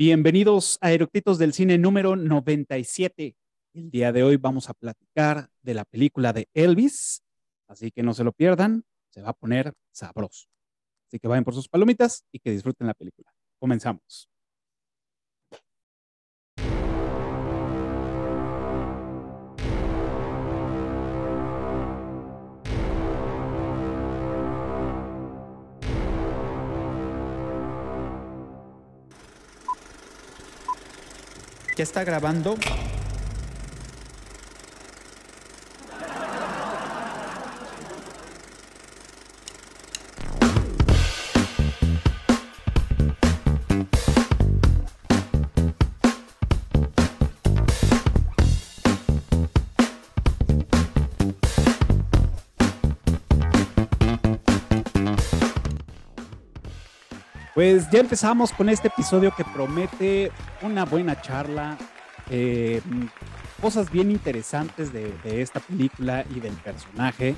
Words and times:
Bienvenidos 0.00 0.78
a 0.80 0.92
Eructitos 0.92 1.38
del 1.38 1.52
Cine 1.52 1.76
número 1.76 2.14
97. 2.14 3.34
El 3.74 3.90
día 3.90 4.12
de 4.12 4.22
hoy 4.22 4.36
vamos 4.36 4.70
a 4.70 4.74
platicar 4.74 5.50
de 5.60 5.74
la 5.74 5.84
película 5.84 6.32
de 6.32 6.48
Elvis, 6.54 7.24
así 7.66 7.90
que 7.90 8.04
no 8.04 8.14
se 8.14 8.22
lo 8.22 8.30
pierdan, 8.30 8.84
se 9.10 9.22
va 9.22 9.30
a 9.30 9.32
poner 9.32 9.72
sabroso. 9.90 10.46
Así 11.08 11.18
que 11.18 11.26
vayan 11.26 11.42
por 11.42 11.52
sus 11.52 11.68
palomitas 11.68 12.24
y 12.30 12.38
que 12.38 12.52
disfruten 12.52 12.86
la 12.86 12.94
película. 12.94 13.34
Comenzamos. 13.58 14.28
¿Ya 31.78 31.84
está 31.84 32.02
grabando? 32.02 32.56
Pues 57.58 57.90
ya 57.90 57.98
empezamos 57.98 58.52
con 58.52 58.68
este 58.68 58.86
episodio 58.86 59.34
que 59.36 59.42
promete 59.42 60.30
una 60.62 60.84
buena 60.84 61.20
charla, 61.20 61.76
eh, 62.30 62.80
cosas 63.60 63.90
bien 63.90 64.12
interesantes 64.12 64.92
de, 64.92 65.12
esta 65.24 65.58
película 65.58 66.24
y 66.32 66.38
del 66.38 66.52
personaje. 66.52 67.34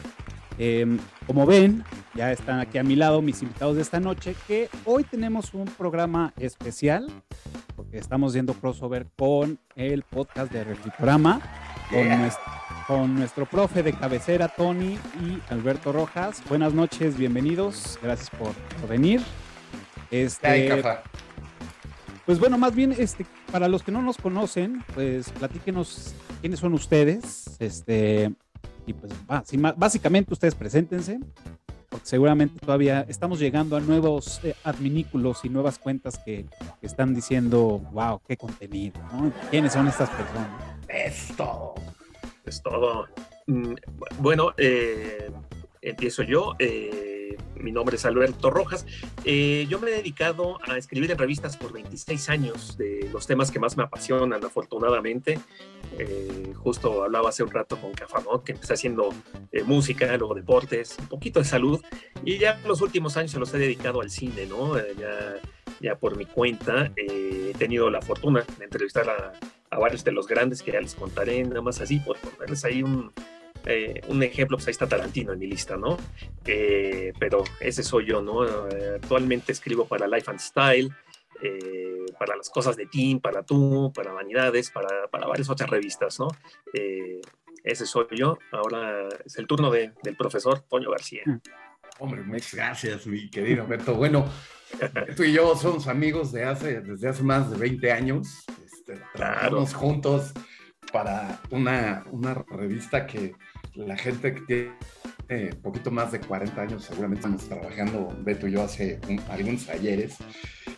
Em, 0.59 0.99
como 1.27 1.47
ven, 1.47 1.85
ya 2.15 2.33
están 2.33 2.61
aquí 2.61 2.77
a 2.77 2.83
mi 2.83 2.97
lado 2.97 3.23
mis 3.23 3.41
invitados 3.41 3.77
de 3.77 3.81
esta 3.81 3.99
noche, 3.99 4.37
que 4.47 4.69
hoy 4.85 5.05
tenemos 5.05 5.55
un 5.55 5.65
programa 5.65 6.35
especial, 6.37 7.11
porque 7.75 7.97
estamos 7.97 8.35
viendo 8.35 8.53
crossover 8.53 9.07
con 9.17 9.59
el 9.75 10.03
podcast 10.03 10.53
de 10.53 10.65
Refritorama, 10.65 11.41
con, 11.89 12.09
nuestro, 12.21 12.53
con 12.87 13.15
nuestro 13.15 13.47
profe 13.47 13.83
de 13.83 13.95
cabecera, 13.95 14.49
Tony 14.49 14.99
y 15.23 15.41
Alberto 15.49 15.93
Rojas. 15.93 16.43
Buenas 16.47 16.75
noches, 16.75 17.17
bienvenidos, 17.17 17.99
gracias 18.03 18.29
por, 18.29 18.53
por 18.53 18.91
venir. 18.91 19.23
Este, 20.11 20.83
pues 22.27 22.39
bueno, 22.39 22.59
más 22.59 22.75
bien, 22.75 22.95
este, 22.97 23.27
para 23.51 23.69
los 23.69 23.83
que 23.83 23.93
no 23.93 24.03
nos 24.03 24.17
conocen, 24.17 24.85
pues 24.95 25.31
platíquenos 25.31 26.15
quiénes 26.41 26.61
son 26.61 26.75
ustedes, 26.75 27.57
este, 27.59 28.33
y 28.87 28.93
pues 28.93 29.13
básicamente 29.77 30.33
ustedes 30.33 30.55
preséntense, 30.55 31.19
porque 31.89 32.07
seguramente 32.07 32.61
todavía 32.61 33.05
estamos 33.09 33.41
llegando 33.41 33.77
a 33.77 33.81
nuevos 33.81 34.41
eh, 34.45 34.55
adminículos 34.65 35.45
y 35.45 35.49
nuevas 35.49 35.79
cuentas 35.79 36.19
que, 36.19 36.47
están 36.83 37.15
diciendo, 37.15 37.81
wow, 37.93 38.21
qué 38.27 38.37
contenido, 38.37 39.01
¿no? 39.13 39.33
¿Quiénes 39.51 39.73
son 39.73 39.89
estas 39.89 40.09
personas? 40.11 40.49
Es 40.89 41.37
todo. 41.37 41.75
Es 42.45 42.63
todo. 42.63 43.09
Mm, 43.47 43.75
bueno, 44.19 44.53
eh, 44.57 45.31
empiezo 45.83 46.23
yo. 46.23 46.55
Eh, 46.59 47.20
mi 47.57 47.73
nombre 47.73 47.97
es 47.97 48.05
Alberto 48.05 48.51
Rojas. 48.51 48.87
Eh, 49.25 49.67
yo 49.69 49.79
me 49.79 49.91
he 49.91 49.95
dedicado 49.95 50.59
a 50.69 50.77
escribir 50.77 51.11
en 51.11 51.19
revistas 51.19 51.57
por 51.57 51.73
26 51.73 52.29
años 52.31 52.77
de 52.77 53.09
los 53.13 53.27
temas 53.27 53.51
que 53.51 53.59
más 53.59 53.77
me 53.77 53.83
apasionan, 53.83 54.45
afortunadamente. 54.45 55.39
Eh, 55.99 56.53
justo 56.57 57.03
hablaba 57.03 57.29
hace 57.29 57.43
un 57.43 57.51
rato 57.51 57.81
con 57.81 57.93
Cafanot, 57.93 58.45
que 58.45 58.53
empecé 58.53 58.75
haciendo 58.75 59.11
eh, 59.53 59.63
música, 59.63 60.17
luego 60.17 60.35
deportes, 60.35 60.97
un 60.99 61.09
poquito 61.09 61.41
de 61.41 61.45
salud, 61.45 61.81
y 62.25 62.39
ya 62.39 62.59
los 62.67 62.81
últimos 62.81 63.17
años 63.17 63.33
se 63.33 63.39
los 63.39 63.53
he 63.55 63.59
dedicado 63.59 64.01
al 64.01 64.11
cine, 64.11 64.47
¿no? 64.47 64.77
ya, 64.79 65.37
ya 65.81 65.97
por 65.97 66.17
mi 66.17 66.27
cuenta 66.27 66.93
he 66.97 67.53
tenido 67.59 67.91
la 67.91 68.01
fortuna 68.03 68.45
de 68.59 68.65
entrevistar 68.65 69.09
a, 69.09 69.33
a 69.71 69.79
varios 69.79 70.05
de 70.05 70.13
los 70.13 70.27
grandes 70.27 70.63
que 70.63 70.73
ya 70.73 70.81
les 70.81 70.95
contaré, 70.95 71.43
nada 71.45 71.63
más 71.63 71.81
así, 71.81 71.99
por 72.01 72.17
ponerles 72.19 72.65
ahí 72.65 72.83
un, 72.83 73.13
eh, 73.67 74.01
un 74.09 74.23
ejemplo, 74.23 74.57
pues 74.57 74.67
ahí 74.67 74.73
está 74.73 74.89
Tarantino 74.89 75.33
en 75.33 75.39
mi 75.39 75.47
lista, 75.47 75.77
¿no? 75.77 75.97
Eh, 76.45 77.13
pero 77.19 77.45
ese 77.61 77.83
soy 77.83 78.07
yo, 78.07 78.23
¿no? 78.23 78.45
Eh, 78.69 78.95
actualmente 78.97 79.53
escribo 79.53 79.87
para 79.87 80.07
Life 80.07 80.31
and 80.31 80.41
Style, 80.41 80.91
para 82.19 82.37
las 82.37 82.51
cosas 82.51 82.77
de 82.77 82.85
Team, 82.87 83.19
para 83.21 83.43
Tú, 83.43 83.91
para 83.95 84.13
Vanidades, 84.13 84.71
para, 84.71 85.09
para 85.11 85.27
varias 85.27 85.49
otras 85.49 85.71
revistas, 85.71 86.19
¿no? 86.21 86.29
ese 87.63 87.87
soy 87.87 88.07
yo. 88.13 88.39
Ahora 88.53 89.09
es 89.25 89.37
el 89.37 89.47
turno 89.47 89.71
de, 89.71 89.93
del 90.03 90.17
profesor 90.17 90.61
Toño 90.61 90.91
García. 90.91 91.23
Mm. 91.25 91.39
Hombre, 91.99 92.23
muchas 92.23 92.55
gracias, 92.55 93.07
mi 93.07 93.29
querido 93.29 93.65
Alberto. 93.65 93.95
Bueno, 93.95 94.27
tú 95.17 95.25
y 95.25 95.33
yo 95.33 95.55
somos 95.57 95.87
amigos 95.87 96.33
de 96.33 96.45
hace, 96.45 96.81
desde 96.81 97.09
hace 97.09 97.23
más 97.23 97.51
de 97.51 97.59
20 97.59 97.93
años. 97.93 98.45
Este, 98.65 99.01
trabajamos 99.15 99.75
juntos 99.75 100.33
para 100.93 101.41
una, 101.51 102.05
una 102.11 102.35
revista 102.35 103.07
que 103.07 103.35
la 103.75 103.97
gente 103.97 104.35
que 104.35 104.41
tiene 104.41 105.51
un 105.53 105.63
poquito 105.63 105.91
más 105.91 106.11
de 106.13 106.21
40 106.21 106.61
años, 106.61 106.85
seguramente 106.85 107.21
estamos 107.21 107.49
trabajando, 107.49 108.17
Beto 108.23 108.49
y 108.49 108.53
yo, 108.53 108.63
hace 108.63 108.99
algunos 109.29 109.69
ayeres. 109.69 110.17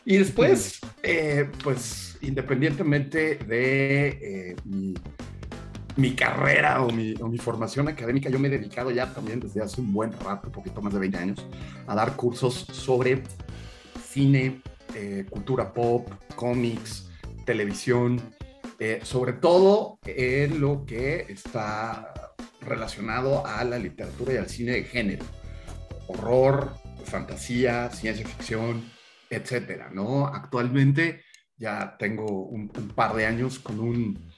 Y 0.04 0.18
después, 0.18 0.80
eh, 1.02 1.48
pues, 1.62 2.18
independientemente 2.20 3.36
de 3.36 4.08
eh, 4.08 4.56
mi, 5.96 6.14
carrera 6.14 6.82
o 6.82 6.90
mi, 6.90 7.14
o 7.20 7.28
mi, 7.28 7.38
formación 7.38 7.88
académica, 7.88 8.28
yo 8.28 8.38
me 8.38 8.48
he 8.48 8.50
dedicado 8.50 8.90
ya 8.90 9.12
también 9.14 9.40
desde 9.40 9.62
hace 9.62 9.80
un 9.80 9.92
buen 9.92 10.12
rato, 10.12 10.48
un 10.48 10.52
poquito 10.52 10.82
más 10.82 10.92
de 10.92 11.00
20 11.00 11.18
años, 11.18 11.46
a 11.86 11.94
dar 11.94 12.16
cursos 12.16 12.66
sobre 12.72 13.22
cine, 14.06 14.60
eh, 14.94 15.24
cultura 15.30 15.72
pop, 15.72 16.08
cómics, 16.34 17.08
televisión, 17.46 18.20
sobre 19.04 19.34
todo 19.34 20.00
en 20.04 20.60
lo 20.60 20.84
que 20.84 21.26
está 21.28 22.12
relacionado 22.64 23.46
a 23.46 23.62
la 23.64 23.78
literatura 23.78 24.34
y 24.34 24.36
al 24.36 24.48
cine 24.48 24.72
de 24.72 24.84
género, 24.84 25.24
horror, 26.06 26.74
fantasía, 27.04 27.90
ciencia 27.90 28.26
ficción, 28.26 28.84
etcétera, 29.30 29.90
¿no? 29.92 30.26
Actualmente 30.26 31.22
ya 31.56 31.96
tengo 31.98 32.44
un, 32.46 32.68
par 32.68 33.14
de 33.14 33.26
años 33.26 33.58
con 33.58 33.80
un, 33.80 34.32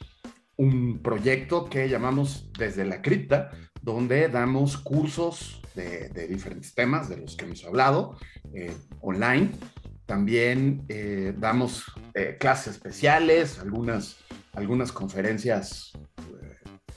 un, 0.56 1.02
proyecto 1.02 1.68
que 1.68 1.88
llamamos 1.88 2.50
Desde 2.58 2.84
la 2.84 3.00
Cripta, 3.02 3.50
donde 3.80 4.28
damos 4.28 4.76
cursos 4.76 5.62
de, 5.74 6.08
diferentes 6.28 6.74
temas 6.74 7.08
de 7.08 7.16
los 7.18 7.36
que 7.36 7.44
hemos 7.44 7.64
hablado 7.64 8.18
eh, 8.54 8.74
online. 9.00 9.52
También 10.06 10.84
eh, 10.88 11.34
damos 11.36 11.84
eh, 12.14 12.36
clases 12.38 12.74
especiales, 12.74 13.58
algunas, 13.58 14.16
algunas 14.52 14.92
conferencias 14.92 15.92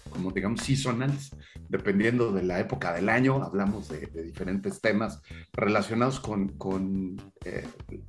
como 0.09 0.31
digamos 0.31 0.62
seasonals, 0.62 1.35
dependiendo 1.69 2.31
de 2.31 2.44
la 2.44 2.59
época 2.59 2.94
del 2.94 3.09
año, 3.09 3.44
hablamos 3.44 3.90
de, 3.90 4.07
diferentes 4.23 4.81
temas 4.81 5.22
relacionados 5.53 6.19
con, 6.19 6.50
con 6.57 7.18
eh, 7.45 7.66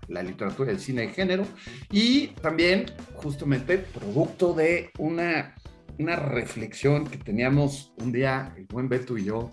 la 0.08 0.22
literatura 0.22 0.70
y 0.70 0.74
el 0.74 0.80
cine 0.80 1.02
de 1.02 1.08
género, 1.08 1.44
y 1.90 2.28
también 2.42 2.86
justamente 3.14 3.78
producto 3.78 4.54
de 4.54 4.90
una, 4.98 5.54
una 5.98 6.16
reflexión 6.16 7.06
que 7.06 7.18
teníamos 7.18 7.92
un 7.98 8.12
día, 8.12 8.54
el 8.56 8.66
buen 8.66 8.88
Beto 8.88 9.16
y 9.18 9.24
yo, 9.24 9.50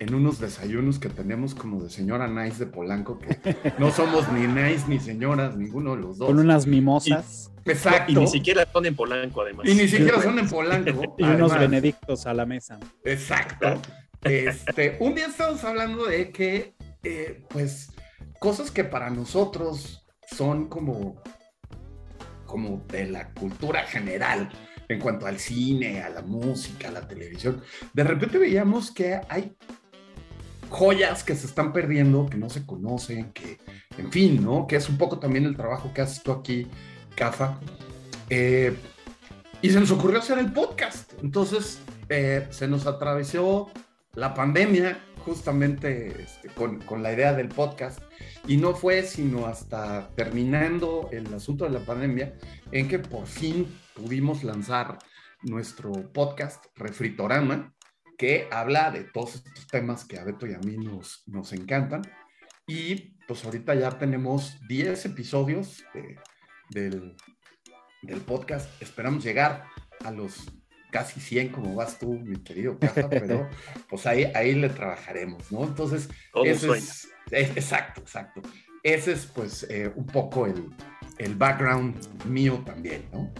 en 0.00 0.14
unos 0.14 0.40
desayunos 0.40 0.98
que 0.98 1.10
tenemos 1.10 1.54
como 1.54 1.82
de 1.82 1.90
señora 1.90 2.26
Nice 2.26 2.58
de 2.64 2.70
Polanco, 2.70 3.18
que 3.18 3.54
no 3.78 3.90
somos 3.92 4.32
ni 4.32 4.46
Nice 4.46 4.84
ni 4.88 4.98
señoras, 4.98 5.56
ninguno 5.56 5.94
de 5.94 6.00
los 6.00 6.16
dos. 6.16 6.28
Con 6.28 6.38
unas 6.38 6.66
mimosas. 6.66 7.52
exacto. 7.66 8.10
Y 8.10 8.14
ni 8.14 8.26
siquiera 8.26 8.66
son 8.72 8.86
en 8.86 8.96
Polanco, 8.96 9.42
además. 9.42 9.66
Y 9.68 9.74
ni 9.74 9.86
siquiera 9.86 10.20
son 10.22 10.38
en 10.38 10.48
Polanco. 10.48 11.14
y 11.18 11.22
unos 11.22 11.56
benedictos 11.56 12.26
a 12.26 12.32
la 12.32 12.46
mesa. 12.46 12.80
Exacto. 13.04 13.80
Este, 14.22 14.96
un 15.00 15.14
día 15.14 15.26
estamos 15.26 15.62
hablando 15.64 16.06
de 16.06 16.30
que, 16.30 16.74
eh, 17.02 17.44
pues, 17.50 17.92
cosas 18.38 18.70
que 18.70 18.84
para 18.84 19.10
nosotros 19.10 20.06
son 20.34 20.68
como, 20.68 21.22
como 22.46 22.82
de 22.88 23.06
la 23.06 23.32
cultura 23.34 23.82
general 23.82 24.50
en 24.88 24.98
cuanto 24.98 25.26
al 25.26 25.38
cine, 25.38 26.02
a 26.02 26.08
la 26.08 26.22
música, 26.22 26.88
a 26.88 26.90
la 26.90 27.06
televisión. 27.06 27.62
De 27.92 28.02
repente 28.02 28.38
veíamos 28.38 28.90
que 28.90 29.20
hay 29.28 29.54
joyas 30.70 31.24
que 31.24 31.34
se 31.34 31.46
están 31.46 31.72
perdiendo, 31.72 32.26
que 32.26 32.38
no 32.38 32.48
se 32.48 32.64
conocen, 32.64 33.32
que, 33.32 33.58
en 33.98 34.10
fin, 34.10 34.42
¿no? 34.42 34.66
Que 34.66 34.76
es 34.76 34.88
un 34.88 34.96
poco 34.96 35.18
también 35.18 35.44
el 35.44 35.56
trabajo 35.56 35.92
que 35.92 36.00
haces 36.00 36.22
tú 36.22 36.32
aquí, 36.32 36.66
Cafa. 37.14 37.58
Eh, 38.30 38.74
y 39.60 39.70
se 39.70 39.80
nos 39.80 39.90
ocurrió 39.90 40.20
hacer 40.20 40.38
el 40.38 40.52
podcast. 40.52 41.12
Entonces, 41.22 41.80
eh, 42.08 42.46
se 42.50 42.66
nos 42.68 42.86
atravesó 42.86 43.70
la 44.14 44.32
pandemia 44.32 44.98
justamente 45.24 46.22
este, 46.22 46.48
con, 46.48 46.80
con, 46.80 47.02
la 47.02 47.12
idea 47.12 47.34
del 47.34 47.48
podcast 47.48 48.00
y 48.46 48.56
no 48.56 48.74
fue 48.74 49.02
sino 49.02 49.46
hasta 49.46 50.08
terminando 50.16 51.10
el 51.12 51.32
asunto 51.34 51.64
de 51.64 51.70
la 51.70 51.80
pandemia 51.80 52.34
en 52.72 52.88
que 52.88 52.98
por 52.98 53.26
fin 53.26 53.66
pudimos 53.94 54.42
lanzar 54.42 54.98
nuestro 55.42 55.92
podcast 56.12 56.64
Refritorama, 56.76 57.74
que 58.20 58.48
habla 58.50 58.90
de 58.90 59.04
todos 59.04 59.36
estos 59.36 59.66
temas 59.66 60.04
que 60.04 60.18
a 60.18 60.24
Beto 60.24 60.46
y 60.46 60.52
a 60.52 60.58
mí 60.58 60.76
nos, 60.76 61.22
nos 61.26 61.54
encantan. 61.54 62.02
Y 62.66 63.16
pues 63.26 63.46
ahorita 63.46 63.74
ya 63.74 63.98
tenemos 63.98 64.58
10 64.68 65.06
episodios 65.06 65.82
del, 66.68 67.16
del 68.02 68.20
podcast. 68.20 68.70
Esperamos 68.82 69.24
llegar 69.24 69.64
a 70.04 70.10
los 70.10 70.52
casi 70.90 71.18
100 71.18 71.48
como 71.48 71.74
vas 71.74 71.98
tú, 71.98 72.12
mi 72.12 72.36
querido 72.42 72.78
Caja, 72.78 73.08
pero 73.08 73.48
pues 73.88 74.06
ahí, 74.06 74.24
ahí 74.34 74.54
le 74.54 74.68
trabajaremos, 74.68 75.50
¿no? 75.50 75.64
Entonces, 75.64 76.10
ese 76.44 76.72
es, 76.72 77.08
exacto, 77.30 78.02
exacto. 78.02 78.42
Ese 78.82 79.12
es 79.12 79.24
pues 79.24 79.66
eh, 79.70 79.90
un 79.96 80.04
poco 80.04 80.44
el, 80.44 80.68
el 81.16 81.36
background 81.36 81.96
mío 82.26 82.62
también, 82.66 83.08
¿no? 83.14 83.32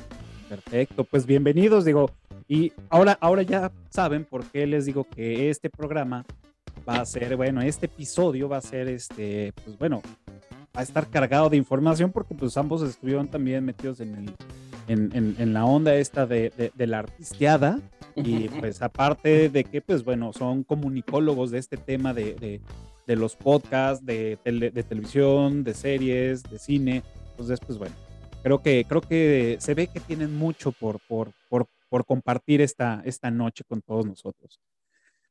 Perfecto, 0.48 1.04
pues 1.04 1.26
bienvenidos, 1.26 1.84
digo, 1.84 2.10
y 2.50 2.72
ahora, 2.88 3.16
ahora 3.20 3.42
ya 3.42 3.70
saben 3.90 4.24
por 4.24 4.44
qué 4.44 4.66
les 4.66 4.84
digo 4.84 5.04
que 5.04 5.50
este 5.50 5.70
programa 5.70 6.26
va 6.88 6.96
a 6.96 7.06
ser, 7.06 7.36
bueno, 7.36 7.62
este 7.62 7.86
episodio 7.86 8.48
va 8.48 8.56
a 8.56 8.60
ser, 8.60 8.88
este, 8.88 9.52
pues 9.64 9.78
bueno, 9.78 10.02
va 10.76 10.80
a 10.80 10.82
estar 10.82 11.08
cargado 11.08 11.48
de 11.48 11.56
información 11.56 12.10
porque 12.10 12.34
pues 12.34 12.56
ambos 12.56 12.82
estuvieron 12.82 13.28
también 13.28 13.64
metidos 13.64 14.00
en 14.00 14.34
el, 14.88 15.34
en, 15.38 15.52
la 15.52 15.64
onda 15.64 15.94
esta 15.94 16.26
de, 16.26 16.72
la 16.76 16.98
artisteada. 16.98 17.78
Y 18.16 18.48
pues 18.60 18.82
aparte 18.82 19.48
de 19.48 19.62
que 19.62 19.80
pues 19.80 20.02
bueno, 20.02 20.32
son 20.32 20.64
comunicólogos 20.64 21.52
de 21.52 21.58
este 21.58 21.76
tema 21.76 22.12
de, 22.12 22.60
los 23.06 23.36
podcasts, 23.36 24.04
de, 24.04 24.38
de 24.44 24.82
televisión, 24.82 25.62
de 25.62 25.74
series, 25.74 26.42
de 26.42 26.58
cine, 26.58 27.04
entonces 27.30 27.60
pues 27.64 27.78
bueno, 27.78 27.94
creo 28.42 28.60
que, 28.60 28.84
creo 28.88 29.00
que 29.00 29.56
se 29.60 29.74
ve 29.74 29.86
que 29.86 30.00
tienen 30.00 30.36
mucho 30.36 30.72
por, 30.72 30.98
por, 31.08 31.30
por, 31.48 31.66
por 31.90 32.06
compartir 32.06 32.62
esta, 32.62 33.02
esta 33.04 33.30
noche 33.30 33.64
con 33.68 33.82
todos 33.82 34.06
nosotros. 34.06 34.58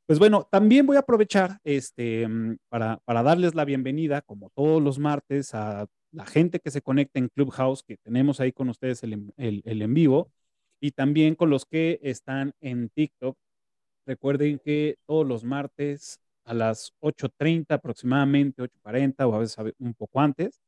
Pues 0.06 0.20
bueno, 0.20 0.48
también 0.52 0.86
voy 0.86 0.98
a 0.98 1.02
aprovechar 1.02 1.60
este, 1.64 2.28
para, 2.68 2.98
para 3.06 3.24
darles 3.24 3.56
la 3.56 3.66
bienvenida, 3.66 4.22
como 4.22 4.50
todos 4.52 4.82
los 4.82 5.00
martes, 5.00 5.54
a 5.54 5.88
la 6.12 6.26
gente 6.26 6.60
que 6.60 6.72
se 6.72 6.82
conecta 6.82 7.20
en 7.20 7.30
Clubhouse, 7.30 7.84
que 7.84 7.98
tenemos 7.98 8.40
ahí 8.40 8.52
con 8.52 8.70
ustedes 8.70 9.04
el, 9.04 9.32
el, 9.38 9.82
en 9.82 9.94
vivo, 9.94 10.32
y 10.80 10.92
también 10.92 11.36
con 11.36 11.50
los 11.50 11.66
que 11.66 12.00
están 12.02 12.54
en 12.60 12.90
TikTok. 12.90 13.38
Recuerden 14.06 14.60
que 14.60 14.98
todos 15.06 15.28
los 15.28 15.44
martes 15.44 16.20
a 16.44 16.54
las 16.54 16.94
8.30 17.02 17.76
aproximadamente, 17.76 18.64
8.40 18.64 19.30
o 19.30 19.36
a 19.36 19.40
veces 19.40 19.58
un 19.78 19.94
poco 19.94 20.20
antes, 20.20 20.60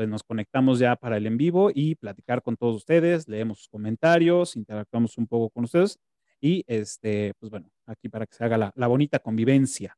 pues 0.00 0.08
nos 0.08 0.22
conectamos 0.22 0.78
ya 0.78 0.96
para 0.96 1.18
el 1.18 1.26
en 1.26 1.36
vivo 1.36 1.70
y 1.74 1.94
platicar 1.94 2.40
con 2.40 2.56
todos 2.56 2.74
ustedes, 2.74 3.28
leemos 3.28 3.58
sus 3.58 3.68
comentarios, 3.68 4.56
interactuamos 4.56 5.18
un 5.18 5.26
poco 5.26 5.50
con 5.50 5.64
ustedes 5.64 5.98
y 6.40 6.64
este, 6.66 7.34
pues 7.38 7.50
bueno, 7.50 7.68
aquí 7.84 8.08
para 8.08 8.24
que 8.24 8.34
se 8.34 8.42
haga 8.42 8.56
la, 8.56 8.72
la 8.76 8.86
bonita 8.86 9.18
convivencia. 9.18 9.94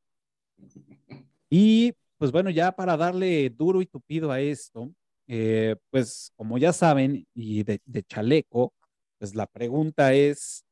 Y 1.49 1.93
pues 2.17 2.33
bueno, 2.33 2.49
ya 2.49 2.73
para 2.73 2.97
darle 2.97 3.49
duro 3.49 3.81
y 3.81 3.85
tupido 3.85 4.29
a 4.29 4.41
esto, 4.41 4.91
eh, 5.25 5.77
pues 5.89 6.33
como 6.35 6.57
ya 6.57 6.73
saben, 6.73 7.25
y 7.33 7.63
de, 7.63 7.79
chaleco, 8.05 8.73
pues 9.19 9.35
la 9.35 9.47
pregunta 9.47 10.13
es, 10.13 10.65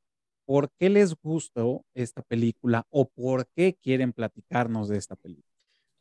¿por 0.44 0.70
qué 0.78 0.90
les 0.90 1.16
gustó 1.16 1.86
esta 1.94 2.22
película 2.22 2.86
o 2.90 3.08
por 3.08 3.48
qué 3.56 3.78
quieren 3.82 4.12
platicarnos 4.12 4.90
de 4.90 4.98
esta 4.98 5.16
película? 5.16 5.51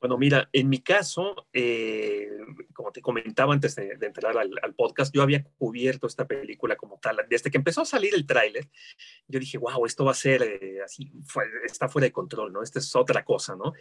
Bueno, 0.00 0.16
mira, 0.16 0.48
en 0.52 0.68
mi 0.68 0.80
caso, 0.80 1.46
eh, 1.52 2.28
como 2.72 2.90
te 2.90 3.02
comentaba 3.02 3.52
antes 3.52 3.76
de, 3.76 3.98
entrar 4.00 4.36
al, 4.38 4.74
podcast, 4.74 5.14
yo 5.14 5.22
había 5.22 5.44
cubierto 5.58 6.06
esta 6.06 6.26
película 6.26 6.76
como 6.76 6.98
tal. 6.98 7.18
Desde 7.28 7.50
que 7.50 7.58
empezó 7.58 7.82
a 7.82 7.86
salir 7.86 8.14
el 8.14 8.26
tráiler, 8.26 8.68
yo 9.28 9.38
dije, 9.38 9.58
wow, 9.58 9.84
esto 9.84 10.04
va 10.06 10.12
a 10.12 10.14
ser 10.14 10.42
eh, 10.42 10.80
así, 10.82 11.12
está 11.64 11.88
fuera 11.88 12.06
de 12.06 12.12
control, 12.12 12.52
¿no? 12.52 12.62
Esta 12.62 12.78
es 12.78 12.96
otra 12.96 13.24
cosa, 13.24 13.56
¿no? 13.56 13.74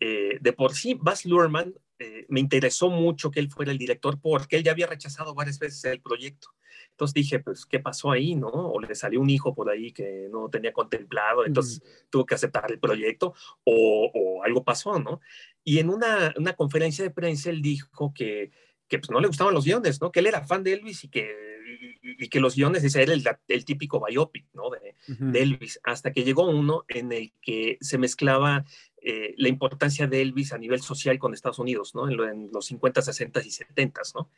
Eh, 0.00 0.38
de 0.40 0.52
por 0.52 0.74
sí, 0.74 0.98
Baz 1.00 1.24
Luhrmann 1.24 1.74
eh, 1.98 2.24
me 2.30 2.40
interesó 2.40 2.88
mucho 2.88 3.30
que 3.30 3.38
él 3.38 3.50
fuera 3.50 3.70
el 3.70 3.78
director 3.78 4.18
porque 4.20 4.56
él 4.56 4.64
ya 4.64 4.72
había 4.72 4.86
rechazado 4.86 5.34
varias 5.34 5.58
veces 5.58 5.84
el 5.84 6.00
proyecto. 6.00 6.48
Entonces 6.92 7.14
dije, 7.14 7.38
pues, 7.40 7.66
¿qué 7.66 7.80
pasó 7.80 8.10
ahí, 8.10 8.34
no? 8.34 8.48
O 8.48 8.80
le 8.80 8.94
salió 8.94 9.20
un 9.20 9.28
hijo 9.28 9.54
por 9.54 9.68
ahí 9.70 9.92
que 9.92 10.28
no 10.30 10.48
tenía 10.48 10.72
contemplado, 10.72 11.44
entonces 11.44 11.82
tuvo 12.08 12.24
que 12.24 12.34
aceptar 12.34 12.70
el 12.70 12.78
proyecto, 12.78 13.34
o, 13.64 14.42
algo 14.44 14.64
pasó, 14.64 14.98
¿no? 14.98 15.20
Y 15.64 15.78
en 15.78 15.90
una, 15.90 16.34
una, 16.36 16.54
conferencia 16.54 17.04
de 17.04 17.10
prensa 17.10 17.50
él 17.50 17.60
dijo 17.62 18.12
que, 18.14 18.50
que 18.88 18.98
pues, 18.98 19.10
no 19.10 19.20
le 19.20 19.28
gustaban 19.28 19.54
los 19.54 19.64
guiones, 19.64 20.00
¿no? 20.00 20.10
Que 20.10 20.20
él 20.20 20.26
era 20.26 20.46
fan 20.46 20.64
de 20.64 20.72
Elvis 20.72 21.04
y 21.04 21.08
que 21.08 21.50
y, 22.02 22.28
que 22.28 22.40
los 22.40 22.56
guiones, 22.56 22.84
ese 22.84 23.02
era 23.02 23.12
el, 23.12 23.24
el 23.48 23.64
típico 23.64 24.04
biopic, 24.04 24.46
¿no? 24.52 24.70
De, 24.70 24.94
de, 25.06 25.42
Elvis, 25.42 25.80
hasta 25.82 26.12
que 26.12 26.24
llegó 26.24 26.48
uno 26.48 26.84
en 26.88 27.12
el 27.12 27.32
que 27.40 27.78
se 27.80 27.98
mezclaba 27.98 28.64
eh, 29.02 29.34
la 29.38 29.48
importancia 29.48 30.06
de 30.06 30.20
Elvis 30.20 30.52
a 30.52 30.58
nivel 30.58 30.80
social 30.80 31.18
con 31.18 31.32
Estados 31.32 31.58
Unidos, 31.58 31.94
¿no? 31.94 32.08
En, 32.08 32.50
los 32.52 32.66
50, 32.66 33.02
60 33.02 33.40
y 33.40 33.50
70, 33.50 34.00
¿no? 34.14 34.30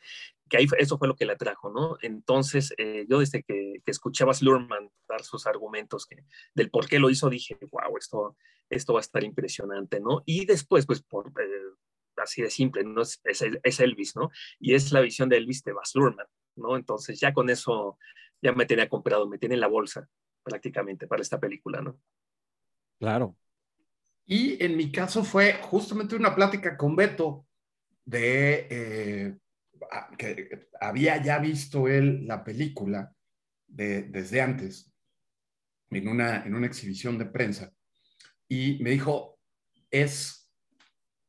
Que 0.49 0.57
ahí 0.57 0.67
eso 0.77 0.97
fue 0.97 1.07
lo 1.07 1.15
que 1.15 1.25
le 1.25 1.33
atrajo, 1.33 1.69
¿no? 1.69 1.97
Entonces, 2.01 2.73
eh, 2.77 3.05
yo 3.09 3.19
desde 3.19 3.43
que, 3.43 3.81
que 3.83 3.91
escuchaba 3.91 4.31
a 4.31 4.35
Slurman 4.35 4.89
dar 5.07 5.23
sus 5.23 5.47
argumentos 5.47 6.07
del 6.53 6.69
por 6.69 6.87
qué 6.87 6.99
lo 6.99 7.09
hizo, 7.09 7.29
dije, 7.29 7.57
wow, 7.71 7.97
esto, 7.97 8.37
esto 8.69 8.93
va 8.93 8.99
a 8.99 9.01
estar 9.01 9.23
impresionante, 9.23 9.99
¿no? 9.99 10.23
Y 10.25 10.45
después, 10.45 10.85
pues, 10.85 10.99
eh, 10.99 11.63
así 12.17 12.41
de 12.41 12.49
simple, 12.49 12.83
¿no? 12.83 13.01
Es, 13.01 13.79
Elvis, 13.79 14.15
¿no? 14.15 14.31
Y 14.59 14.75
es 14.75 14.91
la 14.91 15.01
visión 15.01 15.29
de 15.29 15.37
Elvis 15.37 15.63
de 15.63 15.73
Baz 15.73 15.91
Luhrmann, 15.95 16.27
¿no? 16.55 16.75
Entonces, 16.75 17.19
ya 17.19 17.33
con 17.33 17.49
eso, 17.49 17.97
ya 18.41 18.53
me 18.53 18.65
tenía 18.65 18.89
comprado, 18.89 19.27
me 19.27 19.37
tiene 19.37 19.55
en 19.55 19.61
la 19.61 19.67
bolsa 19.67 20.07
prácticamente 20.43 21.07
para 21.07 21.21
esta 21.21 21.39
película, 21.39 21.81
¿no? 21.81 21.99
Claro, 22.99 23.35
y 24.25 24.63
en 24.63 24.77
mi 24.77 24.91
caso 24.91 25.23
fue 25.23 25.53
justamente 25.61 26.15
una 26.15 26.33
plática 26.33 26.77
con 26.77 26.95
Beto 26.95 27.45
de 28.05 28.67
eh, 28.69 29.37
que 30.17 30.67
había 30.79 31.21
ya 31.21 31.39
visto 31.39 31.87
él 31.87 32.25
la 32.25 32.43
película 32.43 33.13
de, 33.67 34.03
desde 34.03 34.41
antes 34.41 34.91
en 35.89 36.07
una, 36.07 36.43
en 36.43 36.55
una 36.55 36.67
exhibición 36.67 37.17
de 37.17 37.25
prensa 37.25 37.71
y 38.47 38.79
me 38.81 38.91
dijo, 38.91 39.39
es 39.91 40.49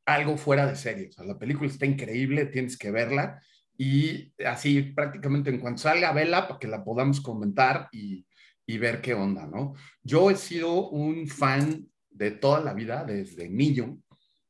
algo 0.07 0.37
fuera 0.37 0.67
de 0.67 0.77
serie, 0.77 1.09
o 1.09 1.13
sea, 1.13 1.25
la 1.25 1.39
película 1.39 1.71
está 1.71 1.87
increíble, 1.87 2.47
tienes 2.47 2.77
que 2.77 2.91
verla 2.91 3.41
y 3.77 4.33
así 4.45 4.83
prácticamente 4.83 5.51
en 5.51 5.59
cuanto 5.59 5.83
salga, 5.83 6.13
vela 6.13 6.47
para 6.47 6.61
que 6.61 6.69
la 6.69 6.85
podamos 6.85 7.21
comentar 7.21 7.89
y, 7.93 8.27
y 8.67 8.79
ver 8.79 9.01
qué 9.01 9.15
onda, 9.15 9.47
¿no? 9.47 9.75
Yo 10.03 10.31
he 10.31 10.37
sido 10.37 10.91
un 10.91 11.27
fan 11.27 11.89
de 12.15 12.31
toda 12.31 12.61
la 12.61 12.73
vida, 12.73 13.05
desde 13.05 13.49
niño, 13.49 13.99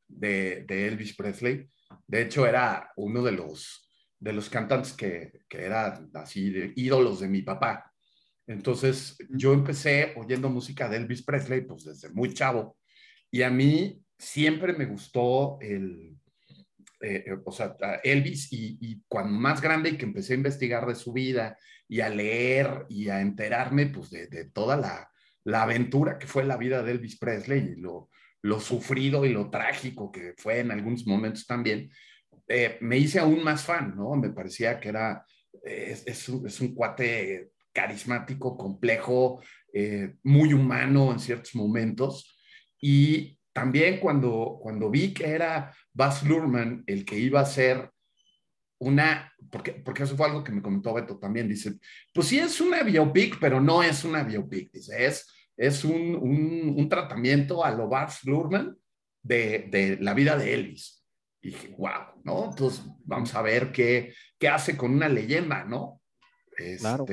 de, 0.07 0.65
Elvis 0.69 1.17
Presley. 1.17 1.69
De 2.07 2.23
hecho, 2.23 2.47
era 2.47 2.93
uno 2.97 3.23
de 3.23 3.33
los, 3.33 3.91
de 4.19 4.33
los 4.33 4.49
cantantes 4.49 4.93
que, 4.93 5.41
que 5.49 5.63
eran 5.63 6.11
así 6.15 6.51
de 6.51 6.73
ídolos 6.77 7.21
de 7.21 7.29
mi 7.29 7.43
papá. 7.43 7.91
Entonces, 8.47 9.17
yo 9.31 9.55
empecé 9.55 10.13
oyendo 10.17 10.51
música 10.51 10.89
de 10.89 10.99
Elvis 10.99 11.25
Presley, 11.25 11.63
pues 11.63 11.85
desde 11.85 12.11
muy 12.11 12.35
chavo. 12.35 12.77
Y 13.31 13.43
a 13.43 13.51
mí 13.51 14.03
siempre 14.19 14.75
me 14.75 14.85
gustó 14.85 15.59
el, 15.63 16.19
eh, 17.01 17.25
eh, 17.27 17.37
o 17.45 17.51
sea, 17.51 17.75
Elvis 18.05 18.53
y, 18.53 18.77
y, 18.81 19.03
cuando 19.09 19.39
más 19.39 19.63
grande 19.63 19.91
y 19.91 19.97
que 19.97 20.05
empecé 20.05 20.35
a 20.35 20.37
investigar 20.37 20.87
de 20.87 20.95
su 20.95 21.13
vida 21.13 21.57
y 21.89 22.01
a 22.01 22.11
leer 22.11 22.85
y 22.91 23.09
a 23.09 23.21
enterarme, 23.23 23.87
pues 23.87 24.11
de, 24.11 24.27
de 24.27 24.45
toda 24.51 24.77
la, 24.77 25.11
la 25.45 25.63
aventura 25.63 26.19
que 26.19 26.27
fue 26.27 26.45
la 26.45 26.57
vida 26.57 26.83
de 26.83 26.93
Elvis 26.93 27.19
Presley 27.19 27.75
y 27.77 27.81
lo, 27.81 28.11
lo 28.43 28.61
sufrido 28.61 29.25
y 29.25 29.31
lo 29.31 29.49
trágico 29.51 30.13
que 30.13 30.35
fue 30.37 30.61
en 30.61 30.71
algunos 30.71 31.07
momentos 31.07 31.47
también, 31.47 31.91
eh, 32.47 32.77
me 32.83 32.99
hice 32.99 33.19
aún 33.19 33.43
más 33.43 33.65
fan, 33.65 33.95
¿no? 33.97 34.15
Me 34.17 34.31
parecía 34.31 34.79
que 34.79 34.91
era, 34.91 35.25
es, 35.63 36.29
un, 36.29 36.75
cuate 36.75 37.53
carismático, 37.73 38.57
complejo, 38.57 39.43
eh, 39.73 40.17
muy 40.23 40.53
humano 40.53 41.11
en 41.13 41.21
ciertos 41.21 41.55
momentos. 41.55 42.39
Y 42.79 43.39
también 43.53 43.99
cuando, 43.99 44.59
cuando 44.61 44.91
vi 44.91 45.15
que 45.15 45.27
era 45.27 45.75
Baz 45.93 46.23
Luhrmann 46.23 46.85
el 46.87 47.05
que 47.05 47.19
iba 47.19 47.41
a 47.41 47.47
ser 47.47 47.91
una, 48.79 49.33
porque, 49.51 49.73
porque 49.73 50.03
eso 50.03 50.17
fue 50.17 50.27
algo 50.27 50.45
que 50.45 50.53
me 50.53 50.61
comentó 50.61 50.93
Beto 50.93 51.19
también, 51.19 51.49
dice, 51.49 51.79
pues 52.13 52.29
sí 52.29 52.39
es 52.39 52.61
una 52.61 52.83
biopic, 52.83 53.39
pero 53.41 53.59
no 53.59 53.83
es 53.83 54.05
una 54.05 54.23
biopic, 54.23 54.71
dice, 54.71 55.07
es 55.07 55.34
es 55.57 55.85
un, 55.85 56.15
un, 56.77 56.89
tratamiento 56.89 57.65
a 57.65 57.71
lo 57.71 57.89
Baz 57.89 58.25
Luhrmann 58.25 58.77
de, 59.23 59.67
de, 59.71 59.99
la 60.01 60.15
vida 60.15 60.37
de 60.37 60.55
Elvis. 60.55 61.05
Y 61.41 61.49
dije, 61.49 61.75
wow, 61.79 62.21
¿no? 62.25 62.47
Entonces 62.47 62.85
vamos 63.05 63.35
a 63.35 63.43
ver 63.43 63.71
qué, 63.71 64.15
qué 64.39 64.49
hace 64.49 64.77
con 64.77 64.93
una 64.93 65.09
leyenda, 65.09 65.65
¿no? 65.65 66.01
Este, 66.57 66.79
claro. 66.79 67.07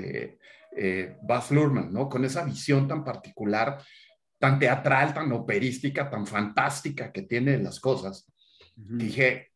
eh, 0.78 1.18
Baz 1.22 1.52
Luhrmann, 1.52 1.94
¿no? 1.94 2.10
Con 2.10 2.26
esa 2.26 2.44
visión 2.44 2.88
tan 2.88 3.04
particular 3.04 3.84
tan 4.42 4.58
teatral, 4.58 5.14
tan 5.14 5.32
operística, 5.34 6.10
tan 6.10 6.26
fantástica 6.26 7.12
que 7.12 7.22
tiene 7.22 7.60
las 7.60 7.80
cosas. 7.80 8.26
Dije, 8.76 9.52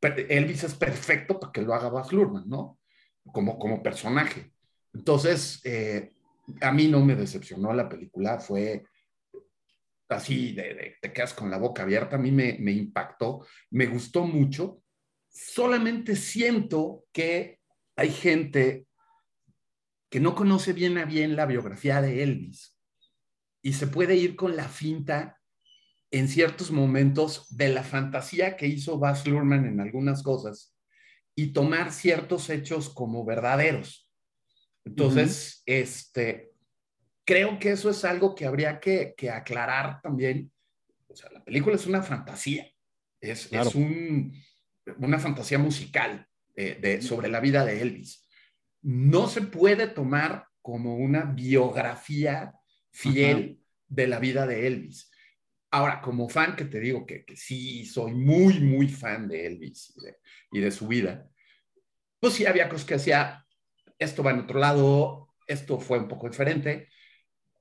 Elvis 0.00 0.62
es 0.62 0.74
perfecto 0.74 1.40
para 1.40 1.50
que 1.50 1.62
lo 1.62 1.74
haga 1.74 1.88
Baz 1.88 2.12
Luhrmann, 2.12 2.48
¿no? 2.48 2.78
Como, 3.24 3.58
como 3.58 3.82
personaje. 3.82 4.52
Entonces, 4.94 5.60
eh, 5.64 6.12
a 6.60 6.72
mí 6.72 6.88
no 6.88 7.04
me 7.04 7.16
decepcionó 7.16 7.72
la 7.72 7.88
película, 7.88 8.38
fue 8.38 8.84
así, 10.08 10.52
de, 10.52 10.96
te 11.00 11.12
quedas 11.12 11.34
con 11.34 11.50
la 11.50 11.58
boca 11.58 11.82
abierta, 11.82 12.16
a 12.16 12.18
mí 12.18 12.30
me, 12.30 12.56
me 12.58 12.72
impactó, 12.72 13.46
me 13.70 13.86
gustó 13.86 14.24
mucho. 14.24 14.82
Solamente 15.28 16.16
siento 16.16 17.04
que 17.12 17.60
hay 17.96 18.10
gente 18.10 18.86
que 20.10 20.20
no 20.20 20.34
conoce 20.34 20.72
bien 20.72 20.98
a 20.98 21.04
bien 21.04 21.36
la 21.36 21.46
biografía 21.46 22.02
de 22.02 22.22
Elvis 22.22 22.76
y 23.62 23.74
se 23.74 23.86
puede 23.86 24.16
ir 24.16 24.36
con 24.36 24.56
la 24.56 24.68
finta 24.68 25.40
en 26.10 26.26
ciertos 26.28 26.72
momentos 26.72 27.46
de 27.56 27.68
la 27.68 27.84
fantasía 27.84 28.56
que 28.56 28.66
hizo 28.66 28.98
Baz 28.98 29.26
Luhrmann 29.26 29.66
en 29.66 29.80
algunas 29.80 30.22
cosas 30.22 30.74
y 31.36 31.52
tomar 31.52 31.92
ciertos 31.92 32.50
hechos 32.50 32.90
como 32.90 33.24
verdaderos. 33.24 34.09
Entonces, 34.84 35.62
este, 35.66 36.52
creo 37.24 37.58
que 37.58 37.72
eso 37.72 37.90
es 37.90 38.04
algo 38.04 38.34
que 38.34 38.46
habría 38.46 38.80
que, 38.80 39.14
aclarar 39.32 40.00
también. 40.02 40.50
O 41.08 41.14
sea, 41.14 41.30
la 41.30 41.44
película 41.44 41.76
es 41.76 41.86
una 41.86 42.02
fantasía, 42.02 42.70
es, 43.20 43.52
es 43.52 43.74
un, 43.74 44.32
una 44.98 45.18
fantasía 45.18 45.58
musical 45.58 46.26
eh, 46.54 46.78
de, 46.80 47.02
sobre 47.02 47.28
la 47.28 47.40
vida 47.40 47.64
de 47.64 47.80
Elvis. 47.82 48.26
No 48.82 49.28
se 49.28 49.42
puede 49.42 49.86
tomar 49.86 50.46
como 50.62 50.96
una 50.96 51.24
biografía 51.24 52.54
fiel 52.90 53.60
de 53.88 54.06
la 54.06 54.18
vida 54.18 54.46
de 54.46 54.66
Elvis. 54.66 55.10
Ahora, 55.70 56.00
como 56.00 56.28
fan, 56.28 56.56
que 56.56 56.64
te 56.64 56.80
digo 56.80 57.06
que, 57.06 57.24
que 57.24 57.36
sí, 57.36 57.84
soy 57.86 58.12
muy, 58.12 58.60
muy 58.60 58.88
fan 58.88 59.28
de 59.28 59.46
Elvis 59.46 59.94
y 59.96 60.04
de, 60.04 60.16
y 60.52 60.60
de, 60.60 60.70
su 60.70 60.88
vida, 60.88 61.30
pues 62.18 62.34
sí 62.34 62.46
había 62.46 62.68
cosas 62.68 62.86
que 62.86 62.94
hacía, 62.94 63.46
esto 64.00 64.24
va 64.24 64.32
en 64.32 64.40
otro 64.40 64.58
lado, 64.58 65.28
esto 65.46 65.78
fue 65.78 65.98
un 65.98 66.08
poco 66.08 66.28
diferente, 66.28 66.88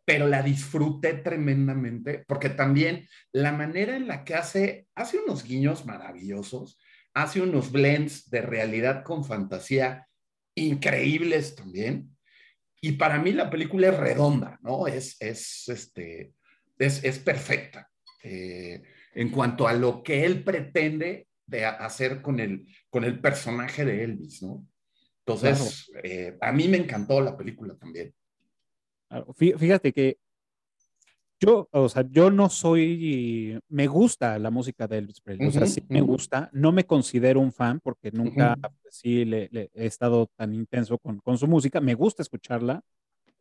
pero 0.05 0.27
la 0.27 0.41
disfruté 0.41 1.13
tremendamente, 1.13 2.23
porque 2.27 2.49
también 2.49 3.07
la 3.31 3.51
manera 3.51 3.95
en 3.95 4.07
la 4.07 4.23
que 4.23 4.33
hace, 4.33 4.87
hace 4.95 5.19
unos 5.19 5.43
guiños 5.43 5.85
maravillosos, 5.85 6.79
hace 7.13 7.41
unos 7.41 7.71
blends 7.71 8.29
de 8.29 8.41
realidad 8.41 9.03
con 9.03 9.23
fantasía 9.23 10.07
increíbles 10.55 11.55
también. 11.55 12.17
Y 12.81 12.93
para 12.93 13.19
mí 13.19 13.33
la 13.33 13.49
película 13.49 13.89
es 13.89 13.97
redonda, 13.97 14.57
¿no? 14.61 14.87
Es, 14.87 15.17
es, 15.19 15.67
este, 15.67 16.33
es, 16.79 17.03
es 17.03 17.19
perfecta 17.19 17.89
eh, 18.23 18.81
en 19.13 19.29
cuanto 19.29 19.67
a 19.67 19.73
lo 19.73 20.01
que 20.01 20.25
él 20.25 20.43
pretende 20.43 21.27
de 21.45 21.65
hacer 21.65 22.21
con 22.21 22.39
el, 22.39 22.65
con 22.89 23.03
el 23.03 23.19
personaje 23.19 23.83
de 23.83 24.03
Elvis, 24.03 24.41
¿no? 24.43 24.65
Entonces, 25.33 25.91
eh, 26.03 26.37
a 26.41 26.51
mí 26.51 26.67
me 26.67 26.77
encantó 26.77 27.21
la 27.21 27.37
película 27.37 27.75
también. 27.75 28.13
Fíjate 29.35 29.93
que 29.93 30.17
yo, 31.39 31.69
o 31.71 31.87
sea, 31.87 32.03
yo 32.09 32.31
no 32.31 32.49
soy, 32.49 33.59
me 33.69 33.87
gusta 33.87 34.37
la 34.39 34.49
música 34.49 34.87
de 34.87 34.97
Elvis 34.97 35.21
Presley, 35.21 35.47
o 35.47 35.51
sea, 35.51 35.67
sí 35.67 35.83
me 35.87 36.01
gusta, 36.01 36.49
no 36.51 36.71
me 36.71 36.85
considero 36.85 37.39
un 37.39 37.53
fan 37.53 37.79
porque 37.79 38.11
nunca, 38.11 38.57
sí, 38.89 39.23
le, 39.23 39.49
he 39.53 39.85
estado 39.85 40.29
tan 40.35 40.53
intenso 40.53 40.97
con, 40.97 41.19
con, 41.19 41.37
su 41.37 41.47
música, 41.47 41.79
me 41.79 41.93
gusta 41.93 42.23
escucharla, 42.23 42.81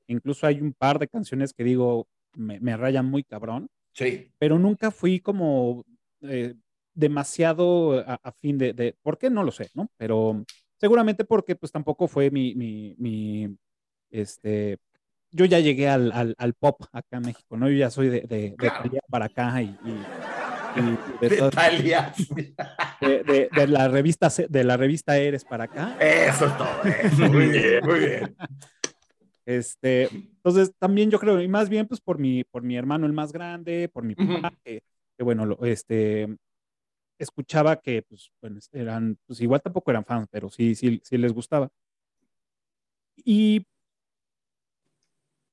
incluso 0.06 0.46
hay 0.46 0.60
un 0.60 0.74
par 0.74 0.98
de 0.98 1.08
canciones 1.08 1.52
que 1.52 1.64
digo, 1.64 2.06
me, 2.34 2.60
me 2.60 2.76
rayan 2.76 3.06
muy 3.06 3.24
cabrón, 3.24 3.68
sí. 3.92 4.30
pero 4.38 4.60
nunca 4.60 4.92
fui 4.92 5.18
como 5.18 5.84
eh, 6.20 6.54
demasiado 6.94 7.98
a, 8.06 8.32
fin 8.32 8.58
de, 8.58 8.74
de, 8.74 8.94
¿por 9.02 9.18
qué? 9.18 9.28
No 9.28 9.42
lo 9.42 9.50
sé, 9.50 9.70
¿no? 9.74 9.90
Pero 9.96 10.44
seguramente 10.78 11.24
porque 11.24 11.56
pues 11.56 11.72
tampoco 11.72 12.08
fue 12.08 12.30
mi, 12.30 12.54
mi, 12.54 12.94
mi 12.98 13.56
este, 14.10 14.78
yo 15.30 15.44
ya 15.44 15.58
llegué 15.60 15.88
al, 15.88 16.12
al, 16.12 16.34
al, 16.38 16.54
pop 16.54 16.82
acá 16.92 17.18
en 17.18 17.22
México, 17.22 17.56
¿no? 17.56 17.68
Yo 17.68 17.76
ya 17.76 17.90
soy 17.90 18.08
de, 18.08 18.20
de, 18.22 18.54
de 18.58 19.00
para 19.10 19.26
acá 19.26 19.62
y, 19.62 19.76
de, 21.20 21.46
Italia. 21.46 22.12
De, 23.00 23.48
de, 23.52 23.66
la 23.66 23.88
revista 23.88 24.28
de 24.48 24.64
la 24.64 24.76
revista 24.76 25.18
Eres 25.18 25.44
para 25.44 25.64
acá. 25.64 25.96
Eso 26.00 26.46
es 26.46 26.56
todo. 26.56 27.28
Muy 27.30 27.48
bien, 27.48 27.84
muy 27.84 27.98
bien. 27.98 28.36
Este, 29.44 30.08
entonces 30.12 30.72
también 30.78 31.10
yo 31.10 31.18
creo, 31.18 31.40
y 31.40 31.48
más 31.48 31.70
bien 31.70 31.86
pues 31.86 32.02
por 32.02 32.18
mi, 32.18 32.44
por 32.44 32.62
mi 32.62 32.76
hermano 32.76 33.06
el 33.06 33.14
más 33.14 33.32
grande, 33.32 33.88
por 33.88 34.04
mi 34.04 34.14
papá, 34.14 34.52
que, 34.62 34.82
que, 35.16 35.24
bueno, 35.24 35.56
este, 35.62 36.36
escuchaba 37.18 37.76
que 37.80 38.02
pues, 38.02 38.30
eran, 38.72 39.18
pues 39.26 39.40
igual 39.40 39.62
tampoco 39.62 39.90
eran 39.90 40.04
fans, 40.04 40.28
pero 40.30 40.50
sí, 40.50 40.74
sí, 40.74 41.00
sí 41.04 41.18
les 41.18 41.32
gustaba. 41.32 41.68
Y 43.24 43.66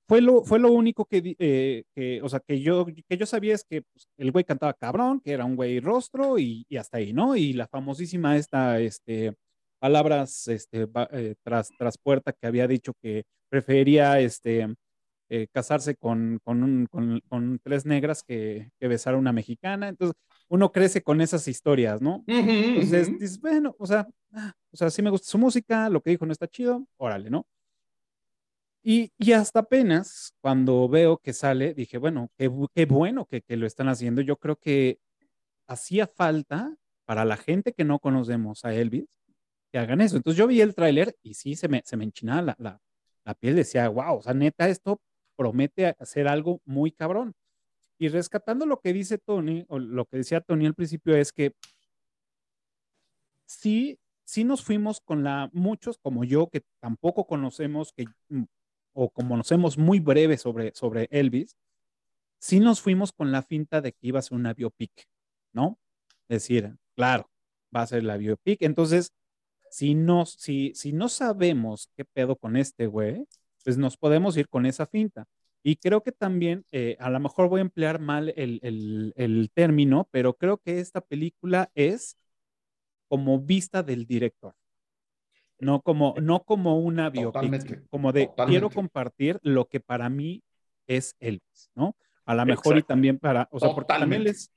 fue 0.07 0.22
lo, 0.22 0.43
fue 0.43 0.60
lo 0.60 0.72
único 0.72 1.05
que, 1.05 1.36
eh, 1.39 1.84
que, 1.95 2.22
o 2.22 2.29
sea, 2.29 2.39
que 2.39 2.62
yo, 2.62 2.86
que 2.86 3.17
yo 3.17 3.25
sabía 3.25 3.55
es 3.55 3.63
que 3.63 3.81
pues, 3.81 4.07
el 4.17 4.31
güey 4.31 4.43
cantaba 4.45 4.74
cabrón, 4.74 5.19
que 5.19 5.31
era 5.31 5.45
un 5.45 5.55
güey 5.55 5.79
rostro 5.79 6.38
y, 6.38 6.65
y, 6.69 6.77
hasta 6.77 6.98
ahí, 6.98 7.12
¿no? 7.13 7.36
Y 7.36 7.53
la 7.53 7.67
famosísima 7.67 8.38
esta, 8.38 8.79
este, 8.79 9.36
palabras, 9.79 10.48
este, 10.48 10.88
eh, 11.12 11.36
tras, 11.43 11.69
tras 11.77 11.98
puerta 11.98 12.34
que 12.34 12.48
había 12.48 12.67
dicho 12.67 12.93
que 13.01 13.24
prefería, 13.50 14.19
este, 14.19 14.67
eh, 15.29 15.48
casarse 15.51 15.95
con, 15.95 16.39
con, 16.43 17.60
tres 17.63 17.86
negras 17.86 18.24
que, 18.24 18.69
que 18.79 18.88
besar 18.88 19.15
a 19.15 19.17
una 19.17 19.34
mexicana. 19.34 19.89
Entonces, 19.89 20.15
uno 20.47 20.71
crece 20.71 21.01
con 21.01 21.21
esas 21.21 21.47
historias, 21.47 22.01
¿no? 22.01 22.23
Entonces, 22.27 23.11
dices, 23.19 23.39
bueno, 23.39 23.75
o 23.79 23.87
sea, 23.87 24.07
ah, 24.33 24.53
o 24.71 24.77
sea, 24.77 24.89
sí 24.89 25.01
me 25.01 25.09
gusta 25.09 25.27
su 25.27 25.37
música, 25.37 25.89
lo 25.89 26.01
que 26.01 26.11
dijo 26.11 26.25
no 26.25 26.31
está 26.31 26.47
chido, 26.47 26.85
órale, 26.97 27.29
¿no? 27.29 27.45
Y, 28.83 29.11
y, 29.17 29.31
hasta 29.31 29.61
apenas 29.61 30.35
cuando 30.41 30.87
veo 30.87 31.17
que 31.17 31.33
sale, 31.33 31.73
dije, 31.73 31.97
bueno, 31.97 32.29
qué, 32.37 32.51
qué 32.75 32.85
bueno 32.85 33.25
que, 33.25 33.41
que, 33.41 33.57
lo 33.57 33.65
están 33.65 33.89
haciendo. 33.89 34.21
Yo 34.21 34.37
creo 34.37 34.57
que 34.57 34.99
hacía 35.67 36.05
falta 36.05 36.75
para 37.05 37.25
la 37.25 37.35
gente 37.37 37.73
que 37.73 37.83
no 37.83 37.97
conocemos 37.97 38.63
a 38.63 38.75
Elvis 38.75 39.05
que 39.71 39.79
hagan 39.79 40.01
eso. 40.01 40.17
Entonces 40.17 40.37
yo 40.37 40.47
vi 40.47 40.61
el 40.61 40.75
tráiler 40.75 41.15
y 41.23 41.33
sí 41.33 41.55
se 41.55 41.67
me, 41.67 41.81
se 41.83 41.97
me 41.97 42.03
enchinaba 42.03 42.41
la, 42.43 42.55
la, 42.59 42.81
la, 43.23 43.33
piel, 43.33 43.55
decía, 43.55 43.89
wow, 43.89 44.17
o 44.17 44.21
sea, 44.21 44.33
neta, 44.33 44.69
esto 44.69 45.01
promete 45.35 45.95
hacer 45.99 46.27
algo 46.27 46.61
muy 46.65 46.91
cabrón. 46.91 47.33
Y 47.97 48.09
rescatando 48.09 48.65
lo 48.65 48.81
que 48.81 48.93
dice 48.93 49.17
Tony, 49.17 49.65
o 49.69 49.79
lo 49.79 50.05
que 50.05 50.17
decía 50.17 50.41
Tony 50.41 50.65
al 50.65 50.75
principio, 50.75 51.15
es 51.15 51.31
que 51.31 51.53
sí, 53.45 53.99
sí 54.23 54.43
nos 54.43 54.63
fuimos 54.63 54.99
con 55.01 55.23
la, 55.23 55.49
muchos 55.53 55.97
como 55.97 56.23
yo, 56.23 56.47
que 56.47 56.63
tampoco 56.79 57.25
conocemos, 57.25 57.93
que 57.93 58.05
o 58.93 59.09
como 59.09 59.29
conocemos 59.29 59.77
muy 59.77 59.99
breve 59.99 60.37
sobre, 60.37 60.73
sobre 60.73 61.07
Elvis, 61.11 61.57
sí 62.39 62.59
nos 62.59 62.81
fuimos 62.81 63.11
con 63.11 63.31
la 63.31 63.43
finta 63.43 63.81
de 63.81 63.91
que 63.91 64.07
iba 64.07 64.19
a 64.19 64.21
ser 64.21 64.37
una 64.37 64.53
biopic, 64.53 64.91
¿no? 65.53 65.79
Es 66.27 66.43
decir, 66.43 66.75
claro, 66.95 67.29
va 67.75 67.81
a 67.81 67.87
ser 67.87 68.03
la 68.03 68.17
biopic. 68.17 68.61
Entonces, 68.61 69.13
si 69.69 69.95
no, 69.95 70.25
si, 70.25 70.73
si 70.75 70.93
no 70.93 71.09
sabemos 71.09 71.89
qué 71.95 72.05
pedo 72.05 72.35
con 72.35 72.55
este 72.55 72.87
güey, 72.87 73.25
pues 73.63 73.77
nos 73.77 73.97
podemos 73.97 74.37
ir 74.37 74.47
con 74.47 74.65
esa 74.65 74.85
finta. 74.85 75.25
Y 75.67 75.77
creo 75.77 76.03
que 76.03 76.12
también, 76.12 76.63
eh, 76.72 76.95
a 77.00 77.10
lo 77.10 77.19
mejor 77.19 77.50
voy 77.50 77.60
a 77.60 77.62
emplear 77.62 78.00
mal 78.00 78.31
el, 78.36 78.60
el, 78.62 79.13
el, 79.15 79.50
término, 79.51 80.07
pero 80.12 80.36
creo 80.36 80.57
que 80.57 80.79
esta 80.79 81.01
película 81.01 81.72
es 81.74 82.17
como 83.07 83.39
vista 83.39 83.81
del 83.81 84.05
director 84.05 84.53
no 85.60 85.81
como, 85.81 86.15
no 86.22 86.43
como 86.43 86.79
una 86.79 87.10
biopic, 87.10 87.88
como 87.89 88.12
de 88.12 88.29
quiero 88.48 88.69
compartir 88.69 89.39
lo 89.41 89.67
que 89.67 89.79
para 89.79 90.10
mí 90.10 90.43
es 90.88 91.15
Elvis, 91.19 91.72
¿no? 91.75 91.95
A 92.25 92.36
lo 92.36 92.45
mejor 92.45 92.77
y 92.77 92.84
también 92.84 93.19
para, 93.19 93.48
o 93.51 93.60
sea, 93.60 93.74
porque 93.74 93.93
también 93.93 94.22
él 94.22 94.27
es, 94.27 94.51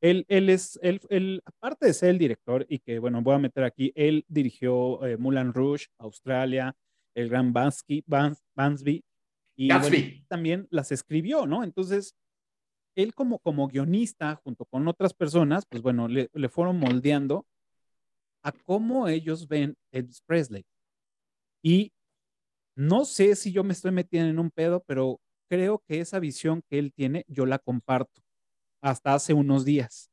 él, 0.00 0.24
él 0.28 0.50
es, 0.50 0.78
él, 0.82 1.00
él, 1.08 1.42
aparte 1.44 1.86
de 1.86 1.94
ser 1.94 2.10
el 2.10 2.18
director 2.18 2.66
y 2.68 2.78
que, 2.78 2.98
bueno, 2.98 3.22
voy 3.22 3.34
a 3.34 3.38
meter 3.38 3.64
aquí, 3.64 3.92
él 3.94 4.24
dirigió 4.28 5.04
eh, 5.06 5.16
Mulan 5.16 5.52
Rouge, 5.52 5.86
Australia, 5.98 6.74
el 7.14 7.28
Gran 7.28 7.52
Bansky, 7.52 8.04
Bansby, 8.06 9.04
y 9.56 9.68
también 10.28 10.66
las 10.70 10.92
escribió, 10.92 11.46
¿no? 11.46 11.64
Entonces, 11.64 12.14
él 12.94 13.14
como, 13.14 13.38
como 13.38 13.68
guionista, 13.68 14.36
junto 14.36 14.64
con 14.64 14.86
otras 14.88 15.14
personas, 15.14 15.64
pues 15.66 15.82
bueno, 15.82 16.08
le, 16.08 16.28
le 16.32 16.48
fueron 16.48 16.78
moldeando 16.78 17.46
a 18.42 18.52
cómo 18.52 19.08
ellos 19.08 19.48
ven 19.48 19.76
Elvis 19.92 20.20
Presley. 20.20 20.64
Y 21.62 21.92
no 22.76 23.04
sé 23.04 23.36
si 23.36 23.52
yo 23.52 23.64
me 23.64 23.72
estoy 23.72 23.90
metiendo 23.90 24.30
en 24.30 24.38
un 24.38 24.50
pedo, 24.50 24.82
pero 24.86 25.20
creo 25.48 25.82
que 25.86 26.00
esa 26.00 26.18
visión 26.18 26.62
que 26.68 26.78
él 26.78 26.92
tiene, 26.92 27.24
yo 27.28 27.46
la 27.46 27.58
comparto. 27.58 28.22
Hasta 28.82 29.14
hace 29.14 29.32
unos 29.32 29.64
días, 29.64 30.10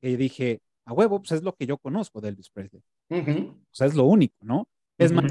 que 0.00 0.16
dije, 0.16 0.60
a 0.84 0.92
huevo, 0.92 1.20
pues 1.20 1.32
es 1.32 1.42
lo 1.42 1.54
que 1.54 1.66
yo 1.66 1.78
conozco 1.78 2.20
de 2.20 2.28
Elvis 2.28 2.50
Presley. 2.50 2.82
O 3.10 3.74
sea, 3.74 3.86
es 3.86 3.94
lo 3.94 4.04
único, 4.04 4.36
¿no? 4.42 4.68
Es 4.98 5.10
más, 5.10 5.24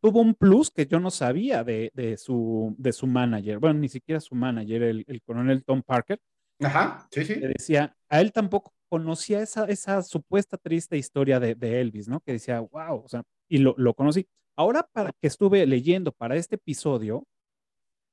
tuvo 0.00 0.20
un 0.20 0.34
plus 0.34 0.70
que 0.70 0.86
yo 0.86 1.00
no 1.00 1.10
sabía 1.10 1.64
de, 1.64 1.90
de, 1.94 2.16
su, 2.16 2.74
de 2.78 2.92
su 2.92 3.06
manager, 3.06 3.58
bueno, 3.58 3.80
ni 3.80 3.88
siquiera 3.88 4.20
su 4.20 4.34
manager, 4.34 4.82
el, 4.82 5.04
el 5.06 5.22
coronel 5.22 5.64
Tom 5.64 5.82
Parker. 5.82 6.20
Ajá, 6.60 7.08
sí, 7.10 7.24
sí. 7.24 7.34
Que 7.34 7.48
decía, 7.48 7.96
a 8.08 8.20
él 8.20 8.32
tampoco 8.32 8.74
conocía 8.88 9.40
esa, 9.40 9.64
esa 9.66 10.02
supuesta 10.02 10.56
triste 10.56 10.98
historia 10.98 11.40
de, 11.40 11.54
de 11.54 11.80
Elvis, 11.80 12.08
¿no? 12.08 12.20
Que 12.20 12.32
decía, 12.32 12.60
wow, 12.60 13.02
o 13.04 13.08
sea, 13.08 13.22
y 13.48 13.58
lo, 13.58 13.74
lo 13.78 13.94
conocí. 13.94 14.26
Ahora, 14.56 14.86
para 14.92 15.12
que 15.12 15.28
estuve 15.28 15.64
leyendo 15.66 16.12
para 16.12 16.36
este 16.36 16.56
episodio, 16.56 17.24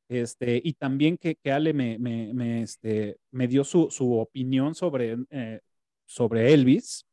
este, 0.09 0.61
y 0.63 0.73
también 0.73 1.17
que, 1.17 1.35
que 1.35 1.51
Ale 1.51 1.73
me, 1.73 1.97
me, 1.99 2.33
me, 2.33 2.61
este, 2.61 3.17
me 3.31 3.47
dio 3.47 3.65
su, 3.65 3.89
su 3.89 4.13
opinión 4.17 4.73
sobre, 4.75 5.17
eh, 5.29 5.59
sobre 6.05 6.53
Elvis, 6.53 7.05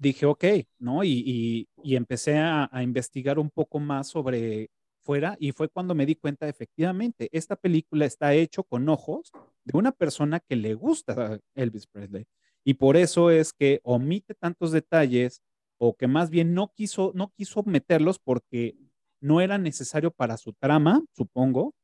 dije, 0.00 0.26
ok, 0.26 0.44
¿no? 0.78 1.04
Y, 1.04 1.22
y, 1.26 1.68
y 1.84 1.96
empecé 1.96 2.38
a, 2.38 2.68
a, 2.72 2.82
investigar 2.82 3.38
un 3.38 3.50
poco 3.50 3.78
más 3.78 4.08
sobre 4.08 4.70
fuera 4.98 5.36
y 5.38 5.52
fue 5.52 5.68
cuando 5.68 5.94
me 5.94 6.06
di 6.06 6.14
cuenta, 6.14 6.48
efectivamente, 6.48 7.28
esta 7.32 7.54
película 7.56 8.06
está 8.06 8.32
hecho 8.34 8.64
con 8.64 8.88
ojos 8.88 9.30
de 9.64 9.78
una 9.78 9.92
persona 9.92 10.40
que 10.40 10.56
le 10.56 10.74
gusta 10.74 11.38
Elvis 11.54 11.86
Presley. 11.86 12.24
Y 12.64 12.74
por 12.74 12.96
eso 12.96 13.30
es 13.30 13.52
que 13.52 13.80
omite 13.82 14.34
tantos 14.34 14.72
detalles 14.72 15.42
o 15.78 15.94
que 15.94 16.06
más 16.06 16.30
bien 16.30 16.54
no 16.54 16.72
quiso, 16.74 17.12
no 17.14 17.32
quiso 17.36 17.62
meterlos 17.64 18.18
porque 18.18 18.76
no 19.20 19.40
era 19.40 19.58
necesario 19.58 20.10
para 20.10 20.36
su 20.38 20.54
trama, 20.54 21.02
supongo, 21.12 21.74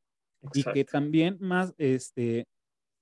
Exacto. 0.42 0.70
y 0.70 0.72
que 0.72 0.84
también 0.84 1.36
más, 1.40 1.74
este, 1.76 2.46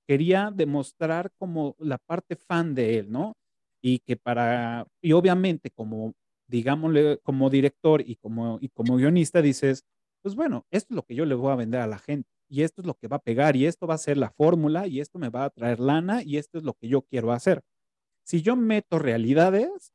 quería 0.09 0.51
demostrar 0.53 1.31
como 1.39 1.77
la 1.79 1.99
parte 1.99 2.37
fan 2.37 2.75
de 2.75 2.99
él, 2.99 3.11
¿no? 3.11 3.37
Y 3.87 3.99
que 3.99 4.17
para, 4.17 4.87
y 5.03 5.13
obviamente 5.13 5.71
como, 5.71 6.15
digámosle, 6.49 7.19
como 7.23 7.51
director 7.51 8.01
y 8.01 8.17
como, 8.17 8.57
y 8.63 8.71
como 8.71 8.97
guionista 8.97 9.43
dices, 9.43 9.85
pues 10.23 10.35
bueno, 10.35 10.65
esto 10.71 10.95
es 10.95 10.97
lo 10.97 11.03
que 11.05 11.15
yo 11.15 11.27
le 11.27 11.35
voy 11.35 11.53
a 11.53 11.57
vender 11.57 11.83
a 11.83 11.87
la 11.87 11.99
gente 11.99 12.31
y 12.49 12.63
esto 12.63 12.81
es 12.81 12.87
lo 12.87 12.95
que 12.95 13.09
va 13.09 13.17
a 13.17 13.23
pegar 13.23 13.57
y 13.57 13.67
esto 13.67 13.87
va 13.87 13.95
a 13.95 13.99
ser 13.99 14.17
la 14.17 14.31
fórmula 14.31 14.87
y 14.87 15.01
esto 15.01 15.19
me 15.19 15.29
va 15.29 15.45
a 15.45 15.51
traer 15.51 15.81
lana 15.81 16.23
y 16.23 16.39
esto 16.39 16.57
es 16.57 16.65
lo 16.65 16.73
que 16.73 16.89
yo 16.89 17.03
quiero 17.03 17.31
hacer. 17.31 17.61
Si 18.25 18.41
yo 18.41 18.57
meto 18.57 18.99
realidades, 18.99 19.93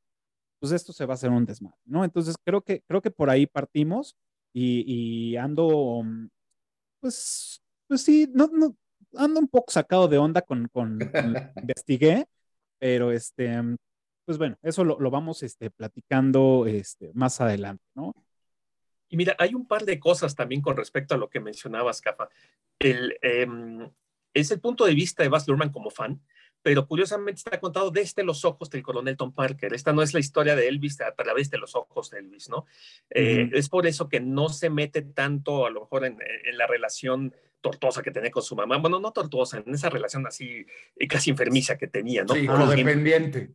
pues 0.60 0.72
esto 0.72 0.94
se 0.94 1.08
va 1.08 1.14
a 1.14 1.16
hacer 1.16 1.32
un 1.32 1.46
desmadre, 1.46 1.80
¿no? 1.86 2.04
Entonces 2.06 2.36
creo 2.46 2.62
que, 2.62 2.82
creo 2.88 3.02
que 3.02 3.10
por 3.10 3.32
ahí 3.32 3.48
partimos 3.48 4.16
y, 4.54 4.84
y 5.32 5.36
ando, 5.38 6.04
pues, 7.00 7.60
pues 7.88 8.02
sí, 8.04 8.30
no, 8.34 8.50
no, 8.54 8.76
ando 9.16 9.40
un 9.40 9.48
poco 9.48 9.72
sacado 9.72 10.08
de 10.08 10.20
onda 10.20 10.42
con, 10.44 10.68
con, 10.68 11.00
con 11.00 11.36
investigué, 11.62 12.28
pero 12.80 13.12
este, 13.12 13.62
pues 14.26 14.38
bueno, 14.38 14.58
eso 14.64 14.84
lo, 14.84 15.00
lo 15.00 15.12
vamos 15.12 15.44
este, 15.44 15.70
platicando 15.70 16.66
este, 16.68 17.12
más 17.14 17.42
adelante, 17.42 17.84
¿no? 17.96 18.14
Y 19.10 19.18
mira, 19.18 19.36
hay 19.40 19.56
un 19.56 19.66
par 19.68 19.86
de 19.86 20.00
cosas 20.00 20.36
también 20.36 20.62
con 20.62 20.78
respecto 20.78 21.16
a 21.16 21.18
lo 21.18 21.30
que 21.30 21.40
mencionabas, 21.40 22.00
Cafa. 22.00 22.30
El, 22.78 23.18
eh, 23.22 23.48
es 24.34 24.52
el 24.52 24.60
punto 24.60 24.86
de 24.86 24.94
vista 24.94 25.24
de 25.24 25.30
Baz 25.30 25.48
Luhrmann 25.48 25.72
como 25.72 25.90
fan, 25.90 26.22
pero 26.62 26.88
curiosamente 26.88 27.40
está 27.40 27.60
contado 27.60 27.90
desde 27.90 28.24
los 28.24 28.46
ojos 28.46 28.70
del 28.70 28.84
coronel 28.84 29.18
Tom 29.18 29.34
Parker. 29.34 29.74
Esta 29.74 29.94
no 29.94 30.02
es 30.02 30.14
la 30.14 30.20
historia 30.20 30.56
de 30.56 30.68
Elvis 30.68 31.02
a 31.02 31.14
través 31.16 31.50
de 31.50 31.58
los 31.58 31.76
ojos 31.76 32.12
de 32.12 32.20
Elvis, 32.20 32.50
¿no? 32.50 32.66
Eh, 33.10 33.46
uh 33.46 33.48
-huh. 33.48 33.58
Es 33.58 33.70
por 33.70 33.88
eso 33.88 34.10
que 34.10 34.20
no 34.20 34.50
se 34.50 34.70
mete 34.70 35.02
tanto 35.02 35.66
a 35.66 35.70
lo 35.70 35.82
mejor 35.82 36.06
en, 36.06 36.20
en, 36.44 36.58
la 36.58 36.68
relación 36.68 37.34
tortuosa 37.62 38.02
que 38.02 38.12
tenía 38.12 38.32
con 38.32 38.44
su 38.44 38.56
mamá. 38.56 38.78
Bueno, 38.78 39.00
no 39.00 39.12
tortuosa, 39.12 39.62
en 39.66 39.74
esa 39.74 39.90
relación 39.90 40.26
así 40.28 40.66
casi 41.08 41.32
enfermiza 41.32 41.78
que 41.78 41.88
tenía, 41.88 42.24
¿no? 42.24 42.34
Sí, 42.34 42.48
codependiente. 42.48 43.54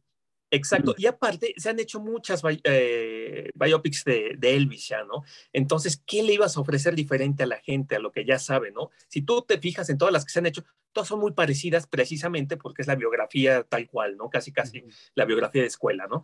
Exacto, 0.50 0.94
y 0.96 1.06
aparte 1.06 1.52
se 1.56 1.68
han 1.68 1.80
hecho 1.80 2.00
muchas 2.00 2.42
eh, 2.62 3.50
biopics 3.54 4.04
de, 4.04 4.37
de, 4.38 4.54
Elvis 4.54 4.88
ya, 4.88 5.02
¿no? 5.02 5.25
Entonces, 5.52 6.00
¿qué 6.06 6.23
le 6.23 6.34
ibas 6.34 6.56
a 6.56 6.61
ofrecer 6.61 6.94
diferente 6.94 7.42
a 7.42 7.46
la 7.46 7.56
gente, 7.56 7.96
a 7.96 7.99
lo 7.99 8.12
que 8.12 8.25
ya 8.25 8.38
sabe, 8.38 8.70
¿no? 8.70 8.90
Si 9.08 9.23
tú 9.23 9.42
te 9.42 9.58
fijas 9.58 9.90
en 9.90 9.99
todas 9.99 10.12
las 10.12 10.25
que 10.25 10.30
se 10.30 10.38
han 10.38 10.46
hecho, 10.46 10.64
todas 10.92 11.08
son 11.08 11.18
muy 11.18 11.32
parecidas 11.32 11.88
precisamente 11.88 12.56
porque 12.56 12.82
es 12.82 12.88
la 12.88 12.94
biografía 12.94 13.64
tal 13.64 13.88
cual, 13.88 14.16
¿no? 14.16 14.30
Casi, 14.30 14.52
casi 14.52 14.78
uh 14.78 14.87
-huh. 14.87 15.11
la 15.16 15.25
biografía 15.25 15.62
de 15.62 15.68
escuela, 15.68 16.06
¿no? 16.06 16.23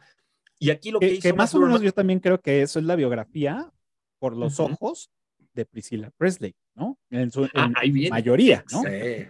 Y 0.60 0.70
aquí 0.70 0.92
lo 0.92 1.00
que, 1.00 1.08
que 1.08 1.14
hizo... 1.14 1.22
Que 1.22 1.32
más 1.32 1.52
o 1.54 1.60
menos 1.60 1.80
yo 1.80 1.92
también 1.92 2.20
creo 2.20 2.40
que 2.40 2.62
eso 2.62 2.78
es 2.78 2.85
la 2.85 2.94
biografía 2.94 3.72
por 4.20 4.37
los 4.37 4.61
uh 4.61 4.64
-huh. 4.64 4.72
ojos 4.74 5.11
de 5.52 5.66
Priscilla 5.66 6.10
Presley, 6.16 6.54
¿no? 6.74 6.98
En 7.10 7.30
su 7.30 7.48
ah, 7.54 7.72
en 7.82 8.08
mayoría, 8.10 8.64
¿no? 8.70 8.82
Sí. 8.82 9.26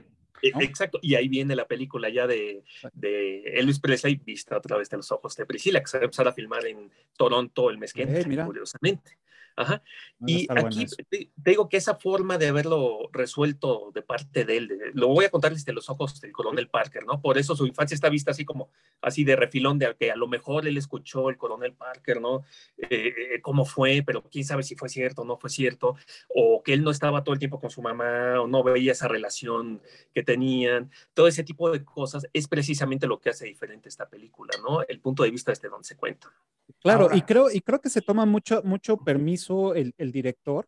¿no? 0.54 0.60
Exacto, 0.62 0.98
y 1.02 1.14
ahí 1.14 1.28
viene 1.28 1.54
la 1.54 1.66
película 1.66 2.08
ya 2.08 2.26
de, 2.26 2.64
de, 2.94 3.42
Elvis 3.58 3.78
Presley 3.78 4.16
vista 4.16 4.56
a 4.56 4.60
través 4.60 4.88
de 4.88 4.96
los 4.96 5.12
ojos 5.12 5.36
de 5.36 5.44
Priscila, 5.44 5.80
que 5.80 5.86
se 5.86 5.98
va 5.98 6.02
a 6.02 6.04
empezar 6.04 6.28
a 6.28 6.32
filmar 6.32 6.66
en 6.66 6.90
Toronto 7.16 7.68
el 7.68 7.78
mes 7.78 7.92
que 7.92 8.02
entra, 8.02 8.46
curiosamente. 8.46 9.18
Ajá. 9.60 9.82
Y 10.26 10.46
aquí 10.50 10.86
te, 10.86 11.04
te, 11.04 11.30
digo 11.36 11.68
que 11.68 11.76
esa 11.76 11.94
forma 11.94 12.38
de 12.38 12.48
haberlo 12.48 13.10
resuelto 13.12 13.90
de 13.94 14.00
parte 14.00 14.46
de 14.46 14.56
él, 14.56 14.68
de, 14.68 14.76
lo 14.94 15.08
voy 15.08 15.26
a 15.26 15.30
contar 15.30 15.52
desde 15.52 15.74
los 15.74 15.90
ojos 15.90 16.18
del 16.20 16.32
coronel 16.32 16.68
Parker, 16.68 17.04
¿no? 17.04 17.20
Por 17.20 17.36
eso 17.36 17.54
su 17.54 17.66
infancia 17.66 17.94
está 17.94 18.08
vista 18.08 18.30
así 18.30 18.46
como, 18.46 18.70
así 19.02 19.22
de 19.22 19.36
refilón, 19.36 19.78
de 19.78 19.94
que 19.98 20.10
a 20.10 20.16
lo 20.16 20.28
mejor 20.28 20.66
él 20.66 20.78
escuchó 20.78 21.28
el 21.28 21.36
coronel 21.36 21.74
Parker, 21.74 22.22
¿no? 22.22 22.42
Eh, 22.78 23.12
eh, 23.34 23.40
cómo 23.42 23.66
fue, 23.66 24.02
pero 24.04 24.22
quién 24.22 24.46
sabe 24.46 24.62
si 24.62 24.76
fue 24.76 24.88
cierto 24.88 25.22
o 25.22 25.24
no 25.26 25.36
fue 25.36 25.50
cierto, 25.50 25.94
o 26.34 26.62
que 26.62 26.72
él 26.72 26.82
no 26.82 26.90
estaba 26.90 27.22
todo 27.22 27.34
el 27.34 27.38
tiempo 27.38 27.60
con 27.60 27.68
su 27.68 27.82
mamá, 27.82 28.40
o 28.40 28.46
no 28.46 28.62
veía 28.62 28.92
esa 28.92 29.08
relación 29.08 29.82
que 30.14 30.22
tenían, 30.22 30.90
todo 31.12 31.28
ese 31.28 31.44
tipo 31.44 31.70
de 31.70 31.84
cosas 31.84 32.26
es 32.32 32.48
precisamente 32.48 33.06
lo 33.06 33.20
que 33.20 33.28
hace 33.28 33.44
diferente 33.44 33.90
esta 33.90 34.08
película, 34.08 34.52
¿no? 34.62 34.82
El 34.88 35.00
punto 35.00 35.22
de 35.22 35.30
vista 35.30 35.52
desde 35.52 35.68
donde 35.68 35.84
se 35.84 35.96
cuenta. 35.96 36.32
Claro, 36.80 37.04
Ahora, 37.04 37.16
y 37.16 37.22
creo, 37.22 37.50
y 37.50 37.60
creo 37.60 37.80
que 37.80 37.90
se 37.90 38.00
toma 38.00 38.24
mucho, 38.24 38.62
mucho 38.64 38.96
permiso 38.96 39.49
el, 39.74 39.92
el 39.98 40.10
director. 40.12 40.66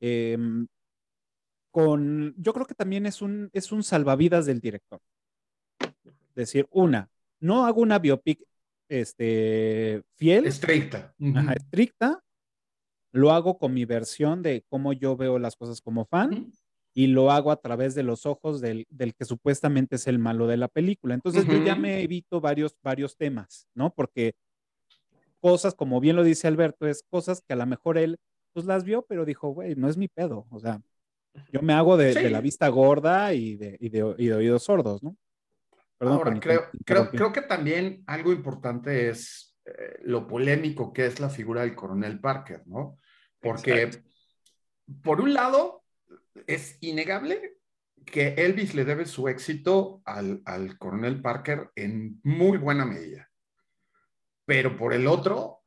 Eh, 0.00 0.38
con, 1.72 2.34
yo 2.36 2.52
creo 2.52 2.66
que 2.66 2.74
también 2.74 3.06
es 3.06 3.22
un, 3.22 3.50
es 3.52 3.72
un 3.72 3.82
salvavidas 3.82 4.46
del 4.46 4.60
director. 4.60 5.00
Es 5.80 6.34
decir, 6.34 6.66
una, 6.70 7.08
no 7.40 7.64
hago 7.66 7.80
una 7.80 7.98
biopic 7.98 8.40
este, 8.88 10.02
fiel. 10.16 10.46
Estricta. 10.46 11.14
Uh 11.18 11.26
-huh. 11.26 11.38
ajá, 11.38 11.52
estricta. 11.54 12.22
Lo 13.12 13.30
hago 13.32 13.58
con 13.58 13.74
mi 13.74 13.84
versión 13.84 14.42
de 14.42 14.64
cómo 14.68 14.92
yo 14.92 15.16
veo 15.16 15.38
las 15.38 15.56
cosas 15.56 15.80
como 15.80 16.04
fan. 16.04 16.32
Uh 16.32 16.36
-huh. 16.36 16.52
Y 16.92 17.06
lo 17.06 17.30
hago 17.30 17.52
a 17.52 17.60
través 17.60 17.94
de 17.94 18.02
los 18.02 18.26
ojos 18.26 18.60
del, 18.60 18.84
del, 18.90 19.14
que 19.14 19.24
supuestamente 19.24 19.94
es 19.94 20.08
el 20.08 20.18
malo 20.18 20.48
de 20.48 20.56
la 20.56 20.66
película. 20.68 21.14
Entonces 21.14 21.44
uh 21.44 21.48
-huh. 21.48 21.58
yo 21.60 21.64
ya 21.64 21.76
me 21.76 22.02
evito 22.02 22.40
varios, 22.40 22.76
varios 22.82 23.16
temas, 23.16 23.68
¿no? 23.74 23.94
Porque 23.94 24.34
cosas, 25.40 25.74
como 25.74 26.00
bien 26.00 26.16
lo 26.16 26.22
dice 26.22 26.46
Alberto, 26.48 26.86
es 26.86 27.02
cosas 27.08 27.42
que 27.46 27.52
a 27.54 27.56
lo 27.56 27.66
mejor 27.66 27.98
él 27.98 28.18
pues 28.52 28.66
las 28.66 28.84
vio, 28.84 29.02
pero 29.02 29.24
dijo, 29.24 29.48
güey, 29.50 29.74
no 29.76 29.88
es 29.88 29.96
mi 29.96 30.08
pedo. 30.08 30.46
O 30.50 30.60
sea, 30.60 30.80
yo 31.52 31.62
me 31.62 31.72
hago 31.72 31.96
de, 31.96 32.12
sí. 32.12 32.22
de 32.22 32.30
la 32.30 32.40
vista 32.40 32.68
gorda 32.68 33.32
y 33.32 33.56
de, 33.56 33.76
y 33.80 33.88
de, 33.88 34.14
y 34.18 34.26
de 34.26 34.34
oídos 34.34 34.64
sordos, 34.64 35.02
¿no? 35.02 35.16
Perdón, 35.98 36.16
Ahora, 36.16 36.40
creo, 36.40 36.62
creo, 36.84 37.10
creo, 37.10 37.32
que 37.32 37.42
también 37.42 38.02
algo 38.06 38.32
importante 38.32 39.10
es 39.10 39.58
eh, 39.66 39.98
lo 40.02 40.26
polémico 40.26 40.92
que 40.92 41.06
es 41.06 41.20
la 41.20 41.28
figura 41.28 41.60
del 41.60 41.74
coronel 41.74 42.20
Parker, 42.20 42.62
¿no? 42.66 42.98
Porque, 43.38 43.82
Exacto. 43.82 44.08
por 45.02 45.20
un 45.20 45.34
lado, 45.34 45.84
es 46.46 46.78
innegable 46.80 47.58
que 48.06 48.28
Elvis 48.28 48.74
le 48.74 48.84
debe 48.84 49.04
su 49.04 49.28
éxito 49.28 50.00
al, 50.04 50.40
al 50.46 50.78
coronel 50.78 51.20
Parker 51.20 51.70
en 51.76 52.18
muy 52.24 52.56
buena 52.56 52.86
medida. 52.86 53.29
Pero 54.50 54.76
por 54.76 54.92
el 54.92 55.06
otro, 55.06 55.62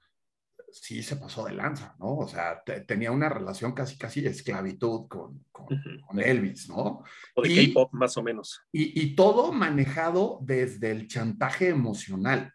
sí 0.70 1.04
se 1.04 1.16
pasó 1.16 1.46
de 1.46 1.54
lanza, 1.54 1.96
¿no? 2.00 2.18
O 2.18 2.28
sea, 2.28 2.62
te, 2.66 2.82
tenía 2.82 3.14
una 3.14 3.30
relación 3.30 3.72
casi, 3.72 3.98
casi 3.98 4.20
de 4.20 4.32
esclavitud 4.32 5.08
con, 5.08 5.46
con, 5.54 5.68
uh 5.74 5.80
-huh. 5.80 6.06
con 6.06 6.20
Elvis, 6.20 6.68
¿no? 6.68 7.02
O 7.34 7.42
de 7.42 7.68
K-pop, 7.68 7.94
más 7.94 8.18
o 8.18 8.24
menos. 8.24 8.60
Y, 8.74 9.02
y, 9.02 9.16
todo 9.16 9.54
manejado 9.54 10.40
desde 10.42 10.92
el 10.92 11.08
chantaje 11.08 11.70
emocional. 11.70 12.54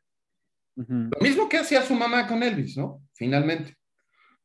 Uh 0.76 0.82
-huh. 0.82 1.10
Lo 1.18 1.20
mismo 1.22 1.48
que 1.48 1.56
hacía 1.56 1.80
su 1.80 1.94
mamá 1.94 2.26
con 2.26 2.42
Elvis, 2.42 2.76
¿no? 2.76 3.00
Finalmente. 3.14 3.78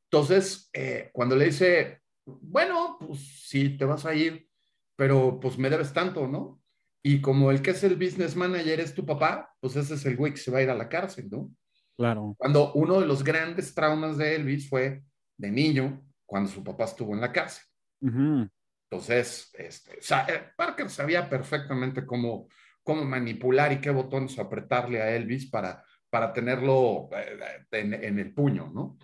Entonces, 0.09 0.69
eh, 0.71 1.09
cuando 1.11 1.35
le 1.35 1.47
dice, 1.47 2.01
bueno, 2.25 2.95
pues 2.97 3.19
sí, 3.49 3.77
te 3.77 3.83
vas 3.83 4.05
a 4.05 4.15
ir, 4.15 4.47
pero 4.95 5.37
pues 5.37 5.57
me 5.57 5.69
debes 5.69 5.91
tanto, 5.91 6.29
¿no? 6.29 6.61
Y 7.03 7.19
como 7.19 7.51
el 7.51 7.61
que 7.61 7.71
es 7.71 7.83
el 7.83 7.97
business 7.97 8.37
manager 8.37 8.79
es 8.79 8.93
tu 8.93 9.05
papá, 9.05 9.53
pues 9.59 9.75
ese 9.75 9.95
es 9.95 10.05
el 10.05 10.15
güey 10.15 10.31
que 10.31 10.39
se 10.39 10.49
va 10.49 10.59
a 10.59 10.61
ir 10.61 10.69
a 10.69 10.75
la 10.75 10.87
cárcel, 10.87 11.27
¿no? 11.29 11.51
Claro. 11.97 12.36
Cuando 12.38 12.73
uno 12.73 12.99
de 12.99 13.06
los 13.06 13.23
grandes 13.23 13.73
traumas 13.73 14.17
de 14.17 14.36
Elvis 14.36 14.69
fue 14.69 15.03
de 15.38 15.51
niño, 15.51 16.03
cuando 16.25 16.49
su 16.49 16.63
papá 16.63 16.86
estuvo 16.86 17.13
en 17.13 17.21
la 17.21 17.32
cárcel. 17.32 17.63
Uh 18.01 18.08
-huh. 18.10 18.51
Entonces, 18.89 19.49
este, 19.58 19.99
eh, 19.99 20.43
Parker 20.56 20.89
sabía 20.89 21.29
perfectamente 21.29 22.06
cómo, 22.06 22.47
cómo 22.84 23.03
manipular 23.06 23.71
y 23.71 23.82
qué 23.82 23.89
botones 23.89 24.38
apretarle 24.38 25.01
a 25.01 25.15
Elvis 25.15 25.49
para, 25.49 25.84
para 26.10 26.32
tenerlo 26.32 27.10
eh, 27.12 27.65
en, 27.71 27.93
en 27.93 28.19
el 28.19 28.34
puño, 28.34 28.71
¿no? 28.73 28.97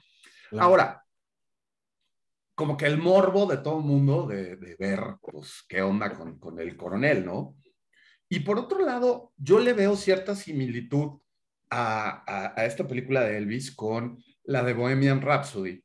Claro. 0.50 0.66
Ahora, 0.66 1.06
como 2.56 2.76
que 2.76 2.86
el 2.86 2.98
morbo 2.98 3.46
de 3.46 3.58
todo 3.58 3.80
el 3.80 3.86
mundo 3.86 4.28
de, 4.28 4.58
de, 4.58 4.76
ver, 4.76 5.00
pues, 5.22 5.64
qué 5.68 5.82
onda 5.82 6.14
con, 6.14 6.38
con 6.40 6.60
el 6.60 6.76
coronel, 6.76 7.26
¿no? 7.26 7.56
Y 8.28 8.42
por 8.42 8.60
otro 8.60 8.86
lado, 8.86 9.34
yo 9.38 9.60
le 9.60 9.74
veo 9.74 9.96
cierta 9.96 10.36
similitud 10.36 11.20
a, 11.70 12.24
a, 12.26 12.54
a, 12.60 12.66
esta 12.66 12.88
película 12.88 13.22
de 13.22 13.38
Elvis 13.38 13.76
con 13.76 14.24
la 14.44 14.64
de 14.64 14.74
Bohemian 14.74 15.22
Rhapsody, 15.22 15.84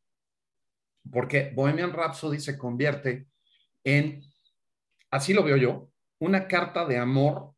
porque 1.10 1.52
Bohemian 1.54 1.92
Rhapsody 1.92 2.40
se 2.40 2.56
convierte 2.56 3.26
en, 3.84 4.22
así 5.10 5.34
lo 5.34 5.42
veo 5.42 5.56
yo, 5.56 5.90
una 6.18 6.48
carta 6.48 6.86
de 6.86 6.98
amor 6.98 7.54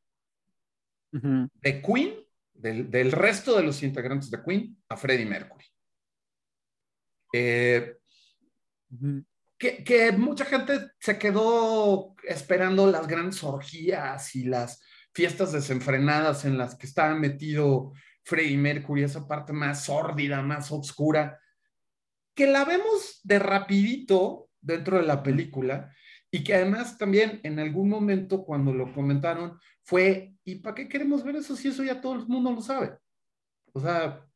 de 1.13 1.83
Queen, 1.83 2.15
del, 2.53 3.13
resto 3.13 3.57
de 3.57 3.63
los 3.63 3.83
integrantes 3.83 4.31
de 4.31 4.43
Queen, 4.43 4.77
a 4.89 4.97
Freddie 4.97 5.25
Mercury. 5.25 5.65
Eh, 7.33 7.97
que, 9.59 10.13
mucha 10.13 10.45
gente 10.45 10.91
se 10.99 11.19
quedó 11.19 12.15
esperando 12.25 12.91
las 12.91 13.07
grandes 13.07 13.43
orgías 13.43 14.35
y 14.37 14.45
las 14.45 14.83
fiestas 15.15 15.53
desenfrenadas 15.53 16.45
en 16.45 16.59
las 16.59 16.75
que 16.75 16.87
estaba 16.87 17.15
metido 17.15 17.93
Freddie 18.27 18.59
Mercury, 18.59 19.05
esa 19.05 19.27
parte 19.27 19.53
más 19.53 19.85
sórdida, 19.85 20.43
más 20.43 20.73
oscura, 20.73 21.41
que 22.35 22.49
la 22.49 22.65
vemos 22.65 23.21
de 23.23 23.39
rapidito 23.39 24.51
dentro 24.61 24.99
de 24.99 25.05
la 25.05 25.23
película 25.23 25.93
y 26.29 26.43
que 26.43 26.55
además 26.55 26.99
también 26.99 27.41
en 27.45 27.61
algún 27.61 27.89
momento 27.89 28.45
cuando 28.45 28.75
lo 28.75 28.93
comentaron 28.93 29.59
fue, 29.85 30.35
¿y 30.45 30.57
para 30.57 30.75
qué 30.75 30.89
queremos 30.89 31.23
ver 31.23 31.37
eso 31.37 31.55
si 31.55 31.69
eso 31.69 31.85
ya 31.85 32.01
todo 32.01 32.15
el 32.15 32.27
mundo 32.27 32.51
lo 32.51 32.61
sabe? 32.61 32.99
O 33.73 33.79
sea, 33.79 34.27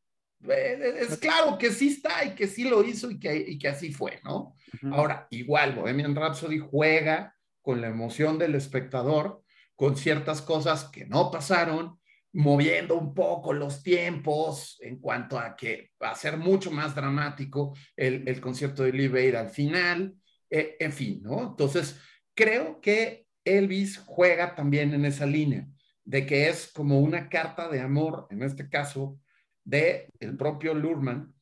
eh, 0.48 0.94
es 1.00 1.18
claro 1.18 1.58
que 1.58 1.72
sí 1.72 1.88
está 1.88 2.24
y 2.24 2.36
que 2.36 2.46
sí 2.46 2.68
lo 2.68 2.84
hizo 2.84 3.10
y 3.10 3.18
que, 3.18 3.36
y 3.36 3.58
que 3.58 3.68
así 3.68 3.92
fue, 3.92 4.20
¿no? 4.22 4.54
Ahora, 4.92 5.26
igual, 5.30 5.74
Bohemian 5.74 6.14
Rhapsody 6.14 6.60
juega 6.60 7.36
con 7.60 7.80
la 7.80 7.88
emoción 7.88 8.38
del 8.38 8.54
espectador, 8.54 9.42
con 9.74 9.96
ciertas 9.96 10.42
cosas 10.42 10.84
que 10.84 11.06
no 11.06 11.32
pasaron, 11.32 11.99
moviendo 12.32 12.96
un 12.96 13.12
poco 13.14 13.52
los 13.52 13.82
tiempos 13.82 14.78
en 14.80 15.00
cuanto 15.00 15.38
a 15.38 15.56
que 15.56 15.90
va 16.02 16.10
a 16.10 16.16
ser 16.16 16.36
mucho 16.36 16.70
más 16.70 16.94
dramático 16.94 17.76
el, 17.96 18.26
el 18.28 18.40
concierto 18.40 18.84
de 18.84 18.92
Live 18.92 19.20
Aid 19.20 19.34
al 19.34 19.50
final, 19.50 20.14
eh, 20.48 20.76
en 20.78 20.92
fin, 20.92 21.22
¿no? 21.22 21.42
Entonces, 21.42 22.00
creo 22.34 22.80
que 22.80 23.26
Elvis 23.44 23.98
juega 23.98 24.54
también 24.54 24.94
en 24.94 25.04
esa 25.04 25.26
línea, 25.26 25.68
de 26.04 26.26
que 26.26 26.48
es 26.48 26.70
como 26.72 27.00
una 27.00 27.28
carta 27.28 27.68
de 27.68 27.80
amor, 27.80 28.26
en 28.30 28.42
este 28.42 28.68
caso, 28.68 29.18
de 29.64 30.08
el 30.20 30.36
propio 30.36 30.74
Lurman, 30.74 31.34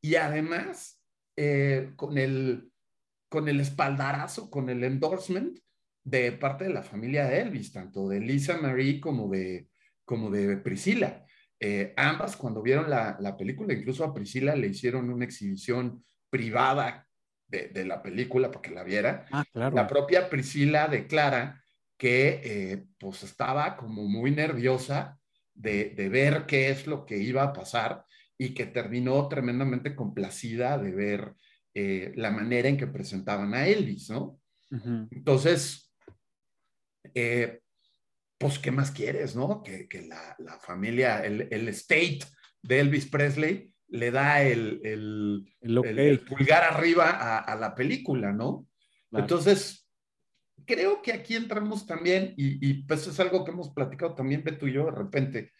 y 0.00 0.16
además 0.16 1.00
eh, 1.36 1.92
con, 1.96 2.18
el, 2.18 2.70
con 3.28 3.48
el 3.48 3.60
espaldarazo, 3.60 4.50
con 4.50 4.68
el 4.68 4.84
endorsement 4.84 5.58
de 6.04 6.32
parte 6.32 6.64
de 6.64 6.72
la 6.72 6.82
familia 6.82 7.26
de 7.26 7.40
Elvis, 7.40 7.72
tanto 7.72 8.08
de 8.08 8.20
Lisa 8.20 8.58
Marie 8.58 9.00
como 9.00 9.28
de, 9.28 9.68
como 10.04 10.30
de 10.30 10.56
Priscila. 10.58 11.24
Eh, 11.58 11.94
ambas, 11.96 12.36
cuando 12.36 12.62
vieron 12.62 12.90
la, 12.90 13.16
la, 13.20 13.36
película, 13.36 13.72
incluso 13.72 14.04
a 14.04 14.12
Priscila 14.12 14.54
le 14.54 14.68
hicieron 14.68 15.08
una 15.10 15.24
exhibición 15.24 16.04
privada 16.28 17.06
de, 17.46 17.68
de 17.68 17.84
la 17.84 18.02
película 18.02 18.50
para 18.50 18.62
que 18.62 18.70
la 18.70 18.82
viera. 18.82 19.26
Ah, 19.30 19.44
claro. 19.52 19.74
La 19.74 19.86
propia 19.86 20.28
Priscila 20.28 20.88
declara 20.88 21.62
que 21.96 22.40
eh, 22.44 22.86
pues 22.98 23.22
estaba 23.22 23.76
como 23.76 24.04
muy 24.04 24.30
nerviosa 24.30 25.18
de, 25.54 25.90
de, 25.90 26.08
ver 26.08 26.44
qué 26.46 26.70
es 26.70 26.86
lo 26.86 27.06
que 27.06 27.18
iba 27.18 27.42
a 27.44 27.52
pasar 27.52 28.04
y 28.36 28.52
que 28.52 28.66
terminó 28.66 29.28
tremendamente 29.28 29.94
complacida 29.94 30.76
de 30.76 30.90
ver 30.90 31.34
eh, 31.72 32.12
la 32.16 32.30
manera 32.30 32.68
en 32.68 32.76
que 32.76 32.86
presentaban 32.86 33.54
a 33.54 33.66
Elvis, 33.66 34.10
¿no? 34.10 34.40
Entonces, 35.10 35.94
eh, 37.14 37.60
pues, 38.44 38.58
¿qué 38.58 38.70
más 38.70 38.90
quieres, 38.90 39.34
no? 39.34 39.62
Que, 39.62 39.88
que 39.88 40.02
la, 40.02 40.36
la, 40.38 40.58
familia, 40.58 41.24
el, 41.24 41.48
el, 41.50 41.66
state 41.68 42.18
de 42.60 42.80
Elvis 42.80 43.06
Presley 43.06 43.72
le 43.88 44.10
da 44.10 44.42
el, 44.42 44.82
el, 44.84 45.56
el 45.62 46.20
pulgar 46.26 46.62
arriba 46.62 47.08
a, 47.08 47.38
a, 47.38 47.56
la 47.56 47.74
película, 47.74 48.32
¿no? 48.32 48.66
Claro. 49.08 49.24
Entonces, 49.24 49.88
creo 50.66 51.00
que 51.00 51.14
aquí 51.14 51.36
entramos 51.36 51.86
también, 51.86 52.34
y, 52.36 52.68
y, 52.68 52.82
pues 52.82 53.06
es 53.06 53.18
algo 53.18 53.46
que 53.46 53.52
hemos 53.52 53.72
platicado 53.72 54.14
también, 54.14 54.44
Beto 54.44 54.68
y 54.68 54.74
yo, 54.74 54.84
de 54.84 54.90
repente, 54.90 55.52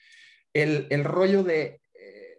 el, 0.52 0.86
el 0.90 1.04
rollo 1.04 1.42
de, 1.42 1.80
eh, 1.94 2.38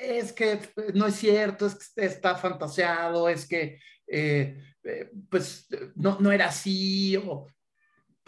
es 0.00 0.32
que 0.32 0.60
no 0.94 1.08
es 1.08 1.16
cierto, 1.16 1.66
es 1.66 1.92
que 1.92 2.04
está 2.04 2.36
fantaseado, 2.36 3.28
es 3.28 3.48
que, 3.48 3.80
eh, 4.06 4.62
eh, 4.84 5.10
pues, 5.28 5.66
no, 5.96 6.20
no 6.20 6.30
era 6.30 6.46
así, 6.46 7.16
o, 7.16 7.48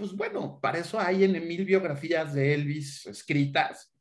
pues 0.01 0.17
bueno, 0.17 0.59
para 0.61 0.79
eso 0.79 0.99
hay 0.99 1.25
en 1.25 1.33
mil 1.47 1.65
biografías 1.65 2.33
de 2.33 2.55
Elvis 2.55 3.07
escritas 3.07 3.95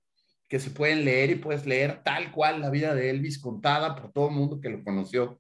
que 0.47 0.57
se 0.57 0.71
pueden 0.71 1.03
leer 1.03 1.29
y 1.29 1.35
puedes 1.35 1.65
leer 1.65 2.01
tal 2.03 2.31
cual 2.31 2.62
la 2.62 2.69
vida 2.69 2.95
de 2.95 3.09
Elvis 3.09 3.38
contada 3.38 3.95
por 3.95 4.12
todo 4.12 4.29
el 4.29 4.35
mundo 4.35 4.59
que 4.59 4.69
lo 4.69 4.83
conoció. 4.83 5.39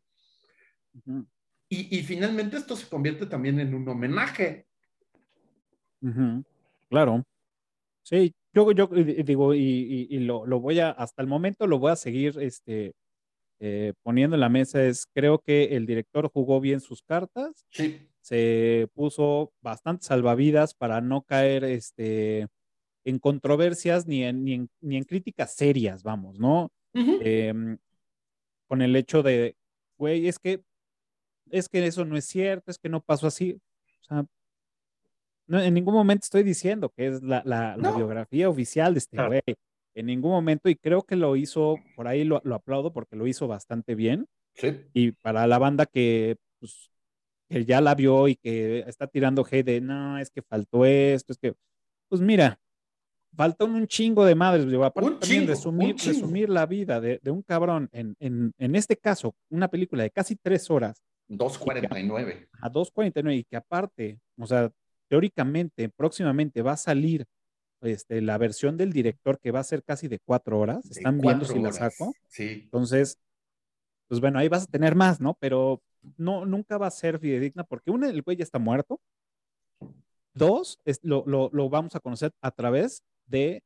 Uh 0.93 0.99
-huh. 0.99 1.27
y, 1.69 1.97
y, 1.97 2.03
finalmente 2.03 2.57
esto 2.57 2.75
se 2.75 2.89
convierte 2.89 3.25
también 3.25 3.59
en 3.59 3.73
un 3.73 3.87
homenaje. 3.87 4.67
Uh 6.01 6.09
-huh. 6.09 6.45
Claro. 6.89 7.23
Sí, 8.03 8.35
yo, 8.53 8.71
yo 8.73 8.87
digo, 8.87 9.53
y, 9.53 9.59
y, 9.61 10.07
y 10.15 10.19
lo, 10.19 10.45
lo, 10.45 10.59
voy 10.59 10.79
a, 10.79 10.89
hasta 10.89 11.21
el 11.21 11.27
momento 11.27 11.67
lo 11.67 11.79
voy 11.79 11.91
a 11.91 11.95
seguir 11.95 12.37
este, 12.39 12.93
eh, 13.59 13.93
poniendo 14.03 14.35
en 14.35 14.41
la 14.41 14.49
mesa, 14.49 14.83
es 14.83 15.07
creo 15.13 15.39
que 15.39 15.75
el 15.75 15.85
director 15.85 16.29
jugó 16.29 16.59
bien 16.59 16.81
sus 16.81 17.01
cartas. 17.01 17.65
Sí 17.69 18.08
se 18.29 18.87
puso 18.93 19.51
bastante 19.59 20.05
salvavidas 20.05 20.75
para 20.75 21.01
no 21.01 21.23
caer 21.23 21.63
este, 21.63 22.47
en 23.03 23.17
controversias 23.17 24.05
ni 24.05 24.23
en, 24.23 24.43
ni, 24.43 24.53
en, 24.53 24.69
ni 24.81 24.97
en 24.97 25.03
críticas 25.03 25.55
serias, 25.55 26.03
vamos, 26.03 26.37
¿no? 26.39 26.71
Uh 26.93 26.99
-huh. 26.99 27.19
eh, 27.23 27.77
con 28.67 28.83
el 28.83 28.95
hecho 28.95 29.23
de, 29.23 29.55
güey, 29.97 30.27
es 30.27 30.37
que, 30.37 30.61
es 31.49 31.67
que 31.69 31.83
eso 31.83 32.05
no 32.05 32.15
es 32.17 32.25
cierto, 32.25 32.69
es 32.69 32.77
que 32.77 32.87
no 32.87 33.01
pasó 33.01 33.25
así. 33.25 33.59
O 34.01 34.03
sea, 34.03 34.25
no, 35.47 35.59
en 35.59 35.73
ningún 35.73 35.95
momento 35.95 36.25
estoy 36.25 36.43
diciendo 36.43 36.93
que 36.95 37.07
es 37.07 37.23
la, 37.23 37.41
la, 37.45 37.77
no. 37.77 37.81
la 37.81 37.91
biografía 37.97 38.47
oficial 38.47 38.93
de 38.93 38.99
este 38.99 39.25
güey. 39.25 39.41
En 39.95 40.05
ningún 40.05 40.29
momento, 40.29 40.69
y 40.69 40.75
creo 40.75 41.01
que 41.01 41.15
lo 41.15 41.35
hizo, 41.35 41.77
por 41.95 42.07
ahí 42.07 42.23
lo, 42.25 42.41
lo 42.43 42.53
aplaudo 42.53 42.93
porque 42.93 43.15
lo 43.15 43.25
hizo 43.25 43.47
bastante 43.47 43.95
bien. 43.95 44.27
Sí. 44.53 44.81
Y 44.93 45.13
para 45.13 45.47
la 45.47 45.57
banda 45.57 45.87
que 45.87 46.37
pues, 46.59 46.91
que 47.49 47.65
ya 47.65 47.81
la 47.81 47.95
vio 47.95 48.27
y 48.27 48.35
que 48.35 48.79
está 48.87 49.07
tirando 49.07 49.43
G 49.43 49.63
de 49.63 49.81
no, 49.81 50.17
es 50.19 50.29
que 50.29 50.41
faltó 50.41 50.85
esto, 50.85 51.33
es 51.33 51.39
que, 51.39 51.55
pues 52.07 52.21
mira, 52.21 52.59
faltó 53.35 53.65
un 53.65 53.87
chingo 53.87 54.25
de 54.25 54.35
madres, 54.35 54.69
digo, 54.69 54.85
aparte 54.85 55.09
un 55.09 55.19
también 55.19 55.41
chingo, 55.41 55.53
resumir, 55.53 55.95
resumir 55.97 56.49
la 56.49 56.65
vida 56.65 57.01
de, 57.01 57.19
de 57.21 57.31
un 57.31 57.41
cabrón, 57.41 57.89
en, 57.91 58.15
en, 58.19 58.53
en, 58.57 58.75
este 58.75 58.97
caso, 58.97 59.35
una 59.49 59.67
película 59.67 60.03
de 60.03 60.11
casi 60.11 60.35
tres 60.35 60.69
horas. 60.69 61.03
2.49. 61.29 62.47
A 62.61 62.71
2.49 62.71 63.37
y 63.37 63.43
que 63.43 63.55
aparte, 63.55 64.19
o 64.37 64.47
sea, 64.47 64.71
teóricamente, 65.07 65.89
próximamente 65.89 66.61
va 66.61 66.73
a 66.73 66.77
salir 66.77 67.25
este, 67.81 68.21
la 68.21 68.37
versión 68.37 68.77
del 68.77 68.91
director 68.91 69.39
que 69.39 69.51
va 69.51 69.59
a 69.59 69.63
ser 69.63 69.83
casi 69.83 70.07
de 70.07 70.19
cuatro 70.19 70.59
horas. 70.59 70.85
Están 70.89 71.19
viendo 71.19 71.45
si 71.45 71.57
horas. 71.59 71.79
la 71.79 71.89
saco. 71.89 72.13
Sí. 72.27 72.61
Entonces, 72.63 73.17
pues 74.07 74.19
bueno, 74.21 74.39
ahí 74.39 74.47
vas 74.47 74.63
a 74.63 74.71
tener 74.71 74.95
más, 74.95 75.21
¿no? 75.21 75.37
Pero 75.39 75.81
no, 76.17 76.45
nunca 76.45 76.77
va 76.77 76.87
a 76.87 76.91
ser 76.91 77.19
fidedigna 77.19 77.63
porque 77.63 77.91
uno, 77.91 78.07
el 78.07 78.21
güey 78.21 78.37
ya 78.37 78.43
está 78.43 78.59
muerto. 78.59 78.99
Dos, 80.33 80.79
es, 80.85 80.99
lo, 81.03 81.23
lo, 81.25 81.49
lo, 81.51 81.69
vamos 81.69 81.95
a 81.95 81.99
conocer 81.99 82.31
a 82.41 82.51
través 82.51 83.03
de, 83.25 83.63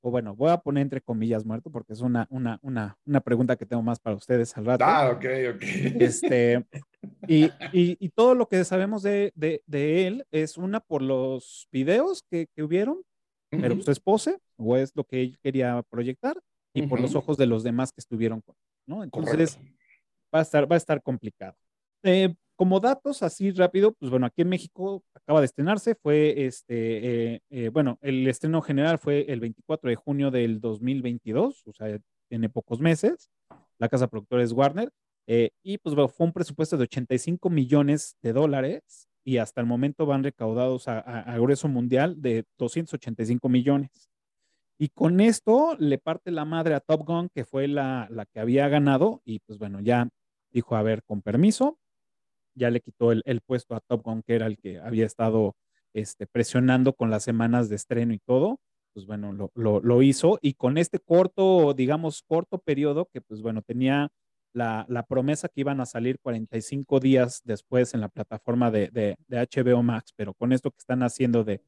o 0.00 0.10
bueno, 0.10 0.34
voy 0.34 0.50
a 0.50 0.58
poner 0.58 0.82
entre 0.82 1.00
comillas 1.00 1.44
muerto 1.44 1.70
porque 1.70 1.92
es 1.92 2.00
una, 2.00 2.26
una, 2.30 2.58
una, 2.62 2.98
una 3.04 3.20
pregunta 3.20 3.56
que 3.56 3.66
tengo 3.66 3.82
más 3.82 4.00
para 4.00 4.16
ustedes 4.16 4.56
al 4.56 4.64
rato. 4.64 4.84
Ah, 4.84 5.10
ok, 5.10 5.24
ok. 5.54 5.62
Este, 6.00 6.66
y, 7.28 7.44
y, 7.72 7.96
y 8.00 8.08
todo 8.08 8.34
lo 8.34 8.48
que 8.48 8.64
sabemos 8.64 9.02
de, 9.02 9.32
de, 9.36 9.62
de, 9.66 10.06
él 10.06 10.26
es 10.30 10.56
una 10.58 10.80
por 10.80 11.02
los 11.02 11.68
videos 11.70 12.24
que, 12.28 12.48
que 12.54 12.62
hubieron, 12.62 12.96
uh 12.98 13.56
-huh. 13.56 13.60
pero 13.60 13.80
su 13.82 13.90
esposa, 13.90 14.38
o 14.56 14.76
es 14.76 14.92
lo 14.96 15.04
que 15.04 15.22
él 15.22 15.38
quería 15.40 15.82
proyectar, 15.88 16.40
y 16.74 16.80
uh 16.80 16.84
-huh. 16.84 16.88
por 16.88 17.00
los 17.00 17.14
ojos 17.14 17.36
de 17.36 17.46
los 17.46 17.62
demás 17.62 17.92
que 17.92 18.00
estuvieron 18.00 18.40
con 18.40 18.56
¿no? 18.86 19.04
Entonces, 19.04 19.56
Correcto 19.56 19.81
va 20.34 20.40
a 20.40 20.42
estar, 20.42 20.70
va 20.70 20.76
a 20.76 20.78
estar 20.78 21.02
complicado. 21.02 21.56
Eh, 22.02 22.34
como 22.62 22.78
datos 22.78 23.24
así 23.24 23.50
rápido, 23.50 23.92
pues 23.92 24.10
bueno, 24.10 24.26
aquí 24.26 24.42
en 24.42 24.48
México 24.48 25.02
acaba 25.14 25.40
de 25.40 25.46
estrenarse, 25.46 25.96
fue 25.96 26.46
este, 26.46 27.34
eh, 27.34 27.40
eh, 27.50 27.68
bueno, 27.70 27.98
el 28.02 28.26
estreno 28.28 28.62
general 28.62 28.98
fue 28.98 29.24
el 29.32 29.40
24 29.40 29.90
de 29.90 29.96
junio 29.96 30.30
del 30.30 30.60
2022, 30.60 31.66
o 31.66 31.72
sea, 31.72 31.98
tiene 32.28 32.48
pocos 32.48 32.80
meses, 32.80 33.30
la 33.78 33.88
casa 33.88 34.06
productora 34.06 34.44
es 34.44 34.52
Warner, 34.52 34.90
eh, 35.26 35.50
y 35.62 35.78
pues 35.78 35.94
bueno, 35.96 36.08
fue 36.08 36.26
un 36.26 36.32
presupuesto 36.32 36.76
de 36.76 36.84
85 36.84 37.50
millones 37.50 38.16
de 38.22 38.32
dólares 38.32 39.08
y 39.24 39.38
hasta 39.38 39.60
el 39.60 39.66
momento 39.66 40.06
van 40.06 40.22
recaudados 40.22 40.88
a, 40.88 41.00
a, 41.00 41.20
a 41.20 41.38
grueso 41.38 41.68
mundial 41.68 42.20
de 42.22 42.44
285 42.58 43.48
millones. 43.48 43.90
Y 44.78 44.88
con 44.88 45.20
esto 45.20 45.76
le 45.78 45.98
parte 45.98 46.30
la 46.30 46.44
madre 46.44 46.74
a 46.74 46.80
Top 46.80 47.04
Gun, 47.06 47.28
que 47.34 47.44
fue 47.44 47.68
la, 47.68 48.08
la 48.10 48.26
que 48.26 48.40
había 48.40 48.68
ganado, 48.68 49.22
y 49.24 49.38
pues 49.40 49.58
bueno, 49.58 49.80
ya 49.80 50.08
dijo, 50.52 50.76
a 50.76 50.82
ver, 50.82 51.02
con 51.04 51.22
permiso, 51.22 51.78
ya 52.54 52.70
le 52.70 52.80
quitó 52.80 53.12
el, 53.12 53.22
el, 53.24 53.40
puesto 53.40 53.74
a 53.74 53.80
Top 53.80 54.02
Gun, 54.04 54.22
que 54.22 54.34
era 54.34 54.46
el 54.46 54.58
que 54.58 54.78
había 54.78 55.06
estado 55.06 55.56
este, 55.94 56.26
presionando 56.26 56.94
con 56.94 57.10
las 57.10 57.24
semanas 57.24 57.68
de 57.68 57.76
estreno 57.76 58.12
y 58.14 58.18
todo. 58.18 58.60
pues 58.94 59.06
bueno, 59.06 59.32
lo, 59.32 59.50
lo, 59.54 59.80
lo, 59.80 60.02
hizo 60.02 60.38
y 60.42 60.54
con 60.54 60.78
este 60.78 60.98
corto, 60.98 61.74
digamos, 61.74 62.22
corto 62.22 62.58
periodo 62.58 63.06
que 63.12 63.20
pues 63.22 63.42
bueno, 63.42 63.62
tenía 63.62 64.10
la, 64.52 64.84
la, 64.88 65.04
promesa 65.04 65.48
que 65.48 65.62
iban 65.62 65.80
a 65.80 65.86
salir 65.86 66.18
45 66.20 67.00
días 67.00 67.40
después 67.44 67.94
en 67.94 68.00
la 68.02 68.08
plataforma 68.08 68.70
de, 68.70 68.88
de, 68.90 69.16
de 69.28 69.38
HBO 69.38 69.82
Max, 69.82 70.12
pero 70.16 70.34
con 70.34 70.52
esto 70.52 70.70
que 70.70 70.78
están 70.78 71.02
haciendo 71.02 71.44
de, 71.44 71.62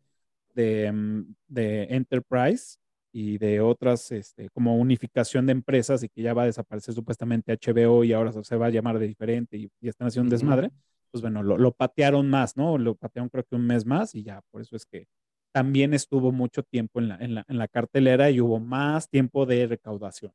de, 0.55 0.93
mm, 0.93 1.35
de 1.49 1.85
Enterprise 1.91 2.79
y 3.17 3.39
de 3.39 3.61
otras, 3.61 4.11
este, 4.11 4.51
como 4.51 4.77
unificación 4.77 5.47
de 5.47 5.53
empresas 5.53 6.03
y 6.03 6.09
que 6.09 6.21
ya 6.21 6.35
va 6.35 6.43
a 6.43 6.47
desaparecer 6.47 6.93
supuestamente 6.95 7.53
HBO 7.53 8.03
y 8.03 8.13
ahora 8.13 8.33
se 8.33 8.57
va 8.57 8.67
a 8.67 8.71
llamar 8.71 8.99
de 8.99 9.07
diferente 9.07 9.57
y, 9.57 9.71
y 9.81 9.89
están 9.89 10.09
haciendo 10.09 10.27
un 10.27 10.31
desmadre, 10.31 10.73
pues 11.13 11.23
bueno, 11.23 11.45
lo, 11.45 11.57
lo 11.57 11.71
patearon 11.71 12.29
más, 12.29 12.57
¿no? 12.57 12.77
Lo 12.77 12.97
patearon 12.97 13.29
creo 13.29 13.45
que 13.45 13.55
un 13.55 13.69
mes 13.69 13.87
más 13.87 14.17
y 14.17 14.25
ya, 14.25 14.43
por 14.51 14.63
eso 14.63 14.75
es 14.75 14.85
que 14.85 15.07
también 15.53 15.95
estuvo 15.95 16.33
mucho 16.33 16.65
tiempo 16.65 16.99
en 16.99 17.09
la, 17.09 17.17
en 17.19 17.37
la, 17.37 17.45
en 17.47 17.57
la 17.57 17.69
cartelera 17.69 18.31
y 18.31 18.41
hubo 18.41 18.59
más 18.59 19.09
tiempo 19.09 19.47
de 19.47 19.69
recaudación. 19.69 20.33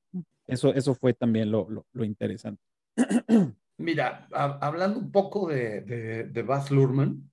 Eso, 0.48 0.74
eso 0.74 0.96
fue 0.96 1.14
también 1.14 1.52
lo, 1.52 1.70
lo, 1.70 1.86
lo 1.92 2.06
interesante. 2.06 2.64
Mira, 3.78 4.30
a, 4.32 4.58
hablando 4.66 5.00
un 5.00 5.12
poco 5.12 5.50
de, 5.50 5.82
de, 5.82 6.24
de 6.24 6.44
Baz 6.44 6.72
Luhrmann, 6.72 7.30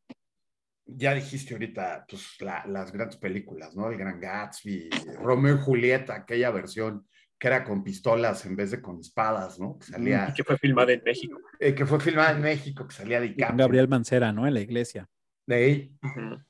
ya 0.86 1.14
dijiste 1.14 1.54
ahorita 1.54 2.06
pues, 2.08 2.40
la, 2.40 2.64
las 2.66 2.92
grandes 2.92 3.16
películas, 3.16 3.74
¿no? 3.74 3.90
El 3.90 3.98
Gran 3.98 4.20
Gatsby, 4.20 4.88
Romeo 5.20 5.56
y 5.56 5.58
Julieta, 5.58 6.14
aquella 6.14 6.50
versión 6.50 7.06
que 7.38 7.48
era 7.48 7.64
con 7.64 7.84
pistolas 7.84 8.46
en 8.46 8.56
vez 8.56 8.70
de 8.70 8.80
con 8.80 9.00
espadas, 9.00 9.58
¿no? 9.58 9.78
Que 9.78 9.86
salía. 9.86 10.28
Y 10.30 10.34
que 10.34 10.44
fue 10.44 10.56
filmada 10.56 10.92
en 10.92 11.02
México. 11.04 11.38
Eh, 11.60 11.74
que 11.74 11.84
fue 11.84 12.00
filmada 12.00 12.30
en 12.30 12.40
México, 12.40 12.86
que 12.86 12.94
salía 12.94 13.20
de 13.20 13.34
Con 13.36 13.56
Gabriel 13.56 13.88
Mancera, 13.88 14.32
¿no? 14.32 14.46
En 14.46 14.54
la 14.54 14.60
iglesia. 14.60 15.06
De 15.46 15.54
ahí. 15.54 15.96
Uh 16.02 16.06
-huh. 16.06 16.44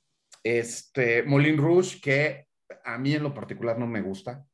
Este, 0.44 1.24
Molin 1.24 1.56
Rouge, 1.56 2.00
que 2.00 2.46
a 2.84 2.98
mí 2.98 3.14
en 3.14 3.24
lo 3.24 3.34
particular 3.34 3.76
no 3.78 3.86
me 3.88 4.00
gusta, 4.00 4.46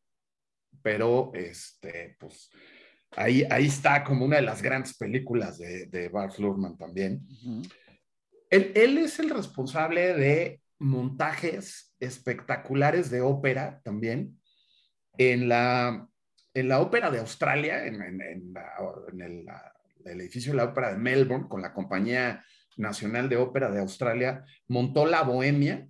pero 0.81 1.33
este, 1.35 2.16
pues 2.18 2.51
ahí, 3.14 3.45
ahí 3.51 3.66
está 3.66 4.03
como 4.03 4.25
una 4.25 4.37
de 4.37 4.42
las 4.42 4.62
grandes 4.62 4.97
películas 4.97 5.59
de, 5.59 5.87
de 5.87 6.09
Bart 6.09 6.38
Luhrmann 6.38 6.79
también. 6.79 7.27
Uh 7.29 7.61
-huh. 7.61 7.73
Él, 8.53 8.99
es 8.99 9.19
el 9.19 9.31
responsable 9.31 10.15
de 10.15 10.61
montajes 10.79 11.95
espectaculares 11.99 13.11
de 13.11 13.23
ópera 13.23 13.81
también 13.83 14.38
en 15.17 15.49
la, 15.49 16.07
en 16.53 16.69
la 16.69 16.81
ópera 16.81 17.11
de 17.11 17.21
Australia, 17.21 17.87
en, 17.87 18.03
el, 18.03 19.47
edificio 20.05 20.53
de 20.53 20.59
la 20.59 20.65
ópera 20.65 20.93
de 20.93 20.99
Melbourne, 20.99 21.49
con 21.49 21.62
la 21.62 21.73
compañía 21.73 22.45
Nacional 22.77 23.29
de 23.29 23.37
Ópera 23.37 23.71
de 23.71 23.81
Australia, 23.81 24.45
montó 24.69 25.07
La 25.07 25.23
Bohemia 25.23 25.88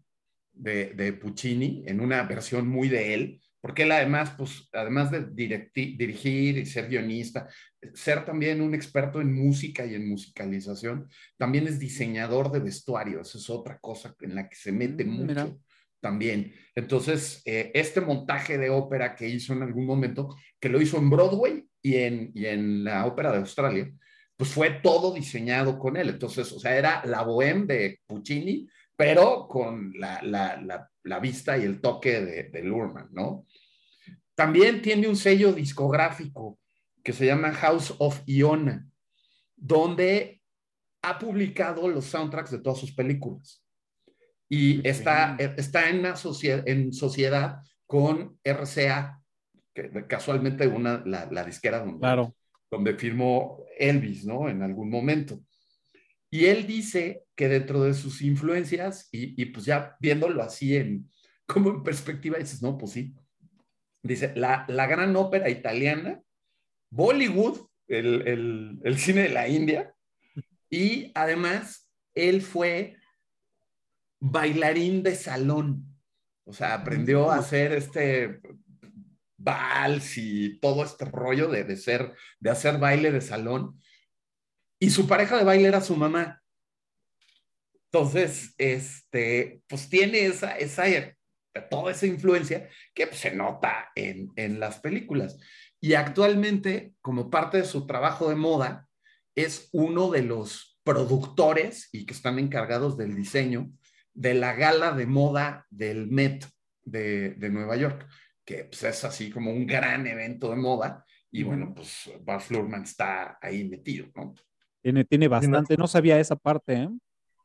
de, 0.52 1.18
Puccini 1.20 1.82
en 1.86 2.00
una 2.00 2.22
versión 2.24 2.68
muy 2.68 2.88
de 2.88 3.14
él, 3.14 3.42
porque 3.62 3.84
él 3.84 3.92
además, 3.92 4.34
pues, 4.36 4.68
además 4.72 5.12
de 5.12 5.24
dirigir 5.30 6.58
y 6.58 6.66
ser 6.66 6.88
guionista, 6.88 7.48
ser 7.94 8.24
también 8.24 8.60
un 8.60 8.74
experto 8.74 9.20
en 9.20 9.32
música 9.32 9.86
y 9.86 9.94
en 9.94 10.08
musicalización, 10.08 11.08
también 11.38 11.68
es 11.68 11.78
diseñador 11.78 12.50
de 12.50 12.58
vestuario, 12.58 13.20
esa 13.20 13.38
es 13.38 13.48
otra 13.48 13.78
cosa 13.78 14.16
en 14.20 14.34
la 14.34 14.48
que 14.48 14.56
se 14.56 14.72
mete 14.72 15.04
mucho. 15.04 15.26
Mira. 15.26 15.56
También. 16.00 16.52
Entonces, 16.74 17.42
eh, 17.44 17.70
este 17.74 18.00
montaje 18.00 18.58
de 18.58 18.70
ópera 18.70 19.14
que 19.14 19.28
hizo 19.28 19.52
en 19.52 19.62
algún 19.62 19.86
momento, 19.86 20.36
que 20.58 20.68
lo 20.68 20.82
hizo 20.82 20.98
en 20.98 21.08
Broadway 21.08 21.64
y 21.80 21.94
en, 21.94 22.32
y 22.34 22.46
en 22.46 22.82
la 22.82 23.06
ópera 23.06 23.30
de 23.30 23.38
Australia, 23.38 23.88
pues 24.36 24.50
fue 24.50 24.70
todo 24.82 25.14
diseñado 25.14 25.78
con 25.78 25.96
él. 25.96 26.08
Entonces, 26.08 26.50
o 26.50 26.58
sea, 26.58 26.76
era 26.76 27.06
la 27.06 27.22
bohème 27.22 27.66
de 27.66 28.00
Puccini, 28.08 28.68
pero 29.04 29.48
con 29.48 29.92
la, 29.98 30.20
la, 30.22 30.60
la, 30.60 30.90
la 31.02 31.20
vista 31.20 31.58
y 31.58 31.62
el 31.64 31.80
toque 31.80 32.20
de, 32.20 32.42
de 32.44 32.62
Lurman, 32.62 33.08
¿no? 33.12 33.46
También 34.34 34.80
tiene 34.82 35.08
un 35.08 35.16
sello 35.16 35.52
discográfico 35.52 36.58
que 37.02 37.12
se 37.12 37.26
llama 37.26 37.52
House 37.52 37.94
of 37.98 38.22
Iona, 38.26 38.86
donde 39.56 40.40
ha 41.02 41.18
publicado 41.18 41.88
los 41.88 42.06
soundtracks 42.06 42.52
de 42.52 42.58
todas 42.58 42.78
sus 42.78 42.92
películas. 42.92 43.64
Y 44.48 44.86
está, 44.86 45.36
está 45.38 45.88
en, 45.88 46.00
una 46.00 46.16
sociedad, 46.16 46.62
en 46.68 46.92
sociedad 46.92 47.58
con 47.86 48.38
RCA, 48.44 49.20
que 49.74 50.06
casualmente 50.06 50.66
una, 50.66 51.02
la, 51.04 51.26
la 51.30 51.44
disquera 51.44 51.80
donde, 51.80 51.98
claro 51.98 52.34
donde 52.72 52.94
firmó 52.94 53.66
Elvis, 53.78 54.24
¿no? 54.24 54.48
En 54.48 54.62
algún 54.62 54.88
momento. 54.88 55.38
Y 56.30 56.46
él 56.46 56.66
dice 56.66 57.21
que 57.42 57.48
dentro 57.48 57.82
de 57.82 57.92
sus 57.92 58.22
influencias, 58.22 59.08
y, 59.10 59.34
y, 59.42 59.46
pues 59.46 59.64
ya 59.64 59.96
viéndolo 59.98 60.40
así 60.44 60.76
en, 60.76 61.10
como 61.44 61.70
en 61.70 61.82
perspectiva, 61.82 62.38
dices, 62.38 62.62
no, 62.62 62.78
pues 62.78 62.92
sí. 62.92 63.16
Dice, 64.00 64.32
la, 64.36 64.64
la 64.68 64.86
gran 64.86 65.16
ópera 65.16 65.50
italiana, 65.50 66.22
Bollywood, 66.88 67.66
el, 67.88 68.28
el, 68.28 68.78
el 68.84 68.96
cine 68.96 69.22
de 69.22 69.30
la 69.30 69.48
India, 69.48 69.92
y 70.70 71.10
además 71.16 71.90
él 72.14 72.42
fue 72.42 72.96
bailarín 74.20 75.02
de 75.02 75.16
salón. 75.16 75.84
O 76.44 76.52
sea, 76.52 76.74
aprendió 76.74 77.32
a 77.32 77.38
hacer 77.38 77.72
este 77.72 78.40
vals 79.36 80.16
y 80.16 80.60
todo 80.60 80.84
este 80.84 81.06
rollo 81.06 81.48
de, 81.48 81.64
de, 81.64 81.76
ser, 81.76 82.14
de 82.38 82.50
hacer 82.50 82.78
baile 82.78 83.10
de 83.10 83.20
salón. 83.20 83.80
Y 84.78 84.90
su 84.90 85.08
pareja 85.08 85.36
de 85.38 85.44
baile 85.44 85.66
era 85.66 85.80
su 85.80 85.96
mamá. 85.96 86.41
Entonces, 87.92 88.54
este, 88.56 89.62
pues 89.68 89.88
tiene 89.88 90.24
esa, 90.24 90.56
esa, 90.56 90.84
toda 91.70 91.92
esa 91.92 92.06
influencia 92.06 92.68
que 92.94 93.06
pues, 93.06 93.20
se 93.20 93.34
nota 93.34 93.90
en, 93.94 94.30
en 94.36 94.58
las 94.60 94.80
películas. 94.80 95.38
Y 95.80 95.94
actualmente, 95.94 96.94
como 97.02 97.28
parte 97.28 97.58
de 97.58 97.64
su 97.64 97.86
trabajo 97.86 98.28
de 98.28 98.36
moda, 98.36 98.88
es 99.34 99.68
uno 99.72 100.10
de 100.10 100.22
los 100.22 100.78
productores 100.84 101.88
y 101.92 102.06
que 102.06 102.14
están 102.14 102.38
encargados 102.38 102.96
del 102.96 103.14
diseño 103.14 103.70
de 104.14 104.34
la 104.34 104.54
gala 104.54 104.92
de 104.92 105.06
moda 105.06 105.66
del 105.70 106.08
Met 106.08 106.46
de, 106.84 107.30
de 107.30 107.50
Nueva 107.50 107.76
York 107.76 108.06
que 108.44 108.64
pues, 108.64 108.82
es 108.84 109.04
así 109.04 109.30
como 109.30 109.50
un 109.50 109.66
gran 109.66 110.06
evento 110.06 110.50
de 110.50 110.56
moda. 110.56 111.04
Y 111.30 111.42
bueno, 111.42 111.72
pues 111.74 112.10
Bart 112.22 112.50
Luhrmann 112.50 112.82
está 112.82 113.38
ahí 113.40 113.68
metido, 113.68 114.06
¿no? 114.14 114.34
Tiene, 114.82 115.04
tiene 115.04 115.28
bastante, 115.28 115.76
no 115.76 115.86
sabía 115.86 116.18
esa 116.18 116.36
parte, 116.36 116.74
¿eh? 116.74 116.88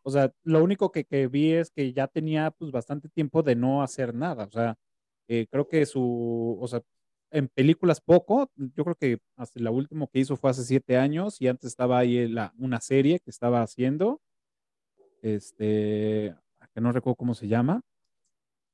O 0.08 0.12
sea, 0.12 0.32
lo 0.44 0.64
único 0.64 0.90
que, 0.90 1.04
que, 1.04 1.28
vi 1.28 1.52
es 1.52 1.70
que 1.70 1.92
ya 1.92 2.08
tenía 2.08 2.52
pues 2.52 2.72
bastante 2.72 3.10
tiempo 3.10 3.44
de 3.44 3.56
no 3.58 3.84
hacer 3.84 4.16
nada. 4.16 4.46
O 4.46 4.52
sea, 4.52 4.78
eh, 5.28 5.48
creo 5.52 5.68
que 5.68 5.86
su, 5.86 6.58
o 6.62 6.68
sea, 6.68 6.82
en 7.32 7.50
películas 7.50 8.00
poco, 8.00 8.50
yo 8.56 8.86
creo 8.86 8.96
que 8.96 9.20
hasta 9.36 9.60
la 9.60 9.72
última 9.72 10.08
que 10.08 10.20
hizo 10.20 10.38
fue 10.38 10.52
hace 10.52 10.64
siete 10.64 10.98
años 10.98 11.42
y 11.42 11.50
antes 11.50 11.68
estaba 11.68 12.00
ahí 12.00 12.26
la, 12.30 12.54
una 12.58 12.80
serie 12.80 13.20
que 13.20 13.30
estaba 13.32 13.62
haciendo, 13.62 14.22
este, 15.22 16.34
que 16.74 16.82
no 16.82 16.94
recuerdo 16.94 17.18
cómo 17.18 17.34
se 17.36 17.50
llama, 17.50 17.82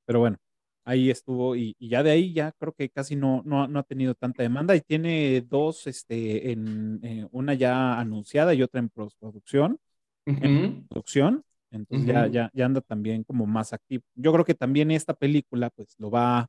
pero 0.05 0.19
bueno, 0.19 0.37
ahí 0.85 1.09
estuvo 1.09 1.55
y, 1.55 1.75
y, 1.79 1.89
ya 1.89 2.03
de 2.03 2.11
ahí 2.11 2.33
ya 2.33 2.51
creo 2.53 2.73
que 2.73 2.89
casi 2.89 3.15
no, 3.15 3.41
no, 3.45 3.67
no, 3.67 3.79
ha 3.79 3.83
tenido 3.83 4.13
tanta 4.15 4.43
demanda 4.43 4.75
y 4.75 4.81
tiene 4.81 5.41
dos, 5.41 5.87
este, 5.87 6.51
en, 6.51 6.99
en 7.03 7.27
una 7.31 7.55
ya 7.55 7.99
anunciada 7.99 8.53
y 8.53 8.61
otra 8.61 8.81
en 8.81 8.89
postproducción, 8.89 9.79
uh 10.25 10.31
-huh. 10.31 10.45
en 10.45 10.87
producción, 10.87 11.43
entonces 11.71 12.07
uh 12.07 12.11
-huh. 12.11 12.13
ya, 12.13 12.27
ya, 12.27 12.51
ya 12.53 12.65
anda 12.65 12.81
también 12.81 13.23
como 13.23 13.45
más 13.45 13.73
activo. 13.73 14.03
Yo 14.15 14.31
creo 14.33 14.45
que 14.45 14.55
también 14.55 14.91
esta 14.91 15.13
película 15.13 15.69
pues 15.69 15.95
lo 15.99 16.09
va, 16.09 16.47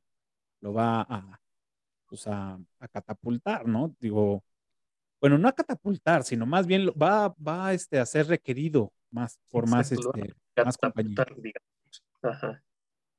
lo 0.61 0.73
va 0.73 1.01
a, 1.01 1.39
pues 2.07 2.27
a, 2.27 2.59
a 2.79 2.87
catapultar, 2.87 3.67
¿no? 3.67 3.95
Digo, 3.99 4.43
bueno, 5.21 5.37
no 5.37 5.47
a 5.47 5.53
catapultar, 5.53 6.23
sino 6.23 6.45
más 6.45 6.67
bien 6.67 6.87
va, 6.89 7.33
va 7.45 7.73
este, 7.73 7.99
a 7.99 8.05
ser 8.05 8.27
requerido 8.27 8.91
más 9.09 9.39
por 9.49 9.67
más, 9.67 9.91
este, 9.91 10.35
más 10.63 10.77
compañía. 10.77 11.15
Ajá. 12.21 12.61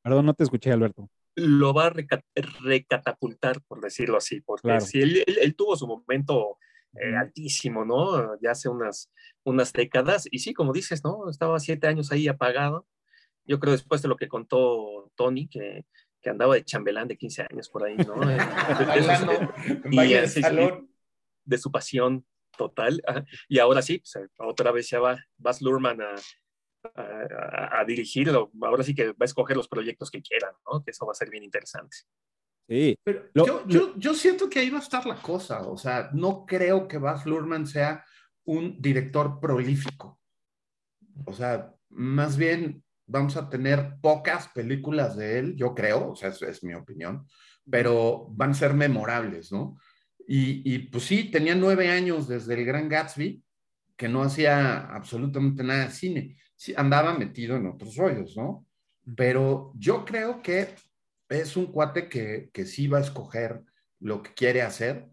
Perdón, 0.02 0.26
no 0.26 0.34
te 0.34 0.44
escuché, 0.44 0.70
Alberto. 0.70 1.10
Lo 1.34 1.74
va 1.74 1.86
a 1.86 1.90
recat 1.90 2.22
recatapultar, 2.62 3.60
por 3.62 3.80
decirlo 3.80 4.18
así, 4.18 4.40
porque 4.40 4.68
claro. 4.68 4.80
si 4.80 5.00
él, 5.00 5.24
él, 5.26 5.38
él, 5.40 5.56
tuvo 5.56 5.76
su 5.76 5.86
momento 5.86 6.58
eh, 7.00 7.16
altísimo, 7.16 7.84
¿no? 7.84 8.38
Ya 8.40 8.52
hace 8.52 8.68
unas, 8.68 9.10
unas 9.44 9.72
décadas, 9.72 10.26
y 10.30 10.38
sí, 10.38 10.54
como 10.54 10.72
dices, 10.72 11.04
¿no? 11.04 11.28
Estaba 11.30 11.58
siete 11.58 11.86
años 11.86 12.12
ahí 12.12 12.28
apagado. 12.28 12.86
Yo 13.44 13.60
creo 13.60 13.72
después 13.72 14.02
de 14.02 14.08
lo 14.08 14.16
que 14.16 14.28
contó 14.28 15.12
Tony, 15.14 15.48
que, 15.48 15.86
que 16.20 16.30
andaba 16.30 16.54
de 16.54 16.64
chambelán 16.64 17.08
de 17.08 17.16
15 17.16 17.46
años 17.50 17.68
por 17.68 17.84
ahí, 17.84 17.96
¿no? 17.96 18.14
de, 18.26 18.36
y, 19.90 20.14
de, 21.44 21.58
su 21.58 21.70
pasión 21.70 22.26
total. 22.56 23.02
Y 23.48 23.58
ahora 23.58 23.82
sí, 23.82 23.98
pues, 23.98 24.28
otra 24.38 24.72
vez 24.72 24.90
ya 24.90 24.98
va 24.98 25.18
Baz 25.36 25.62
Luhrmann 25.62 26.00
a, 26.02 26.14
a, 26.94 27.80
a, 27.80 27.84
dirigirlo. 27.84 28.50
Ahora 28.62 28.82
sí 28.82 28.94
que 28.94 29.08
va 29.08 29.16
a 29.20 29.24
escoger 29.24 29.56
los 29.56 29.68
proyectos 29.68 30.10
que 30.10 30.22
quieran, 30.22 30.52
¿no? 30.70 30.82
Que 30.82 30.90
eso 30.90 31.06
va 31.06 31.12
a 31.12 31.14
ser 31.14 31.30
bien 31.30 31.44
interesante. 31.44 31.96
Sí, 32.68 32.98
pero 33.04 33.26
lo, 33.32 33.46
yo, 33.46 33.66
yo, 33.68 33.96
yo, 33.96 34.14
siento 34.14 34.50
que 34.50 34.58
ahí 34.58 34.70
va 34.70 34.78
a 34.78 34.82
estar 34.82 35.06
la 35.06 35.22
cosa. 35.22 35.62
O 35.68 35.76
sea, 35.76 36.10
no 36.12 36.44
creo 36.44 36.88
que 36.88 36.98
Baz 36.98 37.24
Luhrmann 37.24 37.66
sea 37.66 38.04
un 38.44 38.80
director 38.80 39.38
prolífico. 39.40 40.18
O 41.24 41.32
sea, 41.32 41.72
más 41.90 42.36
bien 42.36 42.82
vamos 43.06 43.36
a 43.36 43.48
tener 43.48 43.94
pocas 44.00 44.48
películas 44.48 45.16
de 45.16 45.38
él, 45.38 45.56
yo 45.56 45.74
creo, 45.74 46.10
o 46.10 46.16
sea, 46.16 46.30
es, 46.30 46.42
es 46.42 46.64
mi 46.64 46.74
opinión, 46.74 47.26
pero 47.70 48.26
van 48.30 48.50
a 48.50 48.54
ser 48.54 48.74
memorables, 48.74 49.52
¿no? 49.52 49.78
Y, 50.26 50.74
y, 50.74 50.78
pues 50.88 51.04
sí, 51.04 51.30
tenía 51.30 51.54
nueve 51.54 51.88
años 51.88 52.26
desde 52.26 52.54
el 52.54 52.64
Gran 52.64 52.88
Gatsby, 52.88 53.42
que 53.96 54.08
no 54.08 54.22
hacía 54.22 54.88
absolutamente 54.92 55.62
nada 55.62 55.84
de 55.84 55.90
cine. 55.90 56.36
Sí, 56.56 56.74
andaba 56.76 57.16
metido 57.16 57.56
en 57.56 57.66
otros 57.66 57.94
rollos, 57.96 58.36
¿no? 58.36 58.66
Pero 59.16 59.72
yo 59.76 60.04
creo 60.04 60.42
que 60.42 60.74
es 61.28 61.56
un 61.56 61.66
cuate 61.66 62.08
que, 62.08 62.50
que 62.52 62.64
sí 62.64 62.88
va 62.88 62.98
a 62.98 63.02
escoger 63.02 63.62
lo 64.00 64.22
que 64.22 64.34
quiere 64.34 64.62
hacer 64.62 65.08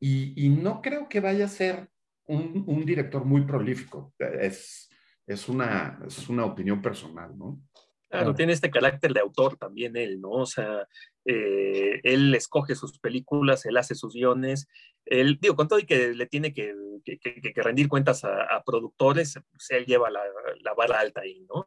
y, 0.00 0.34
y 0.36 0.48
no 0.48 0.80
creo 0.82 1.08
que 1.08 1.20
vaya 1.20 1.46
a 1.46 1.48
ser 1.48 1.88
un, 2.26 2.64
un 2.66 2.84
director 2.84 3.24
muy 3.24 3.42
prolífico. 3.42 4.14
Es, 4.18 4.88
es, 5.26 5.48
una, 5.48 5.98
es 6.06 6.28
una 6.28 6.44
opinión 6.44 6.80
personal, 6.80 7.36
¿no? 7.36 7.60
Claro, 8.08 8.34
tiene 8.34 8.54
este 8.54 8.70
carácter 8.70 9.12
de 9.12 9.20
autor 9.20 9.58
también 9.58 9.94
él, 9.94 10.20
¿no? 10.20 10.30
O 10.30 10.46
sea, 10.46 10.88
eh, 11.26 12.00
él 12.04 12.34
escoge 12.34 12.74
sus 12.74 12.98
películas, 12.98 13.66
él 13.66 13.76
hace 13.76 13.94
sus 13.94 14.14
guiones, 14.14 14.66
él, 15.04 15.38
digo, 15.40 15.56
con 15.56 15.68
todo 15.68 15.78
y 15.78 15.84
que 15.84 16.14
le 16.14 16.26
tiene 16.26 16.54
que, 16.54 16.74
que, 17.04 17.18
que 17.18 17.62
rendir 17.62 17.86
cuentas 17.86 18.24
a, 18.24 18.62
productores, 18.64 19.38
pues 19.50 19.70
él 19.70 19.84
lleva 19.84 20.10
la, 20.10 20.20
la, 20.60 20.72
vara 20.74 21.00
alta 21.00 21.20
ahí, 21.20 21.46
¿no? 21.48 21.66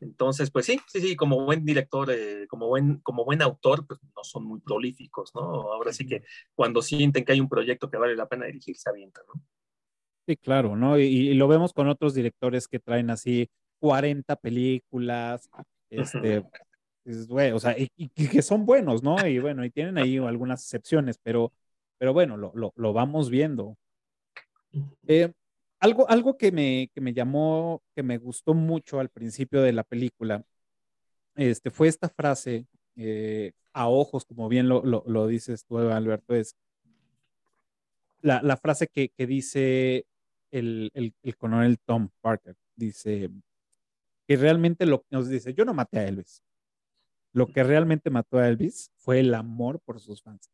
Entonces, 0.00 0.50
pues 0.50 0.66
sí, 0.66 0.78
sí, 0.86 1.00
sí, 1.00 1.16
como 1.16 1.44
buen 1.44 1.64
director, 1.64 2.10
eh, 2.10 2.46
como, 2.48 2.68
buen, 2.68 2.98
como 2.98 3.24
buen 3.24 3.40
autor, 3.40 3.86
pues 3.86 3.98
no 4.14 4.24
son 4.24 4.44
muy 4.44 4.60
prolíficos, 4.60 5.34
¿no? 5.34 5.40
Ahora 5.72 5.92
sí 5.92 6.06
que 6.06 6.22
cuando 6.54 6.82
sienten 6.82 7.24
que 7.24 7.32
hay 7.32 7.40
un 7.40 7.48
proyecto 7.48 7.90
que 7.90 7.98
vale 7.98 8.14
la 8.14 8.28
pena 8.28 8.46
dirigir, 8.46 8.76
se 8.76 8.90
avientan, 8.90 9.24
¿no? 9.34 9.42
Sí, 10.26 10.36
claro, 10.36 10.76
¿no? 10.76 10.98
Y, 10.98 11.04
y, 11.04 11.34
lo 11.34 11.48
vemos 11.48 11.72
con 11.72 11.88
otros 11.88 12.12
directores 12.12 12.68
que 12.68 12.78
traen 12.78 13.08
así 13.08 13.48
40 13.80 14.36
películas, 14.36 15.48
este, 15.90 16.44
güey, 17.28 17.52
o 17.52 17.58
sea, 17.58 17.74
y, 17.78 18.08
que 18.08 18.42
son 18.42 18.66
buenos, 18.66 19.02
¿no? 19.02 19.26
Y 19.26 19.38
bueno, 19.38 19.64
y 19.64 19.70
tienen 19.70 19.98
ahí 19.98 20.18
algunas 20.18 20.62
excepciones, 20.62 21.18
pero, 21.22 21.52
pero 21.98 22.12
bueno, 22.12 22.36
lo, 22.36 22.52
lo, 22.54 22.72
lo 22.76 22.92
vamos 22.92 23.30
viendo. 23.30 23.76
Eh, 25.06 25.32
algo, 25.80 26.08
algo 26.08 26.36
que 26.36 26.52
me, 26.52 26.90
que 26.94 27.00
me 27.00 27.12
llamó, 27.14 27.82
que 27.94 28.02
me 28.02 28.18
gustó 28.18 28.54
mucho 28.54 29.00
al 29.00 29.08
principio 29.08 29.62
de 29.62 29.72
la 29.72 29.84
película, 29.84 30.44
este, 31.36 31.70
fue 31.70 31.88
esta 31.88 32.08
frase, 32.08 32.66
eh, 32.96 33.52
a 33.72 33.88
ojos, 33.88 34.24
como 34.24 34.48
bien 34.48 34.68
lo, 34.68 34.84
lo, 34.84 35.04
lo, 35.06 35.26
dices 35.28 35.64
tú, 35.64 35.78
Alberto, 35.78 36.34
es 36.34 36.56
la, 38.20 38.42
la 38.42 38.56
frase 38.56 38.88
que, 38.88 39.10
que 39.10 39.26
dice 39.26 40.04
el, 40.50 40.90
el, 40.94 41.14
el 41.22 41.36
coronel 41.36 41.78
Tom 41.78 42.08
Parker, 42.20 42.56
dice, 42.74 43.30
que 44.28 44.36
realmente 44.36 44.84
lo 44.84 45.00
que 45.00 45.08
nos 45.10 45.26
dice, 45.26 45.54
yo 45.54 45.64
no 45.64 45.72
maté 45.72 46.00
a 46.00 46.06
Elvis. 46.06 46.44
Lo 47.32 47.46
que 47.46 47.64
realmente 47.64 48.10
mató 48.10 48.36
a 48.36 48.46
Elvis 48.46 48.92
fue 48.96 49.20
el 49.20 49.32
amor 49.34 49.80
por 49.80 50.00
sus 50.00 50.22
fans. 50.22 50.50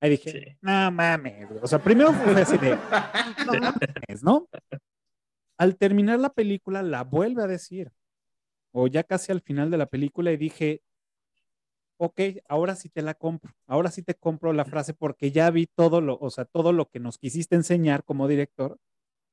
Ahí 0.00 0.10
dije, 0.10 0.30
sí. 0.30 0.58
no 0.60 0.92
mames. 0.92 1.48
O 1.60 1.66
sea, 1.66 1.80
primero 1.80 2.12
fue 2.12 2.40
así 2.40 2.56
de, 2.58 2.70
no 3.46 3.52
mames, 3.60 4.22
¿no? 4.22 4.48
Al 5.58 5.76
terminar 5.76 6.20
la 6.20 6.32
película, 6.32 6.80
la 6.84 7.02
vuelve 7.02 7.42
a 7.42 7.48
decir. 7.48 7.90
O 8.70 8.86
ya 8.86 9.02
casi 9.02 9.32
al 9.32 9.40
final 9.40 9.72
de 9.72 9.78
la 9.78 9.86
película, 9.86 10.30
y 10.30 10.36
dije, 10.36 10.82
ok, 11.96 12.20
ahora 12.48 12.76
sí 12.76 12.88
te 12.88 13.02
la 13.02 13.14
compro. 13.14 13.52
Ahora 13.66 13.90
sí 13.90 14.04
te 14.04 14.14
compro 14.14 14.52
la 14.52 14.64
frase 14.64 14.94
porque 14.94 15.32
ya 15.32 15.50
vi 15.50 15.66
todo 15.66 16.00
lo, 16.00 16.18
o 16.20 16.30
sea, 16.30 16.44
todo 16.44 16.72
lo 16.72 16.88
que 16.88 17.00
nos 17.00 17.18
quisiste 17.18 17.56
enseñar 17.56 18.04
como 18.04 18.28
director 18.28 18.78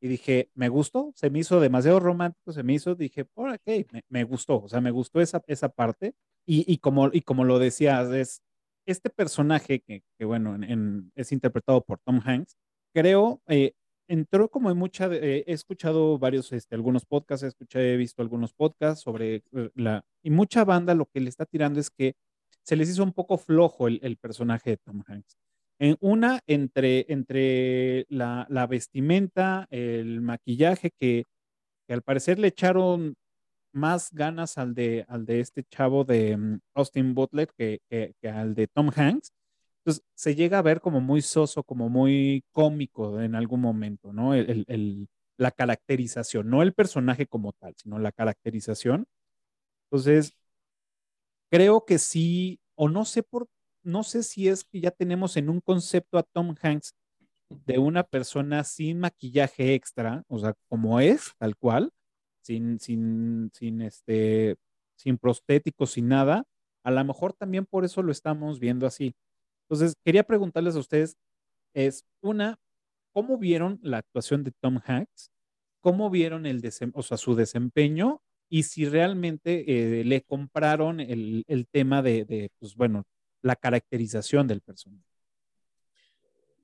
y 0.02 0.08
dije, 0.08 0.50
me 0.54 0.70
gustó, 0.70 1.12
se 1.16 1.30
me 1.30 1.40
hizo 1.40 1.60
demasiado 1.60 2.00
romántico, 2.00 2.52
se 2.52 2.64
me 2.64 2.74
hizo, 2.74 2.96
dije, 2.96 3.26
por 3.26 3.50
ok, 3.50 3.88
me, 3.92 4.04
me, 4.10 4.24
gustó, 4.24 4.62
o 4.64 4.70
sea, 4.70 4.82
me 4.82 4.92
gustó 4.92 5.22
esa, 5.22 5.42
esa 5.48 5.70
parte. 5.70 6.16
Y, 6.46 6.72
y, 6.72 6.78
como, 6.78 7.10
y 7.12 7.22
como 7.22 7.44
lo 7.44 7.60
decías, 7.60 8.10
es 8.12 8.42
este 8.86 9.10
personaje 9.10 9.82
que, 9.82 10.04
que 10.18 10.26
bueno, 10.26 10.56
en, 10.56 10.64
en, 10.64 11.12
es 11.16 11.32
interpretado 11.32 11.82
por 11.84 12.00
Tom 12.00 12.22
Hanks, 12.24 12.56
creo, 12.94 13.42
eh, 13.48 13.74
entró 14.08 14.50
como 14.50 14.70
en 14.72 14.78
mucha, 14.78 15.08
eh, 15.08 15.44
he 15.48 15.54
escuchado 15.54 16.18
varios, 16.20 16.52
este, 16.52 16.76
algunos 16.76 17.06
podcasts, 17.06 17.44
he, 17.44 17.48
escuchado, 17.48 17.84
he 17.86 17.98
visto 17.98 18.22
algunos 18.22 18.54
podcasts 18.54 19.04
sobre 19.04 19.44
eh, 19.54 19.72
la, 19.76 20.06
y 20.24 20.30
mucha 20.30 20.64
banda 20.66 20.94
lo 20.94 21.08
que 21.08 21.20
le 21.20 21.30
está 21.30 21.46
tirando 21.46 21.80
es 21.80 21.90
que 21.90 22.16
se 22.64 22.76
les 22.76 22.90
hizo 22.90 23.04
un 23.04 23.14
poco 23.14 23.38
flojo 23.38 23.88
el, 23.88 24.00
el 24.04 24.18
personaje 24.18 24.72
de 24.72 24.78
Tom 24.78 25.04
Hanks. 25.08 25.38
En 25.80 25.98
una, 26.00 26.40
entre, 26.48 27.06
entre 27.10 28.06
la, 28.10 28.48
la 28.50 28.66
vestimenta, 28.68 29.68
el 29.70 30.22
maquillaje, 30.22 30.92
que, 30.92 31.26
que, 31.88 31.94
al 31.94 32.02
parecer 32.02 32.40
le 32.40 32.48
echaron 32.48 33.16
más 33.74 34.12
ganas 34.14 34.58
al 34.58 34.74
de, 34.74 35.06
al 35.10 35.26
de 35.26 35.42
este 35.42 35.64
chavo 35.66 36.06
de 36.06 36.36
um, 36.36 36.60
Austin 36.74 37.14
Butler 37.14 37.50
que, 37.58 37.80
que, 37.90 38.30
al 38.30 38.56
de 38.56 38.68
Tom 38.68 38.90
Hanks. 38.96 39.34
Entonces 39.80 40.04
se 40.16 40.34
llega 40.36 40.60
a 40.60 40.62
ver 40.64 40.82
como 40.82 41.02
muy 41.02 41.22
soso, 41.22 41.64
como 41.64 41.90
muy 41.90 42.44
cómico 42.52 43.22
en 43.22 43.36
algún 43.36 43.62
momento, 43.62 44.14
¿no? 44.14 44.34
El, 44.34 44.66
el, 44.68 45.08
la 45.38 45.52
caracterización, 45.52 46.50
no 46.50 46.62
el 46.62 46.74
personaje 46.74 47.28
como 47.28 47.52
tal, 47.54 47.76
sino 47.78 48.00
la 48.00 48.12
caracterización. 48.12 49.06
Entonces, 49.92 50.34
creo 51.52 51.86
que 51.86 52.00
sí, 52.00 52.60
o 52.76 52.90
no 52.90 53.06
sé 53.06 53.24
por 53.24 53.48
no 53.86 54.04
sé 54.04 54.24
si 54.24 54.48
es 54.50 54.64
que 54.64 54.82
ya 54.82 54.92
tenemos 54.92 55.38
en 55.38 55.50
un 55.50 55.62
concepto 55.62 56.18
a 56.18 56.24
Tom 56.24 56.56
Hanks 56.62 56.94
de 57.50 57.78
una 57.80 58.04
persona 58.04 58.64
sin 58.64 59.00
maquillaje 59.00 59.76
extra, 59.76 60.24
o 60.28 60.40
sea, 60.40 60.56
como 60.68 61.00
es, 61.00 61.32
tal 61.38 61.56
cual, 61.56 61.92
sin, 62.42 62.80
sin, 62.80 63.52
sin, 63.54 63.82
este, 63.82 64.56
sin 64.96 65.18
prostéticos, 65.18 65.92
sin 65.92 66.08
nada. 66.08 66.44
A 66.84 66.92
lo 66.92 67.04
mejor 67.06 67.34
también 67.34 67.66
por 67.66 67.86
eso 67.86 68.02
lo 68.04 68.12
estamos 68.12 68.60
viendo 68.60 68.88
así. 68.88 69.16
Entonces, 69.64 69.96
quería 70.04 70.24
preguntarles 70.24 70.76
a 70.76 70.80
ustedes, 70.80 71.18
es 71.74 72.06
una, 72.22 72.60
¿cómo 73.14 73.38
vieron 73.38 73.80
la 73.82 73.98
actuación 74.00 74.44
de 74.44 74.52
Tom 74.60 74.80
Hanks? 74.86 75.32
¿Cómo 75.82 76.10
vieron 76.10 76.46
el 76.46 76.62
o 76.94 77.04
sea, 77.04 77.18
su 77.18 77.36
desempeño? 77.36 78.22
Y 78.50 78.64
si 78.64 78.86
realmente 78.86 80.00
eh, 80.00 80.04
le 80.04 80.22
compraron 80.22 81.00
el, 81.00 81.44
el 81.48 81.68
tema 81.68 82.02
de, 82.02 82.26
de, 82.26 82.50
pues 82.60 82.76
bueno, 82.76 83.06
la 83.46 83.56
caracterización 83.56 84.48
del 84.48 84.62
personaje. 84.62 85.06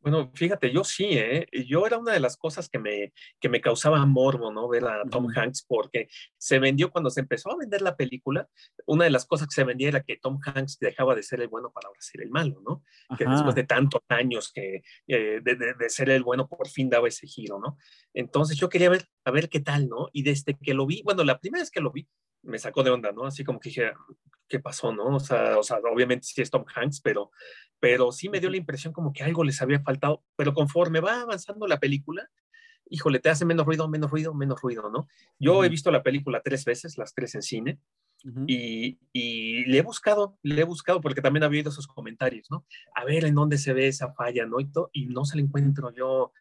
Bueno, 0.01 0.31
fíjate, 0.33 0.71
yo 0.71 0.83
sí, 0.83 1.09
¿eh? 1.11 1.47
Yo 1.67 1.85
era 1.85 1.99
una 1.99 2.11
de 2.11 2.19
las 2.19 2.35
cosas 2.35 2.67
que 2.67 2.79
me, 2.79 3.13
que 3.39 3.49
me 3.49 3.61
causaba 3.61 4.03
morbo, 4.03 4.51
¿no? 4.51 4.67
Ver 4.67 4.83
a 4.85 5.03
Tom. 5.03 5.27
Hanks, 5.29 5.63
porque 5.67 6.09
se 6.39 6.57
vendió 6.57 6.89
cuando 6.89 7.11
se 7.11 7.19
empezó 7.19 7.51
a 7.51 7.57
vender 7.57 7.83
la 7.83 7.95
película, 7.95 8.49
una 8.87 9.03
de 9.03 9.11
las 9.11 9.27
cosas 9.27 9.47
que 9.47 9.53
se 9.53 9.63
vendía 9.63 9.89
era 9.89 10.01
que 10.01 10.17
Tom 10.17 10.39
Hanks 10.43 10.79
dejaba 10.79 11.13
de 11.13 11.21
ser 11.21 11.39
el 11.41 11.49
bueno 11.49 11.69
para 11.71 11.87
ahora 11.87 12.01
ser 12.01 12.23
el 12.23 12.31
malo, 12.31 12.63
¿no? 12.67 12.83
Ajá. 13.09 13.17
Que 13.19 13.29
después 13.29 13.53
de 13.53 13.63
tantos 13.63 14.01
años 14.07 14.51
que 14.51 14.81
eh, 15.07 15.39
de, 15.39 15.55
de, 15.55 15.75
de, 15.75 15.89
ser 15.89 16.09
el 16.09 16.23
bueno, 16.23 16.47
por 16.47 16.67
fin 16.67 16.89
daba 16.89 17.07
ese 17.07 17.27
giro, 17.27 17.59
¿no? 17.59 17.77
Entonces 18.15 18.57
yo 18.57 18.69
quería 18.69 18.89
ver, 18.89 19.05
a 19.23 19.29
ver 19.29 19.49
qué 19.49 19.59
tal, 19.59 19.87
¿no? 19.87 20.09
Y 20.13 20.23
desde 20.23 20.57
que 20.57 20.73
lo 20.73 20.87
vi, 20.87 21.03
bueno, 21.03 21.23
la 21.23 21.37
primera 21.39 21.61
vez 21.61 21.69
que 21.69 21.79
lo 21.79 21.91
vi, 21.91 22.07
me 22.41 22.57
sacó 22.57 22.81
de 22.81 22.89
onda, 22.89 23.11
¿no? 23.11 23.25
Así 23.25 23.43
como 23.43 23.59
que 23.59 23.69
dije, 23.69 23.91
¿qué 24.51 24.59
pasó, 24.59 24.93
no? 24.93 25.15
O 25.15 25.19
sea, 25.19 25.57
o 25.57 25.63
sea 25.63 25.77
obviamente 25.91 26.27
sí 26.27 26.41
es 26.41 26.51
Tom 26.51 26.65
Hanks, 26.75 26.99
pero, 26.99 27.31
pero 27.79 28.11
sí 28.11 28.27
me 28.27 28.41
dio 28.41 28.49
la 28.49 28.57
impresión 28.57 28.91
como 28.91 29.13
que 29.13 29.23
algo 29.23 29.45
les 29.45 29.61
había 29.61 29.79
faltado, 29.79 30.23
pero 30.35 30.53
conforme 30.53 30.99
va 30.99 31.21
avanzando 31.21 31.67
la 31.67 31.79
película, 31.79 32.29
híjole, 32.89 33.19
te 33.19 33.29
hace 33.29 33.45
menos 33.45 33.65
ruido, 33.65 33.87
menos 33.87 34.11
ruido, 34.11 34.33
menos 34.33 34.59
ruido, 34.61 34.89
¿no? 34.89 35.07
Yo 35.39 35.53
uh 35.53 35.61
-huh. 35.61 35.65
he 35.65 35.69
visto 35.69 35.89
la 35.89 36.03
película 36.03 36.41
tres 36.43 36.65
veces, 36.65 36.97
las 36.97 37.15
tres 37.15 37.33
en 37.35 37.41
cine, 37.41 37.79
uh 38.25 38.29
-huh. 38.29 38.45
y, 38.47 38.99
y, 39.13 39.63
le 39.65 39.77
he 39.77 39.81
buscado, 39.81 40.37
le 40.43 40.61
he 40.61 40.65
buscado, 40.65 40.99
porque 40.99 41.21
también 41.21 41.43
ha 41.43 41.45
habido 41.45 41.69
esos 41.69 41.87
comentarios, 41.87 42.51
¿no? 42.51 42.65
A 42.93 43.05
ver 43.05 43.23
en 43.23 43.35
dónde 43.35 43.57
se 43.57 43.71
ve 43.73 43.87
esa 43.87 44.13
falla, 44.13 44.45
¿no? 44.45 44.59
Y, 44.59 44.65
to, 44.65 44.89
y 44.91 45.05
no 45.05 45.23
se 45.23 45.37
la 45.37 45.43
encuentro 45.43 45.93
yo 45.93 46.33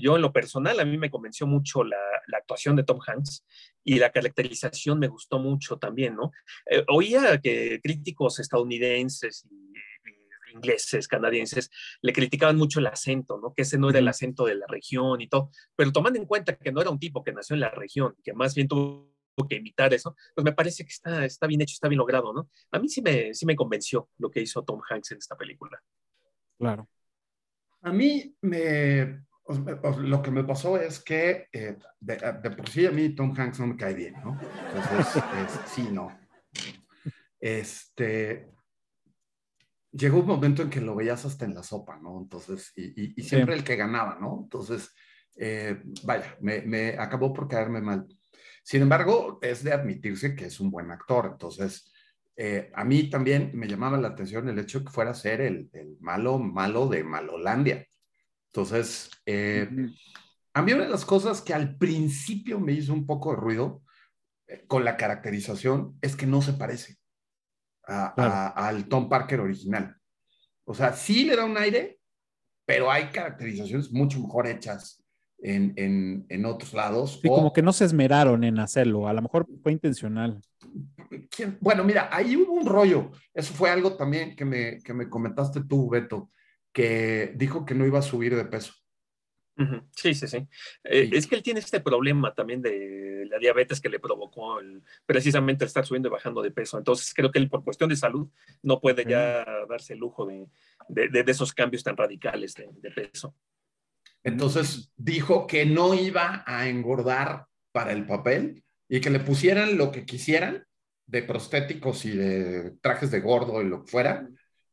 yo 0.00 0.16
en 0.16 0.22
lo 0.22 0.32
personal, 0.32 0.78
a 0.80 0.84
mí 0.84 0.98
me 0.98 1.10
convenció 1.10 1.46
mucho 1.46 1.84
la, 1.84 1.96
la, 2.26 2.38
actuación 2.38 2.76
de 2.76 2.84
Tom 2.84 2.98
Hanks 3.06 3.44
y 3.84 3.98
la 3.98 4.10
caracterización 4.10 4.98
me 4.98 5.08
gustó 5.08 5.38
mucho 5.38 5.76
también, 5.78 6.16
¿no? 6.16 6.32
Eh, 6.70 6.84
oía 6.88 7.38
que 7.40 7.80
críticos 7.82 8.38
estadounidenses 8.38 9.46
y, 9.50 9.54
y, 9.54 10.54
ingleses, 10.54 11.08
canadienses, 11.08 11.70
le 12.02 12.12
criticaban 12.12 12.56
mucho 12.56 12.80
el 12.80 12.86
acento, 12.86 13.38
¿no? 13.38 13.54
Que 13.54 13.62
ese 13.62 13.78
no 13.78 13.90
era 13.90 13.98
el 13.98 14.08
acento 14.08 14.44
de 14.44 14.54
la 14.54 14.66
región 14.68 15.20
y 15.20 15.28
todo, 15.28 15.50
pero 15.74 15.92
tomando 15.92 16.18
en 16.18 16.26
cuenta 16.26 16.56
que 16.56 16.72
no 16.72 16.80
era 16.80 16.90
un 16.90 16.98
tipo 16.98 17.24
que 17.24 17.32
nació 17.32 17.54
en 17.54 17.60
la 17.60 17.70
región, 17.70 18.14
que 18.22 18.32
más 18.32 18.54
bien 18.54 18.68
tuvo 18.68 19.12
que 19.48 19.56
imitar 19.56 19.94
eso, 19.94 20.14
pues 20.34 20.44
me 20.44 20.52
parece 20.52 20.84
que 20.84 20.90
está, 20.90 21.24
está 21.24 21.46
bien 21.46 21.60
hecho, 21.62 21.72
está 21.72 21.88
bien 21.88 21.98
logrado, 21.98 22.32
¿no? 22.32 22.50
A 22.70 22.78
mí 22.78 22.88
sí 22.88 23.02
me, 23.02 23.34
sí 23.34 23.46
me 23.46 23.56
convenció 23.56 24.10
lo 24.18 24.30
que 24.30 24.40
hizo 24.40 24.62
Tom 24.62 24.80
Hanks 24.88 25.12
en 25.12 25.18
esta 25.18 25.36
película. 25.36 25.82
Claro. 26.58 26.88
A 27.80 27.92
mí 27.92 28.36
me, 28.42 29.24
lo 29.48 30.22
que 30.22 30.30
me 30.30 30.44
pasó 30.44 30.78
es 30.78 31.00
que 31.00 31.48
eh, 31.52 31.76
de, 32.00 32.16
de, 32.42 32.50
por 32.50 32.68
sí 32.68 32.86
a 32.86 32.90
mí 32.90 33.14
Tom 33.14 33.34
Hanks 33.36 33.60
no 33.60 33.66
me 33.68 33.76
cae 33.76 33.94
bien, 33.94 34.14
¿no? 34.22 34.38
Entonces, 34.68 35.16
es, 35.16 35.70
sí, 35.70 35.88
no. 35.90 36.16
Este, 37.40 38.48
llegó 39.90 40.20
un 40.20 40.26
momento 40.26 40.62
en 40.62 40.70
que 40.70 40.80
lo 40.80 40.94
veías 40.94 41.24
hasta 41.24 41.44
en 41.44 41.54
la 41.54 41.62
sopa, 41.62 41.98
¿no? 41.98 42.20
Entonces, 42.20 42.72
y, 42.76 43.02
y, 43.02 43.14
y 43.16 43.22
siempre 43.22 43.54
sí. 43.54 43.60
el 43.60 43.64
que 43.64 43.76
ganaba, 43.76 44.18
¿no? 44.20 44.40
Entonces, 44.44 44.94
eh, 45.36 45.82
vaya, 46.04 46.36
me, 46.40 46.62
me, 46.62 46.98
acabó 46.98 47.32
por 47.32 47.48
caerme 47.48 47.80
mal. 47.80 48.06
Sin 48.62 48.82
embargo, 48.82 49.38
es 49.42 49.64
de 49.64 49.72
admitirse 49.72 50.36
que 50.36 50.46
es 50.46 50.60
un 50.60 50.70
buen 50.70 50.90
actor. 50.90 51.30
Entonces, 51.32 51.92
eh, 52.36 52.70
a 52.74 52.84
mí 52.84 53.10
también 53.10 53.50
me 53.54 53.66
llamaba 53.66 53.98
la 53.98 54.08
atención 54.08 54.48
el 54.48 54.58
hecho 54.58 54.80
de 54.80 54.84
que 54.86 54.90
fuera 54.90 55.10
a 55.10 55.14
ser 55.14 55.40
el, 55.40 55.70
malo, 56.00 56.38
malo 56.38 56.88
de 56.88 57.04
Malolandia. 57.04 57.86
Entonces, 58.54 59.10
eh, 59.24 59.66
a 60.52 60.60
mí 60.60 60.72
una 60.74 60.84
de 60.84 60.90
las 60.90 61.06
cosas 61.06 61.40
que 61.40 61.54
al 61.54 61.78
principio 61.78 62.60
me 62.60 62.72
hizo 62.72 62.92
un 62.92 63.06
poco 63.06 63.30
de 63.30 63.36
ruido 63.36 63.82
eh, 64.46 64.64
con 64.66 64.84
la 64.84 64.98
caracterización 64.98 65.96
es 66.02 66.14
que 66.16 66.26
no 66.26 66.42
se 66.42 66.52
parece 66.52 66.98
al 67.84 68.88
Tom 68.88 69.08
Parker 69.08 69.40
original. 69.40 69.96
O 70.64 70.74
sea, 70.74 70.92
sí 70.92 71.24
le 71.24 71.34
da 71.34 71.46
un 71.46 71.56
aire, 71.56 71.98
pero 72.66 72.90
hay 72.90 73.06
caracterizaciones 73.06 73.90
mucho 73.90 74.20
mejor 74.20 74.46
hechas 74.46 75.02
en, 75.38 76.24
en, 76.28 76.44
otros 76.44 76.74
lados. 76.74 77.20
Sí, 77.22 77.28
como 77.28 77.52
que 77.52 77.62
no 77.62 77.72
se 77.72 77.86
esmeraron 77.86 78.44
en 78.44 78.58
hacerlo, 78.58 79.08
a 79.08 79.14
lo 79.14 79.22
mejor 79.22 79.46
fue 79.62 79.72
intencional. 79.72 80.40
Bueno, 81.60 81.84
mira, 81.84 82.08
ahí 82.12 82.36
hubo 82.36 82.52
un 82.52 82.66
rollo. 82.66 83.10
Eso 83.32 83.52
fue 83.54 83.70
algo 83.70 83.96
también 83.96 84.36
que 84.36 84.44
me, 84.44 84.78
que 84.82 84.92
me 84.92 85.08
comentaste 85.08 85.64
tú, 85.64 85.88
Beto, 85.88 86.30
que 86.72 87.32
dijo 87.36 87.64
que 87.64 87.74
no 87.74 87.86
iba 87.86 87.98
a 87.98 88.02
subir 88.02 88.34
de 88.34 88.44
peso. 88.44 88.74
Sí, 89.94 90.14
sí, 90.14 90.26
sí. 90.26 90.48
Eh, 90.82 91.10
es 91.12 91.26
que 91.26 91.36
él 91.36 91.42
tiene 91.42 91.60
este 91.60 91.80
problema 91.80 92.34
también 92.34 92.62
de 92.62 93.26
la 93.28 93.38
diabetes 93.38 93.80
que 93.80 93.88
le 93.88 94.00
provocó 94.00 94.58
precisamente 95.06 95.64
estar 95.64 95.86
subiendo 95.86 96.08
y 96.08 96.12
bajando 96.12 96.42
de 96.42 96.50
peso. 96.50 96.78
Entonces 96.78 97.12
creo 97.14 97.30
que 97.30 97.38
él 97.38 97.48
por 97.48 97.62
cuestión 97.62 97.90
de 97.90 97.96
salud 97.96 98.28
no 98.62 98.80
puede 98.80 99.04
ya 99.04 99.44
darse 99.68 99.92
el 99.92 100.00
lujo 100.00 100.26
de, 100.26 100.48
de, 100.88 101.24
esos 101.26 101.52
cambios 101.52 101.84
tan 101.84 101.96
radicales 101.96 102.54
de, 102.54 102.90
peso. 102.90 103.34
Entonces 104.24 104.92
dijo 104.96 105.46
que 105.46 105.66
no 105.66 105.94
iba 105.94 106.42
a 106.46 106.68
engordar 106.68 107.46
para 107.72 107.92
el 107.92 108.06
papel 108.06 108.64
y 108.88 109.00
que 109.00 109.10
le 109.10 109.20
pusieran 109.20 109.76
lo 109.76 109.92
que 109.92 110.04
quisieran 110.04 110.66
de 111.06 111.22
prostéticos 111.22 112.04
y 112.04 112.16
de 112.16 112.72
trajes 112.80 113.10
de 113.10 113.20
gordo 113.20 113.60
y 113.60 113.68
lo 113.68 113.84
que 113.84 113.90
fuera 113.90 114.28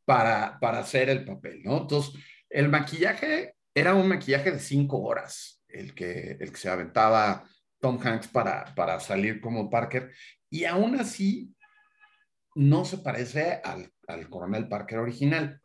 para, 0.10 0.57
para 0.60 0.80
hacer 0.80 1.07
el 1.07 1.24
papel, 1.24 1.62
¿no? 1.62 1.82
Entonces, 1.82 2.20
el 2.49 2.68
maquillaje 2.68 3.53
era 3.76 3.93
un 3.93 4.07
maquillaje 4.07 4.49
de 4.49 4.57
cinco 4.57 5.03
horas, 5.03 5.64
el 5.68 5.93
que, 5.93 6.32
el 6.39 6.51
que 6.51 6.57
se 6.57 6.68
aventaba 6.68 7.47
Tom 7.80 7.99
Hanks 8.03 8.28
para, 8.30 8.74
para 8.74 8.99
salir 8.99 9.39
como 9.39 9.70
Parker, 9.70 10.12
y 10.49 10.66
aún 10.66 10.99
así 10.99 11.53
no 12.55 12.86
se 12.86 12.97
parece 12.97 13.62
al, 13.64 13.93
al 14.07 14.28
coronel 14.32 14.68
Parker 14.68 14.97
original. 14.97 15.62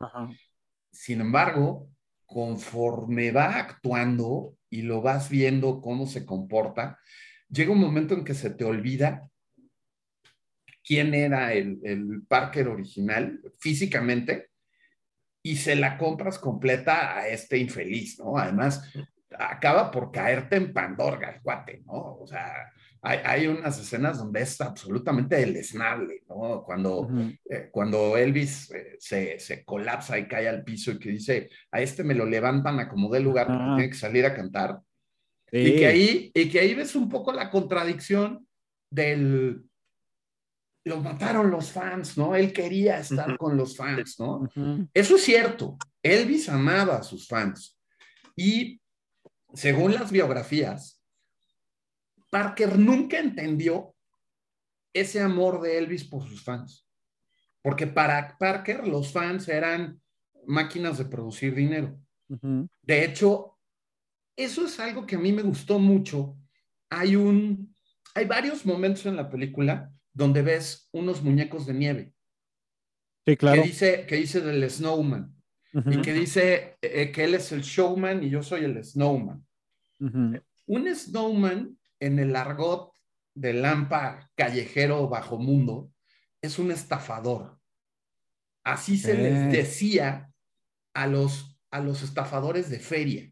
Sin 0.91 1.21
embargo, 1.21 1.89
conforme 2.27 3.31
va 3.31 3.57
actuando 3.57 4.55
y 4.69 4.83
lo 4.83 5.01
vas 5.01 5.27
viendo 5.27 5.81
cómo 5.81 6.05
se 6.05 6.23
comporta, 6.23 6.99
llega 7.49 7.71
un 7.71 7.81
momento 7.81 8.13
en 8.13 8.23
que 8.23 8.35
se 8.35 8.51
te 8.51 8.63
olvida 8.63 9.27
quién 10.85 11.13
era 11.13 11.53
el, 11.53 11.79
el 11.83 12.21
Parker 12.27 12.67
original 12.67 13.41
físicamente 13.59 14.49
y 15.41 15.57
se 15.57 15.75
la 15.75 15.97
compras 15.97 16.39
completa 16.39 17.17
a 17.17 17.27
este 17.27 17.57
infeliz, 17.57 18.19
¿no? 18.19 18.37
Además, 18.37 18.91
acaba 19.37 19.91
por 19.91 20.11
caerte 20.11 20.55
en 20.55 20.73
Pandorga 20.73 21.29
el 21.29 21.41
cuate, 21.41 21.83
¿no? 21.85 22.17
O 22.17 22.27
sea, 22.27 22.71
hay, 23.01 23.19
hay 23.23 23.47
unas 23.47 23.79
escenas 23.79 24.17
donde 24.17 24.41
es 24.41 24.59
absolutamente 24.61 25.35
deleznable, 25.35 26.23
¿no? 26.27 26.63
Cuando, 26.63 27.07
eh, 27.47 27.69
cuando 27.71 28.17
Elvis 28.17 28.71
eh, 28.71 28.95
se, 28.99 29.39
se, 29.39 29.63
colapsa 29.63 30.17
y 30.17 30.27
cae 30.27 30.49
al 30.49 30.63
piso 30.63 30.91
y 30.91 30.99
que 30.99 31.09
dice, 31.09 31.49
a 31.71 31.81
este 31.81 32.03
me 32.03 32.15
lo 32.15 32.25
levantan 32.25 32.79
a 32.79 32.89
como 32.89 33.11
de 33.11 33.19
lugar 33.19 33.47
porque 33.47 33.75
tiene 33.75 33.89
que 33.89 33.97
salir 33.97 34.25
a 34.25 34.33
cantar. 34.33 34.79
Y, 35.51 35.75
que 35.75 35.85
ahí, 35.85 36.31
y 36.33 36.49
que 36.49 36.59
ahí 36.59 36.73
ves 36.73 36.95
un 36.95 37.07
poco 37.07 37.31
la 37.31 37.51
contradicción 37.51 38.47
del, 38.89 39.63
lo 40.85 41.01
mataron 41.01 41.49
los 41.49 41.71
fans, 41.71 42.15
¿no? 42.15 42.35
Él 42.35 42.53
quería 42.53 42.99
estar 42.99 43.37
con 43.37 43.57
los 43.57 43.75
fans, 43.75 44.19
¿no? 44.19 44.47
Eso 44.93 45.15
es 45.15 45.23
cierto. 45.23 45.77
Elvis 46.01 46.47
amaba 46.47 46.97
a 46.97 47.03
sus 47.03 47.27
fans. 47.27 47.79
Y 48.35 48.79
según 49.53 49.95
las 49.95 50.11
biografías, 50.11 51.01
Parker 52.29 52.77
nunca 52.77 53.17
entendió 53.17 53.95
ese 54.93 55.21
amor 55.21 55.59
de 55.59 55.79
Elvis 55.79 56.03
por 56.03 56.27
sus 56.27 56.43
fans. 56.43 56.87
Porque 57.63 57.87
para 57.87 58.37
Parker 58.37 58.87
los 58.87 59.11
fans 59.11 59.47
eran 59.47 59.99
máquinas 60.45 60.99
de 60.99 61.05
producir 61.05 61.55
dinero. 61.55 61.99
De 62.83 63.03
hecho, 63.03 63.57
eso 64.35 64.65
es 64.65 64.79
algo 64.79 65.07
que 65.07 65.15
a 65.15 65.19
mí 65.19 65.31
me 65.31 65.41
gustó 65.41 65.79
mucho. 65.79 66.37
Hay 66.91 67.15
un, 67.15 67.75
hay 68.13 68.25
varios 68.25 68.67
momentos 68.67 69.07
en 69.07 69.15
la 69.15 69.27
película 69.27 69.91
donde 70.15 70.41
ves 70.41 70.89
unos 70.91 71.21
muñecos 71.21 71.67
de 71.67 71.73
nieve. 71.73 72.13
Sí, 73.25 73.37
claro. 73.37 73.61
Que 73.61 73.67
dice, 73.67 74.05
que 74.07 74.15
dice 74.15 74.41
del 74.41 74.67
snowman. 74.69 75.35
Y 75.73 76.01
que 76.01 76.13
dice 76.13 76.77
eh, 76.81 77.11
que 77.11 77.25
él 77.25 77.35
es 77.35 77.51
el 77.51 77.61
showman 77.61 78.23
y 78.23 78.29
yo 78.29 78.41
soy 78.41 78.63
el 78.63 78.81
snowman. 78.81 79.45
Un 79.99 80.95
snowman 80.95 81.77
en 81.99 82.19
el 82.19 82.33
argot 82.33 82.93
del 83.33 83.61
lampa 83.61 84.31
callejero 84.35 85.09
bajo 85.09 85.37
mundo 85.37 85.91
es 86.41 86.59
un 86.59 86.71
estafador. 86.71 87.59
Así 88.63 88.97
se 88.97 89.15
les 89.15 89.51
decía 89.51 90.31
a 90.93 91.07
los, 91.07 91.59
a 91.71 91.81
los 91.81 92.03
estafadores 92.03 92.69
de 92.69 92.79
feria, 92.79 93.29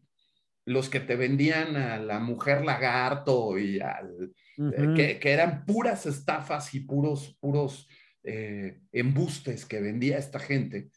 los 0.66 0.90
que 0.90 1.00
te 1.00 1.16
vendían 1.16 1.76
a 1.76 1.96
la 1.96 2.20
mujer 2.20 2.62
lagarto 2.62 3.58
y 3.58 3.80
al, 3.80 4.34
eh, 4.58 5.18
que, 5.20 5.32
eran 5.32 5.64
puras 5.64 6.06
estafas 6.06 6.74
y 6.74 6.80
puros, 6.80 7.36
puros 7.40 7.88
eh, 8.22 8.80
embustes 8.92 9.66
que 9.66 9.80
vendía 9.80 10.18
esta 10.18 10.38
gente. 10.38 10.90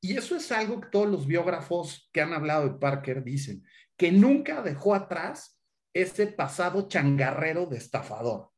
Y 0.00 0.16
eso 0.16 0.36
es 0.36 0.50
algo 0.50 0.80
que 0.80 0.88
todos 0.88 1.08
los 1.08 1.26
biógrafos 1.26 2.08
que 2.12 2.20
han 2.22 2.32
hablado 2.32 2.68
de 2.68 2.78
Parker 2.78 3.22
dicen, 3.22 3.62
que 3.96 4.10
nunca 4.10 4.62
dejó 4.62 4.94
atrás 4.94 5.60
ese 5.92 6.26
pasado 6.26 6.88
changarrero 6.88 7.66
de 7.66 7.76
estafador. 7.76 8.50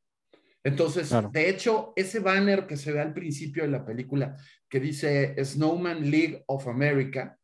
Entonces, 0.64 1.10
de 1.32 1.48
hecho, 1.48 1.92
ese 1.96 2.20
banner 2.20 2.68
que 2.68 2.76
se 2.76 2.92
ve 2.92 3.00
al 3.00 3.12
principio 3.12 3.64
de 3.64 3.70
la 3.70 3.84
película 3.84 4.36
que 4.68 4.78
dice 4.78 5.34
Snowman 5.44 6.08
League 6.08 6.44
of 6.46 6.68
America, 6.68 7.36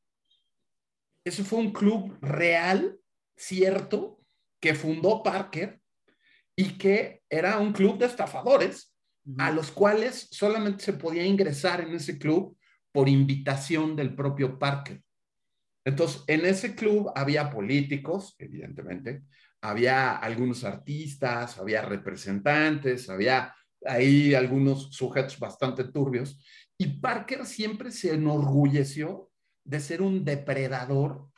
eso 1.25 1.43
fue 1.45 1.59
un 1.59 1.73
club 1.73 2.17
real, 2.23 2.99
cierto, 3.37 4.21
que 4.61 4.75
fundó 4.75 5.23
Parker 5.23 5.78
y 6.61 6.77
que 6.77 7.23
era 7.31 7.61
un 7.61 7.73
club 7.73 7.99
de 7.99 8.07
estafadores 8.07 8.93
a 9.39 9.53
los 9.53 9.71
cuales 9.71 10.27
solamente 10.33 10.83
se 10.83 10.93
podía 10.93 11.25
ingresar 11.25 11.81
en 11.81 11.95
ese 11.95 12.19
club 12.19 12.59
por 12.91 13.09
invitación 13.09 13.95
del 13.95 14.17
propio 14.17 14.59
Parker. 14.59 15.01
Entonces, 15.85 16.25
en 16.27 16.45
ese 16.45 16.75
club 16.75 17.13
había 17.15 17.49
políticos, 17.49 18.35
evidentemente, 18.41 19.23
había 19.61 20.17
algunos 20.17 20.65
artistas, 20.65 21.59
había 21.59 21.83
representantes, 21.83 23.09
había 23.09 23.55
ahí 23.87 24.35
algunos 24.35 24.91
sujetos 24.91 25.39
bastante 25.39 25.85
turbios, 25.85 26.43
y 26.77 26.99
Parker 26.99 27.47
siempre 27.47 27.93
se 27.93 28.15
enorgulleció 28.15 29.31
de 29.63 29.79
ser 29.79 30.03
un 30.03 30.25
depredador 30.25 31.29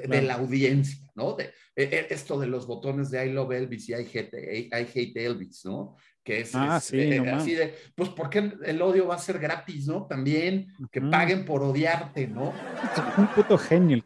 de, 0.00 0.22
la 0.22 0.34
audiencia, 0.34 1.10
¿no? 1.14 1.34
De, 1.34 1.52
e, 1.74 1.82
e, 1.84 2.06
esto 2.10 2.38
de 2.38 2.46
los 2.46 2.66
botones 2.66 3.10
de 3.10 3.26
I 3.26 3.32
love 3.32 3.52
Elvis 3.52 3.88
y 3.88 3.92
I 3.92 4.08
hate, 4.12 4.68
I 4.72 4.86
hate 4.94 5.16
Elvis, 5.16 5.64
¿no? 5.64 5.96
Que 6.22 6.40
es, 6.40 6.54
ah, 6.54 6.80
sí, 6.80 6.98
eh, 6.98 7.30
así 7.30 7.54
de, 7.54 7.74
pues, 7.94 8.08
¿por 8.08 8.28
qué 8.28 8.52
el 8.64 8.82
odio 8.82 9.06
va 9.06 9.14
a 9.14 9.18
ser 9.18 9.38
gratis, 9.38 9.86
no? 9.86 10.06
También 10.06 10.68
que 10.90 11.00
paguen 11.00 11.44
por 11.44 11.62
odiarte, 11.62 12.26
¿no? 12.26 12.52
Es 12.52 13.18
un 13.18 13.28
puto 13.28 13.56
genio 13.58 13.96
el 13.96 14.04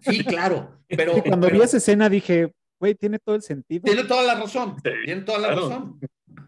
Sí, 0.00 0.24
claro, 0.24 0.80
pero... 0.86 1.14
cuando 1.24 1.48
vi 1.50 1.60
esa 1.60 1.78
escena 1.78 2.08
dije, 2.08 2.52
güey, 2.78 2.94
tiene 2.94 3.18
todo 3.18 3.34
el 3.36 3.42
sentido. 3.42 3.84
Tiene 3.84 4.04
toda 4.04 4.22
la 4.22 4.34
razón, 4.34 4.76
tiene 5.04 5.22
toda 5.22 5.38
la 5.38 5.48
razón. 5.54 5.98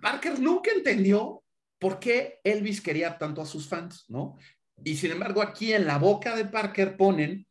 Parker 0.00 0.38
nunca 0.40 0.70
entendió 0.72 1.42
por 1.78 1.98
qué 1.98 2.40
Elvis 2.44 2.80
quería 2.80 3.18
tanto 3.18 3.42
a 3.42 3.46
sus 3.46 3.66
fans, 3.66 4.04
¿no? 4.08 4.36
Y 4.84 4.96
sin 4.96 5.12
embargo, 5.12 5.42
aquí 5.42 5.72
en 5.72 5.86
la 5.86 5.98
boca 5.98 6.36
de 6.36 6.44
Parker 6.44 6.96
ponen 6.96 7.46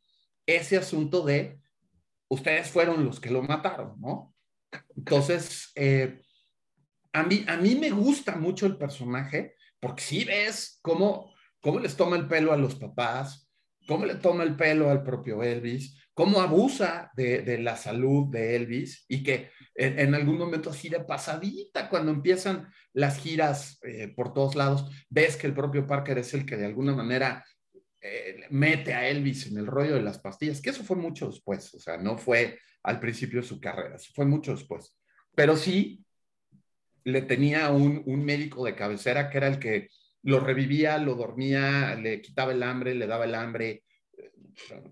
ese 0.46 0.78
asunto 0.78 1.24
de 1.24 1.60
ustedes 2.30 2.70
fueron 2.70 3.06
los 3.06 3.20
que 3.20 3.30
lo 3.30 3.42
mataron, 3.42 4.00
¿no? 4.00 4.34
Entonces, 4.96 5.72
eh, 5.76 6.22
a, 7.14 7.24
mí, 7.24 7.44
a 7.48 7.58
mí 7.58 7.76
me 7.76 7.92
gusta 7.92 8.36
mucho 8.36 8.66
el 8.66 8.78
personaje 8.78 9.56
porque 9.80 10.04
si 10.04 10.24
ves 10.24 10.80
cómo, 10.82 11.34
cómo 11.60 11.80
les 11.80 11.96
toma 11.98 12.16
el 12.16 12.28
pelo 12.28 12.54
a 12.54 12.58
los 12.58 12.76
papás, 12.76 13.50
cómo 13.88 14.06
le 14.06 14.16
toma 14.16 14.44
el 14.44 14.56
pelo 14.56 14.90
al 14.90 15.04
propio 15.04 15.44
Elvis, 15.44 15.98
cómo 16.14 16.40
abusa 16.40 17.12
de, 17.16 17.58
la 17.60 17.76
salud 17.76 18.32
de 18.32 18.56
Elvis 18.56 19.06
y 19.08 19.24
que 19.24 19.50
en, 19.74 20.14
algún 20.14 20.38
momento 20.38 20.70
así 20.70 20.90
de 20.90 21.00
pasadita, 21.00 21.90
cuando 21.90 22.12
empiezan 22.12 22.70
las 22.94 23.18
giras 23.18 23.80
eh, 23.84 24.10
por 24.16 24.34
todos 24.34 24.56
lados, 24.56 24.86
ves 25.10 25.36
que 25.36 25.48
el 25.48 25.54
propio 25.54 25.88
Parker 25.88 26.20
es 26.20 26.34
el 26.34 26.46
que 26.46 26.58
de 26.58 26.66
alguna 26.68 26.94
manera 26.94 27.44
eh, 28.02 28.48
mete 28.50 28.94
a 28.94 29.08
Elvis 29.08 29.48
en 29.48 29.58
el 29.58 29.68
rollo 29.68 29.96
de 29.96 30.02
las 30.02 30.20
pastillas, 30.20 30.62
que 30.62 30.72
eso 30.72 30.84
fue 30.84 30.98
mucho 30.98 31.28
después, 31.28 31.74
o 31.74 31.80
sea, 31.80 31.98
no 31.98 32.18
fue 32.18 32.60
al 32.84 33.00
principio 33.00 33.42
de 33.42 33.48
su 33.48 33.60
carrera, 33.60 33.98
fue 34.16 34.26
mucho 34.26 34.52
después. 34.52 34.98
pero 35.36 35.56
sí 35.56 36.04
le 37.04 37.22
tenía 37.24 37.72
un, 37.72 38.04
un 38.06 38.24
médico 38.24 38.66
de 38.66 38.76
cabecera 38.76 39.30
que 39.30 39.38
era 39.38 39.48
el 39.48 39.60
que 39.60 39.90
lo 40.24 40.40
revivía, 40.40 40.98
lo 40.98 41.16
dormía, 41.16 41.96
le 41.96 42.22
quitaba 42.22 42.52
el 42.52 42.64
hambre, 42.64 42.94
le 42.94 43.08
daba 43.08 43.26
el 43.26 43.36
hambre, 43.36 43.84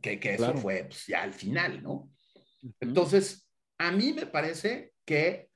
que, 0.01 0.20
que 0.20 0.34
eso 0.34 0.55
fue 0.55 0.86
pues, 0.86 1.05
ya 1.07 1.24
al 1.24 1.34
final, 1.34 1.84
¿no? 1.84 2.12
Entonces, 2.80 3.49
a 3.78 3.91
mí 3.91 4.14
me 4.14 4.26
parece 4.26 4.93
que 5.05 5.49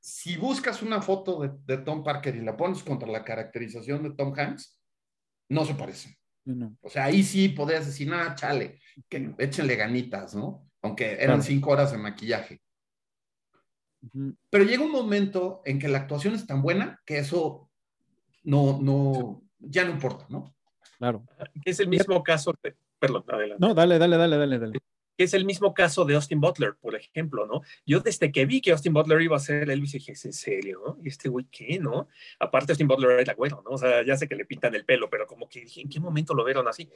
si 0.00 0.36
buscas 0.36 0.82
una 0.82 1.00
foto 1.00 1.40
de, 1.40 1.50
de, 1.64 1.82
Tom 1.82 2.02
Parker 2.02 2.34
y 2.34 2.40
la 2.40 2.56
pones 2.56 2.82
contra 2.82 3.08
la 3.08 3.24
caracterización 3.24 4.02
de 4.02 4.14
Tom 4.14 4.32
Hanks, 4.36 4.80
no 5.48 5.64
se 5.64 5.74
parece. 6.44 6.76
O 6.80 6.88
sea, 6.88 7.04
ahí 7.04 7.22
sí 7.22 7.48
podrías 7.48 7.86
decir, 7.86 8.08
nada, 8.08 8.34
chale, 8.34 8.80
que 9.08 9.34
échenle 9.38 9.76
ganitas, 9.76 10.34
¿no? 10.34 10.68
Aunque 10.82 11.12
eran 11.22 11.42
cinco 11.42 11.70
horas 11.70 11.92
de 11.92 11.98
maquillaje. 11.98 12.60
Pero 14.50 14.64
llega 14.64 14.84
un 14.84 14.90
momento 14.90 15.62
en 15.64 15.78
que 15.78 15.88
la 15.88 15.98
actuación 15.98 16.34
es 16.34 16.46
tan 16.46 16.60
buena 16.60 17.00
que 17.06 17.18
eso 17.18 17.70
no, 18.42 18.80
no, 18.82 19.42
ya 19.58 19.84
no 19.84 19.92
importa, 19.92 20.26
¿no? 20.28 20.54
Claro. 20.98 21.24
Es 21.64 21.78
el 21.78 21.88
mismo 21.88 22.22
caso, 22.22 22.52
de, 22.62 22.74
perdón, 22.98 23.24
adelante. 23.28 23.64
No, 23.64 23.74
dale, 23.74 23.98
dale, 23.98 24.16
dale, 24.16 24.36
dale, 24.36 24.58
dale 24.58 24.80
es 25.18 25.34
el 25.34 25.44
mismo 25.44 25.74
caso 25.74 26.04
de 26.04 26.14
Austin 26.14 26.40
Butler, 26.40 26.74
por 26.80 26.94
ejemplo, 26.94 27.46
¿no? 27.46 27.62
Yo 27.86 28.00
desde 28.00 28.32
que 28.32 28.46
vi 28.46 28.60
que 28.60 28.72
Austin 28.72 28.92
Butler 28.92 29.20
iba 29.20 29.36
a 29.36 29.40
ser 29.40 29.70
Elvis, 29.70 29.92
dije, 29.92 30.12
¿es 30.12 30.24
en 30.24 30.32
serio? 30.32 30.98
¿Y 31.02 31.08
este 31.08 31.28
güey 31.28 31.46
qué, 31.50 31.78
no? 31.78 32.08
Aparte, 32.38 32.72
Austin 32.72 32.88
Butler 32.88 33.12
era 33.12 33.22
el 33.22 33.30
agüero, 33.30 33.62
¿no? 33.64 33.72
O 33.72 33.78
sea, 33.78 34.04
ya 34.04 34.16
sé 34.16 34.28
que 34.28 34.36
le 34.36 34.44
pintan 34.44 34.74
el 34.74 34.84
pelo, 34.84 35.08
pero 35.10 35.26
como 35.26 35.48
que 35.48 35.60
dije, 35.60 35.80
¿en 35.80 35.88
qué 35.88 36.00
momento 36.00 36.34
lo 36.34 36.44
vieron 36.44 36.68
así? 36.68 36.88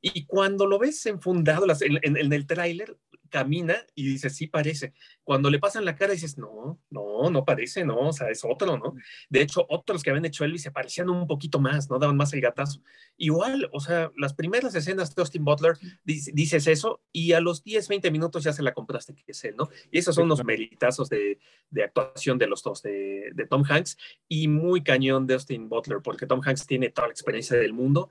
Y 0.00 0.24
cuando 0.24 0.66
lo 0.66 0.78
ves 0.78 1.04
enfundado 1.06 1.66
en, 1.80 2.16
en 2.16 2.32
el 2.32 2.46
tráiler, 2.46 2.96
camina 3.30 3.76
y 3.94 4.06
dices, 4.06 4.36
sí 4.36 4.46
parece. 4.46 4.92
Cuando 5.24 5.48
le 5.48 5.58
pasan 5.58 5.84
la 5.84 5.96
cara 5.96 6.12
dices, 6.12 6.36
no, 6.36 6.78
no, 6.90 7.30
no 7.30 7.44
parece, 7.44 7.84
no, 7.84 8.08
o 8.08 8.12
sea, 8.12 8.28
es 8.28 8.44
otro, 8.44 8.76
¿no? 8.76 8.94
De 9.30 9.40
hecho, 9.40 9.64
otros 9.70 10.02
que 10.02 10.10
habían 10.10 10.26
hecho 10.26 10.44
Elvis 10.44 10.62
se 10.62 10.70
parecían 10.70 11.08
un 11.08 11.26
poquito 11.26 11.60
más, 11.60 11.88
¿no? 11.88 11.98
Daban 11.98 12.16
más 12.16 12.32
el 12.34 12.40
gatazo. 12.40 12.82
Igual, 13.16 13.70
o 13.72 13.80
sea, 13.80 14.10
las 14.16 14.34
primeras 14.34 14.74
escenas 14.74 15.14
de 15.14 15.22
Austin 15.22 15.44
Butler, 15.44 15.78
dices 16.04 16.66
eso 16.66 17.00
y 17.12 17.32
a 17.32 17.40
los 17.40 17.49
10, 17.52 17.88
20 17.88 18.10
minutos 18.10 18.44
ya 18.44 18.52
se 18.52 18.62
la 18.62 18.72
compraste 18.72 19.14
que 19.14 19.32
es 19.32 19.44
él, 19.44 19.56
¿no? 19.56 19.68
Y 19.90 19.98
esos 19.98 20.14
son 20.14 20.28
los 20.28 20.44
meritazos 20.44 21.08
de, 21.08 21.38
de 21.70 21.84
actuación 21.84 22.38
de 22.38 22.46
los 22.46 22.62
dos, 22.62 22.82
de, 22.82 23.30
de 23.34 23.46
Tom 23.46 23.64
Hanks 23.68 23.96
y 24.28 24.48
muy 24.48 24.82
cañón 24.82 25.26
de 25.26 25.34
Austin 25.34 25.68
Butler, 25.68 25.98
porque 26.02 26.26
Tom 26.26 26.40
Hanks 26.44 26.66
tiene 26.66 26.90
toda 26.90 27.08
la 27.08 27.12
experiencia 27.12 27.56
del 27.56 27.72
mundo 27.72 28.10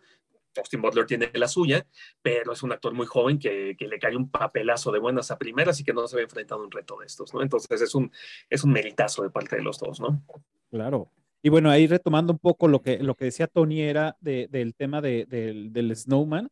Austin 0.58 0.82
Butler 0.82 1.06
tiene 1.06 1.30
la 1.34 1.48
suya, 1.48 1.86
pero 2.22 2.54
es 2.54 2.64
un 2.64 2.72
actor 2.72 2.94
muy 2.94 3.06
joven 3.06 3.40
que, 3.40 3.76
le 3.80 4.00
cae 4.00 4.16
un 4.16 4.30
papelazo 4.30 4.92
de 4.92 5.00
buenas 5.00 5.32
a 5.32 5.38
primeras 5.38 5.80
y 5.80 5.84
que 5.84 5.94
no 5.94 6.08
se 6.08 6.16
ve 6.16 6.24
enfrentado 6.24 6.62
a 6.62 6.66
un 6.66 6.72
reto 6.72 6.98
de 7.00 7.06
estos, 7.06 7.34
¿no? 7.34 7.42
Entonces 7.42 7.82
es 7.82 7.96
un, 7.96 8.12
es 8.50 8.64
un 8.64 8.72
meritazo 8.72 9.24
de 9.24 9.30
parte 9.30 9.56
de 9.56 9.64
los 9.64 9.80
dos, 9.80 10.00
¿no? 10.00 10.22
Claro. 10.70 11.12
Y 11.42 11.50
bueno, 11.50 11.70
ahí 11.70 11.88
retomando 11.88 12.34
un 12.34 12.40
poco 12.40 12.68
lo 12.68 12.82
que, 12.82 13.00
lo 13.00 13.16
que 13.16 13.26
decía 13.26 13.48
Tony 13.48 13.82
era 13.82 14.18
del 14.20 14.76
tema 14.76 15.02
del 15.02 15.96
Snowman, 15.96 16.50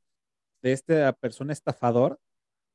de 0.61 0.71
esta 0.71 1.13
persona 1.13 1.53
estafador, 1.53 2.19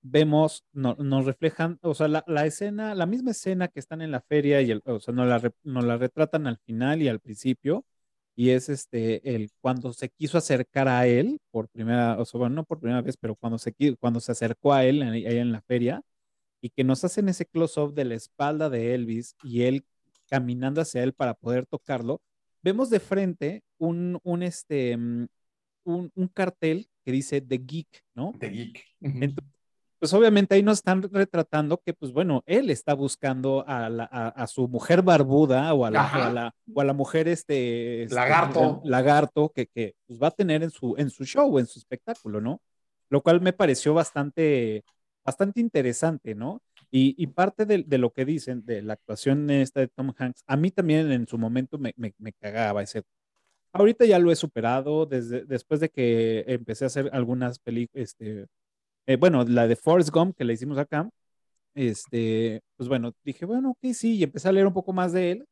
vemos, 0.02 0.64
nos 0.72 1.24
reflejan, 1.24 1.78
o 1.82 1.94
sea, 1.94 2.08
la, 2.08 2.46
escena, 2.46 2.94
la 2.94 3.06
misma 3.06 3.30
escena 3.30 3.68
que 3.68 3.80
están 3.80 4.02
en 4.02 4.10
la 4.10 4.20
feria, 4.20 4.60
y 4.60 4.70
el, 4.70 4.82
o 4.84 5.00
sea, 5.00 5.14
nos 5.14 5.28
la, 5.28 5.52
nos 5.62 5.84
la 5.84 5.96
retratan 5.96 6.46
al 6.46 6.58
final 6.58 7.02
y 7.02 7.08
al 7.08 7.20
principio, 7.20 7.84
y 8.34 8.50
es 8.50 8.68
este, 8.68 9.34
el 9.34 9.50
cuando 9.60 9.92
se 9.92 10.08
quiso 10.10 10.38
acercar 10.38 10.88
a 10.88 11.06
él 11.06 11.40
por 11.50 11.68
primera, 11.68 12.18
o 12.18 12.24
sea, 12.24 12.38
bueno, 12.38 12.56
no 12.56 12.64
por 12.64 12.80
primera 12.80 13.02
vez, 13.02 13.16
pero 13.16 13.36
cuando 13.36 13.58
se, 13.58 13.74
cuando 14.00 14.20
se 14.20 14.32
acercó 14.32 14.72
a 14.72 14.84
él 14.84 15.02
ahí 15.02 15.38
en 15.38 15.52
la 15.52 15.62
feria 15.62 16.02
y 16.60 16.70
que 16.70 16.84
nos 16.84 17.04
hacen 17.04 17.28
ese 17.28 17.46
close-up 17.46 17.94
de 17.94 18.04
la 18.04 18.14
espalda 18.14 18.70
de 18.70 18.94
Elvis 18.94 19.36
y 19.42 19.62
él 19.62 19.84
caminando 20.28 20.80
hacia 20.80 21.02
él 21.02 21.12
para 21.12 21.34
poder 21.34 21.66
tocarlo, 21.66 22.22
vemos 22.62 22.90
de 22.90 23.00
frente 23.00 23.62
un, 23.78 24.18
un, 24.22 24.42
este, 24.42 24.96
mm, 24.96 25.26
un, 25.84 26.10
un 26.14 26.28
cartel 26.28 26.88
que 27.04 27.12
dice 27.12 27.40
The 27.40 27.58
Geek, 27.58 28.04
¿no? 28.14 28.32
The 28.38 28.48
Geek 28.48 28.84
pues 30.02 30.12
obviamente 30.14 30.56
ahí 30.56 30.64
nos 30.64 30.78
están 30.78 31.00
retratando 31.00 31.78
que, 31.78 31.94
pues 31.94 32.10
bueno, 32.10 32.42
él 32.46 32.70
está 32.70 32.92
buscando 32.92 33.64
a, 33.68 33.86
a, 33.86 34.46
su 34.48 34.66
mujer 34.66 35.00
barbuda 35.00 35.72
o 35.74 35.86
a 35.86 35.92
la, 35.92 36.52
o 36.74 36.80
a 36.80 36.84
la, 36.84 36.92
mujer 36.92 37.28
este, 37.28 38.02
este 38.02 38.16
lagarto, 38.16 38.82
lagarto 38.84 39.52
que, 39.54 39.68
que 39.68 39.94
pues, 40.08 40.20
va 40.20 40.26
a 40.26 40.30
tener 40.32 40.64
en 40.64 40.70
su, 40.72 40.96
en 40.98 41.08
su 41.08 41.24
show, 41.24 41.56
en 41.56 41.66
su 41.66 41.78
espectáculo, 41.78 42.40
¿no? 42.40 42.60
Lo 43.10 43.22
cual 43.22 43.40
me 43.40 43.52
pareció 43.52 43.94
bastante, 43.94 44.82
bastante 45.24 45.60
interesante, 45.60 46.34
¿no? 46.34 46.60
Y, 46.90 47.14
y 47.16 47.28
parte 47.28 47.64
de, 47.64 47.84
de, 47.84 47.98
lo 47.98 48.10
que 48.10 48.24
dicen 48.24 48.64
de 48.66 48.82
la 48.82 48.94
actuación 48.94 49.48
esta 49.50 49.78
de 49.78 49.86
Tom 49.86 50.12
Hanks, 50.18 50.42
a 50.48 50.56
mí 50.56 50.72
también 50.72 51.12
en 51.12 51.28
su 51.28 51.38
momento 51.38 51.78
me, 51.78 51.94
me, 51.96 52.12
me 52.18 52.32
cagaba 52.32 52.82
ese. 52.82 53.04
Ahorita 53.72 54.04
ya 54.04 54.18
lo 54.18 54.32
he 54.32 54.36
superado 54.36 55.06
desde, 55.06 55.44
después 55.44 55.78
de 55.78 55.90
que 55.90 56.42
empecé 56.48 56.86
a 56.86 56.88
hacer 56.88 57.08
algunas 57.12 57.60
películas, 57.60 58.02
este, 58.02 58.48
eh, 59.06 59.16
bueno, 59.16 59.44
la 59.44 59.66
de 59.66 59.76
Forrest 59.76 60.10
Gump 60.10 60.36
que 60.36 60.44
le 60.44 60.54
hicimos 60.54 60.78
acá, 60.78 61.08
este, 61.74 62.62
pues 62.76 62.88
bueno, 62.88 63.12
dije, 63.24 63.44
bueno, 63.44 63.70
ok, 63.70 63.92
sí, 63.92 64.16
y 64.16 64.22
empecé 64.22 64.48
a 64.48 64.52
leer 64.52 64.66
un 64.66 64.74
poco 64.74 64.92
más 64.92 65.12
de 65.12 65.32
él. 65.32 65.46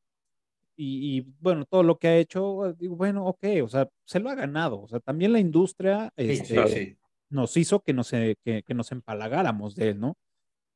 Y, 0.82 1.26
bueno, 1.40 1.66
todo 1.66 1.82
lo 1.82 1.98
que 1.98 2.09
ha 2.09 2.16
hecho, 2.16 2.74
digo, 2.78 2.96
bueno, 2.96 3.26
ok, 3.26 3.44
o 3.62 3.68
sea, 3.68 3.86
se 4.07 4.18
lo 4.18 4.30
ha 4.30 4.34
ganado. 4.34 4.80
O 4.80 4.88
sea, 4.88 4.98
también 4.98 5.30
la 5.30 5.38
industria 5.38 6.11
este, 6.16 6.96
nos 7.28 7.55
hizo 7.59 7.80
que 7.80 7.92
nos, 7.92 8.11
que, 8.11 8.64
nos 8.68 8.90
empalagáramos 8.90 9.74
de 9.74 9.90
él, 9.90 10.01
¿no? 10.01 10.16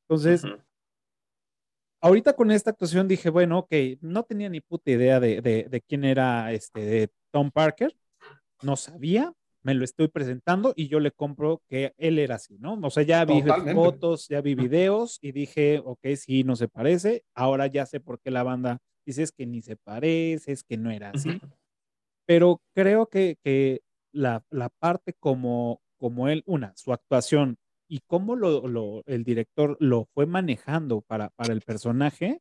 Entonces, 0.03 0.43
ahorita 2.01 2.35
con 2.35 2.51
esta 2.51 2.69
actuación 2.69 3.07
dije, 3.07 3.31
bueno, 3.31 3.57
ok, 3.59 3.73
no 4.01 4.21
tenía 4.21 4.47
ni 4.47 4.61
puta 4.61 4.91
idea 4.91 5.19
de, 5.19 5.41
de 5.41 5.81
quién 5.81 6.03
era 6.03 6.53
este, 6.53 6.81
de 6.81 7.09
Tom 7.31 7.49
Parker, 7.49 7.97
no 8.61 8.75
sabía, 8.75 9.33
me 9.65 9.73
lo 9.73 9.83
estoy 9.83 10.09
presentando 10.09 10.73
y 10.75 10.89
yo 10.89 10.99
le 10.99 11.09
compro 11.09 11.63
que 11.67 11.95
él 11.97 12.19
era 12.19 12.35
así, 12.35 12.55
¿no? 12.59 12.79
O 12.83 12.91
sea, 12.91 13.01
ya 13.01 13.25
vi 13.25 13.41
fotos, 13.73 14.27
ya 14.27 14.39
vi 14.39 14.53
videos 14.53 15.17
y 15.23 15.31
dije, 15.31 15.81
ok, 15.83 16.05
sí, 16.15 16.43
no 16.43 16.55
se 16.55 16.67
parece. 16.67 17.23
Ahora 17.33 17.65
ya 17.65 17.87
sé 17.87 17.99
por 17.99 18.19
qué 18.19 18.29
la 18.29 18.43
banda 18.43 18.77
dice 19.07 19.23
es 19.23 19.31
que 19.31 19.47
ni 19.47 19.63
se 19.63 19.75
parece, 19.75 20.51
es 20.51 20.63
que 20.63 20.77
no 20.77 20.91
era 20.91 21.09
así. 21.09 21.41
Pero 22.27 22.61
creo 22.75 23.07
que, 23.07 23.37
que 23.43 23.81
la, 24.11 24.45
la, 24.51 24.69
parte 24.69 25.13
como, 25.19 25.81
como 25.97 26.29
él, 26.29 26.43
una, 26.45 26.75
su 26.75 26.93
actuación 26.93 27.57
y 27.87 28.01
cómo 28.05 28.35
lo, 28.35 28.67
lo, 28.67 29.01
el 29.07 29.23
director 29.23 29.77
lo 29.79 30.05
fue 30.13 30.27
manejando 30.27 31.01
para, 31.01 31.29
para 31.29 31.53
el 31.53 31.61
personaje, 31.61 32.39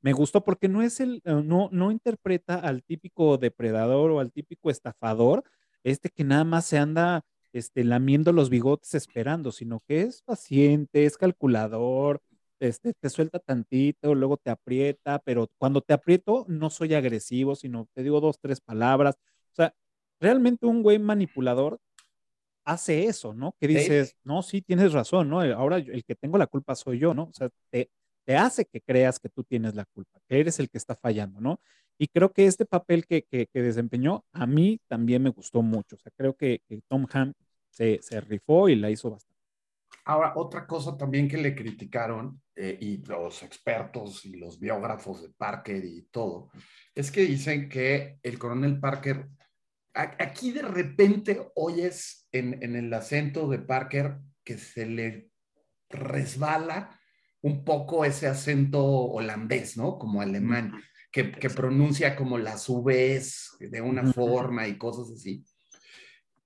me 0.00 0.12
gustó 0.12 0.42
porque 0.42 0.66
no 0.66 0.82
es 0.82 0.98
el, 0.98 1.22
no, 1.24 1.68
no 1.70 1.92
interpreta 1.92 2.56
al 2.56 2.82
típico 2.82 3.38
depredador 3.38 4.10
o 4.10 4.18
al 4.18 4.32
típico 4.32 4.70
estafador, 4.70 5.44
este 5.84 6.10
que 6.10 6.24
nada 6.24 6.44
más 6.44 6.66
se 6.66 6.78
anda 6.78 7.24
este, 7.52 7.84
lamiendo 7.84 8.32
los 8.32 8.50
bigotes 8.50 8.94
esperando, 8.94 9.52
sino 9.52 9.80
que 9.86 10.02
es 10.02 10.22
paciente, 10.22 11.04
es 11.04 11.16
calculador, 11.16 12.20
este, 12.60 12.92
te 12.94 13.10
suelta 13.10 13.38
tantito, 13.38 14.14
luego 14.14 14.36
te 14.36 14.50
aprieta, 14.50 15.20
pero 15.20 15.48
cuando 15.58 15.80
te 15.80 15.94
aprieto 15.94 16.44
no 16.48 16.70
soy 16.70 16.94
agresivo, 16.94 17.54
sino 17.54 17.88
te 17.94 18.02
digo 18.02 18.20
dos, 18.20 18.38
tres 18.40 18.60
palabras. 18.60 19.16
O 19.52 19.54
sea, 19.54 19.74
realmente 20.20 20.66
un 20.66 20.82
güey 20.82 20.98
manipulador 20.98 21.80
hace 22.64 23.06
eso, 23.06 23.32
¿no? 23.32 23.54
Que 23.58 23.68
dices, 23.68 24.16
no, 24.24 24.42
sí, 24.42 24.60
tienes 24.60 24.92
razón, 24.92 25.30
¿no? 25.30 25.40
Ahora 25.40 25.78
el 25.78 26.04
que 26.04 26.14
tengo 26.14 26.36
la 26.36 26.46
culpa 26.46 26.74
soy 26.74 26.98
yo, 26.98 27.14
¿no? 27.14 27.24
O 27.24 27.32
sea, 27.32 27.48
te, 27.70 27.90
te 28.24 28.36
hace 28.36 28.66
que 28.66 28.82
creas 28.82 29.18
que 29.18 29.30
tú 29.30 29.42
tienes 29.42 29.74
la 29.74 29.86
culpa, 29.86 30.20
que 30.28 30.38
eres 30.40 30.58
el 30.58 30.68
que 30.68 30.76
está 30.76 30.94
fallando, 30.94 31.40
¿no? 31.40 31.60
Y 31.98 32.06
creo 32.08 32.32
que 32.32 32.46
este 32.46 32.64
papel 32.64 33.06
que, 33.06 33.24
que, 33.24 33.48
desempeñó 33.52 34.24
a 34.32 34.46
mí 34.46 34.80
también 34.86 35.22
me 35.22 35.30
gustó 35.30 35.62
mucho. 35.62 35.96
O 35.96 35.98
sea, 35.98 36.12
creo 36.16 36.36
que, 36.36 36.62
Tom 36.86 37.06
Hanks 37.12 37.36
se, 37.70 37.98
se, 38.00 38.20
rifó 38.20 38.68
y 38.68 38.76
la 38.76 38.88
hizo 38.88 39.10
bastante. 39.10 39.36
Ahora, 40.04 40.32
otra 40.36 40.66
cosa 40.66 40.96
también 40.96 41.28
que 41.28 41.36
le 41.36 41.54
criticaron, 41.54 42.40
eh, 42.54 42.78
y 42.80 43.04
los 43.04 43.42
expertos 43.42 44.24
y 44.24 44.36
los 44.36 44.58
biógrafos 44.58 45.22
de 45.22 45.30
Parker 45.30 45.84
y 45.84 46.02
todo, 46.10 46.50
es 46.94 47.10
que 47.10 47.22
dicen 47.22 47.68
que 47.68 48.18
el 48.22 48.38
coronel 48.38 48.78
Parker, 48.78 49.28
aquí 49.92 50.52
de 50.52 50.62
repente 50.62 51.50
oyes 51.56 52.28
en, 52.30 52.62
en 52.62 52.76
el 52.76 52.94
acento 52.94 53.48
de 53.48 53.58
Parker 53.58 54.18
que 54.44 54.56
se 54.56 54.86
le 54.86 55.30
resbala 55.90 56.98
un 57.40 57.64
poco 57.64 58.04
ese 58.04 58.26
acento 58.26 58.84
holandés, 58.84 59.76
¿no? 59.76 59.98
Como 59.98 60.20
alemán, 60.20 60.72
que, 61.10 61.32
que 61.32 61.50
pronuncia 61.50 62.14
como 62.16 62.38
las 62.38 62.66
Vs 62.68 63.56
de 63.60 63.80
una 63.80 64.12
forma 64.12 64.66
y 64.66 64.76
cosas 64.78 65.10
así. 65.14 65.44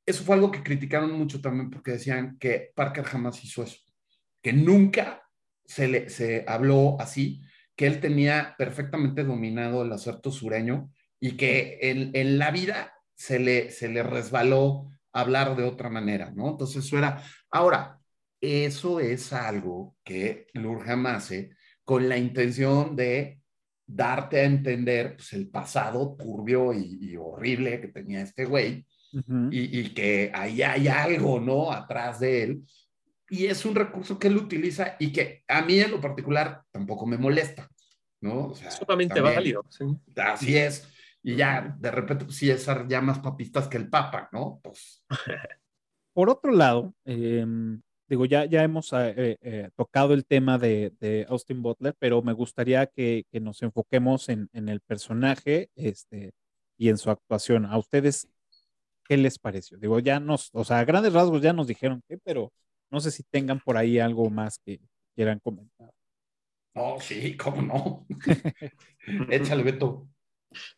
Eso 0.05 0.25
fue 0.25 0.35
algo 0.35 0.51
que 0.51 0.63
criticaron 0.63 1.13
mucho 1.13 1.41
también 1.41 1.71
porque 1.71 1.93
decían 1.93 2.37
que 2.39 2.73
Parker 2.75 3.05
jamás 3.05 3.43
hizo 3.45 3.63
eso, 3.63 3.79
que 4.43 4.53
nunca 4.53 5.23
se 5.65 5.89
le 5.89 6.11
se 6.11 6.45
habló 6.49 6.97
así, 7.01 7.43
que 7.77 7.87
él 7.87 8.01
tenía 8.01 8.55
perfectamente 8.59 9.25
dominado 9.25 9.83
el 9.83 9.93
acento 9.93 10.31
sureño 10.31 10.91
y 11.21 11.37
que 11.37 11.79
en, 11.83 12.11
en 12.15 12.39
la 12.39 12.51
vida 12.51 12.93
se 13.15 13.39
le, 13.39 13.71
se 13.71 13.89
le 13.89 14.03
resbaló 14.03 14.91
hablar 15.13 15.57
de 15.57 15.65
otra 15.65 15.89
manera, 15.89 16.33
¿no? 16.35 16.51
Entonces 16.51 16.85
eso 16.85 16.99
era, 16.99 17.23
ahora, 17.51 18.01
eso 18.41 18.99
es 18.99 19.33
algo 19.33 19.97
que 20.03 20.49
Lurham 20.55 21.07
hace 21.07 21.51
con 21.85 22.09
la 22.09 22.17
intención 22.17 22.97
de 22.97 23.42
darte 23.95 24.41
a 24.41 24.45
entender 24.45 25.17
pues, 25.17 25.33
el 25.33 25.49
pasado 25.49 26.17
turbio 26.19 26.73
y, 26.73 27.17
horrible 27.17 27.81
que 27.81 27.89
tenía 27.89 28.23
este 28.23 28.45
güey 28.45 28.87
y, 29.51 29.81
y, 29.81 29.95
que 29.95 30.31
ahí 30.35 30.63
hay 30.63 30.89
algo, 30.89 31.39
¿no? 31.39 31.71
Atrás 31.71 32.21
de 32.21 32.43
él. 32.43 32.63
Y 33.29 33.47
es 33.47 33.65
un 33.65 33.75
recurso 33.75 34.19
que 34.19 34.29
él 34.29 34.37
utiliza 34.37 34.97
y 34.99 35.13
que 35.13 35.45
a 35.49 35.63
mí 35.63 35.79
en 35.79 35.91
lo 35.91 36.01
particular 36.01 36.63
tampoco 36.71 37.07
me 37.07 37.19
molesta, 37.19 37.69
¿no? 38.21 38.49
O 38.49 38.55
sea, 38.55 38.71
Sumamente 38.71 39.21
válido. 39.21 39.65
Sí. 39.69 39.85
Así 40.17 40.57
es. 40.57 40.89
Y 41.23 41.37
ya, 41.37 41.77
de 41.79 41.91
repente, 41.91 42.25
pues 42.25 42.37
sí, 42.37 42.51
es 42.51 42.67
ya 42.89 43.01
más 43.01 43.21
papistas 43.21 43.69
que 43.69 43.77
el 43.77 43.89
Papa, 43.89 44.29
¿no? 44.33 44.61
Pues. 44.63 45.05
Por 46.15 46.29
otro 46.29 46.53
lado, 46.53 46.95
eh, 47.05 47.47
digo, 48.13 48.27
ya, 48.27 48.45
ya 48.45 48.63
hemos 48.63 48.93
eh, 48.93 49.15
eh, 49.17 49.37
eh, 49.41 49.71
tocado 49.75 50.13
el 50.13 50.27
tema 50.27 50.59
de, 50.59 50.93
de, 51.01 51.25
Austin 51.31 51.63
Butler, 51.63 51.95
pero 51.99 52.21
me 52.21 52.35
gustaría 52.35 52.87
que, 52.87 53.25
que 53.33 53.41
nos 53.41 53.63
enfoquemos 53.63 54.29
en, 54.29 54.51
en, 54.53 54.69
el 54.69 54.81
personaje 54.81 55.71
este, 55.77 56.33
y 56.77 56.91
en 56.91 56.99
su 56.99 57.11
actuación. 57.11 57.65
¿A 57.65 57.79
ustedes 57.79 58.29
qué 59.09 59.17
les 59.17 59.39
pareció? 59.39 59.79
Digo, 59.79 59.99
ya 59.99 60.21
nos, 60.21 60.51
o 60.53 60.63
sea, 60.63 60.81
a 60.81 60.85
grandes 60.85 61.15
rasgos 61.15 61.41
ya 61.41 61.55
nos 61.55 61.67
dijeron 61.67 62.03
que, 62.07 62.19
pero 62.19 62.53
no 62.91 63.01
sé 63.01 63.11
si 63.11 63.23
tengan 63.23 63.61
por 63.61 63.79
ahí 63.79 63.99
algo 63.99 64.29
más 64.29 64.59
que 64.59 64.79
quieran 65.15 65.39
comentar. 65.39 65.91
Oh, 66.75 67.01
sí, 67.01 67.35
cómo 67.39 67.63
no. 67.63 68.07
Échale, 69.31 69.63
Beto. 69.63 70.07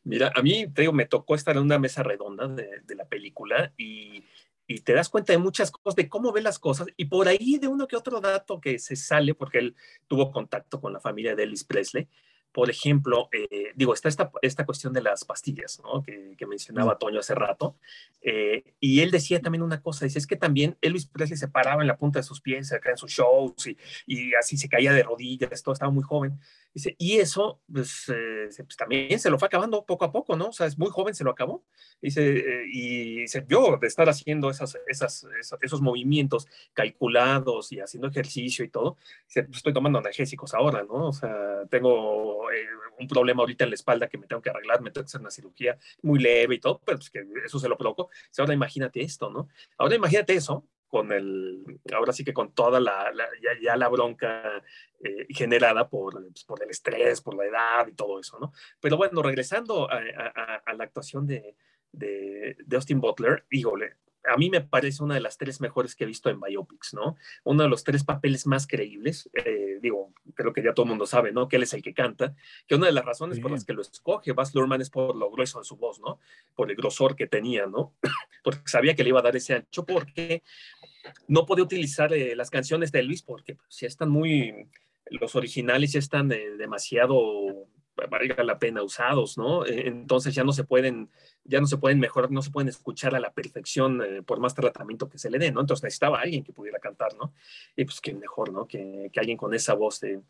Mira, 0.04 0.30
a 0.36 0.40
mí, 0.40 0.68
te 0.72 0.82
digo, 0.82 0.92
me 0.92 1.06
tocó 1.06 1.34
estar 1.34 1.56
en 1.56 1.64
una 1.64 1.80
mesa 1.80 2.04
redonda 2.04 2.46
de, 2.46 2.80
de 2.84 2.94
la 2.94 3.06
película 3.06 3.72
y 3.76 4.22
y 4.66 4.80
te 4.80 4.92
das 4.92 5.08
cuenta 5.08 5.32
de 5.32 5.38
muchas 5.38 5.70
cosas, 5.70 5.96
de 5.96 6.08
cómo 6.08 6.32
ve 6.32 6.42
las 6.42 6.58
cosas, 6.58 6.86
y 6.96 7.06
por 7.06 7.28
ahí 7.28 7.58
de 7.58 7.68
uno 7.68 7.86
que 7.86 7.96
otro 7.96 8.20
dato 8.20 8.60
que 8.60 8.78
se 8.78 8.96
sale, 8.96 9.34
porque 9.34 9.58
él 9.58 9.76
tuvo 10.08 10.30
contacto 10.30 10.80
con 10.80 10.92
la 10.92 11.00
familia 11.00 11.34
de 11.34 11.42
Elvis 11.42 11.64
Presley, 11.64 12.08
por 12.54 12.70
ejemplo, 12.70 13.28
eh, 13.32 13.72
digo, 13.74 13.92
está 13.92 14.08
esta, 14.08 14.30
esta 14.40 14.64
cuestión 14.64 14.92
de 14.92 15.02
las 15.02 15.24
pastillas, 15.24 15.80
¿no? 15.82 16.04
Que, 16.04 16.36
mencionaba. 16.46 16.98
Toño 16.98 17.18
hace 17.18 17.34
rato. 17.34 17.74
Eh, 18.22 18.62
y 18.78 19.00
él 19.00 19.10
decía 19.10 19.40
también 19.40 19.62
una 19.62 19.82
cosa, 19.82 20.04
dice, 20.04 20.20
es 20.20 20.26
que 20.28 20.36
también 20.36 20.78
Elvis 20.80 21.06
Presley 21.06 21.36
se 21.36 21.48
paraba 21.48 21.82
en 21.82 21.88
la 21.88 21.96
punta 21.96 22.20
de 22.20 22.22
sus 22.22 22.40
pies 22.40 22.72
acá 22.72 22.90
en 22.90 22.96
sus 22.96 23.10
shows 23.10 23.66
y, 23.66 23.76
y 24.06 24.34
así 24.34 24.56
se 24.56 24.68
caía 24.68 24.92
de 24.92 25.02
rodillas, 25.02 25.64
todo 25.64 25.72
estaba 25.72 25.90
muy 25.90 26.04
joven. 26.04 26.38
Dice, 26.74 26.96
y 26.98 27.18
eso, 27.18 27.60
pues, 27.72 28.08
eh, 28.08 28.48
pues, 28.56 28.76
también 28.76 29.18
se 29.20 29.30
lo 29.30 29.38
fue 29.38 29.46
acabando 29.46 29.84
poco 29.86 30.04
a 30.04 30.10
poco, 30.10 30.36
¿no? 30.36 30.48
O 30.48 30.52
sea, 30.52 30.66
es 30.66 30.76
muy 30.76 30.90
joven, 30.90 31.14
se 31.14 31.22
lo 31.22 31.30
acabó. 31.30 31.64
Dice, 32.02 32.44
y 32.72 33.20
dice, 33.20 33.44
yo 33.48 33.78
de 33.80 33.86
estar 33.86 34.08
haciendo 34.08 34.50
esas, 34.50 34.76
esas, 34.88 35.24
esos, 35.62 35.80
movimientos 35.80 36.48
calculados 36.72 37.70
y 37.70 37.78
haciendo 37.78 38.08
ejercicio 38.08 38.64
y 38.64 38.70
todo, 38.70 38.96
dice, 39.28 39.44
pues, 39.44 39.58
estoy 39.58 39.72
tomando 39.72 40.00
analgésicos 40.00 40.52
ahora, 40.52 40.82
¿no? 40.82 41.08
O 41.08 41.12
sea, 41.12 41.62
tengo 41.70 42.50
eh, 42.50 42.66
un 42.98 43.06
problema 43.06 43.42
ahorita 43.42 43.64
en 43.64 43.70
la 43.70 43.74
espalda 43.74 44.08
que 44.08 44.18
me 44.18 44.26
tengo 44.26 44.42
que 44.42 44.50
arreglar, 44.50 44.82
me 44.82 44.90
tengo 44.90 45.04
que 45.04 45.10
hacer 45.10 45.20
una 45.20 45.30
cirugía 45.30 45.78
muy 46.02 46.18
leve 46.18 46.56
y 46.56 46.60
todo, 46.60 46.80
pero 46.84 46.98
pues 46.98 47.10
que 47.10 47.24
eso 47.44 47.60
se 47.60 47.68
lo 47.68 47.78
provoco. 47.78 48.10
Ahora 48.38 48.52
imagínate 48.52 49.00
esto, 49.00 49.30
¿no? 49.30 49.48
Ahora 49.78 49.94
imagínate 49.94 50.34
eso 50.34 50.66
con 50.94 51.10
el, 51.10 51.80
ahora 51.92 52.12
sí 52.12 52.22
que 52.22 52.32
con 52.32 52.54
toda 52.54 52.78
la, 52.78 53.12
ya, 53.60 53.76
la 53.76 53.88
bronca 53.88 54.62
eh, 55.02 55.26
generada 55.28 55.88
por, 55.88 56.12
pues, 56.30 56.44
por 56.44 56.62
el 56.62 56.70
estrés, 56.70 57.20
por 57.20 57.34
la 57.34 57.46
edad 57.46 57.88
y 57.88 57.94
todo 57.94 58.20
eso, 58.20 58.38
¿no? 58.38 58.52
Pero 58.78 58.96
bueno, 58.96 59.20
regresando 59.20 59.90
a, 59.90 60.00
la 60.72 60.84
actuación 60.84 61.26
de, 61.26 61.56
de, 61.90 62.56
de, 62.64 62.76
Austin 62.76 63.00
Butler, 63.00 63.44
híjole, 63.50 63.96
a 64.32 64.36
mí 64.36 64.50
me 64.50 64.60
parece 64.60 65.02
una 65.02 65.14
de 65.14 65.20
las 65.20 65.36
tres 65.36 65.60
mejores 65.60 65.94
que 65.94 66.04
he 66.04 66.06
visto 66.06 66.30
en 66.30 66.40
biopics, 66.40 66.94
¿no? 66.94 67.16
Uno 67.44 67.62
de 67.62 67.68
los 67.68 67.84
tres 67.84 68.04
papeles 68.04 68.46
más 68.46 68.66
creíbles, 68.66 69.30
eh, 69.34 69.78
digo, 69.80 70.12
creo 70.34 70.52
que 70.52 70.62
ya 70.62 70.72
todo 70.72 70.84
el 70.84 70.90
mundo 70.90 71.06
sabe, 71.06 71.32
¿no? 71.32 71.48
Que 71.48 71.56
él 71.56 71.62
es 71.62 71.74
el 71.74 71.82
que 71.82 71.94
canta, 71.94 72.34
que 72.66 72.74
una 72.74 72.86
de 72.86 72.92
las 72.92 73.04
razones 73.04 73.40
por 73.40 73.50
las 73.50 73.64
que 73.64 73.72
lo 73.72 73.82
escoge 73.82 74.32
Baz 74.32 74.54
Luhrmann 74.54 74.80
es 74.80 74.90
por 74.90 75.14
lo 75.16 75.30
grueso 75.30 75.58
de 75.58 75.64
su 75.64 75.76
voz, 75.76 76.00
¿no? 76.00 76.18
Por 76.54 76.70
el 76.70 76.76
grosor 76.76 77.16
que 77.16 77.26
tenía, 77.26 77.66
¿no? 77.66 77.94
porque 78.44 78.62
sabía 78.66 78.94
que 78.94 79.02
le 79.02 79.10
iba 79.10 79.20
a 79.20 79.22
dar 79.22 79.36
ese 79.36 79.54
ancho, 79.54 79.84
porque 79.84 80.42
no 81.28 81.44
podía 81.44 81.64
utilizar 81.64 82.12
eh, 82.12 82.34
las 82.34 82.50
canciones 82.50 82.92
de 82.92 83.00
Elvis, 83.00 83.22
porque 83.22 83.56
pues, 83.56 83.80
ya 83.80 83.88
están 83.88 84.08
muy, 84.08 84.68
los 85.10 85.34
originales 85.34 85.92
ya 85.92 85.98
están 85.98 86.32
eh, 86.32 86.50
demasiado 86.56 87.68
valga 88.10 88.42
la 88.44 88.58
pena 88.58 88.82
usados, 88.82 89.38
¿no? 89.38 89.64
E, 89.64 89.88
entonces 89.88 90.34
ya 90.34 90.44
no 90.44 90.52
se 90.52 90.64
pueden, 90.64 91.10
ya 91.44 91.60
no 91.60 91.66
se 91.66 91.78
pueden 91.78 92.00
mejorar, 92.00 92.30
no 92.30 92.42
se 92.42 92.50
pueden 92.50 92.68
escuchar 92.68 93.14
a 93.14 93.20
la 93.20 93.32
perfección 93.32 94.02
eh, 94.02 94.22
por 94.22 94.40
más 94.40 94.54
tratamiento 94.54 95.08
que 95.08 95.18
se 95.18 95.30
le 95.30 95.38
dé, 95.38 95.52
¿no? 95.52 95.60
Entonces 95.60 95.84
necesitaba 95.84 96.20
alguien 96.20 96.44
que 96.44 96.52
pudiera 96.52 96.78
cantar, 96.78 97.14
¿no? 97.16 97.32
Y 97.76 97.84
pues 97.84 98.00
qué 98.00 98.14
mejor, 98.14 98.52
¿no? 98.52 98.66
Que, 98.66 99.10
que 99.12 99.20
alguien 99.20 99.36
con 99.36 99.54
esa 99.54 99.74
voz 99.74 100.00
de, 100.00 100.20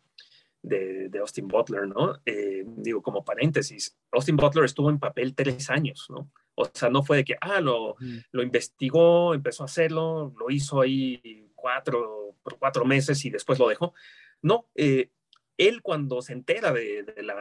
de, 0.61 1.09
de 1.09 1.19
Austin 1.19 1.47
Butler, 1.47 1.87
¿no? 1.87 2.19
Eh, 2.25 2.63
digo, 2.65 3.01
como 3.01 3.23
paréntesis, 3.23 3.97
Austin 4.11 4.35
Butler 4.35 4.65
estuvo 4.65 4.89
en 4.89 4.99
papel 4.99 5.35
tres 5.35 5.69
años, 5.69 6.07
¿no? 6.09 6.29
O 6.55 6.65
sea, 6.73 6.89
no 6.89 7.03
fue 7.03 7.17
de 7.17 7.25
que, 7.25 7.35
ah, 7.41 7.59
lo, 7.59 7.97
lo 8.31 8.41
investigó, 8.41 9.33
empezó 9.33 9.63
a 9.63 9.65
hacerlo, 9.65 10.33
lo 10.39 10.49
hizo 10.49 10.81
ahí 10.81 11.49
cuatro, 11.53 12.35
por 12.41 12.57
cuatro 12.57 12.85
meses 12.85 13.23
y 13.25 13.29
después 13.29 13.59
lo 13.59 13.67
dejó. 13.67 13.93
No, 14.41 14.67
eh, 14.75 15.09
él 15.57 15.81
cuando 15.81 16.21
se 16.21 16.33
entera 16.33 16.71
de, 16.71 17.05
la, 17.23 17.35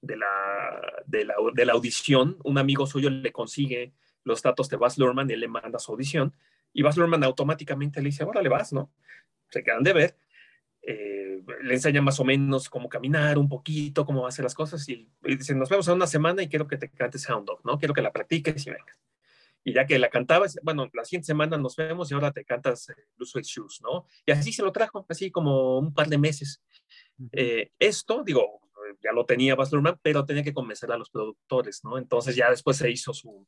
de, 0.00 0.16
la, 0.16 1.34
de, 1.54 1.64
la, 1.64 1.72
audición, 1.72 2.38
un 2.44 2.58
amigo 2.58 2.86
suyo 2.86 3.10
le 3.10 3.32
consigue 3.32 3.92
los 4.24 4.42
datos 4.42 4.68
de 4.68 4.76
Baz 4.76 4.98
Luhrmann 4.98 5.30
y 5.30 5.34
él 5.34 5.40
le 5.40 5.48
manda 5.48 5.78
su 5.78 5.92
audición. 5.92 6.34
Y 6.72 6.82
Baz 6.82 6.96
Luhrmann 6.96 7.24
automáticamente 7.24 8.00
le 8.00 8.10
dice, 8.10 8.22
ahora 8.22 8.42
le 8.42 8.48
vas, 8.48 8.72
¿no? 8.72 8.92
Se 9.50 9.62
quedan 9.62 9.82
de 9.82 9.92
ver. 9.92 10.16
Eh, 10.82 11.42
le 11.62 11.74
enseña 11.74 12.00
más 12.00 12.20
o 12.20 12.24
menos 12.24 12.70
cómo 12.70 12.88
caminar 12.88 13.36
un 13.38 13.48
poquito, 13.48 14.06
cómo 14.06 14.26
hacer 14.26 14.44
las 14.44 14.54
cosas 14.54 14.88
y, 14.88 15.10
dice, 15.22 15.54
nos 15.54 15.68
vemos 15.68 15.86
en 15.88 15.94
una 15.94 16.06
semana 16.06 16.42
y 16.42 16.48
quiero 16.48 16.66
que 16.66 16.76
te 16.76 16.88
cantes 16.88 17.28
Hound 17.28 17.46
Dog, 17.46 17.60
¿no? 17.64 17.78
Quiero 17.78 17.94
que 17.94 18.02
la 18.02 18.12
practiques 18.12 18.66
y 18.66 18.70
vengas. 18.70 18.98
Y 19.62 19.74
ya 19.74 19.86
que 19.86 19.98
la 19.98 20.08
cantabas, 20.08 20.58
bueno, 20.62 20.88
la 20.94 21.04
siguiente 21.04 21.26
semana 21.26 21.58
nos 21.58 21.76
vemos 21.76 22.10
y 22.10 22.14
ahora 22.14 22.32
te 22.32 22.44
cantas 22.44 22.88
eh, 22.88 22.94
Blue 23.16 23.26
Shoes, 23.26 23.80
¿no? 23.82 24.06
Y 24.24 24.32
así 24.32 24.52
se 24.52 24.62
lo 24.62 24.72
trajo, 24.72 25.04
así 25.08 25.30
como 25.30 25.78
un 25.78 25.92
par 25.92 26.08
de 26.08 26.18
meses. 26.18 26.62
Eh, 27.32 27.70
esto, 27.78 28.22
digo, 28.24 28.60
ya 29.02 29.12
lo 29.12 29.24
tenía 29.24 29.54
Baz 29.54 29.72
Luhrmann, 29.72 29.98
pero 30.02 30.24
tenía 30.24 30.42
que 30.42 30.54
convencer 30.54 30.90
a 30.92 30.98
los 30.98 31.10
productores, 31.10 31.84
¿no? 31.84 31.98
Entonces 31.98 32.36
ya 32.36 32.50
después 32.50 32.76
se 32.76 32.90
hizo 32.90 33.12
su 33.12 33.46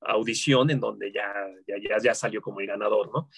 audición 0.00 0.70
en 0.70 0.80
donde 0.80 1.12
ya, 1.12 1.32
ya, 1.66 1.98
ya, 2.02 2.14
salió 2.14 2.42
como 2.42 2.60
el 2.60 2.66
ganador, 2.66 3.10
¿no? 3.12 3.30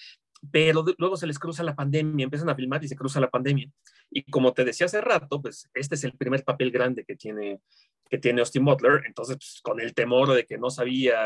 Pero 0.51 0.85
luego 0.99 1.17
se 1.17 1.27
les 1.27 1.39
cruza 1.39 1.63
la 1.63 1.75
pandemia, 1.75 2.25
empiezan 2.25 2.51
a 2.51 2.55
filmar 2.55 2.85
y 2.85 2.89
se 2.89 2.97
cruza 2.97 3.21
la 3.21 3.31
pandemia. 3.31 3.71
Y 4.11 4.23
como 4.25 4.53
te 4.53 4.65
decía 4.65 4.87
hace 4.87 5.01
rato, 5.01 5.41
pues 5.41 5.69
este 5.75 5.95
es 5.95 6.05
el 6.05 6.17
primer 6.17 6.45
papel 6.45 6.71
grande 6.71 7.05
que 7.05 7.17
tiene, 7.17 7.61
que 8.09 8.19
tiene 8.19 8.41
Austin 8.41 8.65
Butler, 8.65 9.03
entonces 9.07 9.37
pues, 9.37 9.61
con 9.63 9.81
el 9.81 9.95
temor 9.95 10.33
de 10.33 10.47
que 10.47 10.59
no 10.59 10.71
sabía 10.71 11.17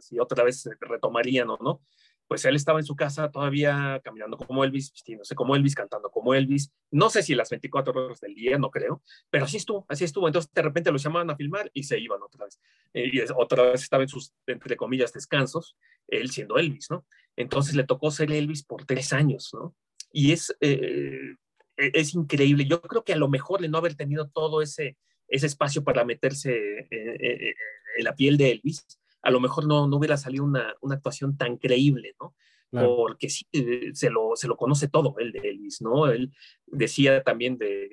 si 0.00 0.18
otra 0.18 0.44
vez 0.44 0.68
retomarían 0.80 1.50
o 1.50 1.58
no, 1.60 1.82
pues 2.30 2.44
él 2.44 2.54
estaba 2.54 2.78
en 2.78 2.84
su 2.84 2.94
casa 2.94 3.28
todavía 3.28 4.00
caminando 4.04 4.36
como 4.36 4.62
Elvis, 4.62 4.92
vistiéndose 4.92 5.34
como 5.34 5.56
Elvis, 5.56 5.74
cantando 5.74 6.12
como 6.12 6.32
Elvis. 6.32 6.70
No 6.92 7.10
sé 7.10 7.24
si 7.24 7.34
las 7.34 7.50
24 7.50 7.92
horas 7.92 8.20
del 8.20 8.36
día, 8.36 8.56
no 8.56 8.70
creo, 8.70 9.02
pero 9.30 9.46
así 9.46 9.56
estuvo, 9.56 9.84
así 9.88 10.04
estuvo. 10.04 10.28
Entonces 10.28 10.48
de 10.54 10.62
repente 10.62 10.92
los 10.92 11.02
llamaban 11.02 11.28
a 11.30 11.34
filmar 11.34 11.68
y 11.74 11.82
se 11.82 11.98
iban 11.98 12.22
otra 12.22 12.44
vez. 12.44 12.60
Eh, 12.94 13.10
y 13.12 13.20
otra 13.34 13.72
vez 13.72 13.82
estaba 13.82 14.04
en 14.04 14.08
sus, 14.08 14.32
entre 14.46 14.76
comillas, 14.76 15.12
descansos, 15.12 15.76
él 16.06 16.30
siendo 16.30 16.56
Elvis, 16.56 16.88
¿no? 16.88 17.04
Entonces 17.34 17.74
le 17.74 17.82
tocó 17.82 18.12
ser 18.12 18.30
Elvis 18.30 18.62
por 18.62 18.84
tres 18.84 19.12
años, 19.12 19.50
¿no? 19.52 19.74
Y 20.12 20.30
es, 20.30 20.54
eh, 20.60 21.34
e, 21.76 21.90
es 21.94 22.14
increíble. 22.14 22.64
Yo 22.64 22.80
creo 22.80 23.02
que 23.02 23.14
a 23.14 23.16
lo 23.16 23.28
mejor 23.28 23.60
de 23.60 23.68
no 23.68 23.78
haber 23.78 23.96
tenido 23.96 24.28
todo 24.28 24.62
ese, 24.62 24.96
ese 25.30 25.46
espacio 25.46 25.82
para 25.84 26.04
meterse 26.04 26.86
eh, 26.90 27.54
en 27.96 28.04
la 28.04 28.14
piel 28.14 28.36
de 28.36 28.50
Elvis, 28.50 28.86
a 29.22 29.30
lo 29.30 29.40
mejor 29.40 29.66
no, 29.66 29.86
no 29.86 29.96
hubiera 29.96 30.16
salido 30.16 30.44
una, 30.44 30.74
una 30.80 30.96
actuación 30.96 31.36
tan 31.36 31.56
creíble, 31.56 32.14
¿no? 32.20 32.34
Porque 32.72 33.28
sí, 33.28 33.46
eh, 33.50 33.90
se 33.94 34.10
lo, 34.10 34.36
se 34.36 34.46
lo 34.46 34.56
conoce 34.56 34.86
todo 34.86 35.16
él 35.18 35.32
de 35.32 35.40
Elvis, 35.40 35.82
¿no? 35.82 36.06
Él 36.06 36.32
decía 36.66 37.24
también 37.24 37.58
de, 37.58 37.90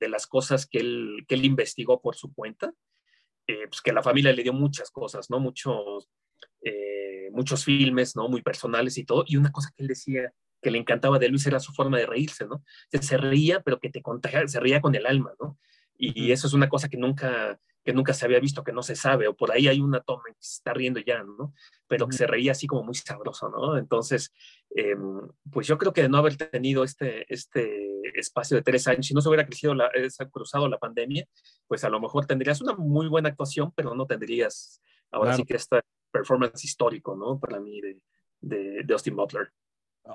de, 0.00 0.08
las 0.08 0.26
cosas 0.26 0.66
que 0.66 0.78
él, 0.78 1.26
que 1.28 1.34
él 1.34 1.44
investigó 1.44 2.00
por 2.00 2.16
su 2.16 2.32
cuenta, 2.32 2.72
eh, 3.46 3.66
pues 3.68 3.82
que 3.82 3.92
la 3.92 4.02
familia 4.02 4.32
le 4.32 4.42
dio 4.42 4.54
muchas 4.54 4.90
cosas, 4.90 5.28
¿no? 5.28 5.40
Muchos, 5.40 6.08
eh, 6.62 7.28
muchos 7.32 7.64
filmes, 7.66 8.16
¿no? 8.16 8.28
Muy 8.28 8.40
personales 8.40 8.96
y 8.96 9.04
todo. 9.04 9.24
Y 9.26 9.36
una 9.36 9.52
cosa 9.52 9.70
que 9.76 9.82
él 9.82 9.88
decía 9.88 10.32
que 10.62 10.70
le 10.70 10.78
encantaba 10.78 11.18
de 11.18 11.26
Elvis 11.26 11.46
era 11.46 11.60
su 11.60 11.72
forma 11.72 11.98
de 11.98 12.06
reírse, 12.06 12.46
¿no? 12.46 12.64
Se, 12.90 13.18
reía, 13.18 13.60
pero 13.60 13.78
que 13.78 13.90
te 13.90 14.00
contagia, 14.00 14.48
se 14.48 14.58
reía 14.58 14.80
con 14.80 14.94
el 14.94 15.04
alma, 15.04 15.34
¿no? 15.38 15.58
Y, 15.98 16.30
eso 16.30 16.46
es 16.46 16.54
una 16.54 16.68
cosa 16.68 16.88
que 16.88 16.96
nunca, 16.96 17.58
que 17.84 17.92
nunca 17.92 18.14
se 18.14 18.24
había 18.24 18.38
visto, 18.38 18.62
que 18.62 18.72
no 18.72 18.82
se 18.82 18.94
sabe, 18.94 19.26
o 19.26 19.34
por 19.34 19.50
ahí 19.50 19.66
hay 19.66 19.80
una 19.80 20.00
toma 20.00 20.22
que 20.28 20.36
se 20.38 20.58
está 20.58 20.72
riendo 20.72 21.00
ya, 21.00 21.24
¿no? 21.24 21.52
Pero 21.88 22.06
que 22.06 22.16
se 22.16 22.26
reía 22.26 22.52
así 22.52 22.68
como 22.68 22.84
muy 22.84 22.94
sabroso, 22.94 23.48
¿no? 23.48 23.76
Entonces, 23.76 24.32
em, 24.70 25.28
pues 25.50 25.66
yo 25.66 25.76
creo 25.76 25.92
que 25.92 26.02
de 26.02 26.08
no 26.08 26.18
haber 26.18 26.36
tenido 26.36 26.84
este, 26.84 27.30
este 27.32 28.00
espacio 28.18 28.56
de 28.56 28.62
tres 28.62 28.86
años, 28.86 29.06
si 29.06 29.14
no 29.14 29.20
se 29.20 29.28
hubiera 29.28 29.44
crecido 29.44 29.74
la, 29.74 29.90
cruzado 30.30 30.68
la 30.68 30.78
pandemia, 30.78 31.26
pues 31.66 31.82
a 31.82 31.90
lo 31.90 32.00
mejor 32.00 32.26
tendrías 32.26 32.60
una 32.60 32.74
muy 32.76 33.08
buena 33.08 33.30
actuación, 33.30 33.72
pero 33.74 33.94
no 33.94 34.06
tendrías 34.06 34.80
ahora 35.10 35.34
sí 35.34 35.44
que 35.44 35.56
este 35.56 35.80
performance 36.12 36.64
histórico, 36.64 37.16
¿no? 37.16 37.40
Para 37.40 37.58
mí 37.60 37.80
de, 37.80 38.00
de, 38.40 38.92
Austin 38.92 39.16
Butler. 39.16 39.52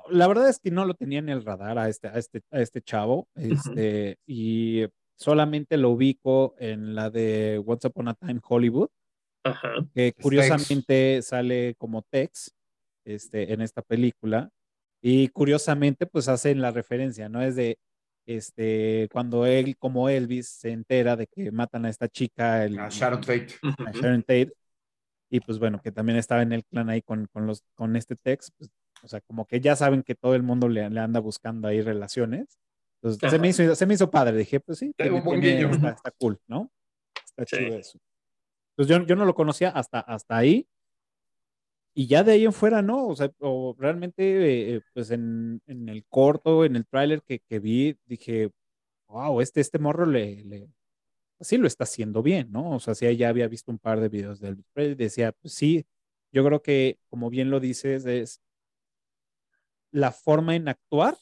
la 0.08 0.26
verdad 0.26 0.48
es 0.48 0.58
que 0.58 0.70
no 0.70 0.86
lo 0.86 0.94
tenía 0.94 1.18
en 1.18 1.28
el 1.28 1.44
radar 1.44 1.78
a 1.78 1.88
este, 1.88 2.08
a 2.08 2.14
este, 2.14 2.42
a 2.50 2.60
este 2.60 2.80
chavo, 2.80 3.28
este, 3.34 4.18
y 4.26 4.86
solamente 5.16 5.76
lo 5.76 5.90
ubico 5.90 6.54
en 6.58 6.94
la 6.94 7.10
de 7.10 7.62
Once 7.64 7.86
Upon 7.86 8.08
a 8.08 8.14
Time 8.14 8.40
Hollywood, 8.42 8.88
que 9.94 10.12
curiosamente 10.12 11.22
sale 11.22 11.74
como 11.76 12.02
Tex 12.02 12.54
este, 13.04 13.52
en 13.52 13.60
esta 13.60 13.82
película, 13.82 14.50
y 15.02 15.28
curiosamente 15.28 16.06
pues 16.06 16.28
hacen 16.28 16.60
la 16.60 16.70
referencia, 16.70 17.28
¿no? 17.28 17.42
Es 17.42 17.56
de, 17.56 17.78
este, 18.26 19.08
cuando 19.12 19.44
él, 19.44 19.76
como 19.76 20.08
Elvis, 20.08 20.48
se 20.48 20.70
entera 20.70 21.14
de 21.14 21.26
que 21.26 21.52
matan 21.52 21.84
a 21.84 21.90
esta 21.90 22.08
chica, 22.08 22.64
el, 22.64 22.78
a 22.78 22.88
Sharon 22.88 23.20
Tate. 23.20 23.48
A 23.84 23.92
Sharon 23.92 24.22
Tate, 24.22 24.52
y 25.30 25.40
pues 25.40 25.58
bueno, 25.58 25.80
que 25.82 25.92
también 25.92 26.16
estaba 26.18 26.42
en 26.42 26.52
el 26.52 26.64
clan 26.64 26.88
ahí 26.88 27.02
con, 27.02 27.26
con 27.26 27.46
los, 27.46 27.62
con 27.74 27.96
este 27.96 28.16
Tex, 28.16 28.50
pues 28.56 28.70
o 29.04 29.08
sea, 29.08 29.20
como 29.20 29.46
que 29.46 29.60
ya 29.60 29.76
saben 29.76 30.02
que 30.02 30.14
todo 30.14 30.34
el 30.34 30.42
mundo 30.42 30.66
le, 30.68 30.88
le 30.88 31.00
anda 31.00 31.20
buscando 31.20 31.68
ahí 31.68 31.82
relaciones. 31.82 32.58
Entonces, 33.04 33.30
se 33.30 33.38
me, 33.38 33.48
hizo, 33.48 33.74
se 33.74 33.86
me 33.86 33.94
hizo 33.94 34.10
padre. 34.10 34.38
Dije, 34.38 34.60
pues 34.60 34.78
sí, 34.78 34.92
está, 34.96 35.90
está, 35.90 36.10
cool, 36.18 36.40
¿no? 36.46 36.70
Está 37.36 37.44
chido 37.44 37.76
eso. 37.76 37.98
Entonces, 38.76 38.96
yo, 38.96 39.06
yo 39.06 39.16
no 39.16 39.26
lo 39.26 39.34
conocía 39.34 39.68
hasta, 39.70 40.00
hasta 40.00 40.36
ahí. 40.36 40.66
Y 41.92 42.06
ya 42.06 42.24
de 42.24 42.32
ahí 42.32 42.44
en 42.44 42.52
fuera, 42.52 42.82
¿no? 42.82 43.06
O 43.06 43.14
sea, 43.14 43.30
o 43.38 43.76
realmente, 43.78 44.76
eh, 44.76 44.80
pues 44.94 45.10
en, 45.10 45.60
en, 45.66 45.88
el 45.88 46.04
corto, 46.06 46.64
en 46.64 46.76
el 46.76 46.86
tráiler 46.86 47.22
que, 47.22 47.40
que, 47.40 47.60
vi, 47.60 47.96
dije, 48.06 48.50
wow, 49.06 49.40
este, 49.40 49.60
este 49.60 49.78
morro 49.78 50.06
le, 50.06 50.42
le, 50.44 50.68
sí 51.40 51.58
lo 51.58 51.66
está 51.68 51.84
haciendo 51.84 52.22
bien, 52.22 52.50
¿no? 52.50 52.72
O 52.72 52.80
sea, 52.80 52.94
sí, 52.94 53.16
ya 53.16 53.28
había 53.28 53.46
visto 53.48 53.70
un 53.70 53.78
par 53.78 54.00
de 54.00 54.08
videos 54.08 54.40
del 54.40 54.64
y 54.76 54.94
decía, 54.94 55.32
pues 55.32 55.54
sí, 55.54 55.86
yo 56.32 56.44
creo 56.44 56.62
que, 56.62 56.98
como 57.10 57.30
bien 57.30 57.50
lo 57.50 57.60
dices, 57.60 58.06
es 58.06 58.40
la 59.92 60.10
forma 60.10 60.56
en 60.56 60.68
actuar 60.68 61.16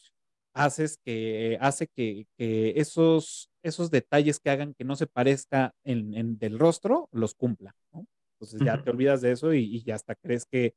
haces 0.54 0.98
que, 1.04 1.58
hace 1.60 1.88
que, 1.88 2.26
esos, 2.38 3.50
esos 3.62 3.90
detalles 3.90 4.40
que 4.40 4.50
hagan 4.50 4.74
que 4.74 4.84
no 4.84 4.96
se 4.96 5.06
parezca 5.06 5.74
en, 5.84 6.38
del 6.38 6.58
rostro 6.58 7.08
los 7.12 7.34
cumpla, 7.34 7.74
¿no? 7.92 8.06
Entonces 8.34 8.60
ya 8.64 8.82
te 8.82 8.90
olvidas 8.90 9.20
de 9.20 9.32
eso 9.32 9.54
y, 9.54 9.82
ya 9.84 9.94
hasta 9.94 10.14
crees 10.16 10.44
que, 10.44 10.74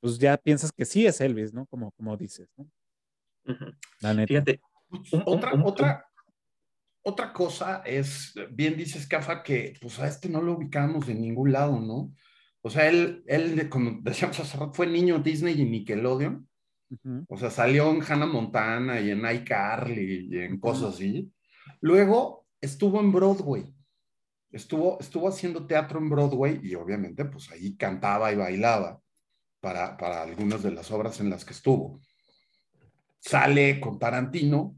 pues 0.00 0.18
ya 0.18 0.36
piensas 0.36 0.72
que 0.72 0.84
sí 0.84 1.06
es 1.06 1.20
Elvis, 1.20 1.54
¿no? 1.54 1.66
Como, 1.66 1.92
como 1.92 2.16
dices, 2.16 2.48
¿no? 2.56 2.68
La 4.00 4.14
neta. 4.14 4.26
Fíjate, 4.26 4.60
otra, 5.24 5.52
otra, 5.64 6.06
otra 7.02 7.32
cosa 7.32 7.82
es, 7.84 8.34
bien 8.50 8.76
dices, 8.76 9.06
Cafa, 9.06 9.42
que 9.42 9.74
pues 9.80 9.98
a 10.00 10.08
este 10.08 10.28
no 10.28 10.42
lo 10.42 10.54
ubicamos 10.54 11.06
de 11.06 11.14
ningún 11.14 11.52
lado, 11.52 11.78
¿no? 11.78 12.12
O 12.62 12.70
sea, 12.70 12.88
él, 12.88 13.22
él 13.26 13.68
como 13.68 14.00
decíamos 14.02 14.40
hace 14.40 14.56
rato, 14.56 14.72
fue 14.72 14.86
niño 14.86 15.18
Disney 15.18 15.60
y 15.60 15.64
Nickelodeon 15.64 16.48
o 17.28 17.36
sea, 17.36 17.50
salió 17.50 17.90
en 17.90 18.02
Hannah 18.02 18.26
Montana 18.26 19.00
y 19.00 19.10
en 19.10 19.24
iCarly 19.24 20.28
y 20.30 20.38
en 20.38 20.58
cosas 20.58 20.94
así. 20.94 21.30
Luego 21.80 22.46
estuvo 22.60 23.00
en 23.00 23.12
Broadway. 23.12 23.74
Estuvo, 24.50 24.98
estuvo 25.00 25.28
haciendo 25.28 25.66
teatro 25.66 25.98
en 25.98 26.08
Broadway 26.08 26.60
y 26.62 26.74
obviamente 26.74 27.24
pues 27.24 27.50
ahí 27.50 27.76
cantaba 27.76 28.32
y 28.32 28.36
bailaba 28.36 29.00
para, 29.60 29.96
para 29.96 30.22
algunas 30.22 30.62
de 30.62 30.70
las 30.70 30.90
obras 30.90 31.20
en 31.20 31.30
las 31.30 31.44
que 31.44 31.52
estuvo. 31.52 32.00
Sale 33.18 33.80
con 33.80 33.98
Tarantino, 33.98 34.76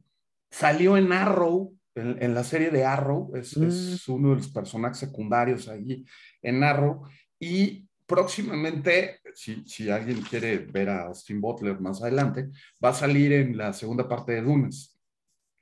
salió 0.51 0.97
en 0.97 1.13
Arrow, 1.13 1.77
en, 1.95 2.35
la 2.35 2.45
serie 2.45 2.71
de 2.71 2.85
Arrow, 2.85 3.33
es, 3.35 3.57
es, 3.57 4.09
mm. 4.09 4.13
uno 4.13 4.31
de 4.31 4.37
los 4.37 4.49
personajes 4.49 4.99
secundarios 4.99 5.69
ahí 5.69 6.05
en 6.43 6.63
Arrow, 6.63 7.03
y 7.41 7.86
próximamente, 8.07 9.21
si, 9.35 9.65
si, 9.67 9.91
alguien 9.91 10.23
quiere 10.23 10.59
ver 10.59 10.89
a 10.89 11.07
Austin 11.07 11.41
Butler 11.41 11.81
más 11.81 12.01
adelante, 12.01 12.49
va 12.83 12.91
a 12.91 12.95
salir 12.95 13.33
en 13.33 13.57
la 13.57 13.73
segunda 13.73 14.09
parte 14.09 14.33
de 14.33 14.43
Dunes. 14.43 14.99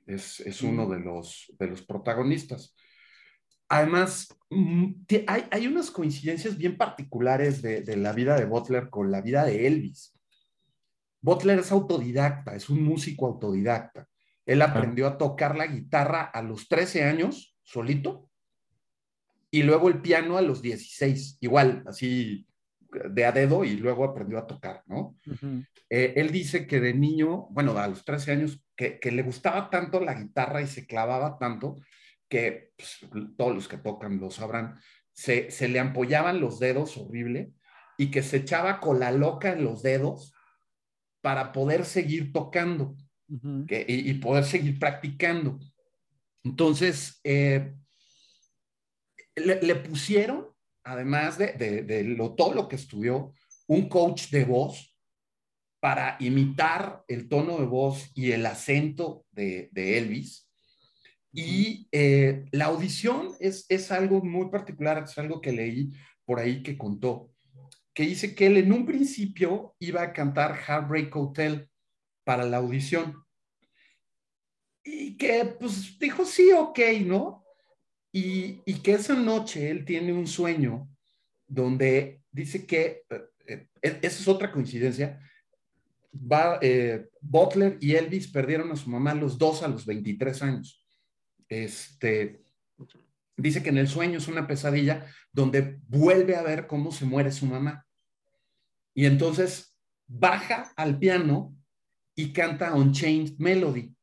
Es, 0.05 0.39
es 0.41 0.61
uno 0.61 0.87
de 0.87 0.99
los, 0.99 1.51
de 1.57 1.67
los 1.67 1.81
protagonistas. 1.81 2.75
Además, 3.67 4.27
mm, 4.51 4.91
hay, 5.27 5.45
hay 5.49 5.67
unas 5.67 5.89
coincidencias 5.89 6.55
bien 6.55 6.77
particulares 6.77 7.63
de, 7.63 7.81
de, 7.81 7.97
la 7.97 8.13
vida 8.13 8.39
de 8.39 8.45
Butler 8.45 8.89
con 8.91 9.11
la 9.11 9.21
vida 9.21 9.43
de 9.43 9.65
Elvis. 9.65 10.13
Butler 11.21 11.57
es 11.57 11.71
autodidacta, 11.71 12.55
es 12.55 12.69
un 12.69 12.83
músico 12.83 13.25
autodidacta. 13.25 14.07
Él 14.45 14.61
aprendió 14.61 15.07
a 15.07 15.17
tocar 15.17 15.57
la 15.57 15.65
guitarra 15.65 16.21
a 16.21 16.43
los 16.43 16.67
13 16.67 17.03
años, 17.03 17.57
solito, 17.63 18.29
y 19.55 19.63
luego 19.63 19.87
el 19.87 20.01
piano 20.01 20.37
a 20.37 20.41
los 20.41 20.61
16, 20.61 21.37
igual, 21.39 21.81
así 21.87 22.45
de 23.09 23.25
a 23.25 23.31
dedo 23.31 23.63
y 23.63 23.77
luego 23.77 24.03
aprendió 24.03 24.37
a 24.37 24.47
tocar, 24.47 24.83
¿no? 24.85 25.15
Eh, 25.89 26.11
él 26.17 26.29
dice 26.29 26.67
que 26.67 26.81
de 26.81 26.93
niño, 26.93 27.47
bueno, 27.51 27.77
a 27.77 27.87
los 27.87 28.03
13 28.03 28.33
años, 28.33 28.61
que, 28.75 28.99
le 29.01 29.23
gustaba 29.23 29.69
tanto 29.69 30.01
la 30.01 30.13
guitarra 30.13 30.61
y 30.61 30.67
se 30.67 30.85
clavaba 30.85 31.37
tanto 31.37 31.77
que 32.27 32.73
pues, 32.75 32.99
todos 33.37 33.55
los 33.55 33.69
que 33.69 33.77
tocan 33.77 34.19
lo 34.19 34.29
sabrán, 34.29 34.77
se, 35.13 35.49
se, 35.51 35.69
le 35.69 35.79
ampollaban 35.79 36.41
los 36.41 36.59
dedos 36.59 36.97
horrible 36.97 37.53
y 37.97 38.11
que 38.11 38.23
se 38.23 38.37
echaba 38.37 38.81
cola 38.81 39.13
loca 39.13 39.53
en 39.53 39.63
los 39.63 39.81
dedos 39.83 40.33
para 41.21 41.53
poder 41.53 41.85
seguir 41.85 42.33
tocando 42.33 42.97
y, 43.69 44.13
poder 44.15 44.43
seguir 44.43 44.77
practicando. 44.79 45.59
Entonces, 46.43 47.21
eh, 47.23 47.73
le, 49.35 49.75
pusieron, 49.75 50.47
además 50.83 51.37
de, 51.37 52.03
lo, 52.17 52.33
todo 52.35 52.53
lo 52.53 52.67
que 52.67 52.75
estudió, 52.75 53.33
un 53.67 53.89
coach 53.89 54.29
de 54.29 54.45
voz 54.45 54.95
para 55.79 56.17
imitar 56.19 57.03
el 57.07 57.27
tono 57.27 57.59
de 57.59 57.65
voz 57.65 58.11
y 58.15 58.31
el 58.31 58.45
acento 58.45 59.25
de, 59.31 59.69
Elvis. 59.73 60.49
Y 61.31 61.87
eh, 61.91 62.45
la 62.51 62.65
audición 62.65 63.33
es, 63.39 63.65
es 63.69 63.91
algo 63.91 64.23
muy 64.23 64.49
particular, 64.49 65.03
es 65.03 65.17
algo 65.17 65.41
que 65.41 65.51
leí 65.51 65.91
por 66.23 66.39
ahí 66.39 66.63
que 66.63 66.77
contó, 66.77 67.31
que 67.93 68.03
dice 68.03 68.33
que 68.33 68.47
él 68.47 68.57
en 68.57 68.73
un 68.73 68.85
principio 68.85 69.75
iba 69.79 70.01
a 70.01 70.13
cantar 70.13 70.57
Heartbreak 70.57 71.15
Hotel 71.15 71.69
para 72.23 72.43
la 72.43 72.57
audición. 72.57 73.23
Y 74.83 75.17
que 75.17 75.45
pues 75.59 75.97
dijo 75.99 76.25
sí, 76.25 76.51
ok, 76.51 76.79
¿no? 77.05 77.44
Y, 78.17 78.61
que 78.81 78.93
esa 78.93 79.13
noche 79.13 79.69
él 79.69 79.83
tiene 79.83 80.13
un 80.13 80.25
sueño 80.25 80.87
donde 81.45 82.21
dice 82.31 82.65
que, 82.65 83.03
eh, 83.09 83.67
eh, 83.81 83.99
esa 84.01 84.21
es 84.21 84.27
otra 84.29 84.53
coincidencia, 84.53 85.19
va, 86.13 86.57
eh, 86.61 87.09
Butler 87.19 87.77
y 87.81 87.95
Elvis 87.95 88.29
perdieron 88.29 88.71
a 88.71 88.77
su 88.77 88.89
mamá 88.89 89.13
los 89.13 89.37
dos 89.37 89.63
a 89.63 89.67
los 89.67 89.85
23 89.85 90.41
años. 90.43 90.87
Este, 91.49 92.41
dice 93.35 93.61
que 93.61 93.67
en 93.67 93.79
el 93.79 93.89
sueño 93.89 94.19
es 94.19 94.29
una 94.29 94.47
pesadilla 94.47 95.05
donde 95.33 95.81
vuelve 95.85 96.37
a 96.37 96.41
ver 96.41 96.67
cómo 96.67 96.93
se 96.93 97.03
muere 97.03 97.33
su 97.33 97.45
mamá. 97.45 97.85
Y 98.93 99.07
entonces 99.07 99.77
baja 100.07 100.71
al 100.77 100.97
piano 100.99 101.53
y 102.15 102.31
canta 102.31 102.75
Unchained 102.75 103.33
Melody 103.39 103.93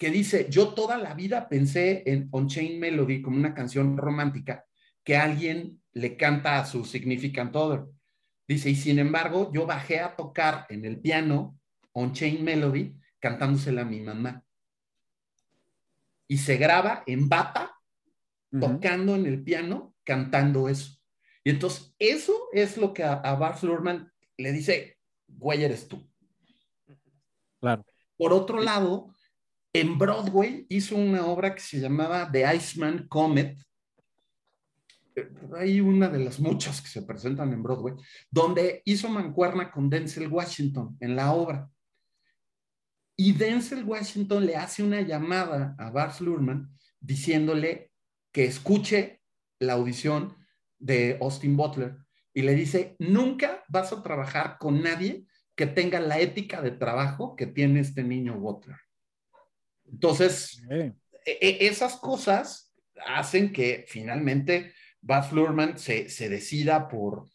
que 0.00 0.10
dice, 0.10 0.46
yo 0.48 0.72
toda 0.72 0.96
la 0.96 1.12
vida 1.12 1.46
pensé 1.46 2.02
en 2.06 2.26
On 2.32 2.48
Chain 2.48 2.80
Melody 2.80 3.20
como 3.20 3.36
una 3.36 3.52
canción 3.52 3.98
romántica 3.98 4.64
que 5.04 5.18
alguien 5.18 5.82
le 5.92 6.16
canta 6.16 6.58
a 6.58 6.64
su 6.64 6.86
significant 6.86 7.54
other. 7.54 7.84
Dice, 8.48 8.70
y 8.70 8.76
sin 8.76 8.98
embargo, 8.98 9.52
yo 9.52 9.66
bajé 9.66 10.00
a 10.00 10.16
tocar 10.16 10.64
en 10.70 10.86
el 10.86 10.98
piano 10.98 11.60
On 11.92 12.14
Chain 12.14 12.42
Melody 12.42 12.96
cantándosela 13.18 13.82
a 13.82 13.84
mi 13.84 14.00
mamá. 14.00 14.42
Y 16.26 16.38
se 16.38 16.56
graba 16.56 17.02
en 17.06 17.28
bata, 17.28 17.76
tocando 18.58 19.14
en 19.16 19.26
el 19.26 19.44
piano, 19.44 19.94
cantando 20.02 20.70
eso. 20.70 20.98
Y 21.44 21.50
entonces, 21.50 21.94
eso 21.98 22.48
es 22.52 22.78
lo 22.78 22.94
que 22.94 23.04
a, 23.04 23.12
a 23.12 23.34
Bart 23.34 23.62
Luhrmann 23.62 24.10
le 24.38 24.52
dice, 24.52 24.98
güey, 25.26 25.62
eres 25.62 25.88
tú. 25.88 26.10
Claro. 27.60 27.84
Por 28.16 28.32
otro 28.32 28.62
lado, 28.62 29.14
en 29.72 29.98
Broadway 29.98 30.66
hizo 30.68 30.96
una 30.96 31.26
obra 31.26 31.54
que 31.54 31.60
se 31.60 31.78
llamaba 31.78 32.30
The 32.30 32.54
Iceman 32.56 33.06
Comet. 33.08 33.58
Eh, 35.14 35.30
hay 35.56 35.80
una 35.80 36.08
de 36.08 36.18
las 36.18 36.40
muchas 36.40 36.80
que 36.80 36.88
se 36.88 37.02
presentan 37.02 37.52
en 37.52 37.62
Broadway, 37.62 37.94
donde 38.30 38.82
hizo 38.84 39.08
mancuerna 39.08 39.70
con 39.70 39.88
Denzel 39.88 40.28
Washington 40.28 40.96
en 41.00 41.14
la 41.14 41.32
obra. 41.32 41.70
Y 43.16 43.32
Denzel 43.32 43.84
Washington 43.84 44.46
le 44.46 44.56
hace 44.56 44.82
una 44.82 45.02
llamada 45.02 45.76
a 45.78 45.90
Bart 45.90 46.20
Luhrmann 46.20 46.70
diciéndole 46.98 47.92
que 48.32 48.44
escuche 48.44 49.20
la 49.58 49.74
audición 49.74 50.36
de 50.78 51.18
Austin 51.20 51.56
Butler 51.56 51.98
y 52.32 52.42
le 52.42 52.54
dice, 52.54 52.96
nunca 52.98 53.64
vas 53.68 53.92
a 53.92 54.02
trabajar 54.02 54.56
con 54.58 54.82
nadie 54.82 55.26
que 55.54 55.66
tenga 55.66 56.00
la 56.00 56.18
ética 56.18 56.62
de 56.62 56.70
trabajo 56.70 57.36
que 57.36 57.46
tiene 57.46 57.80
este 57.80 58.02
niño 58.02 58.38
Butler. 58.38 58.76
Entonces, 59.90 60.62
e, 60.70 60.92
e, 61.24 61.66
esas 61.66 61.96
cosas 61.96 62.72
hacen 63.06 63.52
que 63.52 63.84
finalmente 63.88 64.72
Baz 65.00 65.32
Luhrmann 65.32 65.78
se, 65.78 66.04
decida 66.28 66.88
por, 66.88 67.26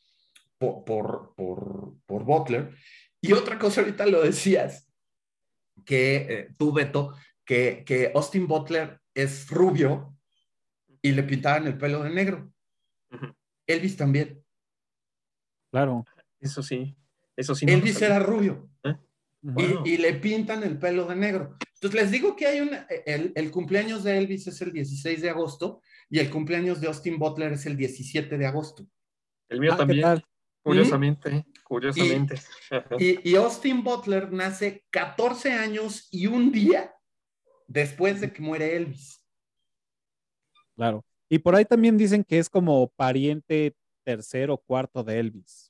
por, 0.58 0.84
por, 0.86 1.34
por, 1.36 2.24
Butler. 2.24 2.76
Y 3.22 3.34
otra 3.34 3.58
cosa, 3.58 3.82
ahorita 3.82 4.06
lo 4.06 4.22
decías, 4.22 4.88
que 5.86 6.16
eh, 6.16 6.48
tú, 6.58 6.72
Beto, 6.72 7.16
que, 7.44 7.84
que 7.86 8.12
Austin 8.14 8.48
Butler 8.48 9.00
es 9.14 9.50
rubio 9.50 10.16
y 11.02 11.12
le 11.12 11.24
pintaban 11.24 11.68
el 11.68 11.78
pelo 11.78 12.04
de 12.04 12.10
negro. 12.10 12.52
Elvis 13.68 13.98
también. 13.98 14.44
Claro. 15.72 16.06
Eso 16.40 16.62
sí, 16.62 16.96
eso 17.36 17.56
sí. 17.56 17.66
Elvis 17.68 18.02
era 18.02 18.20
rubio. 18.20 18.70
¿Eh? 18.84 18.96
Y, 19.86 19.98
le 19.98 20.14
pintan 20.14 20.64
el 20.64 20.80
pelo 20.80 21.06
de 21.06 21.16
negro. 21.16 21.56
Entonces 21.76 22.02
les 22.02 22.12
digo 22.12 22.36
que 22.36 22.48
hay 22.48 22.62
un, 22.62 22.72
el, 23.06 23.32
el, 23.36 23.52
cumpleaños 23.52 24.04
de 24.04 24.18
Elvis 24.18 24.48
es 24.48 24.62
el 24.62 24.72
16 24.72 25.22
de 25.22 25.30
agosto 25.30 25.82
y 26.10 26.20
el 26.20 26.30
cumpleaños 26.30 26.82
de 26.82 26.88
Austin 26.88 27.20
Butler 27.20 27.54
es 27.54 27.66
el 27.66 27.78
17 27.78 28.38
de 28.38 28.46
agosto. 28.46 28.88
El 29.50 29.60
mío 29.60 29.74
ah, 29.74 29.78
también. 29.78 30.24
Curiosamente, 30.64 31.46
curiosamente. 31.64 32.42
Y, 32.98 33.30
y, 33.30 33.36
Austin 33.36 33.84
Butler 33.84 34.32
nace 34.32 34.84
14 34.90 35.52
años 35.54 36.08
y 36.10 36.26
un 36.26 36.52
día 36.52 36.96
después 37.68 38.20
de 38.20 38.34
que 38.34 38.42
muere 38.42 38.76
Elvis. 38.76 39.24
Claro. 40.76 41.06
Y 41.30 41.38
por 41.38 41.56
ahí 41.56 41.66
también 41.66 41.98
dicen 41.98 42.24
que 42.24 42.40
es 42.40 42.50
como 42.50 42.88
pariente 42.96 43.76
tercero 44.04 44.56
o 44.56 44.58
cuarto 44.58 45.04
de 45.04 45.20
Elvis. 45.20 45.65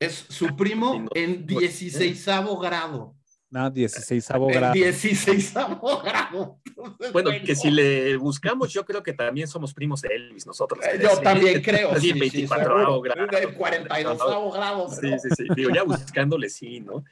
Es 0.00 0.24
su 0.30 0.56
primo 0.56 1.06
en 1.14 1.46
16 1.46 2.26
grado. 2.60 3.14
No, 3.50 3.68
16 3.68 4.28
grado. 4.28 4.72
16 4.72 5.54
grado. 6.04 6.60
bueno, 7.12 7.30
que 7.44 7.54
si 7.54 7.70
le 7.70 8.16
buscamos, 8.16 8.72
yo 8.72 8.84
creo 8.84 9.02
que 9.02 9.12
también 9.12 9.46
somos 9.46 9.74
primos 9.74 10.00
de 10.00 10.08
Elvis 10.14 10.46
nosotros. 10.46 10.82
Eh, 10.86 11.00
yo 11.02 11.20
también 11.20 11.60
creo. 11.60 11.98
Sí, 12.00 12.12
24 12.12 13.00
grados. 13.02 13.28
42 13.56 14.54
grados. 14.54 14.96
Sí, 14.96 15.10
sí, 15.18 15.28
sí. 15.36 15.44
Digo, 15.54 15.70
ya 15.70 15.82
buscándole, 15.82 16.48
sí, 16.48 16.80
¿no? 16.80 17.04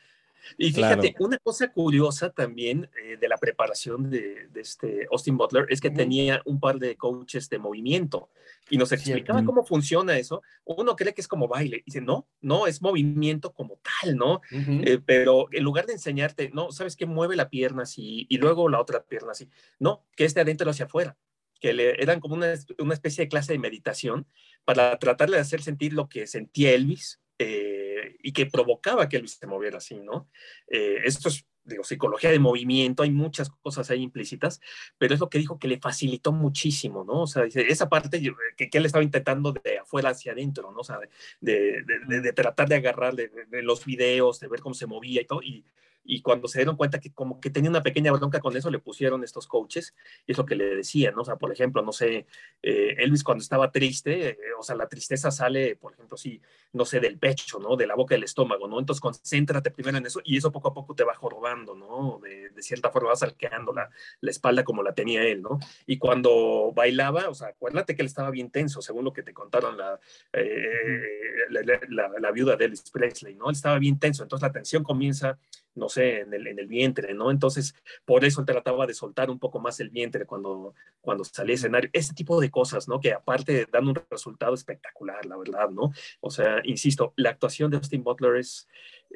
Y 0.57 0.73
fíjate, 0.73 1.15
una 1.19 1.39
cosa 1.39 1.71
curiosa 1.73 2.31
también 2.31 2.89
eh, 3.05 3.17
de 3.17 3.29
la 3.29 3.37
preparación 3.37 4.11
de, 4.11 4.49
este 4.55 5.07
Austin 5.11 5.37
Butler 5.37 5.67
es 5.69 5.81
que 5.81 5.91
tenía 5.91 6.43
un 6.45 6.61
par 6.61 6.79
de 6.79 6.97
coaches 6.97 7.49
de 7.49 7.59
movimiento 7.59 8.31
y 8.71 8.79
nos 8.79 8.93
explicaba 8.93 9.45
cómo 9.45 9.65
funciona 9.65 10.19
eso. 10.19 10.43
Uno 10.65 10.97
cree 10.97 11.15
que 11.15 11.21
es 11.21 11.29
como 11.29 11.49
baile, 11.49 11.79
y 11.79 11.83
dice, 11.87 12.01
no, 12.01 12.29
no, 12.41 12.67
es 12.67 12.83
movimiento 12.83 13.53
como 13.53 13.81
tal, 13.83 14.17
¿no? 14.17 14.41
Eh, 14.51 14.99
pero 15.05 15.49
en 15.53 15.65
lugar 15.65 15.87
de 15.87 15.95
enseñarte, 15.95 16.51
no, 16.53 16.73
¿sabes 16.73 16.97
qué? 16.97 17.07
Mueve 17.07 17.37
la 17.37 17.49
pierna 17.49 17.83
así 17.83 18.27
y 18.29 18.39
luego 18.39 18.69
la 18.69 18.81
otra 18.81 19.05
pierna 19.05 19.33
así. 19.33 19.49
No, 19.79 20.05
que 20.17 20.25
es 20.25 20.35
de 20.35 20.41
adentro 20.41 20.71
hacia 20.71 20.87
afuera 20.87 21.17
que 21.61 21.73
le, 21.73 22.01
eran 22.01 22.21
como 22.21 22.37
una, 22.37 22.55
una, 22.79 22.95
especie 22.95 23.25
de 23.25 23.29
clase 23.29 23.53
de 23.53 23.59
meditación 23.59 24.27
para 24.65 24.97
tratar 25.01 25.29
de 25.29 25.39
hacer 25.39 25.61
sentir 25.61 25.93
lo 25.93 26.09
que 26.09 26.29
sentía 26.29 26.71
Elvis 26.71 27.21
eh, 27.39 28.17
y 28.23 28.33
que 28.33 28.47
provocaba 28.47 29.09
que 29.09 29.17
Elvis 29.17 29.39
se 29.39 29.47
moviera 29.47 29.79
así, 29.79 30.01
¿no? 30.01 30.29
Eh, 30.67 31.03
esto 31.05 31.29
es, 31.29 31.47
digo, 31.65 31.85
psicología 31.85 32.31
de 32.31 32.39
movimiento, 32.39 33.03
hay 33.03 33.11
muchas 33.11 33.51
cosas 33.51 33.91
ahí 33.91 34.03
implícitas, 34.03 34.61
pero 34.97 35.15
es 35.15 35.21
lo 35.21 35.29
que 35.29 35.39
dijo 35.39 35.59
que 35.59 35.69
le 35.69 35.79
facilitó 35.79 36.33
muchísimo, 36.33 37.05
¿no? 37.05 37.23
O 37.23 37.27
sea, 37.27 37.45
esa 37.45 37.89
parte 37.89 38.21
que, 38.57 38.71
que 38.71 38.79
él 38.79 38.87
estaba 38.87 39.05
intentando 39.05 39.53
de 39.53 39.79
afuera 39.79 40.11
hacia 40.11 40.33
adentro, 40.33 40.73
¿no? 40.73 40.81
O 40.81 40.85
sea, 40.85 40.99
de, 41.41 41.83
de, 42.09 42.21
de 42.21 42.33
tratar 42.33 42.69
de 42.69 42.77
agarrar 42.77 43.15
de, 43.15 43.31
los 43.63 43.85
videos, 43.85 44.41
de 44.41 44.49
ver 44.49 44.61
cómo 44.61 44.75
se 44.75 44.87
movía 44.87 45.21
y 45.21 45.27
todo, 45.27 45.43
y 45.43 45.65
y 46.09 46.23
cuando 46.23 46.49
se 46.49 46.61
dieron 46.61 46.75
cuenta 46.77 46.99
que 46.99 47.13
como 47.13 47.39
que 47.39 47.51
tenía 47.51 47.69
una 47.69 47.83
pequeña 47.83 48.11
bronca 48.13 48.41
con 48.41 48.57
eso, 48.57 48.71
le 48.71 48.79
pusieron 48.79 49.23
estos 49.23 49.47
coaches, 49.47 49.95
y 50.27 50.33
es 50.33 50.39
lo 50.39 50.47
que 50.47 50.57
le 50.57 50.77
decían, 50.77 51.15
¿no? 51.15 51.21
O 51.21 51.25
sea, 51.25 51.37
por 51.37 51.53
ejemplo, 51.53 51.83
no 51.83 51.93
sé, 51.93 52.27
eh, 52.63 52.97
Elvis 52.99 53.23
cuando 53.23 53.43
estaba 53.43 53.71
triste, 53.71 54.31
eh, 54.31 54.39
o 54.59 54.63
sea, 54.63 54.75
la 54.75 54.89
tristeza 54.89 55.31
sale, 55.31 55.77
por 55.77 55.93
ejemplo, 55.93 56.17
sí, 56.17 56.41
no 56.73 56.87
sé, 56.87 56.99
del 57.01 57.19
pecho, 57.19 57.59
¿no? 57.59 57.77
De 57.77 57.87
la 57.87 57.95
boca 57.95 58.15
del 58.15 58.25
estómago, 58.25 58.67
¿no? 58.67 58.79
Entonces, 58.79 59.03
concéntrate 59.03 59.71
primero 59.71 59.99
en 59.99 60.07
eso, 60.07 60.23
y 60.25 60.39
eso 60.39 60.51
poco 60.51 60.69
a 60.69 60.75
poco 60.75 60.95
te 60.95 61.05
va 61.05 61.15
jorobando, 61.15 61.75
¿no? 61.75 62.21
De, 62.23 62.49
cierta 62.63 62.91
forma 62.91 63.11
vas 63.11 63.23
arqueando 63.23 63.73
la, 63.73 63.89
la, 64.21 64.31
espalda 64.31 64.65
como 64.65 64.83
la 64.83 64.93
tenía 64.93 65.23
él, 65.23 65.43
¿no? 65.43 65.61
Y 65.87 65.97
cuando 65.99 66.73
bailaba, 66.75 67.29
o 67.29 67.35
sea, 67.35 67.49
acuérdate 67.49 67.95
que 67.95 68.03
él 68.03 68.07
estaba 68.07 68.31
bien 68.31 68.51
tenso, 68.51 68.83
según 68.83 69.05
lo 69.05 69.13
que 69.13 69.23
te 69.23 69.33
contaron 69.33 69.79
la, 69.79 70.01
eh, 70.33 71.47
la, 71.51 72.11
la 72.19 72.31
viuda 72.33 72.57
de 72.57 72.65
Elvis 72.65 72.91
Presley, 72.91 73.37
¿no? 73.37 73.49
Él 73.49 73.55
estaba 73.55 73.79
bien 73.79 73.99
tenso, 73.99 74.25
entonces 74.25 74.43
la 74.43 74.53
tensión 74.53 74.83
comienza 74.83 75.39
no 75.79 75.89
sé, 75.89 75.98
en 75.99 76.33
el, 76.33 76.47
en 76.47 76.59
el, 76.59 76.67
vientre, 76.67 77.15
¿no? 77.15 77.31
Entonces, 77.31 77.75
por 78.05 78.25
eso 78.25 78.45
trataba 78.45 78.87
de 78.87 78.95
soltar 78.95 79.31
un 79.31 79.39
poco 79.39 79.61
más 79.61 79.81
el 79.81 79.91
vientre 79.91 80.27
cuando, 80.27 80.75
cuando 81.01 81.25
salía 81.25 81.55
a 81.55 81.57
escenario. 81.57 81.91
Ese 81.93 82.15
tipo 82.15 82.41
de 82.41 82.51
cosas, 82.51 82.89
¿no? 82.89 83.01
Que 83.01 83.13
aparte 83.13 83.67
dan 83.71 83.89
un 83.89 83.99
resultado 84.11 84.55
espectacular, 84.55 85.25
la 85.27 85.37
verdad, 85.37 85.71
¿no? 85.71 85.93
O 86.21 86.31
sea, 86.31 86.61
insisto, 86.65 87.13
la 87.17 87.31
actuación 87.31 87.71
de 87.71 87.77
Austin 87.79 88.03
Butler 88.03 88.37
es, 88.37 88.69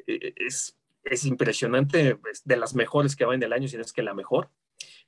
eh, 0.07 0.33
es, 0.35 0.77
es 1.03 1.25
impresionante, 1.25 2.17
es 2.31 2.43
de 2.45 2.57
las 2.57 2.75
mejores 2.75 3.15
que 3.15 3.25
va 3.25 3.35
en 3.35 3.43
el 3.43 3.53
año, 3.53 3.67
si 3.67 3.75
no 3.75 3.81
es 3.81 3.93
que 3.93 4.03
la 4.03 4.13
mejor. 4.13 4.49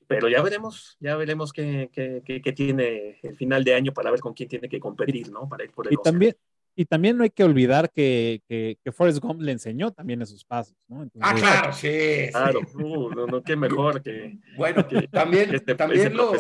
Pero 0.08 0.30
ya 0.30 0.42
veremos, 0.42 0.98
ya 1.00 1.16
veremos 1.16 1.52
qué, 1.52 1.90
qué, 1.92 2.22
qué, 2.24 2.54
tiene 2.54 3.20
el 3.24 3.36
final 3.36 3.64
de 3.64 3.74
año 3.74 3.92
para 3.92 4.12
ver 4.12 4.20
con 4.20 4.34
quién 4.34 4.48
tiene 4.48 4.70
que 4.70 4.80
competir, 4.80 5.32
¿no? 5.32 5.50
Para 5.50 5.64
ir 5.64 5.72
por 5.72 5.88
el 5.88 5.94
y 5.94 5.98
también, 5.98 6.36
y 6.76 6.86
también 6.86 7.18
no 7.18 7.24
hay 7.24 7.30
que 7.30 7.44
olvidar 7.44 7.90
que, 7.90 8.42
que, 8.48 8.78
que, 8.84 8.92
Forrest 8.92 9.20
Gump 9.20 9.42
le 9.42 9.54
enseñó 9.54 9.92
también 9.92 10.22
esos 10.22 10.44
pasos, 10.44 10.76
¿no? 10.88 11.10
ah, 11.22 11.34
claro, 11.34 11.74
sí. 11.74 12.28
Claro, 12.32 12.60
uh, 12.74 13.10
no, 13.12 13.28
no, 13.28 13.42
qué 13.42 13.56
mejor 13.56 14.02
que. 14.02 14.38
Bueno, 14.58 14.86
también, 15.12 15.56
este, 15.56 15.76
también, 15.76 16.16
lo, 16.16 16.34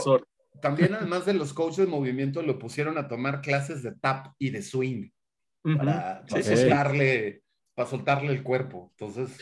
también, 0.62 0.94
además 0.96 1.26
de 1.26 1.34
los 1.34 1.54
coaches 1.54 1.78
de 1.78 1.88
movimiento, 1.88 2.42
lo 2.42 2.60
pusieron 2.60 2.98
a 2.98 3.08
tomar 3.08 3.42
clases 3.42 3.82
de 3.82 3.94
tap 3.94 4.34
y 4.38 4.50
de 4.50 4.62
swing 4.62 5.10
para, 5.78 6.26
soltarle, 6.28 7.42
para 7.74 7.90
soltarle 7.90 8.34
el 8.34 8.44
cuerpo. 8.44 8.92
Entonces. 8.92 9.38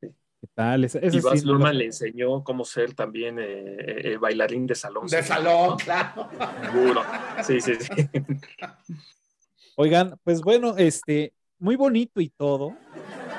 ¿Qué 0.00 0.48
tal? 0.54 0.84
Ese, 0.84 1.00
y 1.02 1.20
Baz 1.20 1.44
Luhrmann 1.44 1.76
le 1.76 1.86
enseñó 1.86 2.44
cómo 2.44 2.64
ser 2.64 2.94
también 2.94 3.38
eh, 3.40 4.12
eh, 4.12 4.16
bailarín 4.16 4.66
de 4.66 4.76
salón. 4.76 5.08
De 5.08 5.22
salón, 5.22 5.76
claro. 5.76 6.28
Seguro. 6.62 7.02
Sí, 7.42 7.60
sí, 7.60 7.74
sí. 7.74 8.08
Oigan, 9.78 10.18
pues 10.24 10.40
bueno, 10.40 10.74
este, 10.78 11.34
muy 11.58 11.76
bonito 11.76 12.22
y 12.22 12.30
todo. 12.30 12.74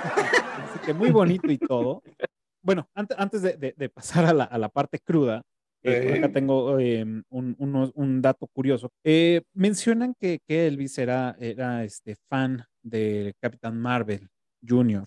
Así 0.03 0.79
que 0.85 0.93
muy 0.93 1.09
bonito 1.09 1.51
y 1.51 1.57
todo. 1.57 2.03
Bueno, 2.61 2.87
antes, 2.93 3.17
antes 3.17 3.41
de, 3.41 3.89
pasar 3.89 4.25
a 4.25 4.33
la, 4.33 4.43
a 4.43 4.59
la, 4.59 4.69
parte 4.69 4.99
cruda, 4.99 5.41
eh, 5.81 6.13
acá 6.19 6.31
tengo 6.31 6.79
em, 6.79 7.23
un, 7.29 7.55
un, 7.95 8.21
dato 8.21 8.45
curioso. 8.53 8.91
Eh, 9.03 9.41
mencionan 9.53 10.13
que, 10.13 10.39
que, 10.47 10.67
Elvis 10.67 10.99
era, 10.99 11.35
era 11.39 11.83
este, 11.83 12.15
fan 12.29 12.63
de 12.83 13.33
Capitán 13.41 13.79
Marvel 13.81 14.29
Jr. 14.61 15.05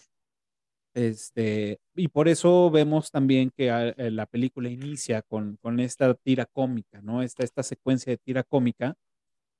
Este, 0.95 1.78
y 1.95 2.09
por 2.09 2.26
eso 2.26 2.72
vemos 2.72 3.12
también 3.12 3.53
que 3.57 3.70
ah, 3.70 3.91
eh, 3.91 4.11
la 4.11 4.26
película 4.26 4.68
inicia 4.68 5.22
con, 5.22 5.59
con 5.62 5.78
esta 5.78 6.12
tira 6.14 6.45
cómica, 6.47 7.01
¿no? 7.03 7.22
Esta, 7.22 7.45
esta 7.45 7.62
secuencia 7.62 8.11
de 8.11 8.16
tira 8.16 8.43
cómica 8.43 8.97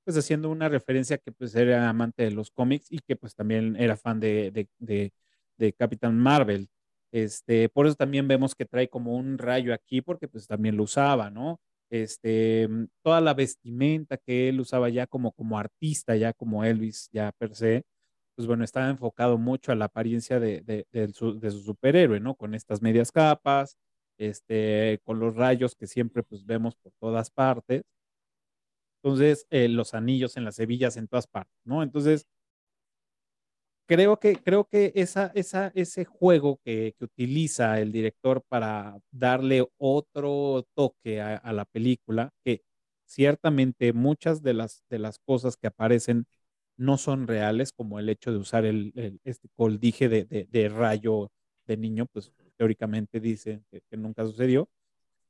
pues 0.03 0.17
haciendo 0.17 0.49
una 0.49 0.69
referencia 0.69 1.17
que 1.17 1.31
pues 1.31 1.55
era 1.55 1.89
amante 1.89 2.23
de 2.23 2.31
los 2.31 2.51
cómics 2.51 2.87
y 2.91 2.99
que 2.99 3.15
pues 3.15 3.35
también 3.35 3.75
era 3.77 3.97
fan 3.97 4.19
de, 4.19 4.51
de, 4.51 4.67
de, 4.79 5.13
de 5.57 5.73
Capitán 5.73 6.17
Marvel. 6.19 6.69
Este, 7.11 7.69
por 7.69 7.87
eso 7.87 7.95
también 7.95 8.27
vemos 8.27 8.55
que 8.55 8.65
trae 8.65 8.89
como 8.89 9.15
un 9.15 9.37
rayo 9.37 9.73
aquí, 9.73 10.01
porque 10.01 10.27
pues 10.27 10.47
también 10.47 10.77
lo 10.77 10.83
usaba, 10.83 11.29
¿no? 11.29 11.59
Este, 11.89 12.67
mm, 12.69 12.85
toda 13.03 13.21
la 13.21 13.33
vestimenta 13.33 14.17
que 14.17 14.49
él 14.49 14.59
usaba 14.61 14.89
ya 14.89 15.07
como, 15.07 15.31
como 15.33 15.59
artista, 15.59 16.15
ya 16.15 16.33
como 16.33 16.63
Elvis, 16.63 17.09
ya 17.11 17.31
per 17.37 17.53
se, 17.55 17.83
pues 18.35 18.47
bueno, 18.47 18.63
estaba 18.63 18.89
enfocado 18.89 19.37
mucho 19.37 19.71
a 19.71 19.75
la 19.75 19.85
apariencia 19.85 20.39
de, 20.39 20.61
de, 20.61 20.85
de, 20.91 21.09
su, 21.13 21.39
de 21.39 21.51
su 21.51 21.61
superhéroe, 21.61 22.19
¿no? 22.19 22.35
Con 22.35 22.55
estas 22.55 22.81
medias 22.81 23.11
capas, 23.11 23.77
este, 24.17 24.99
con 25.03 25.19
los 25.19 25.35
rayos 25.35 25.75
que 25.75 25.87
siempre 25.87 26.23
pues 26.23 26.45
vemos 26.45 26.75
por 26.75 26.93
todas 26.99 27.29
partes. 27.31 27.83
Entonces, 29.03 29.47
eh, 29.49 29.67
los 29.67 29.93
anillos 29.93 30.37
en 30.37 30.45
las 30.45 30.59
hebillas 30.59 30.95
en 30.97 31.07
todas 31.07 31.27
partes, 31.27 31.59
¿no? 31.65 31.81
Entonces, 31.83 32.27
creo 33.87 34.17
que, 34.19 34.35
creo 34.37 34.65
que 34.65 34.91
esa, 34.95 35.31
esa, 35.35 35.71
ese 35.75 36.05
juego 36.05 36.59
que, 36.63 36.95
que 36.97 37.05
utiliza 37.05 37.79
el 37.79 37.91
director 37.91 38.43
para 38.47 38.97
darle 39.11 39.67
otro 39.77 40.65
toque 40.75 41.21
a, 41.21 41.53
la 41.53 41.65
película, 41.65 42.31
que 42.43 42.63
ciertamente 43.05 43.93
muchas 43.93 44.41
de 44.43 44.53
las, 44.53 44.83
de 44.89 44.99
las 44.99 45.19
cosas 45.19 45.57
que 45.57 45.67
aparecen 45.67 46.25
no 46.77 46.97
son 46.97 47.27
reales, 47.27 47.71
como 47.73 47.99
el 47.99 48.09
hecho 48.09 48.31
de 48.31 48.37
usar 48.37 48.65
el, 48.65 49.19
este 49.23 49.49
coldije 49.55 50.09
de, 50.09 50.25
de, 50.25 50.69
rayo 50.69 51.31
de 51.65 51.77
niño, 51.77 52.05
pues 52.07 52.31
teóricamente 52.57 53.19
dice 53.19 53.63
que 53.89 53.97
nunca 53.97 54.25
sucedió 54.25 54.69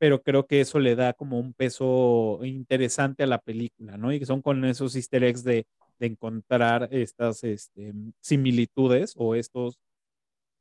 pero 0.01 0.23
creo 0.23 0.47
que 0.47 0.61
eso 0.61 0.79
le 0.79 0.95
da 0.95 1.13
como 1.13 1.39
un 1.39 1.53
peso 1.53 2.39
interesante 2.43 3.21
a 3.21 3.27
la 3.27 3.37
película, 3.37 3.97
¿no? 3.97 4.11
Y 4.11 4.17
que 4.17 4.25
son 4.25 4.41
con 4.41 4.65
esos 4.65 4.95
easter 4.95 5.23
eggs 5.23 5.43
de, 5.43 5.67
de 5.99 6.07
encontrar 6.07 6.89
estas 6.91 7.43
este, 7.43 7.93
similitudes 8.19 9.13
o 9.15 9.35
estos 9.35 9.77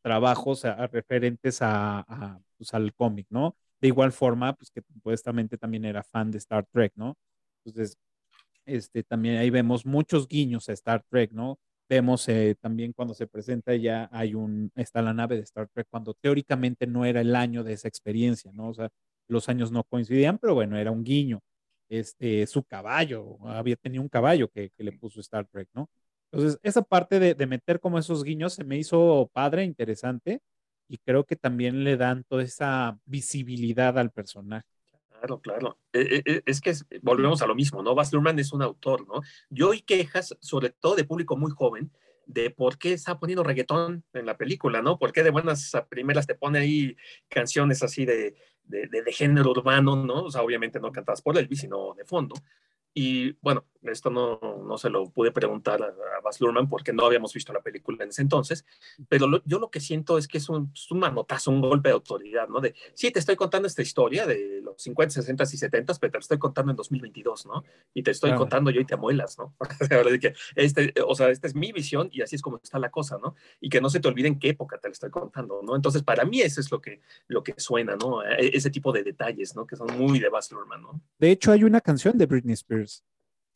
trabajos 0.02 0.64
referentes 0.92 1.60
a, 1.62 2.38
pues, 2.58 2.74
al 2.74 2.92
cómic, 2.92 3.28
¿no? 3.30 3.56
De 3.80 3.88
igual 3.88 4.12
forma, 4.12 4.52
pues 4.52 4.70
que 4.70 4.82
supuestamente 4.92 5.56
también 5.56 5.86
era 5.86 6.02
fan 6.02 6.30
de 6.30 6.36
Star 6.36 6.66
Trek, 6.70 6.92
¿no? 6.96 7.16
Entonces, 7.64 7.96
este, 8.66 9.02
también 9.04 9.38
ahí 9.38 9.48
vemos 9.48 9.86
muchos 9.86 10.28
guiños 10.28 10.68
a 10.68 10.74
Star 10.74 11.02
Trek, 11.08 11.32
¿no? 11.32 11.58
vemos 11.88 12.28
eh, 12.28 12.56
también 12.60 12.92
cuando 12.92 13.14
se 13.14 13.26
presenta 13.26 13.74
ya 13.74 14.08
hay 14.12 14.34
un, 14.36 14.70
está 14.76 15.02
la 15.02 15.12
nave 15.12 15.36
de 15.36 15.42
Star 15.42 15.68
Trek, 15.74 15.88
cuando 15.90 16.14
teóricamente 16.14 16.86
no 16.86 17.04
era 17.04 17.20
el 17.20 17.34
año 17.34 17.64
de 17.64 17.72
esa 17.72 17.88
experiencia, 17.88 18.52
¿no? 18.54 18.68
O 18.68 18.74
sea, 18.74 18.90
los 19.30 19.48
años 19.48 19.72
no 19.72 19.84
coincidían, 19.84 20.38
pero 20.38 20.54
bueno, 20.54 20.76
era 20.76 20.90
un 20.90 21.04
guiño. 21.04 21.40
Este, 21.88 22.46
su 22.46 22.62
caballo, 22.62 23.38
había 23.46 23.76
tenido 23.76 24.02
un 24.02 24.08
caballo 24.08 24.48
que, 24.48 24.70
le 24.78 24.92
puso 24.92 25.20
Star 25.20 25.46
Trek, 25.46 25.68
¿no? 25.74 25.88
Entonces, 26.30 26.60
esa 26.62 26.82
parte 26.82 27.18
de, 27.18 27.34
de, 27.34 27.46
meter 27.46 27.80
como 27.80 27.98
esos 27.98 28.22
guiños 28.22 28.54
se 28.54 28.64
me 28.64 28.78
hizo 28.78 29.28
padre, 29.32 29.64
interesante, 29.64 30.40
y 30.88 30.98
creo 30.98 31.24
que 31.24 31.36
también 31.36 31.82
le 31.84 31.96
dan 31.96 32.24
toda 32.24 32.44
esa 32.44 32.98
visibilidad 33.06 33.98
al 33.98 34.10
personaje. 34.10 34.66
Claro, 35.20 35.40
claro. 35.40 35.78
Eh, 35.92 36.22
eh, 36.24 36.42
es 36.46 36.60
que 36.60 36.72
volvemos 37.02 37.42
a 37.42 37.46
lo 37.46 37.54
mismo, 37.54 37.82
¿no? 37.82 37.94
Baz 37.94 38.12
Luhrmann 38.12 38.38
es 38.38 38.52
un 38.52 38.62
autor, 38.62 39.06
¿no? 39.06 39.20
Yo 39.50 39.68
oí 39.68 39.82
quejas, 39.82 40.34
sobre 40.40 40.70
todo 40.70 40.96
de 40.96 41.04
público 41.04 41.36
muy 41.36 41.50
joven, 41.50 41.90
de 42.32 42.50
por 42.50 42.78
qué 42.78 42.92
está 42.92 43.18
poniendo 43.18 43.42
reggaetón 43.42 44.04
en 44.12 44.26
la 44.26 44.36
película, 44.36 44.82
¿no? 44.82 44.98
¿Por 44.98 45.12
qué 45.12 45.22
de 45.22 45.30
buenas 45.30 45.72
primeras 45.88 46.26
te 46.26 46.34
pone 46.34 46.60
ahí 46.60 46.96
canciones 47.28 47.82
así 47.82 48.04
de, 48.04 48.36
de, 48.64 48.86
de, 48.86 49.12
género 49.12 49.50
urbano, 49.50 49.96
¿no? 49.96 50.24
O 50.24 50.30
sea, 50.30 50.42
obviamente 50.42 50.78
no 50.78 50.92
cantadas 50.92 51.22
por 51.22 51.36
Elvis, 51.36 51.60
sino 51.60 51.94
de 51.94 52.04
fondo. 52.04 52.36
Y 52.92 53.32
bueno, 53.40 53.64
esto 53.82 54.10
no, 54.10 54.38
no 54.66 54.78
se 54.78 54.90
lo 54.90 55.08
pude 55.10 55.32
preguntar 55.32 55.82
a, 55.82 55.86
a 55.86 56.20
Baz 56.22 56.40
Luhrmann 56.40 56.68
porque 56.68 56.92
no 56.92 57.06
habíamos 57.06 57.32
visto 57.32 57.52
la 57.52 57.60
película 57.60 58.02
en 58.04 58.10
ese 58.10 58.22
entonces, 58.22 58.64
pero 59.08 59.26
lo, 59.26 59.42
yo 59.44 59.58
lo 59.58 59.70
que 59.70 59.80
siento 59.80 60.18
es 60.18 60.28
que 60.28 60.38
es 60.38 60.48
un, 60.48 60.70
es 60.74 60.90
un, 60.90 60.98
manotazo, 60.98 61.50
un 61.50 61.60
golpe 61.60 61.88
de 61.88 61.94
autoridad, 61.94 62.48
¿no? 62.48 62.60
De, 62.60 62.74
sí, 62.94 63.10
te 63.10 63.18
estoy 63.18 63.36
contando 63.36 63.68
esta 63.68 63.82
historia 63.82 64.26
de 64.26 64.60
los 64.62 64.82
50, 64.82 65.14
60 65.14 65.44
y 65.44 65.46
70, 65.46 65.94
pero 66.00 66.10
te 66.10 66.18
la 66.18 66.20
estoy 66.20 66.38
contando 66.38 66.72
en 66.72 66.76
2022, 66.76 67.46
¿no? 67.46 67.64
Y 67.94 68.02
te 68.02 68.10
estoy 68.10 68.30
claro. 68.30 68.40
contando 68.40 68.70
yo 68.70 68.80
y 68.80 68.84
te 68.84 68.94
amuelas, 68.94 69.38
¿no? 69.38 69.54
que 70.20 70.34
este, 70.56 70.92
o 71.06 71.14
sea, 71.14 71.30
esta 71.30 71.46
es 71.46 71.54
mi 71.54 71.72
visión 71.72 72.08
y 72.12 72.22
así 72.22 72.36
es 72.36 72.42
como 72.42 72.60
está 72.62 72.78
la 72.78 72.90
cosa, 72.90 73.18
¿no? 73.22 73.34
Y 73.60 73.68
que 73.68 73.80
no 73.80 73.88
se 73.88 74.00
te 74.00 74.08
olvide 74.08 74.28
en 74.28 74.38
qué 74.38 74.50
época 74.50 74.78
te 74.78 74.88
la 74.88 74.92
estoy 74.92 75.10
contando, 75.10 75.62
¿no? 75.62 75.76
Entonces, 75.76 76.02
para 76.02 76.24
mí 76.24 76.40
eso 76.40 76.60
es 76.60 76.70
lo 76.70 76.80
que, 76.80 77.00
lo 77.28 77.42
que 77.42 77.54
suena, 77.56 77.96
¿no? 77.96 78.22
E, 78.22 78.50
ese 78.54 78.70
tipo 78.70 78.92
de 78.92 79.02
detalles, 79.02 79.54
¿no? 79.56 79.66
Que 79.66 79.76
son 79.76 79.86
muy 79.96 80.18
de 80.18 80.28
Baz 80.28 80.50
Luhrmann, 80.52 80.82
¿no? 80.82 81.00
De 81.18 81.30
hecho, 81.30 81.52
hay 81.52 81.64
una 81.64 81.80
canción 81.80 82.18
de 82.18 82.26
Britney 82.26 82.54
Spears 82.54 82.79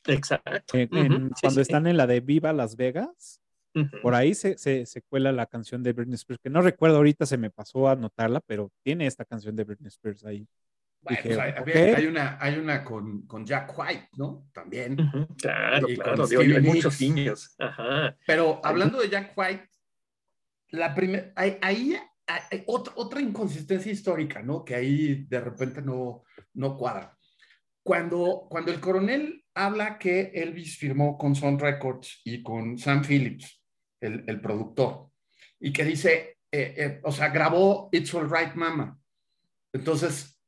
Exacto. 0.06 0.76
En, 0.76 0.88
en, 0.94 1.12
uh 1.12 1.16
-huh. 1.16 1.40
cuando 1.40 1.56
sí, 1.56 1.60
están 1.60 1.84
sí. 1.84 1.90
en 1.90 1.96
la 1.96 2.06
de 2.06 2.20
Viva 2.20 2.52
Las 2.52 2.76
Vegas, 2.76 3.40
uh 3.74 3.80
-huh. 3.80 4.02
por 4.02 4.14
ahí 4.14 4.34
se, 4.34 4.58
se, 4.58 4.86
se, 4.86 5.02
cuela 5.02 5.32
la 5.32 5.46
canción 5.46 5.82
de 5.82 5.92
Britney 5.92 6.14
Spears, 6.14 6.40
que 6.42 6.50
no 6.50 6.62
recuerdo 6.62 6.96
ahorita, 6.96 7.26
se 7.26 7.38
me 7.38 7.50
pasó 7.50 7.88
a 7.88 7.92
anotarla, 7.92 8.40
pero 8.40 8.70
tiene 8.82 9.06
esta 9.06 9.24
canción 9.24 9.56
de 9.56 9.64
Britney 9.64 9.88
Spears 9.88 10.24
ahí. 10.24 10.46
Bueno, 11.00 11.18
Dije, 11.22 11.34
pues 11.34 11.38
hay, 11.38 11.62
okay. 11.62 11.94
hay, 11.94 12.06
una, 12.06 12.38
hay 12.40 12.58
una 12.58 12.82
con, 12.82 13.26
con, 13.26 13.44
Jack 13.44 13.78
White, 13.78 14.08
¿no? 14.16 14.48
También. 14.52 14.98
Uh 14.98 15.04
-huh. 15.04 15.36
Claro, 15.36 15.88
y 15.88 15.96
claro, 15.96 16.26
digo, 16.26 16.40
hay 16.40 16.60
muchos 16.60 17.00
niños. 17.00 17.54
Ajá. 17.58 18.16
Pero 18.26 18.60
hablando 18.64 19.00
de 19.00 19.10
Jack 19.10 19.36
White, 19.36 19.68
la 20.70 20.94
primera, 20.94 21.30
ahí 21.36 21.58
hay, 21.60 21.96
hay 22.26 22.64
otra, 22.66 22.94
otra 22.96 23.20
inconsistencia 23.20 23.92
histórica, 23.92 24.42
¿no? 24.42 24.64
Que 24.64 24.74
ahí 24.74 25.26
de 25.28 25.40
repente 25.40 25.82
no, 25.82 26.22
no 26.54 26.76
cuadra 26.78 27.14
cuando, 27.84 28.46
cuando 28.48 28.72
el 28.72 28.80
coronel 28.80 29.44
habla 29.54 29.98
que 29.98 30.32
Elvis 30.34 30.76
firmó 30.78 31.16
con 31.16 31.36
Sun 31.36 31.58
Records 31.58 32.22
y 32.24 32.42
con 32.42 32.78
Sam 32.78 33.04
Phillips, 33.06 33.62
el, 34.00 34.24
el 34.26 34.40
productor, 34.40 35.10
y 35.60 35.72
que 35.72 35.84
dice, 35.84 36.38
eh, 36.50 36.74
eh, 36.76 37.00
o 37.04 37.12
sea, 37.12 37.28
grabó 37.28 37.88
It's 37.92 38.14
All 38.14 38.30
Right 38.30 38.54
Mama. 38.54 38.98
Entonces, 39.72 40.40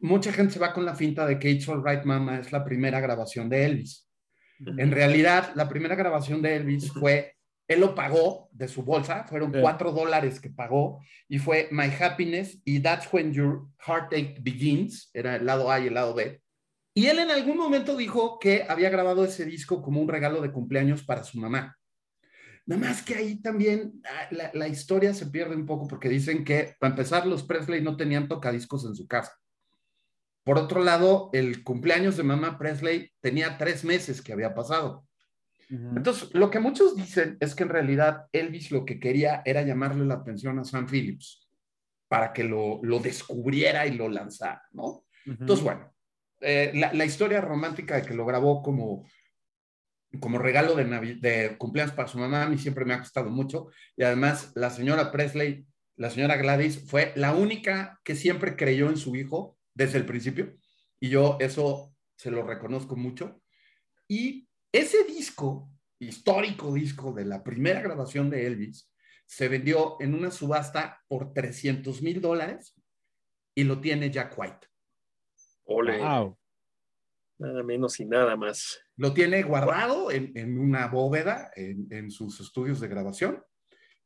mucha 0.00 0.32
gente 0.32 0.54
se 0.54 0.60
va 0.60 0.72
con 0.72 0.84
la 0.84 0.94
finta 0.94 1.26
de 1.26 1.38
que 1.38 1.50
It's 1.50 1.68
All 1.68 1.84
Right 1.84 2.04
Mama 2.04 2.38
es 2.38 2.52
la 2.52 2.64
primera 2.64 3.00
grabación 3.00 3.48
de 3.48 3.64
Elvis. 3.64 4.08
En 4.58 4.90
realidad, 4.90 5.52
la 5.54 5.68
primera 5.68 5.94
grabación 5.94 6.42
de 6.42 6.56
Elvis 6.56 6.92
fue, 6.92 7.34
él 7.70 7.78
lo 7.78 7.94
pagó 7.94 8.48
de 8.50 8.66
su 8.66 8.82
bolsa, 8.82 9.22
fueron 9.28 9.52
cuatro 9.52 9.92
dólares 9.92 10.40
que 10.40 10.50
pagó, 10.50 11.04
y 11.28 11.38
fue 11.38 11.68
My 11.70 11.84
Happiness 11.84 12.60
y 12.64 12.80
That's 12.80 13.08
When 13.12 13.32
Your 13.32 13.68
Heartache 13.86 14.38
Begins, 14.40 15.08
era 15.14 15.36
el 15.36 15.46
lado 15.46 15.70
A 15.70 15.78
y 15.78 15.86
el 15.86 15.94
lado 15.94 16.12
B. 16.12 16.42
Y 16.94 17.06
él 17.06 17.20
en 17.20 17.30
algún 17.30 17.56
momento 17.56 17.96
dijo 17.96 18.40
que 18.40 18.66
había 18.68 18.90
grabado 18.90 19.24
ese 19.24 19.44
disco 19.44 19.82
como 19.82 20.00
un 20.00 20.08
regalo 20.08 20.40
de 20.40 20.50
cumpleaños 20.50 21.04
para 21.04 21.22
su 21.22 21.38
mamá. 21.38 21.78
Nada 22.66 22.88
más 22.88 23.02
que 23.02 23.14
ahí 23.14 23.40
también 23.40 24.02
la, 24.32 24.50
la 24.52 24.66
historia 24.66 25.14
se 25.14 25.26
pierde 25.26 25.54
un 25.54 25.64
poco 25.64 25.86
porque 25.86 26.08
dicen 26.08 26.44
que, 26.44 26.74
para 26.80 26.90
empezar, 26.90 27.24
los 27.24 27.44
Presley 27.44 27.80
no 27.82 27.96
tenían 27.96 28.26
tocadiscos 28.26 28.84
en 28.84 28.96
su 28.96 29.06
casa. 29.06 29.38
Por 30.42 30.58
otro 30.58 30.82
lado, 30.82 31.30
el 31.32 31.62
cumpleaños 31.62 32.16
de 32.16 32.24
mamá 32.24 32.58
Presley 32.58 33.12
tenía 33.20 33.58
tres 33.58 33.84
meses 33.84 34.20
que 34.20 34.32
había 34.32 34.56
pasado. 34.56 35.04
Uh 35.70 35.74
-huh. 35.74 35.96
Entonces, 35.96 36.34
lo 36.34 36.50
que 36.50 36.58
muchos 36.58 36.96
dicen 36.96 37.36
es 37.40 37.54
que 37.54 37.62
en 37.62 37.68
realidad 37.68 38.26
Elvis 38.32 38.70
lo 38.70 38.84
que 38.84 38.98
quería 38.98 39.42
era 39.44 39.62
llamarle 39.62 40.04
la 40.04 40.14
atención 40.14 40.58
a 40.58 40.64
Sam 40.64 40.86
Phillips 40.86 41.48
para 42.08 42.32
que 42.32 42.42
lo, 42.42 42.80
lo 42.82 42.98
descubriera 42.98 43.86
y 43.86 43.96
lo 43.96 44.08
lanzara, 44.08 44.62
¿no? 44.72 44.84
Uh 44.84 45.04
-huh. 45.26 45.36
Entonces, 45.40 45.64
bueno, 45.64 45.94
eh, 46.40 46.72
la, 46.74 46.92
la, 46.92 47.04
historia 47.04 47.40
romántica 47.40 47.96
de 47.96 48.02
que 48.02 48.14
lo 48.14 48.26
grabó 48.26 48.62
como, 48.62 49.06
como 50.18 50.38
regalo 50.38 50.74
de, 50.74 50.84
de 51.20 51.56
cumpleaños 51.56 51.94
para 51.94 52.08
su 52.08 52.18
mamá 52.18 52.42
a 52.42 52.48
mí 52.48 52.58
siempre 52.58 52.84
me 52.84 52.94
ha 52.94 52.98
gustado 52.98 53.30
mucho. 53.30 53.68
Y 53.96 54.02
además, 54.02 54.52
la 54.56 54.70
señora 54.70 55.12
Presley, 55.12 55.66
la 55.96 56.10
señora 56.10 56.36
Gladys, 56.36 56.84
fue 56.90 57.12
la 57.14 57.34
única 57.34 58.00
que 58.02 58.16
siempre 58.16 58.56
creyó 58.56 58.88
en 58.88 58.96
su 58.96 59.14
hijo 59.14 59.56
desde 59.74 59.98
el 59.98 60.06
principio. 60.06 60.56
Y 60.98 61.10
yo 61.10 61.36
eso 61.40 61.94
se 62.16 62.30
lo 62.30 62.42
reconozco 62.42 62.96
mucho. 62.96 63.40
Y 64.08 64.48
ese 64.72 65.04
disco, 65.04 65.70
histórico 65.98 66.72
disco 66.72 67.12
de 67.12 67.24
la 67.24 67.42
primera 67.42 67.80
grabación 67.80 68.30
de 68.30 68.46
Elvis, 68.46 68.90
se 69.26 69.48
vendió 69.48 69.96
en 70.00 70.14
una 70.14 70.30
subasta 70.30 71.00
por 71.08 71.32
300 71.32 72.02
mil 72.02 72.20
dólares 72.20 72.74
y 73.54 73.64
lo 73.64 73.80
tiene 73.80 74.10
Jack 74.10 74.36
White. 74.36 74.66
Ole. 75.64 75.98
Wow. 75.98 76.36
Nada 77.38 77.62
menos 77.62 77.98
y 78.00 78.04
nada 78.04 78.36
más. 78.36 78.80
Lo 78.96 79.14
tiene 79.14 79.42
guardado 79.42 80.10
en, 80.10 80.32
en 80.36 80.58
una 80.58 80.88
bóveda 80.88 81.50
en, 81.54 81.86
en, 81.90 82.10
sus 82.10 82.40
estudios 82.40 82.80
de 82.80 82.88
grabación. 82.88 83.42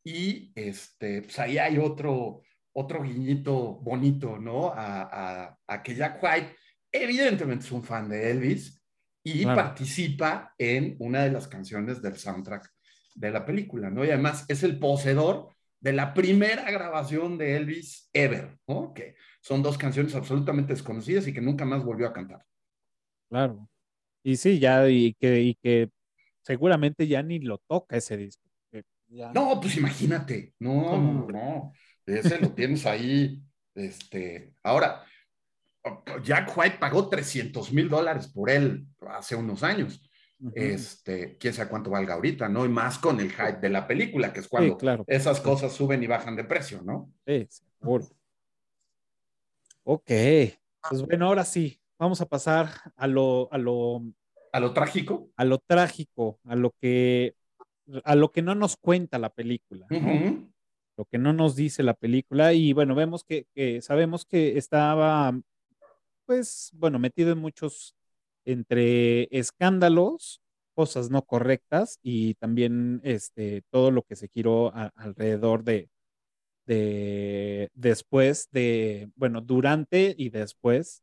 Y 0.05 0.53
este, 0.55 1.23
pues 1.23 1.39
ahí 1.39 1.59
hay 1.59 1.79
otro, 1.79 2.43
otro 2.75 3.03
guiñito 3.03 3.77
bonito, 3.77 4.39
¿no? 4.39 4.69
A, 4.69 5.03
a, 5.03 5.59
a, 5.67 5.83
que 5.83 5.95
Jack 5.95 6.23
White, 6.23 6.55
evidentemente 6.93 7.65
es 7.65 7.73
un 7.73 7.83
fan 7.83 8.09
de 8.09 8.31
Elvis 8.31 8.84
y 9.25 9.43
claro. 9.43 9.57
participa 9.57 10.55
en 10.59 10.97
una 11.01 11.25
de 11.25 11.33
las 11.33 11.49
canciones 11.49 12.03
del 12.03 12.17
soundtrack 12.17 12.71
de 13.15 13.31
la 13.31 13.45
película, 13.45 13.91
¿no? 13.91 14.05
Y 14.05 14.11
además 14.11 14.45
es 14.49 14.63
el 14.63 14.79
poseedor 14.79 15.49
de 15.81 15.93
la 15.93 16.15
primera 16.15 16.71
grabación 16.71 17.39
de 17.39 17.57
Elvis 17.57 18.09
ever, 18.13 18.59
¿no? 18.67 18.93
Que 18.93 19.17
son 19.41 19.63
dos 19.63 19.79
canciones 19.79 20.15
absolutamente 20.15 20.75
desconocidas 20.75 21.27
y 21.27 21.33
que 21.33 21.41
nunca 21.41 21.65
más 21.65 21.83
volvió 21.83 22.07
a 22.07 22.13
cantar. 22.13 22.45
Claro. 23.29 23.69
Y 24.23 24.37
sí, 24.37 24.59
ya, 24.59 24.89
y 24.89 25.15
que, 25.15 25.41
y 25.41 25.55
que 25.55 25.91
seguramente 26.43 27.07
ya 27.07 27.23
ni 27.23 27.39
lo 27.39 27.59
toca 27.67 27.97
ese 27.97 28.17
disco. 28.17 28.43
Ya... 29.09 29.33
No, 29.33 29.61
pues 29.61 29.77
imagínate, 29.77 30.55
no, 30.59 30.99
no, 30.99 31.27
no. 31.31 31.73
Ese 32.07 32.39
lo 32.39 32.53
tienes 32.53 32.85
ahí. 32.87 33.43
Este, 33.75 34.55
ahora, 34.63 35.05
Jack 36.23 36.57
White 36.57 36.77
pagó 36.79 37.09
300 37.09 37.73
mil 37.73 37.89
dólares 37.89 38.29
por 38.29 38.51
él 38.51 38.87
hace 39.09 39.37
unos 39.37 39.63
años. 39.63 40.01
Uh 40.41 40.49
-huh. 40.49 40.53
Este, 40.55 41.37
quién 41.39 41.55
sabe 41.55 41.71
cuánto 41.71 41.91
valga 41.91 42.15
ahorita, 42.15 42.49
¿no? 42.49 42.65
Y 42.65 42.69
más 42.69 42.99
con 42.99 43.21
el 43.21 43.31
hype 43.31 43.61
de 43.61 43.69
la 43.71 43.87
película, 43.87 44.33
que 44.33 44.41
es 44.41 44.49
cuando 44.49 44.75
sí, 44.75 44.79
claro. 44.79 45.05
esas 45.07 45.41
cosas 45.41 45.73
suben 45.73 46.03
y 46.03 46.07
bajan 46.07 46.37
de 46.37 46.45
precio, 46.45 46.83
¿no? 46.83 47.13
Sí, 47.27 47.47
seguro. 47.79 48.07
Ok, 49.85 50.11
pues 50.89 51.03
bueno, 51.03 51.27
ahora 51.27 51.45
sí, 51.45 51.81
vamos 51.99 52.21
a 52.21 52.27
pasar 52.27 52.71
a 52.97 53.07
lo, 53.07 53.53
a 53.53 53.59
lo, 53.59 54.03
a 54.53 54.61
lo 54.61 54.73
trágico. 54.73 55.31
A 55.37 55.45
lo 55.45 55.59
trágico, 55.59 56.41
a 56.45 56.57
lo 56.57 56.71
que, 56.81 57.37
a 58.03 58.15
lo 58.15 58.33
que 58.33 58.41
no 58.41 58.55
nos 58.55 58.77
cuenta 58.77 59.19
la 59.19 59.31
película. 59.31 59.87
¿no? 59.91 59.99
Uh 59.99 60.01
-huh 60.01 60.55
lo 60.97 61.05
que 61.07 61.19
no 61.19 61.33
nos 61.33 61.57
dice 61.57 61.83
la 61.83 61.95
película 61.95 62.53
y 62.53 62.73
bueno, 62.73 62.95
vemos 62.95 63.25
que, 63.25 63.47
que, 63.55 63.81
sabemos 63.83 64.25
que 64.25 64.57
estaba, 64.59 65.39
pues, 66.27 66.71
bueno, 66.75 66.99
metido 66.99 67.33
en 67.33 67.39
muchos, 67.39 67.95
entre 68.45 69.29
escándalos, 69.37 70.41
cosas 70.75 71.11
no 71.11 71.23
correctas 71.23 71.99
y 72.03 72.35
también 72.35 73.01
este, 73.05 73.63
todo 73.71 73.91
lo 73.91 74.03
que 74.03 74.17
se 74.17 74.29
giró 74.29 74.75
a, 74.75 74.93
alrededor 74.97 75.65
de, 75.65 75.89
de, 76.67 77.71
después 77.75 78.49
de, 78.51 79.11
bueno, 79.17 79.41
durante 79.41 80.15
y 80.17 80.31
después 80.31 81.03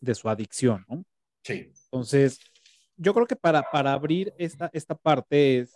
de 0.00 0.14
su 0.14 0.28
adicción, 0.28 0.84
¿no? 0.88 1.04
Sí. 1.44 1.72
Entonces, 1.84 2.40
yo 2.96 3.14
creo 3.14 3.26
que 3.26 3.36
para, 3.36 3.62
para 3.70 3.92
abrir 3.92 4.32
esta, 4.38 4.70
esta 4.72 4.94
parte 4.94 5.58
es 5.58 5.74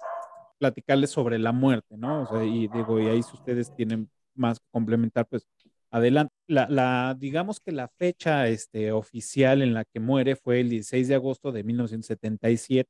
platicarles 0.58 1.10
sobre 1.10 1.38
la 1.38 1.52
muerte, 1.52 1.96
¿no? 1.96 2.22
O 2.22 2.26
sea, 2.26 2.44
y 2.44 2.68
digo, 2.68 3.00
y 3.00 3.06
ahí 3.06 3.22
si 3.22 3.34
ustedes 3.34 3.74
tienen 3.74 4.10
más 4.34 4.58
que 4.58 4.66
complementar, 4.70 5.26
pues 5.26 5.46
adelante. 5.90 6.32
La, 6.46 6.68
la, 6.68 7.16
digamos 7.18 7.60
que 7.60 7.72
la 7.72 7.88
fecha 7.88 8.48
este, 8.48 8.92
oficial 8.92 9.62
en 9.62 9.74
la 9.74 9.84
que 9.84 10.00
muere 10.00 10.36
fue 10.36 10.60
el 10.60 10.70
16 10.70 11.08
de 11.08 11.14
agosto 11.14 11.52
de 11.52 11.64
1977. 11.64 12.88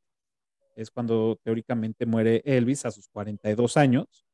es 0.77 0.91
cuando 0.91 1.39
teóricamente 1.43 2.05
muere 2.07 2.43
Elvis 2.45 2.85
a 2.85 2.91
sus 2.91 3.09
42 3.09 3.77
años. 3.77 4.27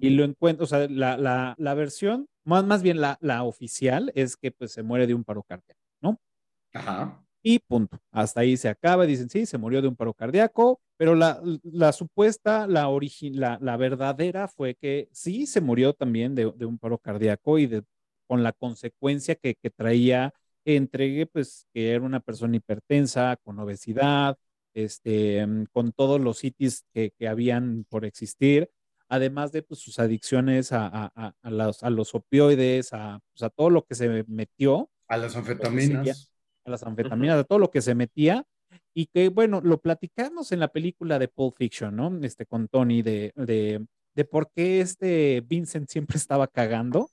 Y 0.00 0.10
lo 0.10 0.24
encuentro, 0.24 0.64
o 0.64 0.66
sea, 0.66 0.86
la, 0.88 1.16
la, 1.16 1.54
la 1.58 1.74
versión, 1.74 2.28
más, 2.44 2.64
más 2.64 2.82
bien 2.82 3.00
la, 3.00 3.18
la, 3.20 3.42
oficial, 3.42 4.12
es 4.14 4.36
que 4.36 4.52
pues 4.52 4.70
se 4.70 4.84
muere 4.84 5.08
de 5.08 5.14
un 5.14 5.24
paro 5.24 5.42
cardíaco, 5.42 5.80
¿no? 6.00 6.20
Ajá. 6.72 7.24
Y 7.42 7.58
punto. 7.60 7.98
Hasta 8.10 8.40
ahí 8.40 8.56
se 8.56 8.68
acaba. 8.68 9.06
Dicen, 9.06 9.30
sí, 9.30 9.46
se 9.46 9.58
murió 9.58 9.80
de 9.80 9.88
un 9.88 9.96
paro 9.96 10.12
cardíaco, 10.14 10.80
pero 10.96 11.14
la, 11.14 11.40
la 11.62 11.92
supuesta, 11.92 12.66
la, 12.66 12.88
la, 13.32 13.58
la, 13.60 13.76
verdadera 13.76 14.48
fue 14.48 14.74
que 14.74 15.08
sí 15.12 15.46
se 15.46 15.60
murió 15.60 15.94
también 15.94 16.34
de, 16.34 16.52
de 16.54 16.66
un 16.66 16.78
paro 16.78 16.98
cardíaco 16.98 17.58
y 17.58 17.66
de, 17.66 17.82
con 18.26 18.42
la 18.42 18.52
consecuencia 18.52 19.34
que, 19.34 19.54
que 19.54 19.70
traía 19.70 20.34
entregué, 20.64 21.26
pues, 21.26 21.66
que 21.72 21.92
era 21.92 22.04
una 22.04 22.20
persona 22.20 22.56
hipertensa, 22.56 23.36
con 23.42 23.58
obesidad, 23.58 24.38
este, 24.74 25.46
con 25.72 25.92
todos 25.92 26.20
los 26.20 26.38
sitios 26.38 26.84
que, 26.92 27.12
que 27.18 27.28
habían 27.28 27.84
por 27.88 28.04
existir, 28.04 28.70
además 29.08 29.52
de 29.52 29.62
pues, 29.62 29.80
sus 29.80 29.98
adicciones 29.98 30.72
a, 30.72 30.86
a, 30.86 31.34
a, 31.42 31.50
los, 31.50 31.82
a 31.82 31.90
los 31.90 32.14
opioides, 32.14 32.92
a, 32.92 33.20
pues, 33.32 33.42
a 33.42 33.50
todo 33.50 33.70
lo 33.70 33.84
que 33.84 33.94
se 33.94 34.24
metió. 34.28 34.90
A 35.08 35.16
las 35.16 35.36
anfetaminas. 35.36 36.29
A 36.70 36.72
las 36.72 36.82
anfetaminas, 36.84 37.38
a 37.38 37.44
todo 37.44 37.58
lo 37.58 37.70
que 37.70 37.80
se 37.80 37.94
metía. 37.94 38.44
Y 38.94 39.06
que, 39.06 39.28
bueno, 39.28 39.60
lo 39.60 39.80
platicamos 39.80 40.52
en 40.52 40.60
la 40.60 40.68
película 40.68 41.18
de 41.18 41.26
Pulp 41.26 41.56
Fiction, 41.56 41.96
¿no? 41.96 42.16
Este, 42.22 42.46
con 42.46 42.68
Tony, 42.68 43.02
de, 43.02 43.32
de, 43.34 43.84
de 44.14 44.24
por 44.24 44.50
qué 44.54 44.80
este 44.80 45.42
Vincent 45.46 45.88
siempre 45.88 46.16
estaba 46.16 46.46
cagando 46.46 47.10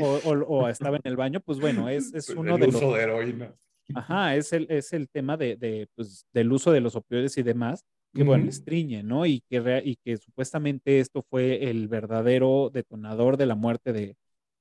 o, 0.00 0.68
estaba 0.68 0.96
en 0.96 1.02
el 1.04 1.16
baño, 1.16 1.40
pues 1.40 1.58
bueno, 1.58 1.88
es, 1.88 2.12
es 2.14 2.28
uno 2.30 2.54
el 2.54 2.60
de 2.60 2.68
uso 2.68 2.80
los... 2.82 2.94
de 2.94 3.02
heroína. 3.02 3.54
Ajá, 3.94 4.36
es 4.36 4.52
el, 4.52 4.66
es 4.70 4.92
el 4.92 5.08
tema 5.08 5.36
de, 5.36 5.56
de 5.56 5.88
pues, 5.94 6.26
del 6.32 6.52
uso 6.52 6.70
de 6.72 6.80
los 6.80 6.94
opioides 6.96 7.36
y 7.38 7.42
demás, 7.42 7.84
que 8.12 8.22
uh 8.22 8.24
-huh. 8.24 8.28
bueno, 8.28 8.48
estriñe, 8.48 9.02
¿no? 9.02 9.26
Y 9.26 9.42
que, 9.48 9.82
y 9.84 9.96
que 9.96 10.16
supuestamente 10.16 11.00
esto 11.00 11.24
fue 11.28 11.68
el 11.68 11.88
verdadero 11.88 12.70
detonador 12.72 13.36
de 13.36 13.46
la 13.46 13.54
muerte 13.54 13.92
de, 13.92 14.16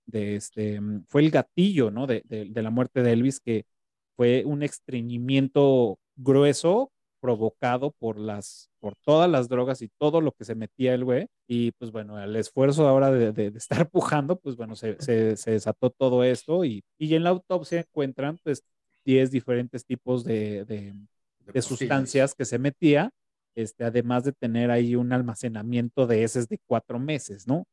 de 0.06 0.36
este, 0.36 0.80
fue 1.08 1.22
el 1.22 1.32
gatillo, 1.32 1.92
¿no? 1.92 2.08
De, 2.08 2.24
de, 2.26 2.46
de 2.46 2.62
la 2.62 2.72
muerte 2.72 3.04
de 3.04 3.12
Elvis, 3.14 3.40
que 3.40 3.66
fue 4.16 4.44
un 4.46 4.64
estreñimiento 4.64 5.98
grueso 6.16 6.92
provocado 7.24 7.92
por 7.92 8.20
las, 8.20 8.70
por 8.82 8.96
todas 8.98 9.30
las 9.30 9.48
drogas 9.48 9.82
y 9.82 9.90
todo 9.98 10.20
lo 10.20 10.34
que 10.34 10.44
se 10.44 10.56
metía 10.56 10.94
el 10.94 11.06
güey. 11.06 11.28
Y 11.48 11.72
pues 11.72 11.90
bueno, 11.90 12.22
el 12.22 12.36
esfuerzo 12.36 12.86
ahora 12.86 13.12
de, 13.12 13.32
de, 13.32 13.50
de 13.50 13.58
estar 13.58 13.90
pujando, 13.90 14.38
pues 14.38 14.58
bueno, 14.58 14.76
se, 14.76 14.98
se, 15.00 15.38
se, 15.38 15.52
desató 15.52 15.90
todo 15.90 16.26
esto 16.26 16.66
y, 16.66 16.84
y 16.98 17.16
en 17.16 17.24
la 17.24 17.30
autopsia 17.30 17.80
encuentran 17.80 18.38
pues 18.44 18.64
10 19.06 19.32
diferentes 19.32 19.86
tipos 19.86 20.26
de, 20.26 20.66
de 20.66 21.62
sustancias 21.62 22.36
que 22.36 22.44
se 22.44 22.60
metía, 22.60 23.10
este, 23.56 23.86
además 23.86 24.24
de 24.24 24.34
tener 24.34 24.72
ahí 24.72 24.96
un 24.96 25.14
almacenamiento 25.14 26.08
de 26.08 26.24
heces 26.24 26.50
de 26.50 26.60
cuatro 26.66 27.00
meses, 27.00 27.48
¿no? 27.48 27.66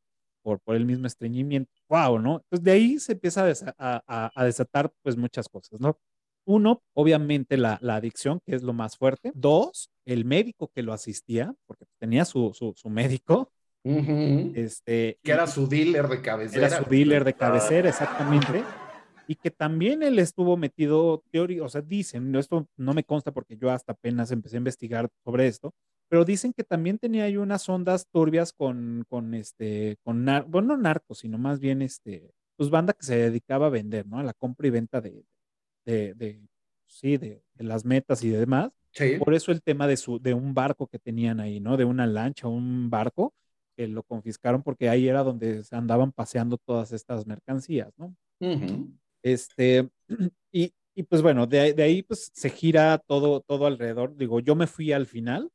Por, 0.43 0.59
por 0.61 0.77
el 0.77 0.85
mismo 0.85 1.07
estreñimiento. 1.07 1.71
¡Wow! 1.89 2.19
¿no? 2.19 2.35
Entonces 2.37 2.63
de 2.63 2.71
ahí 2.71 2.99
se 2.99 3.11
empieza 3.11 3.51
a, 3.77 4.01
a, 4.07 4.31
a 4.33 4.45
desatar 4.45 4.91
pues 5.03 5.17
muchas 5.17 5.49
cosas, 5.49 5.79
¿no? 5.79 5.97
Uno, 6.45 6.81
obviamente 6.93 7.57
la, 7.57 7.77
la, 7.81 7.95
adicción, 7.95 8.39
que 8.45 8.55
es 8.55 8.63
lo 8.63 8.73
más 8.73 8.97
fuerte. 8.97 9.31
Dos, 9.35 9.91
el 10.05 10.25
médico 10.25 10.71
que 10.73 10.83
lo 10.83 10.93
asistía, 10.93 11.53
porque 11.65 11.85
tenía 11.99 12.25
su, 12.25 12.53
su, 12.53 12.73
su 12.75 12.89
médico. 12.89 13.51
Uh 13.83 13.97
-huh. 13.97 14.55
este, 14.55 15.17
que 15.23 15.31
era 15.31 15.47
su 15.47 15.67
dealer 15.67 16.07
de 16.07 16.21
cabecera. 16.21 16.67
Era 16.67 16.77
su 16.83 16.89
dealer 16.89 17.23
de 17.23 17.33
cabecera, 17.33 17.89
exactamente. 17.89 18.63
Y 19.27 19.35
que 19.35 19.49
también 19.49 20.03
él 20.03 20.19
estuvo 20.19 20.57
metido, 20.57 21.23
teoría, 21.31 21.63
o 21.63 21.69
sea, 21.69 21.81
dicen, 21.81 22.35
esto 22.35 22.67
no 22.77 22.93
me 22.93 23.03
consta 23.03 23.31
porque 23.31 23.57
yo 23.57 23.71
hasta 23.71 23.93
apenas 23.93 24.31
empecé 24.31 24.57
a 24.57 24.59
investigar 24.59 25.09
sobre 25.23 25.47
esto, 25.47 25.73
pero 26.09 26.25
dicen 26.25 26.51
que 26.51 26.65
también 26.65 26.99
tenía 26.99 27.23
ahí 27.23 27.37
unas 27.37 27.69
ondas 27.69 28.05
turbias 28.11 28.51
con, 28.51 29.05
con 29.07 29.33
este, 29.33 29.95
con, 30.03 30.25
nar 30.25 30.45
bueno, 30.45 30.75
no 30.75 30.83
narcos, 30.83 31.19
sino 31.19 31.37
más 31.37 31.61
bien, 31.61 31.81
este, 31.81 32.33
pues 32.57 32.69
banda 32.69 32.91
que 32.93 33.05
se 33.05 33.15
dedicaba 33.15 33.67
a 33.67 33.69
vender, 33.69 34.05
¿no? 34.05 34.19
A 34.19 34.23
la 34.23 34.33
compra 34.33 34.67
y 34.67 34.71
venta 34.71 34.99
de, 34.99 35.23
de, 35.85 36.13
de 36.13 36.41
sí, 36.87 37.17
de, 37.17 37.43
de, 37.55 37.63
las 37.63 37.85
metas 37.85 38.23
y 38.23 38.29
demás. 38.29 38.71
Sí. 38.91 39.17
Por 39.17 39.33
eso 39.33 39.51
el 39.51 39.61
tema 39.61 39.87
de, 39.87 39.97
su, 39.97 40.19
de 40.19 40.33
un 40.33 40.53
barco 40.53 40.87
que 40.87 40.99
tenían 40.99 41.39
ahí, 41.39 41.59
¿no? 41.59 41.77
De 41.77 41.85
una 41.85 42.05
lancha, 42.05 42.47
un 42.47 42.89
barco, 42.89 43.33
que 43.75 43.87
lo 43.87 44.03
confiscaron 44.03 44.63
porque 44.63 44.89
ahí 44.89 45.07
era 45.07 45.23
donde 45.23 45.63
andaban 45.71 46.11
paseando 46.11 46.57
todas 46.57 46.91
estas 46.91 47.25
mercancías, 47.25 47.91
¿no? 47.97 48.15
Uh 48.39 48.47
-huh. 48.47 48.99
Este, 49.23 49.89
y, 50.51 50.73
y, 50.95 51.03
pues 51.03 51.21
bueno, 51.21 51.47
de, 51.47 51.73
de, 51.73 51.83
ahí 51.83 52.03
pues 52.03 52.31
se 52.33 52.49
gira 52.49 52.97
todo, 52.97 53.41
todo 53.41 53.65
alrededor. 53.65 54.15
Digo, 54.17 54.39
yo 54.39 54.55
me 54.55 54.67
fui 54.67 54.91
al 54.91 55.05
final, 55.05 55.49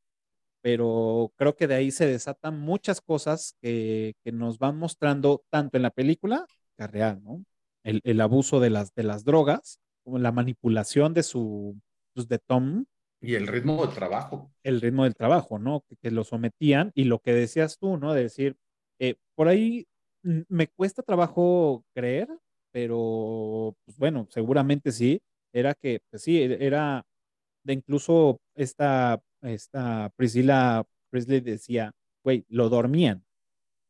pero 0.62 1.33
creo 1.37 1.55
que 1.57 1.66
de 1.66 1.74
ahí 1.74 1.91
se 1.91 2.07
desatan 2.07 2.59
muchas 2.59 3.01
cosas 3.01 3.55
que, 3.61 4.14
que 4.24 4.33
nos 4.33 4.59
van 4.59 4.79
mostrando 4.79 5.45
tanto 5.51 5.77
en 5.77 5.83
la 5.83 5.91
película, 5.91 6.47
que 6.77 6.87
real, 6.87 7.22
¿no? 7.22 7.45
El, 7.85 8.01
el 8.05 8.20
abuso 8.20 8.59
de 8.61 8.70
las, 8.70 8.95
de 8.95 9.05
las 9.05 9.24
drogas, 9.24 9.79
como 10.07 10.21
la 10.21 10.31
manipulación 10.31 11.15
de 11.15 11.25
su, 11.25 11.77
pues 12.15 12.29
de 12.29 12.39
Tom. 12.39 12.85
Y 13.21 13.35
el 13.35 13.49
ritmo 13.49 13.85
del 13.85 13.93
trabajo. 13.93 14.53
El 14.63 14.81
ritmo 14.81 15.03
del 15.03 15.17
trabajo, 15.17 15.59
¿no? 15.59 15.81
Que, 15.89 15.97
que 15.97 16.13
lo 16.13 16.23
sometían 16.23 16.93
y 16.95 17.05
lo 17.05 17.19
que 17.19 17.35
decías 17.35 17.77
tú, 17.77 17.97
¿no? 17.97 18.15
De 18.15 18.23
decir, 18.23 18.57
eh, 19.01 19.17
por 19.35 19.49
ahí 19.49 19.89
me 20.23 20.69
cuesta 20.69 21.03
trabajo 21.03 21.85
creer, 21.93 22.29
pero 22.71 23.75
pues 23.85 23.99
bueno, 23.99 24.29
seguramente 24.31 24.93
sí, 24.93 25.21
era 25.53 25.75
que, 25.75 25.99
pues 26.09 26.23
sí, 26.23 26.41
era 26.41 27.05
de 27.65 27.73
incluso 27.73 28.39
esta, 28.55 29.21
esta 29.43 30.13
Priscila 30.15 30.87
Presley 31.11 31.41
decía, 31.41 31.91
güey, 32.23 32.45
lo 32.49 32.69
dormían. 32.69 33.26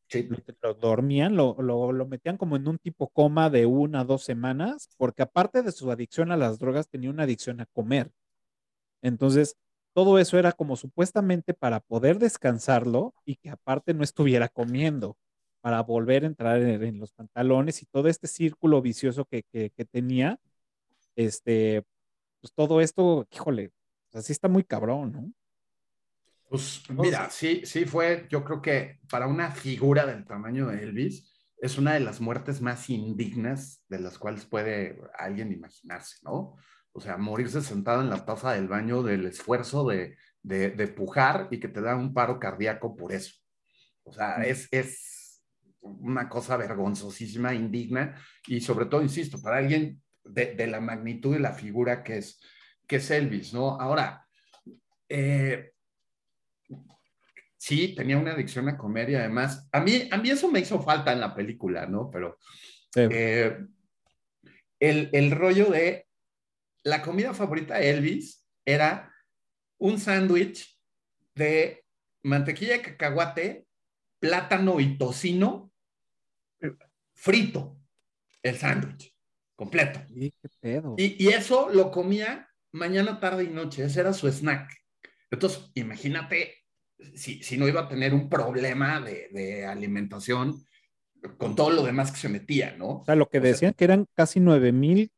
Sí. 0.08 0.28
Lo, 0.62 0.74
dormían, 0.74 1.36
lo, 1.36 1.60
lo, 1.60 2.06
metían 2.06 2.36
como 2.36 2.56
en 2.56 2.68
un 2.68 2.78
tipo 2.78 3.08
coma 3.08 3.50
de 3.50 3.66
una, 3.66 4.04
dos 4.04 4.22
semanas, 4.22 4.88
porque 4.96 5.22
aparte 5.22 5.62
de 5.62 5.72
su 5.72 5.90
adicción 5.90 6.30
a 6.30 6.36
las 6.36 6.58
drogas, 6.58 6.88
tenía 6.88 7.10
una 7.10 7.24
adicción 7.24 7.60
a 7.60 7.66
comer. 7.66 8.12
Entonces, 9.02 9.56
todo 9.92 10.18
eso 10.18 10.38
era 10.38 10.52
como 10.52 10.76
supuestamente 10.76 11.54
para 11.54 11.80
poder 11.80 12.18
descansarlo 12.18 13.14
y 13.24 13.36
que 13.36 13.50
aparte 13.50 13.94
no 13.94 14.04
estuviera 14.04 14.48
comiendo, 14.48 15.16
para 15.60 15.82
volver 15.82 16.24
a 16.24 16.28
entrar 16.28 16.62
en, 16.62 17.00
los 17.00 17.12
pantalones 17.12 17.82
y 17.82 17.86
todo 17.86 18.08
este 18.08 18.28
círculo 18.28 18.80
vicioso 18.82 19.24
que, 19.24 19.42
que, 19.44 19.70
que 19.70 19.84
tenía, 19.84 20.38
este, 21.16 21.82
pues 22.40 22.52
todo 22.54 22.80
esto, 22.80 23.26
híjole, 23.32 23.70
así 24.12 24.32
está 24.32 24.48
muy 24.48 24.64
cabrón, 24.64 25.12
¿no? 25.12 25.32
Pues 26.56 26.98
mira, 26.98 27.30
sí, 27.30 27.62
sí 27.64 27.84
fue, 27.84 28.26
yo 28.30 28.44
creo 28.44 28.62
que 28.62 28.98
para 29.08 29.26
una 29.26 29.50
figura 29.50 30.06
del 30.06 30.24
tamaño 30.24 30.66
de 30.68 30.82
Elvis, 30.82 31.32
es 31.58 31.78
una 31.78 31.94
de 31.94 32.00
las 32.00 32.20
muertes 32.20 32.60
más 32.60 32.88
indignas 32.90 33.82
de 33.88 33.98
las 33.98 34.18
cuales 34.18 34.44
puede 34.44 34.98
alguien 35.18 35.52
imaginarse, 35.52 36.18
¿no? 36.22 36.56
O 36.92 37.00
sea, 37.00 37.16
morirse 37.16 37.62
sentado 37.62 38.02
en 38.02 38.10
la 38.10 38.24
taza 38.24 38.52
del 38.52 38.68
baño 38.68 39.02
del 39.02 39.26
esfuerzo 39.26 39.86
de, 39.86 40.16
de, 40.42 40.70
de 40.70 40.88
pujar 40.88 41.48
y 41.50 41.58
que 41.58 41.68
te 41.68 41.80
da 41.80 41.96
un 41.96 42.12
paro 42.12 42.38
cardíaco 42.38 42.94
por 42.96 43.12
eso. 43.12 43.34
O 44.04 44.12
sea, 44.12 44.42
es, 44.44 44.68
es 44.70 45.42
una 45.80 46.28
cosa 46.28 46.56
vergonzosísima, 46.56 47.54
indigna, 47.54 48.20
y 48.46 48.60
sobre 48.60 48.86
todo, 48.86 49.02
insisto, 49.02 49.40
para 49.40 49.58
alguien 49.58 50.02
de, 50.24 50.54
de 50.54 50.66
la 50.66 50.80
magnitud 50.80 51.32
de 51.32 51.40
la 51.40 51.52
figura 51.52 52.02
que 52.02 52.18
es, 52.18 52.40
que 52.86 52.96
es 52.96 53.10
Elvis, 53.10 53.52
¿no? 53.52 53.80
Ahora, 53.80 54.26
eh, 55.08 55.72
sí, 57.66 57.96
tenía 57.96 58.16
una 58.16 58.30
adicción 58.30 58.68
a 58.68 58.78
comer 58.78 59.10
y 59.10 59.16
además, 59.16 59.68
a 59.72 59.80
mí, 59.80 60.08
a 60.12 60.18
mí 60.18 60.30
eso 60.30 60.48
me 60.48 60.60
hizo 60.60 60.80
falta 60.80 61.12
en 61.12 61.18
la 61.18 61.34
película, 61.34 61.84
¿no? 61.86 62.08
Pero 62.12 62.38
sí. 62.94 63.00
eh, 63.10 63.58
el, 64.78 65.10
el 65.12 65.32
rollo 65.32 65.70
de 65.72 66.06
la 66.84 67.02
comida 67.02 67.34
favorita 67.34 67.76
de 67.76 67.90
Elvis 67.90 68.46
era 68.64 69.12
un 69.78 69.98
sándwich 69.98 70.78
de 71.34 71.84
mantequilla 72.22 72.74
de 72.74 72.82
cacahuate, 72.82 73.66
plátano 74.20 74.78
y 74.78 74.96
tocino 74.96 75.72
frito, 77.14 77.80
el 78.44 78.56
sándwich 78.58 79.12
completo. 79.56 80.00
Y, 80.12 80.32
y 80.96 81.28
eso 81.30 81.68
lo 81.70 81.90
comía 81.90 82.48
mañana, 82.70 83.18
tarde 83.18 83.42
y 83.42 83.48
noche, 83.48 83.84
ese 83.84 83.98
era 83.98 84.12
su 84.12 84.28
snack. 84.28 84.70
Entonces, 85.32 85.68
imagínate 85.74 86.65
si, 87.14 87.42
si, 87.42 87.56
no 87.56 87.68
iba 87.68 87.82
a 87.82 87.88
tener 87.88 88.14
un 88.14 88.28
problema 88.28 89.00
de, 89.00 89.28
de, 89.32 89.66
alimentación 89.66 90.64
con 91.38 91.56
todo 91.56 91.70
lo 91.70 91.82
demás 91.82 92.12
que 92.12 92.18
se 92.18 92.28
metía, 92.28 92.76
¿no? 92.76 92.88
O 92.88 93.04
sea, 93.04 93.16
lo 93.16 93.28
que 93.28 93.38
o 93.38 93.40
decían 93.40 93.72
sea, 93.72 93.76
que 93.76 93.84
eran 93.84 94.06
casi 94.14 94.40
9 94.40 94.72
mil, 94.72 95.10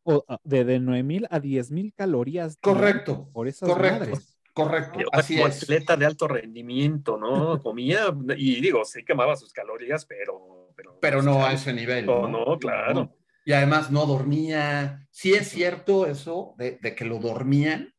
de, 0.44 0.64
de 0.64 0.80
9 0.80 1.02
mil 1.02 1.26
a 1.30 1.38
10 1.38 1.70
mil 1.70 1.92
calorías. 1.94 2.56
Correcto. 2.60 3.28
Por 3.32 3.48
esas 3.48 3.68
correcto. 3.68 4.00
Madres. 4.00 4.34
Correcto, 4.54 4.98
así 5.12 5.36
como 5.36 5.46
es. 5.46 5.62
atleta 5.62 5.96
de 5.96 6.04
alto 6.04 6.26
rendimiento, 6.26 7.16
¿no? 7.16 7.62
Comía, 7.62 8.12
y 8.36 8.60
digo, 8.60 8.84
sí 8.84 9.04
quemaba 9.04 9.36
sus 9.36 9.52
calorías, 9.52 10.04
pero... 10.04 10.72
Pero, 10.74 10.98
pero 11.00 11.22
no 11.22 11.44
a 11.44 11.52
ese 11.52 11.72
nivel. 11.72 12.06
No, 12.06 12.28
no, 12.28 12.44
no 12.44 12.58
claro. 12.58 12.94
No. 12.94 13.16
Y 13.44 13.52
además 13.52 13.90
no 13.90 14.06
dormía. 14.06 15.06
Sí 15.10 15.32
es 15.32 15.48
cierto 15.48 16.06
eso 16.06 16.54
de, 16.56 16.78
de 16.80 16.94
que 16.94 17.04
lo 17.04 17.18
dormían 17.18 17.94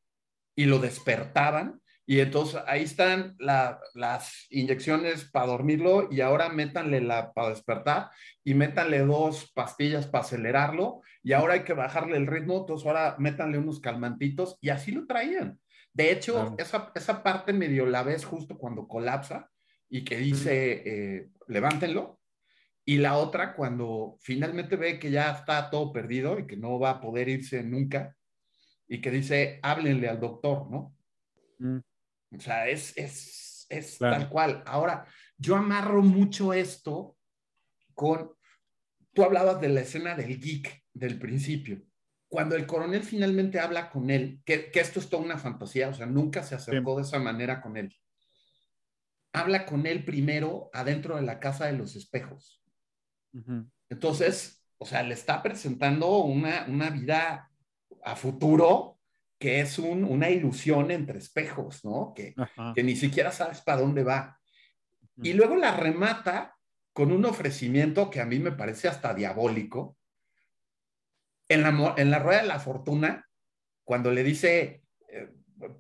y 0.56 0.66
lo 0.66 0.80
despertaban 0.80 1.82
Y 2.10 2.22
entonces 2.22 2.60
ahí 2.66 2.86
están 2.86 3.36
las 3.38 4.48
inyecciones 4.50 5.26
para 5.26 5.46
dormirlo 5.46 6.08
y 6.12 6.22
ahora 6.22 6.50
métanle 6.50 7.02
la 7.02 7.34
para 7.34 7.50
despertar 7.50 8.10
y 8.44 8.56
métanle 8.56 9.06
dos 9.06 9.52
pastillas 9.54 10.08
para 10.08 10.24
acelerarlo 10.24 11.02
y 11.22 11.34
ahora 11.34 11.54
hay 11.54 11.60
que 11.60 11.74
bajarle 11.74 12.18
el 12.18 12.26
ritmo, 12.26 12.62
entonces 12.62 12.88
ahora 12.88 13.16
métanle 13.20 13.60
unos 13.60 13.80
calmantitos 13.80 14.58
y 14.60 14.70
así 14.70 14.92
lo 14.92 15.06
traían. 15.06 15.60
De 15.94 16.12
hecho, 16.12 16.56
esa, 16.58 16.92
esa, 16.96 17.22
parte 17.22 17.54
medio 17.54 17.86
la 17.86 18.02
ves 18.02 18.26
justo 18.26 18.58
cuando 18.58 18.88
colapsa 18.88 19.48
y 19.88 20.04
que 20.04 20.18
dice, 20.18 20.82
eh, 20.84 21.30
levántenlo. 21.48 22.20
Y 22.86 22.98
la 22.98 23.18
otra 23.18 23.54
cuando 23.54 24.18
finalmente 24.20 24.78
ve 24.78 24.98
que 24.98 25.12
ya 25.12 25.30
está 25.30 25.70
todo 25.70 25.94
perdido 25.94 26.40
y 26.40 26.48
que 26.48 26.58
no 26.58 26.80
va 26.80 26.90
a 26.90 27.02
poder 27.02 27.30
irse 27.30 27.62
nunca 27.62 28.18
y 28.88 29.00
que 29.00 29.12
dice, 29.12 29.60
háblenle 29.62 30.10
al 30.10 30.20
doctor, 30.20 30.72
¿no? 30.72 30.96
Mm. 31.60 31.82
O 32.36 32.40
sea, 32.40 32.68
es, 32.68 32.96
es, 32.98 33.66
es 33.70 33.98
tal 33.98 34.30
cual. 34.30 34.64
Ahora, 34.66 35.06
yo 35.38 35.56
amarro 35.56 36.02
mucho 36.02 36.54
esto 36.54 37.18
con, 37.94 38.32
tú 39.14 39.24
hablabas 39.24 39.60
de 39.62 39.70
la 39.70 39.82
escena 39.82 40.16
del 40.16 40.40
geek 40.40 40.84
del 40.94 41.20
principio. 41.20 41.82
Cuando 42.28 42.56
el 42.56 42.68
coronel 42.68 43.04
finalmente 43.04 43.60
habla 43.60 43.90
con 43.90 44.10
él, 44.10 44.42
que, 44.46 44.70
que 44.70 44.80
esto 44.80 45.00
es 45.00 45.10
toda 45.10 45.24
una 45.24 45.38
fantasía, 45.38 45.90
o 45.90 45.94
sea, 45.94 46.06
nunca 46.06 46.44
se 46.44 46.56
acercó 46.56 46.96
de 46.96 47.02
esa 47.02 47.20
manera 47.20 47.62
con 47.62 47.76
él. 47.76 47.96
Habla 49.34 49.66
con 49.66 49.86
él 49.86 50.06
primero 50.06 50.70
adentro 50.74 51.16
de 51.16 51.24
la 51.24 51.40
casa 51.40 51.66
de 51.66 51.74
los 51.74 51.96
espejos. 51.96 52.64
Entonces, 53.90 54.64
o 54.78 54.86
sea, 54.86 55.04
le 55.04 55.14
está 55.14 55.42
presentando 55.42 56.20
una, 56.20 56.66
una 56.68 56.90
vida 56.90 57.52
a 58.04 58.16
futuro 58.16 58.99
que 59.40 59.62
es 59.62 59.80
una 59.80 60.30
ilusión 60.30 60.92
entre 60.92 61.18
espejos, 61.18 61.86
¿no? 61.86 62.14
Que, 62.14 62.36
que, 62.76 62.84
ni 62.84 62.98
siquiera 62.98 63.32
sabes 63.32 63.62
para 63.62 63.80
dónde 63.80 64.04
va. 64.04 64.38
Y 65.24 65.32
luego 65.34 65.56
la 65.56 65.76
remata 65.76 66.56
con 66.92 67.14
un 67.14 67.24
ofrecimiento 67.24 68.10
que 68.10 68.20
a 68.20 68.26
mí 68.26 68.38
me 68.38 68.52
parece 68.52 68.90
hasta 68.90 69.14
diabólico. 69.14 69.98
En 71.48 71.64
la, 71.64 71.96
en 71.98 72.12
la 72.12 72.20
rueda 72.20 72.42
de 72.42 72.48
la 72.48 72.60
fortuna, 72.60 73.26
cuando 73.86 74.12
le 74.12 74.24
dice, 74.24 74.84
eh, 75.08 75.34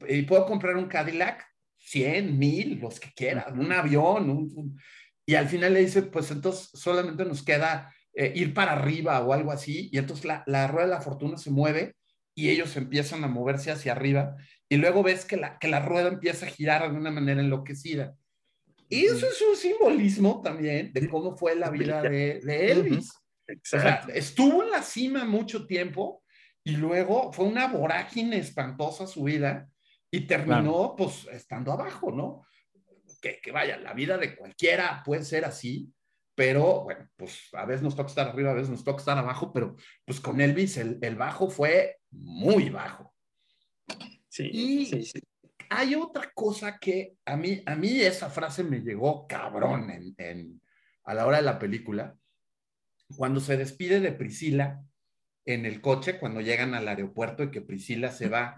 ¿y 0.07 0.21
puedo 0.23 0.45
comprar 0.45 0.77
un 0.77 0.87
Cadillac? 0.87 1.45
100, 1.77 2.37
mil, 2.37 2.79
los 2.79 2.99
que 2.99 3.11
quieran, 3.13 3.59
un 3.59 3.71
avión, 3.71 4.77
y 5.25 5.35
al 5.35 5.47
final 5.47 5.73
le 5.73 5.81
dice, 5.81 6.03
pues 6.03 6.29
entonces 6.29 6.69
solamente 6.73 7.23
nos 7.23 7.41
queda 7.41 7.93
eh, 8.13 8.33
ir 8.35 8.53
para 8.53 8.73
arriba 8.73 9.19
o 9.21 9.31
algo 9.31 9.51
así, 9.51 9.89
y 9.91 9.97
entonces 9.97 10.25
la, 10.25 10.43
la 10.45 10.67
rueda 10.67 10.87
de 10.87 10.93
la 10.93 11.01
fortuna 11.01 11.37
se 11.37 11.51
mueve 11.51 11.95
y 12.39 12.49
ellos 12.49 12.77
empiezan 12.77 13.21
a 13.25 13.27
moverse 13.27 13.69
hacia 13.69 13.91
arriba 13.91 14.37
y 14.69 14.77
luego 14.77 15.03
ves 15.03 15.25
que 15.25 15.35
la, 15.35 15.59
que 15.59 15.67
la 15.67 15.81
rueda 15.81 16.07
empieza 16.07 16.45
a 16.45 16.49
girar 16.49 16.89
de 16.89 16.97
una 16.97 17.11
manera 17.11 17.41
enloquecida. 17.41 18.15
Y 18.87 19.05
eso 19.05 19.27
es 19.27 19.41
un 19.41 19.57
simbolismo 19.57 20.41
también 20.41 20.93
de 20.93 21.09
cómo 21.09 21.35
fue 21.35 21.57
la 21.57 21.69
vida 21.69 22.01
de, 22.01 22.39
de 22.41 22.71
Elvis. 22.71 23.13
estuvo 24.13 24.63
en 24.63 24.71
la 24.71 24.81
cima 24.81 25.25
mucho 25.25 25.67
tiempo 25.67 26.23
y 26.63 26.77
luego 26.77 27.33
fue 27.33 27.45
una 27.45 27.67
vorágine 27.67 28.37
espantosa 28.37 29.05
su 29.05 29.23
vida 29.23 29.67
y 30.09 30.21
terminó 30.21 30.95
pues 30.97 31.27
estando 31.33 31.73
abajo, 31.73 32.09
¿no? 32.11 32.45
Que, 33.21 33.41
que, 33.41 33.51
vaya, 33.51 33.77
la 33.77 33.93
vida 33.93 34.17
de 34.17 34.37
cualquiera 34.37 35.03
puede 35.03 35.25
ser 35.25 35.43
así, 35.43 35.91
pero 36.35 36.83
bueno, 36.83 37.05
pues 37.17 37.49
a 37.51 37.65
veces 37.65 37.81
nos 37.81 37.97
toca 37.97 38.07
estar 38.07 38.29
arriba, 38.29 38.51
a 38.51 38.53
veces 38.53 38.69
nos 38.69 38.85
toca 38.85 38.99
estar 38.99 39.17
abajo, 39.17 39.51
pero 39.51 39.75
pues 40.05 40.21
con 40.21 40.39
Elvis 40.39 40.77
el, 40.77 40.97
el 41.01 41.17
bajo 41.17 41.49
fue 41.49 41.98
muy 42.11 42.69
bajo. 42.69 43.13
Sí, 44.27 44.49
y 44.51 44.85
sí, 44.85 45.03
sí. 45.03 45.19
hay 45.69 45.95
otra 45.95 46.31
cosa 46.33 46.77
que 46.77 47.15
a 47.25 47.35
mí, 47.35 47.61
a 47.65 47.75
mí 47.75 47.99
esa 48.01 48.29
frase 48.29 48.63
me 48.63 48.79
llegó 48.79 49.27
cabrón 49.27 49.89
en, 49.89 50.15
en, 50.17 50.61
a 51.03 51.13
la 51.13 51.25
hora 51.25 51.37
de 51.37 51.43
la 51.43 51.59
película, 51.59 52.15
cuando 53.15 53.39
se 53.39 53.57
despide 53.57 53.99
de 53.99 54.11
Priscila 54.11 54.83
en 55.45 55.65
el 55.65 55.81
coche, 55.81 56.19
cuando 56.19 56.41
llegan 56.41 56.75
al 56.75 56.87
aeropuerto 56.87 57.43
y 57.43 57.51
que 57.51 57.61
Priscila 57.61 58.11
se 58.11 58.29
va 58.29 58.55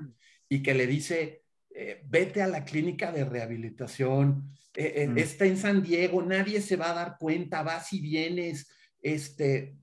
y 0.49 0.61
que 0.61 0.73
le 0.73 0.87
dice, 0.87 1.43
eh, 1.69 2.01
vete 2.05 2.41
a 2.41 2.47
la 2.47 2.65
clínica 2.65 3.11
de 3.11 3.23
rehabilitación, 3.23 4.51
eh, 4.75 4.93
eh, 4.97 5.13
está 5.15 5.45
en 5.45 5.57
San 5.57 5.81
Diego, 5.81 6.21
nadie 6.21 6.61
se 6.61 6.75
va 6.75 6.91
a 6.91 6.95
dar 6.95 7.17
cuenta, 7.17 7.63
vas 7.63 7.93
y 7.93 8.01
vienes, 8.01 8.69
este, 9.01 9.77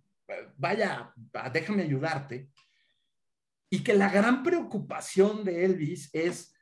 vaya, 0.57 1.15
déjame 1.53 1.85
ayudarte. 1.85 2.51
Y 3.71 3.83
que 3.83 3.95
la 3.95 4.11
gran 4.11 4.43
preocupación 4.43 5.45
de 5.45 5.65
Elvis 5.65 6.11
es 6.13 6.55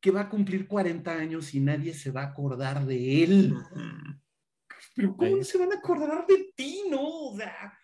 que 0.00 0.10
va 0.10 0.22
a 0.22 0.28
cumplir 0.28 0.68
40 0.68 1.12
años 1.12 1.54
y 1.54 1.60
nadie 1.60 1.94
se 1.94 2.10
va 2.10 2.22
a 2.22 2.26
acordar 2.28 2.84
de 2.86 3.24
él. 3.24 3.54
Pero 4.94 5.16
¿cómo 5.16 5.42
se 5.42 5.58
van 5.58 5.72
a 5.72 5.76
acordar 5.76 6.26
de 6.26 6.52
ti, 6.54 6.84
no? 6.90 7.02
O 7.02 7.36
sea, 7.36 7.78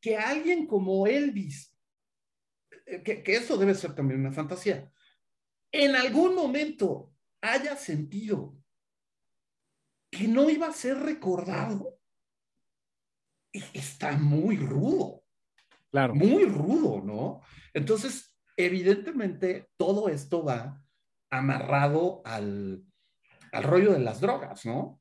que 0.00 0.16
alguien 0.16 0.66
como 0.66 1.06
Elvis, 1.06 1.74
eh, 2.86 3.02
que, 3.02 3.22
que 3.22 3.36
eso 3.36 3.56
debe 3.56 3.74
ser 3.74 3.94
también 3.94 4.20
una 4.20 4.32
fantasía, 4.32 4.90
en 5.72 5.96
algún 5.96 6.34
momento 6.34 7.12
haya 7.40 7.76
sentido 7.76 8.56
que 10.10 10.28
no 10.28 10.50
iba 10.50 10.66
a 10.68 10.72
ser 10.72 10.98
recordado, 10.98 11.98
está 13.72 14.12
muy 14.12 14.56
rudo. 14.58 15.21
Claro. 15.92 16.14
Muy 16.14 16.44
rudo, 16.46 17.02
¿no? 17.04 17.42
Entonces, 17.74 18.34
evidentemente, 18.56 19.68
todo 19.76 20.08
esto 20.08 20.42
va 20.42 20.82
amarrado 21.30 22.22
al, 22.24 22.82
al 23.52 23.62
rollo 23.62 23.92
de 23.92 24.00
las 24.00 24.20
drogas, 24.20 24.64
¿no? 24.64 25.00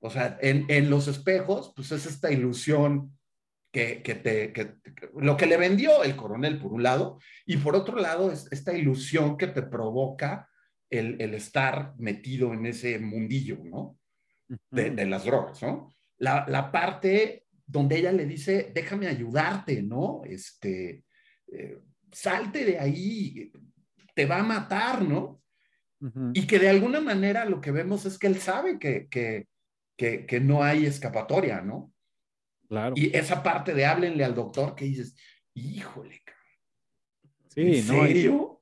O 0.00 0.10
sea, 0.10 0.38
en, 0.42 0.66
en, 0.68 0.90
los 0.90 1.08
espejos, 1.08 1.72
pues 1.74 1.90
es 1.90 2.04
esta 2.04 2.30
ilusión 2.30 3.18
que, 3.72 4.02
que 4.02 4.14
te, 4.14 4.52
que, 4.52 4.76
lo 5.16 5.36
que 5.36 5.46
le 5.46 5.56
vendió 5.56 6.04
el 6.04 6.14
coronel 6.14 6.58
por 6.58 6.72
un 6.74 6.82
lado, 6.82 7.18
y 7.46 7.56
por 7.56 7.74
otro 7.74 7.98
lado, 7.98 8.30
es 8.30 8.46
esta 8.52 8.74
ilusión 8.74 9.38
que 9.38 9.46
te 9.46 9.62
provoca 9.62 10.48
el, 10.90 11.20
el 11.20 11.34
estar 11.34 11.94
metido 11.96 12.52
en 12.52 12.66
ese 12.66 12.98
mundillo, 12.98 13.58
¿no? 13.64 13.98
de, 14.70 14.90
de, 14.90 15.06
las 15.06 15.24
drogas, 15.24 15.62
¿no? 15.62 15.94
La, 16.18 16.44
la 16.46 16.70
parte 16.70 17.43
donde 17.74 17.98
ella 17.98 18.12
le 18.12 18.24
dice, 18.24 18.70
déjame 18.72 19.08
ayudarte, 19.08 19.82
¿no? 19.82 20.22
Este, 20.24 21.02
eh, 21.48 21.78
salte 22.12 22.64
de 22.64 22.78
ahí, 22.78 23.50
te 24.14 24.26
va 24.26 24.38
a 24.38 24.44
matar, 24.44 25.02
¿no? 25.02 25.42
Y 26.34 26.46
que 26.46 26.58
de 26.58 26.68
alguna 26.68 27.00
manera 27.00 27.46
lo 27.46 27.60
que 27.60 27.70
vemos 27.70 28.04
es 28.04 28.18
que 28.18 28.26
él 28.26 28.36
sabe 28.36 28.78
que, 28.78 29.08
que, 29.08 29.48
que, 29.96 30.24
que 30.24 30.38
no 30.38 30.62
hay 30.62 30.86
escapatoria, 30.86 31.62
¿no? 31.62 31.92
Claro. 32.68 32.94
Y 32.96 33.16
esa 33.16 33.42
parte 33.42 33.74
de 33.74 33.86
háblenle 33.86 34.22
al 34.22 34.34
doctor 34.34 34.74
que 34.74 34.84
dices, 34.84 35.16
híjole, 35.54 36.22
Sí, 37.54 37.60
¿En 37.60 37.82
serio? 37.84 38.60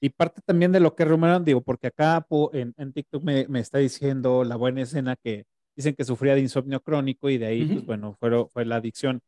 Y, 0.00 0.10
parte 0.10 0.42
también 0.44 0.70
de 0.70 0.80
lo 0.80 0.94
que 0.94 1.06
rumoran, 1.06 1.44
digo, 1.44 1.62
porque 1.62 1.86
acá 1.86 2.26
en, 2.52 2.74
en 2.76 2.92
TikTok 2.92 3.22
me, 3.22 3.48
me, 3.48 3.60
está 3.60 3.78
diciendo 3.78 4.44
la 4.44 4.56
buena 4.56 4.82
escena 4.82 5.16
que 5.16 5.46
dicen 5.76 5.94
que 5.94 6.04
sufría 6.04 6.34
de 6.34 6.40
insomnio 6.40 6.80
crónico 6.80 7.28
y 7.28 7.38
de 7.38 7.46
ahí, 7.46 7.64
pues 7.66 7.84
bueno, 7.84 8.16
fue, 8.18 8.48
fue 8.48 8.64
la 8.64 8.76
adicción. 8.76 9.20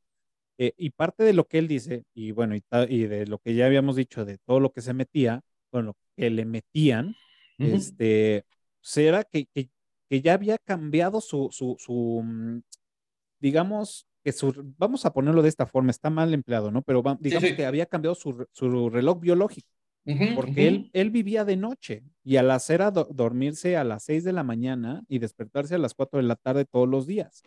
Eh, 0.57 0.73
y 0.77 0.91
parte 0.91 1.23
de 1.23 1.35
lo 1.35 1.47
que 1.47 1.59
él 1.59 1.69
dice, 1.69 2.05
y 2.15 2.33
bueno, 2.33 2.57
y, 2.57 2.65
y, 2.89 3.07
de 3.07 3.27
lo 3.27 3.39
que 3.39 3.55
ya 3.55 3.67
habíamos 3.67 3.95
dicho, 3.95 4.25
de 4.25 4.39
todo 4.39 4.59
lo 4.59 4.73
que 4.73 4.81
se 4.81 4.95
metía, 4.95 5.43
con 5.71 5.87
lo 5.87 5.97
que 6.17 6.31
le 6.31 6.45
metían, 6.45 7.15
este, 7.59 8.45
será 8.81 9.25
pues, 9.31 9.47
que, 9.55 9.71
que, 10.09 10.21
ya 10.21 10.35
había 10.35 10.59
cambiado 10.59 11.21
su, 11.21 11.49
su, 11.53 11.77
su, 11.79 12.23
mm, 12.25 12.63
digamos, 13.39 14.07
que 14.25 14.33
su, 14.33 14.53
vamos 14.79 15.05
a 15.07 15.13
ponerlo 15.13 15.43
de 15.43 15.49
esta 15.49 15.67
forma, 15.67 15.91
está 15.91 16.11
mal 16.11 16.35
empleado, 16.35 16.73
¿no? 16.73 16.83
Pero 16.83 17.05
digamos 17.21 17.53
que 17.53 17.67
había 17.67 17.87
cambiado 17.87 18.17
su, 18.17 18.47
su 18.53 18.91
reloj 18.91 19.21
biológico 19.21 19.78
porque 20.35 20.69
él, 20.69 20.91
él 20.95 21.11
vivía 21.11 21.45
de 21.45 21.57
noche 21.57 22.03
y 22.25 22.37
al 22.37 22.51
hacer 22.51 22.83
a 22.83 22.91
dormirse 22.91 23.77
a 23.77 23.85
las 23.85 24.05
6 24.05 24.25
de 24.25 24.33
la 24.33 24.43
mañana 24.43 25.03
y 25.09 25.19
despertarse 25.19 25.75
a 25.75 25.79
las 25.79 25.95
4 25.95 26.19
de 26.19 26.27
la 26.27 26.37
tarde 26.37 26.65
todos 26.65 26.89
los 26.89 27.07
días. 27.07 27.43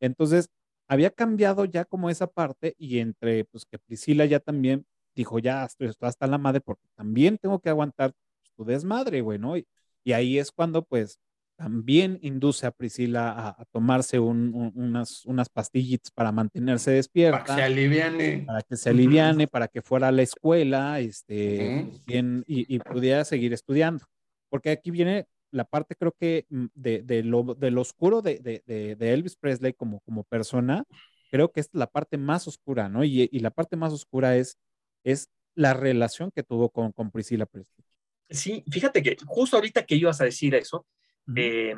Entonces, 0.00 0.48
había 0.88 1.10
cambiado 1.10 1.64
ya 1.64 1.84
como 1.84 2.10
esa 2.10 2.26
parte 2.26 2.74
y 2.78 2.98
entre, 2.98 3.44
pues 3.44 3.64
que 3.64 3.78
Priscila 3.78 4.24
ya 4.24 4.40
también 4.40 4.86
dijo, 5.14 5.38
ya 5.38 5.64
estoy, 5.64 5.90
hasta 6.00 6.26
la 6.26 6.38
madre 6.38 6.60
porque 6.60 6.86
también 6.94 7.38
tengo 7.38 7.58
que 7.60 7.70
aguantar 7.70 8.12
tu 8.56 8.64
desmadre, 8.64 9.20
güey, 9.20 9.38
¿no? 9.38 9.56
Y, 9.56 9.66
y 10.04 10.12
ahí 10.12 10.38
es 10.38 10.52
cuando, 10.52 10.82
pues, 10.84 11.18
también 11.56 12.18
induce 12.22 12.66
a 12.66 12.70
Priscila 12.70 13.54
a, 13.58 13.64
tomarse 13.72 14.18
unas, 14.18 15.24
unas 15.24 15.48
pastillitas 15.48 16.10
para 16.10 16.30
mantenerse 16.30 16.90
despierta. 16.90 17.42
Para 17.42 17.44
que 17.44 17.60
se 17.60 17.62
aliviane. 17.62 18.44
Para 18.46 18.62
que 18.62 18.76
se 18.76 18.90
aliviane, 18.90 19.48
para 19.48 19.68
que 19.68 19.82
fuera 19.82 20.08
a 20.08 20.12
la 20.12 20.22
escuela 20.22 21.00
este, 21.00 21.90
bien, 22.06 22.44
y, 22.46 22.78
pudiera 22.80 23.24
seguir 23.24 23.52
estudiando. 23.52 24.04
Porque 24.48 24.70
aquí 24.70 24.90
viene 24.90 25.26
la 25.50 25.64
parte, 25.64 25.96
creo 25.96 26.12
que, 26.12 26.46
mm, 26.50 26.66
de, 26.74 27.02
de, 27.02 27.22
lo, 27.22 27.54
de 27.54 27.70
lo, 27.70 27.80
oscuro 27.80 28.20
de, 28.20 28.38
de, 28.38 29.12
Elvis 29.12 29.36
Presley 29.36 29.72
como, 29.72 30.00
como 30.00 30.24
persona, 30.24 30.84
creo 31.30 31.50
que 31.50 31.60
es 31.60 31.70
la 31.72 31.86
parte 31.86 32.18
más 32.18 32.46
oscura, 32.46 32.88
¿no? 32.88 33.02
Y, 33.02 33.28
y 33.32 33.38
la 33.40 33.50
parte 33.50 33.76
más 33.76 33.92
oscura 33.92 34.36
es, 34.36 34.58
es 35.04 35.30
la 35.54 35.72
relación 35.72 36.30
que 36.30 36.42
tuvo 36.42 36.68
con, 36.68 36.92
con 36.92 37.10
Priscila 37.10 37.46
Presley. 37.46 37.84
Sí, 38.28 38.64
fíjate 38.70 39.02
que 39.02 39.16
justo 39.24 39.56
ahorita 39.56 39.86
que 39.86 39.94
ibas 39.94 40.20
a 40.20 40.24
decir 40.24 40.54
eso, 40.54 40.86
eh, 41.34 41.74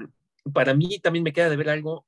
para 0.52 0.74
mí 0.74 0.98
también 1.00 1.22
me 1.22 1.32
queda 1.32 1.48
de 1.50 1.56
ver 1.56 1.70
algo 1.70 2.06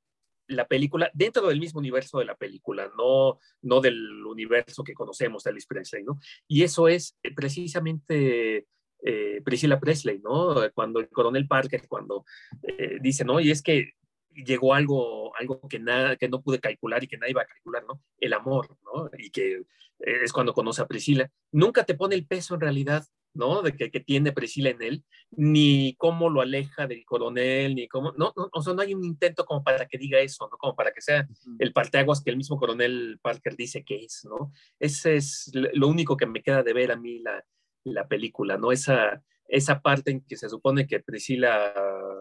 la 0.51 0.67
película 0.67 1.09
dentro 1.13 1.47
del 1.47 1.59
mismo 1.59 1.79
universo 1.79 2.19
de 2.19 2.25
la 2.25 2.35
película, 2.35 2.91
no, 2.97 3.39
no 3.61 3.81
del 3.81 4.25
universo 4.25 4.83
que 4.83 4.93
conocemos 4.93 5.43
de 5.43 5.51
Elvis 5.51 5.65
Presley, 5.65 6.03
¿no? 6.03 6.19
Y 6.47 6.63
eso 6.63 6.87
es 6.87 7.17
eh, 7.23 7.33
precisamente 7.33 8.67
eh, 9.03 9.41
Priscilla 9.43 9.79
Presley, 9.79 10.19
¿no? 10.19 10.55
Cuando 10.73 10.99
el 10.99 11.09
coronel 11.09 11.47
Parker, 11.47 11.87
cuando 11.87 12.25
eh, 12.63 12.97
dice, 13.01 13.25
¿no? 13.25 13.39
Y 13.39 13.51
es 13.51 13.61
que 13.61 13.93
llegó 14.33 14.73
algo, 14.73 15.35
algo 15.35 15.67
que, 15.67 15.79
nada, 15.79 16.15
que 16.15 16.29
no 16.29 16.41
pude 16.41 16.59
calcular 16.59 17.03
y 17.03 17.07
que 17.07 17.17
nadie 17.17 17.31
iba 17.31 17.41
a 17.41 17.47
calcular, 17.47 17.83
¿no? 17.85 18.01
El 18.17 18.33
amor, 18.33 18.77
¿no? 18.83 19.09
Y 19.17 19.31
que 19.31 19.63
es 19.99 20.33
cuando 20.33 20.53
conoce 20.53 20.81
a 20.81 20.87
Priscila. 20.87 21.29
Nunca 21.51 21.83
te 21.83 21.95
pone 21.95 22.15
el 22.15 22.25
peso 22.25 22.55
en 22.55 22.61
realidad 22.61 23.05
¿no? 23.33 23.61
De 23.61 23.75
que, 23.75 23.89
tiene 23.99 24.31
Priscila 24.31 24.69
en 24.69 24.81
él, 24.81 25.03
ni 25.31 25.95
cómo 25.97 26.29
lo 26.29 26.41
aleja 26.41 26.87
del 26.87 27.05
coronel, 27.05 27.75
ni 27.75 27.87
cómo, 27.87 28.11
no, 28.17 28.33
no, 28.35 28.49
o 28.51 28.61
sea, 28.61 28.73
no 28.73 28.81
hay 28.81 28.93
un 28.93 29.03
intento 29.03 29.45
como 29.45 29.63
para 29.63 29.87
que 29.87 29.97
diga 29.97 30.19
eso, 30.19 30.47
¿no? 30.51 30.57
Como 30.57 30.75
para 30.75 30.91
que 30.91 31.01
sea 31.01 31.27
el 31.59 31.73
parteaguas 31.73 32.21
que 32.23 32.31
el 32.31 32.37
mismo 32.37 32.57
coronel 32.57 33.19
Parker 33.21 33.55
dice 33.55 33.83
que 33.83 33.97
es, 33.97 34.25
¿no? 34.25 34.51
Ese 34.79 35.15
es 35.15 35.51
lo 35.53 35.87
único 35.87 36.17
que 36.17 36.25
me 36.25 36.41
queda 36.41 36.63
de 36.63 36.73
ver 36.73 36.91
a 36.91 36.97
mí 36.97 37.19
la, 37.19 37.43
la 37.83 38.07
película, 38.07 38.57
¿no? 38.57 38.71
Esa, 38.71 39.21
esa 39.51 39.81
parte 39.81 40.11
en 40.11 40.21
que 40.25 40.37
se 40.37 40.49
supone 40.49 40.87
que 40.87 41.01
Priscila 41.01 41.73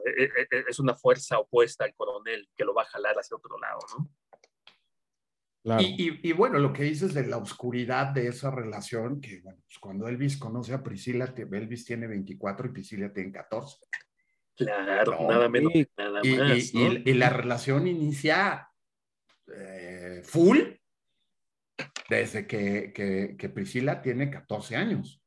eh, 0.05 0.25
eh, 0.25 0.47
eh, 0.51 0.65
es 0.69 0.81
una 0.81 0.95
fuerza 0.95 1.39
opuesta 1.39 1.85
al 1.85 1.95
coronel 1.95 2.49
que 2.57 2.65
lo 2.65 2.75
va 2.75 2.83
a 2.83 2.87
jalar 2.87 3.17
hacia 3.17 3.37
otro 3.37 3.57
lado, 3.59 3.79
¿no? 3.97 4.11
Y, 5.63 6.33
bueno, 6.33 6.59
lo 6.59 6.73
que 6.73 6.85
dices 6.85 7.13
de 7.13 7.27
la 7.27 7.37
oscuridad 7.37 8.09
de 8.09 8.29
esa 8.29 8.51
relación, 8.51 9.21
que 9.21 9.41
bueno, 9.43 9.61
pues 9.67 9.79
cuando 9.79 10.09
Elvis 10.09 10.39
conoce 10.39 10.73
a 10.73 10.83
Priscila, 10.83 11.35
Elvis 11.37 11.85
tiene 11.85 12.07
24 12.07 12.69
y 12.69 12.73
Priscila 12.73 13.13
tiene 13.13 13.33
14. 13.33 13.77
Claro, 14.57 15.29
nada 15.29 15.49
menos, 15.49 15.73
nada 15.97 16.21
y, 16.23 16.37
más. 16.37 16.75
Y, 16.75 17.15
la 17.15 17.31
relación 17.31 17.87
inicia 17.87 18.69
eh, 19.55 20.23
full 20.25 20.59
desde 22.09 22.47
que, 22.47 22.93
que, 23.39 23.49
Priscila 23.51 24.01
tiene 24.01 24.31
14 24.31 24.77
años. 24.77 25.23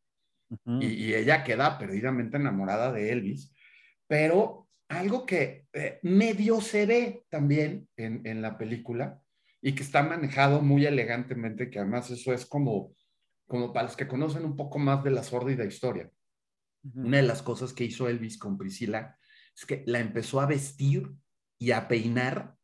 y, 0.65 1.13
ella 1.13 1.43
queda 1.43 1.77
perdidamente 1.77 2.37
enamorada 2.37 2.91
de 2.91 3.11
Elvis. 3.11 3.53
Pero 4.07 4.67
algo 4.89 5.25
que 5.27 5.67
eh, 5.73 5.99
medio 6.01 6.59
se 6.59 6.87
ve 6.87 7.23
también 7.29 7.87
en, 7.95 8.21
en 8.25 8.41
la 8.41 8.57
película 8.57 9.22
y 9.65 9.73
que 9.73 9.81
está 9.81 10.03
manejado 10.03 10.61
muy 10.61 10.85
elegantemente, 10.85 11.69
que 11.69 11.79
además 11.79 12.11
eso 12.11 12.33
es 12.33 12.45
como, 12.45 12.93
como 13.47 13.71
para 13.71 13.87
los 13.87 13.95
que 13.95 14.09
conocen 14.09 14.43
un 14.43 14.57
poco 14.57 14.77
más 14.77 15.01
de 15.05 15.11
la 15.11 15.23
sórdida 15.23 15.63
historia. 15.63 16.11
Una 16.93 17.17
de 17.17 17.23
las 17.23 17.41
cosas 17.41 17.71
que 17.71 17.85
hizo 17.85 18.09
Elvis 18.09 18.37
con 18.37 18.57
Priscila 18.57 19.17
es 19.55 19.65
que 19.65 19.83
la 19.87 19.99
empezó 19.99 20.41
a 20.41 20.47
vestir 20.47 21.09
y 21.57 21.71
a 21.71 21.87
peinar 21.87 22.57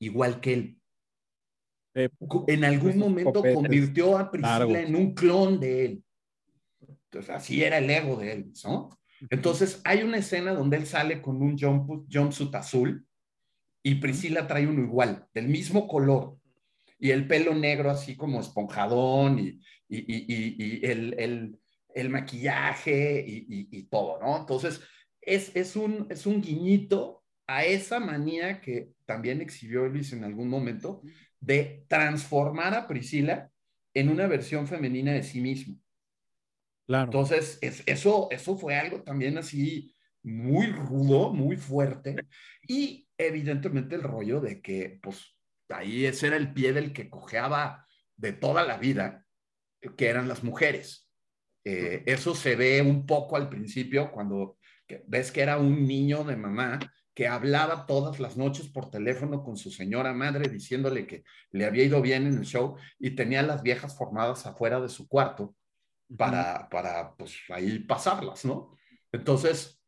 igual 0.00 0.40
que 0.40 0.52
él. 0.52 0.80
Eh, 1.94 2.08
en 2.48 2.64
algún 2.64 2.98
momento 2.98 3.44
convirtió 3.54 4.18
a 4.18 4.28
Priscila 4.28 4.80
en 4.80 4.96
un 4.96 5.14
clon 5.14 5.60
de 5.60 5.84
él. 5.84 6.04
Entonces, 6.80 7.30
así 7.30 7.62
era 7.62 7.78
el 7.78 7.88
ego 7.88 8.16
de 8.16 8.32
Elvis, 8.32 8.64
¿no? 8.64 8.98
Entonces, 9.28 9.80
hay 9.84 10.02
una 10.02 10.16
escena 10.16 10.52
donde 10.52 10.78
él 10.78 10.86
sale 10.86 11.22
con 11.22 11.40
un 11.40 11.56
jumpsuit 11.56 12.54
azul 12.56 13.06
y 13.84 13.96
Priscila 13.96 14.48
trae 14.48 14.66
uno 14.66 14.82
igual, 14.82 15.28
del 15.32 15.46
mismo 15.46 15.86
color, 15.86 16.39
y 17.00 17.10
el 17.10 17.26
pelo 17.26 17.54
negro 17.54 17.90
así 17.90 18.14
como 18.14 18.40
esponjadón 18.40 19.38
y, 19.38 19.60
el, 20.84 22.10
maquillaje 22.10 23.24
y, 23.26 23.82
todo, 23.84 24.20
¿no? 24.20 24.36
Entonces, 24.38 24.80
es, 25.20 25.54
es, 25.56 25.74
un, 25.76 26.06
es 26.10 26.26
un 26.26 26.40
guiñito 26.40 27.24
a 27.46 27.64
esa 27.64 27.98
manía 27.98 28.60
que 28.60 28.92
también 29.06 29.40
exhibió 29.40 29.86
Elvis 29.86 30.12
en 30.12 30.24
algún 30.24 30.48
momento 30.48 31.02
de 31.40 31.84
transformar 31.88 32.74
a 32.74 32.86
Priscila 32.86 33.50
en 33.94 34.08
una 34.08 34.28
versión 34.28 34.68
femenina 34.68 35.12
de 35.12 35.22
sí 35.22 35.40
mismo. 35.40 35.76
Claro. 36.86 37.06
Entonces, 37.06 37.58
eso, 37.62 38.28
eso 38.30 38.56
fue 38.56 38.76
algo 38.76 39.02
también 39.02 39.38
así 39.38 39.94
muy 40.22 40.66
rudo, 40.66 41.32
muy 41.32 41.56
fuerte, 41.56 42.14
y 42.68 43.08
evidentemente 43.16 43.94
el 43.94 44.02
rollo 44.02 44.40
de 44.40 44.60
que, 44.60 44.98
pues, 45.02 45.34
ahí 45.72 46.06
ese 46.06 46.28
era 46.28 46.36
el 46.36 46.52
pie 46.52 46.72
del 46.72 46.92
que 46.92 47.10
cojeaba 47.10 47.86
de 48.16 48.32
toda 48.32 48.64
la 48.64 48.76
vida, 48.78 49.26
que 49.96 50.08
eran 50.08 50.28
las 50.28 50.44
mujeres. 50.44 51.08
Eh, 51.64 52.02
eso 52.06 52.34
se 52.34 52.56
ve 52.56 52.80
un 52.82 53.06
poco 53.06 53.36
al 53.36 53.48
principio 53.48 54.10
cuando 54.12 54.58
ves 55.06 55.30
que 55.30 55.42
era 55.42 55.58
un 55.58 55.86
niño 55.86 56.24
de 56.24 56.36
mamá 56.36 56.78
que 57.14 57.28
hablaba 57.28 57.86
todas 57.86 58.18
las 58.18 58.36
noches 58.36 58.68
por 58.68 58.90
teléfono 58.90 59.42
con 59.42 59.56
su 59.56 59.70
señora 59.70 60.12
madre 60.12 60.48
diciéndole 60.48 61.06
que 61.06 61.24
le 61.50 61.66
había 61.66 61.84
ido 61.84 62.00
bien 62.00 62.26
en 62.26 62.38
el 62.38 62.44
show 62.44 62.76
y 62.98 63.10
tenía 63.10 63.42
las 63.42 63.62
viejas 63.62 63.96
formadas 63.96 64.46
afuera 64.46 64.80
de 64.80 64.88
su 64.88 65.06
cuarto 65.08 65.54
para, 66.16 66.68
para 66.68 67.14
pues 67.16 67.36
ahí 67.50 67.80
pasarlas, 67.80 68.44
¿no? 68.44 68.76
Entonces, 69.12 69.82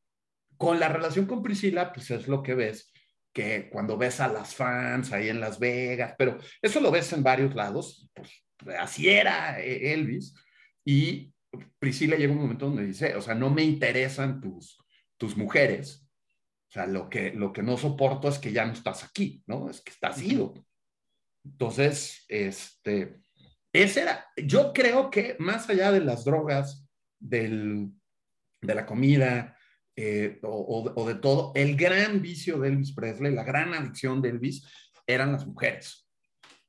con 0.56 0.78
la 0.78 0.88
relación 0.88 1.26
con 1.26 1.42
Priscila, 1.42 1.92
pues 1.92 2.10
es 2.10 2.28
lo 2.28 2.42
que 2.42 2.54
ves, 2.54 2.91
que 3.32 3.68
cuando 3.70 3.96
ves 3.96 4.20
a 4.20 4.28
las 4.28 4.54
fans 4.54 5.12
ahí 5.12 5.28
en 5.28 5.40
Las 5.40 5.58
Vegas, 5.58 6.14
pero 6.18 6.38
eso 6.60 6.80
lo 6.80 6.90
ves 6.90 7.12
en 7.12 7.22
varios 7.22 7.54
lados, 7.54 8.10
pues 8.14 8.30
así 8.78 9.08
era 9.08 9.60
eh, 9.60 9.94
Elvis. 9.94 10.34
Y 10.84 11.32
Priscila 11.78 12.16
llega 12.16 12.32
un 12.32 12.42
momento 12.42 12.66
donde 12.66 12.86
dice, 12.86 13.14
o 13.16 13.22
sea, 13.22 13.34
no 13.34 13.50
me 13.50 13.62
interesan 13.62 14.40
tus, 14.40 14.78
tus 15.16 15.36
mujeres, 15.36 16.06
o 16.68 16.72
sea, 16.72 16.86
lo 16.86 17.10
que, 17.10 17.32
lo 17.32 17.52
que 17.52 17.62
no 17.62 17.76
soporto 17.76 18.28
es 18.28 18.38
que 18.38 18.52
ya 18.52 18.64
no 18.64 18.72
estás 18.72 19.04
aquí, 19.04 19.42
¿no? 19.46 19.68
Es 19.68 19.82
que 19.82 19.90
estás 19.90 20.22
ido. 20.22 20.54
Entonces, 21.44 22.24
este, 22.28 23.20
ese 23.74 24.02
era, 24.02 24.26
yo 24.36 24.72
creo 24.72 25.10
que 25.10 25.36
más 25.38 25.68
allá 25.68 25.92
de 25.92 26.00
las 26.00 26.24
drogas, 26.24 26.88
del, 27.18 27.90
de 28.62 28.74
la 28.74 28.86
comida, 28.86 29.56
eh, 29.94 30.38
o, 30.42 31.04
de 31.06 31.16
todo, 31.16 31.52
el 31.54 31.76
gran 31.76 32.22
vicio 32.22 32.58
de 32.58 32.68
Elvis 32.68 32.94
Presley, 32.94 33.34
la 33.34 33.44
gran 33.44 33.74
adicción 33.74 34.22
de 34.22 34.30
Elvis, 34.30 34.66
eran 35.06 35.32
las 35.32 35.46
mujeres. 35.46 36.08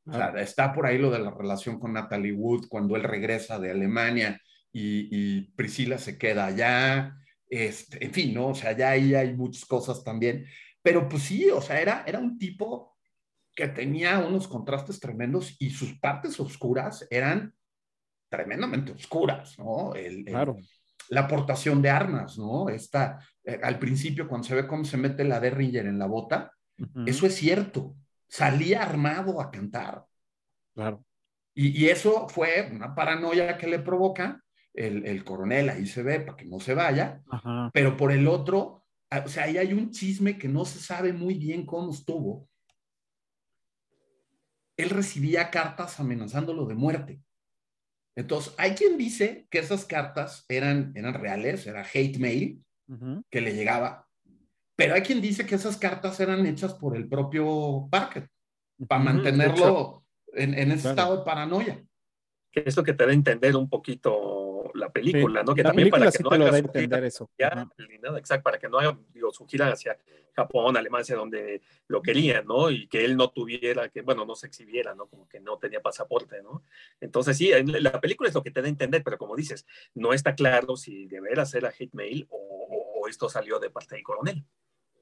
O 0.05 0.11
sea, 0.11 0.33
está 0.41 0.73
por 0.73 0.85
ahí 0.85 0.97
lo 0.97 1.09
de 1.09 1.19
la 1.19 1.31
relación 1.31 1.79
con 1.79 1.93
Natalie 1.93 2.33
Wood 2.33 2.67
cuando 2.67 2.97
él 2.97 3.03
regresa 3.03 3.57
de 3.57 3.71
Alemania 3.71 4.41
y, 4.73 5.41
Priscila 5.55 5.97
se 5.97 6.17
queda 6.17 6.47
allá. 6.47 7.15
Este, 7.47 8.03
en 8.03 8.11
fin, 8.11 8.33
¿no? 8.33 8.47
O 8.47 8.55
sea, 8.55 8.73
ya 8.73 8.89
ahí 8.89 9.15
hay 9.15 9.33
muchas 9.33 9.63
cosas 9.63 10.03
también. 10.03 10.45
Pero 10.81 11.07
pues 11.07 11.23
sí, 11.23 11.49
o 11.49 11.61
sea, 11.61 11.79
era, 11.79 12.03
era 12.05 12.19
un 12.19 12.37
tipo 12.37 12.97
que 13.55 13.67
tenía 13.69 14.19
unos 14.19 14.47
contrastes 14.47 14.99
tremendos 14.99 15.55
y 15.59 15.69
sus 15.69 15.97
partes 15.99 16.37
oscuras 16.39 17.07
eran 17.09 17.53
tremendamente 18.27 18.91
oscuras, 18.91 19.57
¿no? 19.59 19.93
El, 19.95 20.25
claro 20.25 20.57
la 21.09 21.21
aportación 21.21 21.81
de 21.81 21.89
armas, 21.89 22.37
¿no? 22.37 22.69
Esta, 22.69 23.19
eh, 23.43 23.59
al 23.61 23.79
principio, 23.79 24.27
cuando 24.27 24.47
se 24.47 24.55
ve 24.55 24.67
cómo 24.67 24.85
se 24.85 24.97
mete 24.97 25.23
la 25.23 25.39
Derringer 25.39 25.85
en 25.85 25.99
la 25.99 26.05
bota, 26.05 26.51
eso 27.05 27.27
es 27.27 27.35
cierto. 27.35 27.95
Salía 28.27 28.81
armado 28.81 29.39
a 29.39 29.51
cantar. 29.51 30.05
Claro. 30.73 31.05
Y, 31.53 31.87
eso 31.87 32.27
fue 32.29 32.69
una 32.73 32.95
paranoia 32.95 33.57
que 33.57 33.67
le 33.67 33.79
provoca 33.79 34.43
el, 34.73 35.23
coronel, 35.23 35.69
ahí 35.69 35.85
se 35.85 36.01
ve, 36.01 36.19
para 36.19 36.35
que 36.35 36.45
no 36.45 36.59
se 36.59 36.73
vaya. 36.73 37.21
Pero 37.73 37.95
por 37.95 38.11
el 38.11 38.27
otro, 38.27 38.83
ah, 39.11 39.23
o 39.25 39.29
sea, 39.29 39.43
ahí 39.43 39.57
hay 39.57 39.71
un 39.73 39.91
chisme 39.91 40.37
que 40.37 40.47
no 40.47 40.65
se 40.65 40.79
sabe 40.79 41.13
muy 41.13 41.35
bien 41.35 41.65
cómo 41.65 41.91
estuvo. 41.91 42.49
Él 44.75 44.89
recibía 44.89 45.51
cartas 45.51 45.99
amenazándolo 45.99 46.65
de 46.65 46.73
muerte. 46.73 47.21
Entonces, 48.15 48.53
hay 48.57 48.75
quien 48.75 48.97
dice 48.97 49.47
que 49.49 49.59
esas 49.59 49.85
cartas 49.85 50.45
eran, 50.47 50.91
eran 50.95 51.15
reales, 51.15 51.65
era 51.65 51.83
hate 51.83 52.17
mail 52.19 52.63
que 53.31 53.41
le 53.41 53.55
llegaba, 53.55 54.07
pero 54.75 54.95
hay 54.95 55.01
quien 55.01 55.21
dice 55.21 55.45
que 55.45 55.55
esas 55.55 55.77
cartas 55.77 56.19
eran 56.19 56.45
hechas 56.45 56.73
por 56.73 56.95
el 56.95 57.07
propio 57.07 57.87
Parker 57.89 58.29
para 58.87 59.03
mantenerlo 59.03 60.03
en, 60.33 60.53
en, 60.53 60.71
ese 60.71 60.89
estado 60.89 61.17
de 61.17 61.23
paranoia. 61.23 61.83
Que 62.51 62.63
es 62.65 62.75
lo 62.75 62.83
que 62.83 62.93
te 62.93 63.05
da 63.05 63.11
a 63.11 63.13
entender 63.13 63.55
un 63.55 63.69
poquito 63.69 64.42
la 64.73 64.91
película, 64.91 65.43
¿no? 65.43 65.53
Que 65.55 65.63
también 65.63 65.89
para 65.89 66.11
que 66.11 66.23
no 66.23 66.29
haga 66.31 66.57
entender 66.57 67.03
eso. 67.03 67.29
exacto, 67.37 68.43
para 68.43 68.57
que 68.57 68.69
no 68.69 68.79
haga 68.79 68.97
digo, 69.13 69.31
su 69.31 69.45
gira 69.45 69.71
hacia 69.71 69.97
Japón, 70.35 70.75
Alemania, 70.77 71.15
donde 71.15 71.61
lo 71.87 72.01
querían, 72.01 72.45
¿no? 72.45 72.69
Y 72.69 72.87
que 72.87 73.05
él 73.05 73.15
no 73.15 73.29
tuviera, 73.29 73.89
que, 73.89 74.01
bueno, 74.01 74.25
no 74.25 74.35
se 74.35 74.47
exhibiera, 74.47 74.95
¿no? 74.95 75.07
Como 75.07 75.27
que 75.27 75.39
no 75.39 75.57
tenía 75.57 75.81
pasaporte, 75.81 76.41
¿no? 76.41 76.63
Entonces, 76.99 77.37
sí, 77.37 77.51
la 77.65 78.01
película 78.01 78.29
es 78.29 78.35
lo 78.35 78.43
que 78.43 78.51
te 78.51 78.61
da 78.61 78.67
a 78.67 78.69
entender, 78.69 79.03
pero 79.03 79.17
como 79.17 79.35
dices, 79.35 79.65
no 79.93 80.13
está 80.13 80.35
claro 80.35 80.75
si 80.75 81.07
de 81.07 81.21
veras 81.21 81.53
era 81.53 81.69
hate 81.69 81.93
mail 81.93 82.27
o, 82.29 83.01
o 83.01 83.07
esto 83.07 83.29
salió 83.29 83.59
de 83.59 83.69
parte 83.69 83.95
del 83.95 84.03
coronel. 84.03 84.45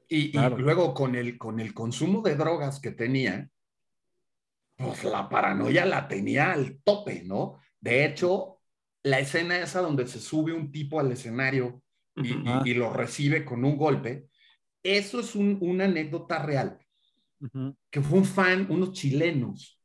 Y, 0.07 0.37
y, 0.37 0.49
luego 0.57 0.93
con 0.93 1.15
el, 1.15 1.37
con 1.37 1.61
el 1.61 1.73
consumo 1.73 2.21
de 2.21 2.35
drogas 2.35 2.81
que 2.81 2.91
tenía, 2.91 3.49
pues 4.75 5.05
la 5.05 5.29
paranoia 5.29 5.85
la 5.85 6.07
tenía 6.07 6.51
al 6.51 6.81
tope, 6.83 7.23
¿no? 7.23 7.59
De 7.79 8.03
hecho, 8.03 8.60
la 9.03 9.19
escena 9.19 9.59
esa 9.59 9.81
donde 9.81 10.07
se 10.07 10.19
sube 10.19 10.53
un 10.53 10.71
tipo 10.71 10.99
al 10.99 11.11
escenario 11.11 11.81
y, 12.15 12.73
lo 12.73 12.93
recibe 12.93 13.45
con 13.45 13.63
un 13.65 13.77
golpe. 13.77 14.27
Eso 14.83 15.19
es 15.21 15.35
una 15.35 15.85
anécdota 15.85 16.39
real. 16.43 16.77
Que 17.89 18.01
fue 18.01 18.19
un 18.19 18.25
fan, 18.25 18.67
unos 18.69 18.91
chilenos 18.91 19.81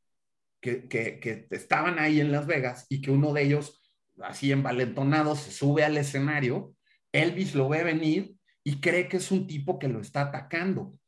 que, 0.60 0.88
que, 0.88 1.46
estaban 1.50 1.98
ahí 1.98 2.20
en 2.20 2.32
Las 2.32 2.46
Vegas 2.46 2.86
y 2.88 3.00
que 3.00 3.10
uno 3.10 3.32
de 3.32 3.42
ellos, 3.44 3.80
así 4.20 4.52
envalentonado, 4.52 5.36
se 5.36 5.52
sube 5.52 5.84
al 5.84 5.96
escenario. 5.96 6.74
Elvis 7.12 7.54
lo 7.54 7.68
ve 7.68 7.82
venir 7.84 8.34
y 8.62 8.80
cree 8.80 9.08
que 9.08 9.18
es 9.18 9.30
un 9.30 9.46
tipo 9.46 9.78
que 9.78 9.88
lo 9.88 10.00
está 10.00 10.22
atacando, 10.22 10.98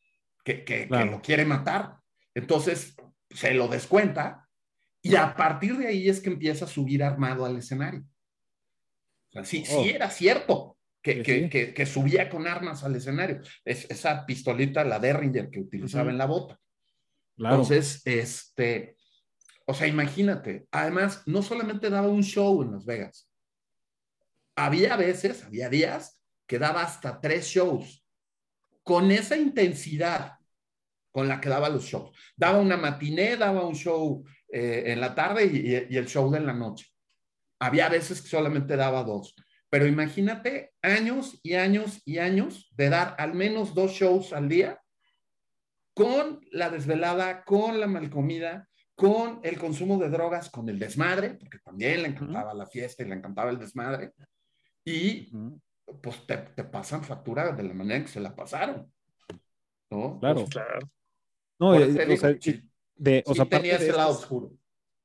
que, 0.44 0.64
que, 0.64 0.86
lo 0.86 1.20
quiere 1.20 1.44
matar. 1.44 1.96
Entonces 2.34 2.96
se 3.30 3.52
lo 3.52 3.68
descuenta 3.68 4.47
y 5.08 5.16
a 5.16 5.34
partir 5.34 5.76
de 5.76 5.88
ahí 5.88 6.08
es 6.08 6.20
que 6.20 6.30
empieza 6.30 6.64
a 6.64 6.68
subir 6.68 7.02
armado 7.02 7.44
al 7.44 7.56
escenario. 7.56 8.00
O 8.00 9.32
sea, 9.32 9.44
sí, 9.44 9.64
sí 9.64 9.74
oh. 9.76 9.84
era 9.84 10.10
cierto 10.10 10.78
que, 11.02 11.22
que, 11.22 11.74
que, 11.74 11.86
subía 11.86 12.28
con 12.28 12.46
armas 12.46 12.84
al 12.84 12.96
escenario. 12.96 13.40
Es, 13.64 13.86
esa 13.90 14.26
pistolita, 14.26 14.84
la 14.84 14.98
Derringer 14.98 15.50
que 15.50 15.60
utilizaba 15.60 16.10
en 16.10 16.18
la 16.18 16.26
bota. 16.26 16.58
Entonces, 17.36 18.02
este, 18.04 18.96
o 19.64 19.74
sea, 19.74 19.86
imagínate, 19.86 20.66
además, 20.70 21.22
no 21.26 21.42
solamente 21.42 21.88
daba 21.88 22.08
un 22.08 22.22
show 22.22 22.62
en 22.62 22.72
Las 22.72 22.84
Vegas, 22.84 23.30
había 24.56 24.96
veces, 24.96 25.44
había 25.44 25.68
días 25.68 26.20
que 26.46 26.58
daba 26.58 26.82
hasta 26.82 27.20
tres 27.20 27.46
shows 27.46 28.04
con 28.82 29.10
esa 29.10 29.36
intensidad 29.36 30.38
con 31.12 31.28
la 31.28 31.40
que 31.40 31.48
daba 31.48 31.68
los 31.68 31.84
shows. 31.84 32.16
Daba 32.36 32.58
una 32.58 32.76
matiné, 32.76 33.36
daba 33.36 33.66
un 33.66 33.74
show 33.74 34.24
eh, 34.50 34.84
en 34.86 35.00
la 35.00 35.14
tarde 35.14 35.46
y, 35.46 35.96
el 35.96 36.06
show 36.06 36.30
de 36.30 36.40
la 36.40 36.52
noche. 36.52 36.86
Había 37.60 37.88
veces 37.88 38.22
que 38.22 38.28
solamente 38.28 38.76
daba 38.76 39.02
dos. 39.04 39.34
Pero 39.70 39.86
imagínate 39.86 40.72
años 40.80 41.38
y 41.42 41.54
años 41.54 42.00
y 42.06 42.18
años 42.18 42.68
de 42.74 42.88
dar 42.88 43.14
al 43.18 43.34
menos 43.34 43.74
dos 43.74 43.92
shows 43.92 44.32
al 44.32 44.48
día 44.48 44.80
con 45.92 46.40
la 46.52 46.70
desvelada, 46.70 47.44
con 47.44 47.78
la 47.78 47.86
malcomida, 47.86 48.68
con 48.94 49.40
el 49.42 49.58
consumo 49.58 49.98
de 49.98 50.08
drogas, 50.08 50.48
con 50.48 50.68
el 50.68 50.78
desmadre, 50.78 51.34
porque 51.34 51.58
también 51.58 52.02
le 52.02 52.08
encantaba 52.08 52.54
la 52.54 52.66
fiesta 52.66 53.02
y 53.02 53.08
le 53.08 53.16
encantaba 53.16 53.50
el 53.50 53.58
desmadre. 53.58 54.12
Y 54.84 55.30
pues 56.00 56.26
te, 56.26 56.64
pasan 56.64 57.04
factura 57.04 57.52
de 57.52 57.62
la 57.62 57.74
manera 57.74 58.02
que 58.02 58.10
se 58.10 58.20
la 58.20 58.34
pasaron. 58.34 58.90
¿no? 59.90 60.18
Claro, 60.20 60.44
claro. 60.46 60.88
No, 61.58 61.74
eh, 61.74 62.12
o 62.12 62.16
sea, 62.16 62.38
de, 62.98 63.22
o 63.26 63.34
sea, 63.34 63.46
tenía 63.46 63.76
ese 63.76 63.92
lado 63.92 64.10
oscuro. 64.10 64.52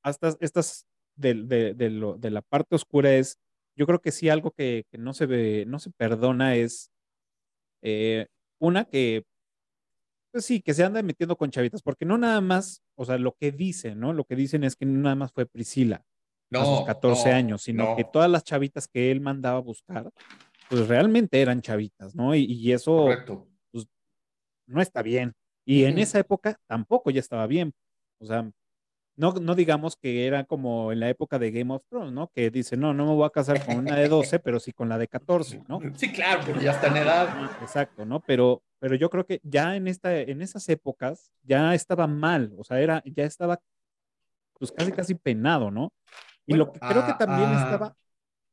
Hasta 0.02 0.36
estas 0.40 0.86
de, 1.16 1.34
de, 1.36 1.74
de, 1.74 1.90
lo, 1.90 2.18
de 2.18 2.32
la 2.32 2.42
parte 2.42 2.76
oscura 2.76 3.14
es, 3.14 3.40
yo 3.76 3.86
creo 3.86 4.02
que 4.02 4.12
sí 4.12 4.30
algo 4.30 4.52
que, 4.52 4.86
que 4.92 4.98
no 4.98 5.14
se 5.14 5.26
ve, 5.26 5.66
no 5.68 5.80
se 5.80 5.92
perdona 5.92 6.56
es 6.56 6.92
eh, 7.82 8.28
una 8.60 8.86
que 8.86 9.24
pues 10.34 10.46
sí, 10.46 10.62
que 10.62 10.74
se 10.74 10.84
anda 10.84 11.04
metiendo 11.04 11.38
con 11.38 11.52
chavitas, 11.52 11.84
porque 11.84 12.06
no 12.06 12.18
nada 12.18 12.42
más, 12.42 12.82
o 12.96 13.06
sea, 13.06 13.20
lo 13.20 13.36
que 13.36 13.52
dicen, 13.52 14.00
¿no? 14.00 14.14
Lo 14.14 14.26
que 14.26 14.36
dicen 14.36 14.64
es 14.64 14.76
que 14.76 14.84
no 14.84 15.00
nada 15.00 15.16
más 15.16 15.32
fue 15.32 15.46
Priscila 15.46 16.04
no, 16.50 16.60
a 16.60 16.66
sus 16.66 16.86
14 16.88 17.32
años, 17.32 17.62
sino 17.62 17.96
que 17.96 18.04
todas 18.04 18.32
las 18.32 18.44
chavitas 18.44 18.88
que 18.88 19.12
él 19.12 19.22
mandaba 19.22 19.60
a 19.60 19.62
buscar, 19.62 20.12
pues 20.70 20.88
realmente 20.88 21.40
eran 21.40 21.62
chavitas, 21.62 22.16
¿no? 22.16 22.34
Y, 22.34 22.46
y 22.46 22.72
eso 22.72 23.10
pues, 23.72 23.88
no 24.66 24.82
está 24.82 25.04
bien. 25.04 25.34
Y 25.66 25.86
en 25.86 25.98
esa 25.98 26.20
época 26.20 26.60
tampoco 26.68 27.10
ya 27.12 27.20
estaba 27.20 27.48
bien. 27.48 27.74
O 28.20 28.26
sea, 28.26 28.50
no, 29.16 29.32
no 29.34 29.56
digamos 29.56 29.96
que 29.96 30.26
era 30.26 30.44
como 30.44 30.92
en 30.92 31.00
la 31.00 31.10
época 31.10 31.38
de 31.38 31.52
Game 31.52 31.74
of 31.74 31.84
Thrones, 31.88 32.12
¿no? 32.12 32.32
Que 32.32 32.50
dice, 32.50 32.78
no, 32.78 32.94
no 32.94 33.06
me 33.06 33.14
voy 33.14 33.26
a 33.26 33.30
casar 33.30 33.64
con 33.64 33.78
una 33.78 33.96
de 33.96 34.08
12, 34.08 34.40
pero 34.40 34.60
sí 34.60 34.74
con 34.74 34.90
la 34.90 34.98
de 34.98 35.08
14, 35.08 35.64
¿no? 35.68 35.80
Sí, 35.96 36.12
claro, 36.12 36.42
pero 36.46 36.60
ya 36.60 36.72
está 36.72 36.88
en 36.88 36.98
edad. 36.98 37.52
Exacto, 37.62 38.06
¿no? 38.06 38.22
Pero, 38.22 38.64
pero 38.80 38.96
yo 38.96 39.10
creo 39.10 39.26
que 39.26 39.40
ya 39.44 39.76
en, 39.76 39.88
esta, 39.88 40.18
en 40.18 40.42
esas 40.42 40.68
épocas 40.70 41.32
ya 41.44 41.76
estaba 41.76 42.08
mal, 42.08 42.54
o 42.58 42.64
sea, 42.64 42.80
era, 42.80 43.04
ya 43.06 43.26
estaba 43.26 43.60
pues 44.58 44.72
casi 44.72 44.92
casi 44.92 45.16
penado, 45.16 45.70
¿no? 45.70 45.92
Y 46.46 46.56
lo 46.56 46.72
que 46.72 46.80
creo 46.80 47.06
que 47.06 47.14
también 47.14 47.52
estaba... 47.52 47.96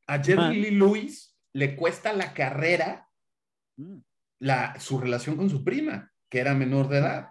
A 0.07 0.23
Jerry 0.23 0.61
Lee 0.61 0.71
Lewis 0.73 1.37
le 1.53 1.77
cuesta 1.77 2.13
la 2.13 2.33
carrera 2.35 3.09
mm. 3.77 3.99
la, 4.41 4.79
su 4.81 4.99
relación 4.99 5.37
con 5.37 5.49
su 5.49 5.63
prima 5.63 6.10
que 6.31 6.39
era 6.39 6.55
menor 6.55 6.89
de 6.89 6.99
edad. 6.99 7.31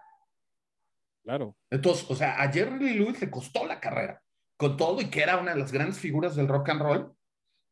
Claro. 1.23 1.55
Entonces, 1.71 2.05
o 2.09 2.15
sea, 2.15 2.41
a 2.41 2.51
Jerry 2.51 2.79
Lee 2.79 2.95
Lewis 2.95 3.21
le 3.21 3.31
costó 3.31 3.65
la 3.65 3.79
carrera, 3.79 4.21
con 4.57 4.77
todo 4.77 5.01
y 5.01 5.09
que 5.09 5.21
era 5.21 5.37
una 5.37 5.53
de 5.53 5.59
las 5.59 5.71
grandes 5.71 5.99
figuras 5.99 6.35
del 6.35 6.47
rock 6.47 6.69
and 6.69 6.81
roll. 6.81 7.15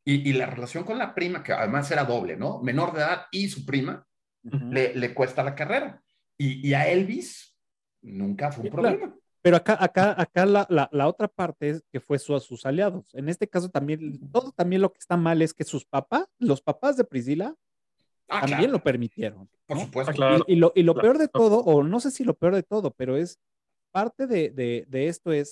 Y, 0.10 0.32
la 0.32 0.46
relación 0.46 0.86
con 0.86 0.98
la 0.98 1.14
prima, 1.14 1.44
que 1.44 1.52
además 1.52 1.92
era 1.92 2.06
doble, 2.06 2.38
¿no? 2.38 2.62
Menor 2.62 2.94
de 2.94 3.00
edad 3.00 3.26
y 3.30 3.50
su 3.50 3.66
prima, 3.66 4.08
le, 4.42 4.96
le, 4.96 5.14
cuesta 5.14 5.44
la 5.44 5.54
carrera. 5.54 6.02
Y, 6.38 6.66
y, 6.66 6.74
a 6.74 6.88
Elvis 6.88 7.54
nunca 8.02 8.50
fue 8.50 8.64
un 8.64 8.70
problema. 8.70 9.14
Pero 9.42 9.58
acá, 9.58 9.78
acá, 9.78 10.16
acá 10.18 10.46
la, 10.46 10.66
la, 10.70 10.88
la, 10.94 11.10
otra 11.10 11.28
parte 11.28 11.70
es 11.70 11.84
que 11.92 12.00
fue 12.00 12.20
su, 12.20 12.34
a 12.34 12.40
sus 12.40 12.66
aliados. 12.66 13.14
En 13.16 13.28
este 13.28 13.50
caso 13.50 13.68
también, 13.68 14.18
todo 14.32 14.54
también 14.54 14.82
lo 14.82 14.94
que 14.94 15.00
está 15.00 15.18
mal 15.18 15.42
es 15.42 15.54
que 15.54 15.66
sus 15.66 15.86
papás, 15.86 16.26
los 16.40 16.62
papás 16.62 16.96
de 16.96 17.04
Priscila, 17.04 17.54
Ah, 18.30 18.46
también 18.46 18.72
lo 18.72 18.84
permitieron. 18.84 19.50
Por 19.66 19.80
supuesto. 19.80 20.24
Ah, 20.24 20.40
y, 20.48 20.56
lo, 20.56 20.72
y 20.76 20.84
lo 20.84 20.96
peor 20.96 21.18
de 21.18 21.28
todo, 21.28 21.60
o 21.60 21.84
no 21.84 22.00
sé 22.00 22.12
si 22.12 22.24
lo 22.24 22.34
peor 22.34 22.56
de 22.56 22.64
todo, 22.64 22.92
pero 22.92 23.16
es 23.16 23.40
parte 23.92 24.28
de, 24.28 24.50
de, 24.50 24.86
de 24.88 25.08
esto 25.08 25.32
es, 25.32 25.50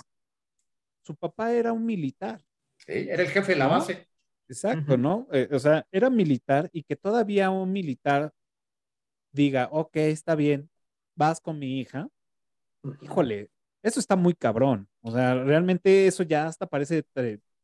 su 1.03 1.15
papá 1.15 1.53
era 1.53 1.71
un 1.71 1.85
militar. 1.85 2.41
Sí, 2.77 3.07
era 3.09 3.23
el 3.23 3.29
jefe 3.29 3.53
de 3.53 3.59
la 3.59 3.67
base. 3.67 4.07
Exacto, 4.47 4.97
¿no? 4.97 5.27
Eh, 5.31 5.47
o 5.51 5.59
sea, 5.59 5.87
era 5.91 6.09
militar 6.09 6.69
y 6.71 6.83
que 6.83 6.95
todavía 6.95 7.49
un 7.49 7.71
militar 7.71 8.31
diga, 9.31 9.69
ok, 9.71 9.95
está 9.97 10.35
bien, 10.35 10.69
vas 11.15 11.41
con 11.41 11.57
mi 11.57 11.79
hija. 11.79 12.07
Híjole, 13.01 13.49
eso 13.81 13.99
está 13.99 14.15
muy 14.15 14.33
cabrón. 14.33 14.87
O 15.01 15.11
sea, 15.11 15.33
realmente 15.43 16.07
eso 16.07 16.23
ya 16.23 16.45
hasta 16.47 16.67
parece 16.67 17.03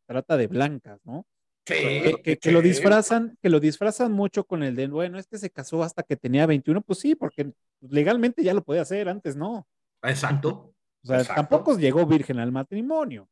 trata 0.07 0.37
de 0.37 0.47
blancas, 0.47 0.99
¿no? 1.03 1.25
Que, 1.63 2.39
lo 2.51 2.61
disfrazan, 2.61 3.37
que 3.41 3.49
lo 3.49 3.59
disfrazan 3.59 4.11
mucho 4.11 4.45
con 4.45 4.63
el 4.63 4.75
de, 4.75 4.87
bueno, 4.87 5.19
este 5.19 5.37
se 5.37 5.49
casó 5.49 5.83
hasta 5.83 6.03
que 6.03 6.15
tenía 6.15 6.45
21, 6.45 6.81
pues 6.81 6.99
sí, 6.99 7.15
porque 7.15 7.53
legalmente 7.81 8.43
ya 8.43 8.53
lo 8.53 8.63
podía 8.63 8.81
hacer, 8.81 9.09
antes 9.09 9.35
no. 9.35 9.67
Exacto. 10.03 10.73
O 11.03 11.07
sea, 11.07 11.23
tampoco 11.23 11.77
llegó 11.77 12.05
virgen 12.05 12.39
al 12.39 12.51
matrimonio. 12.51 13.23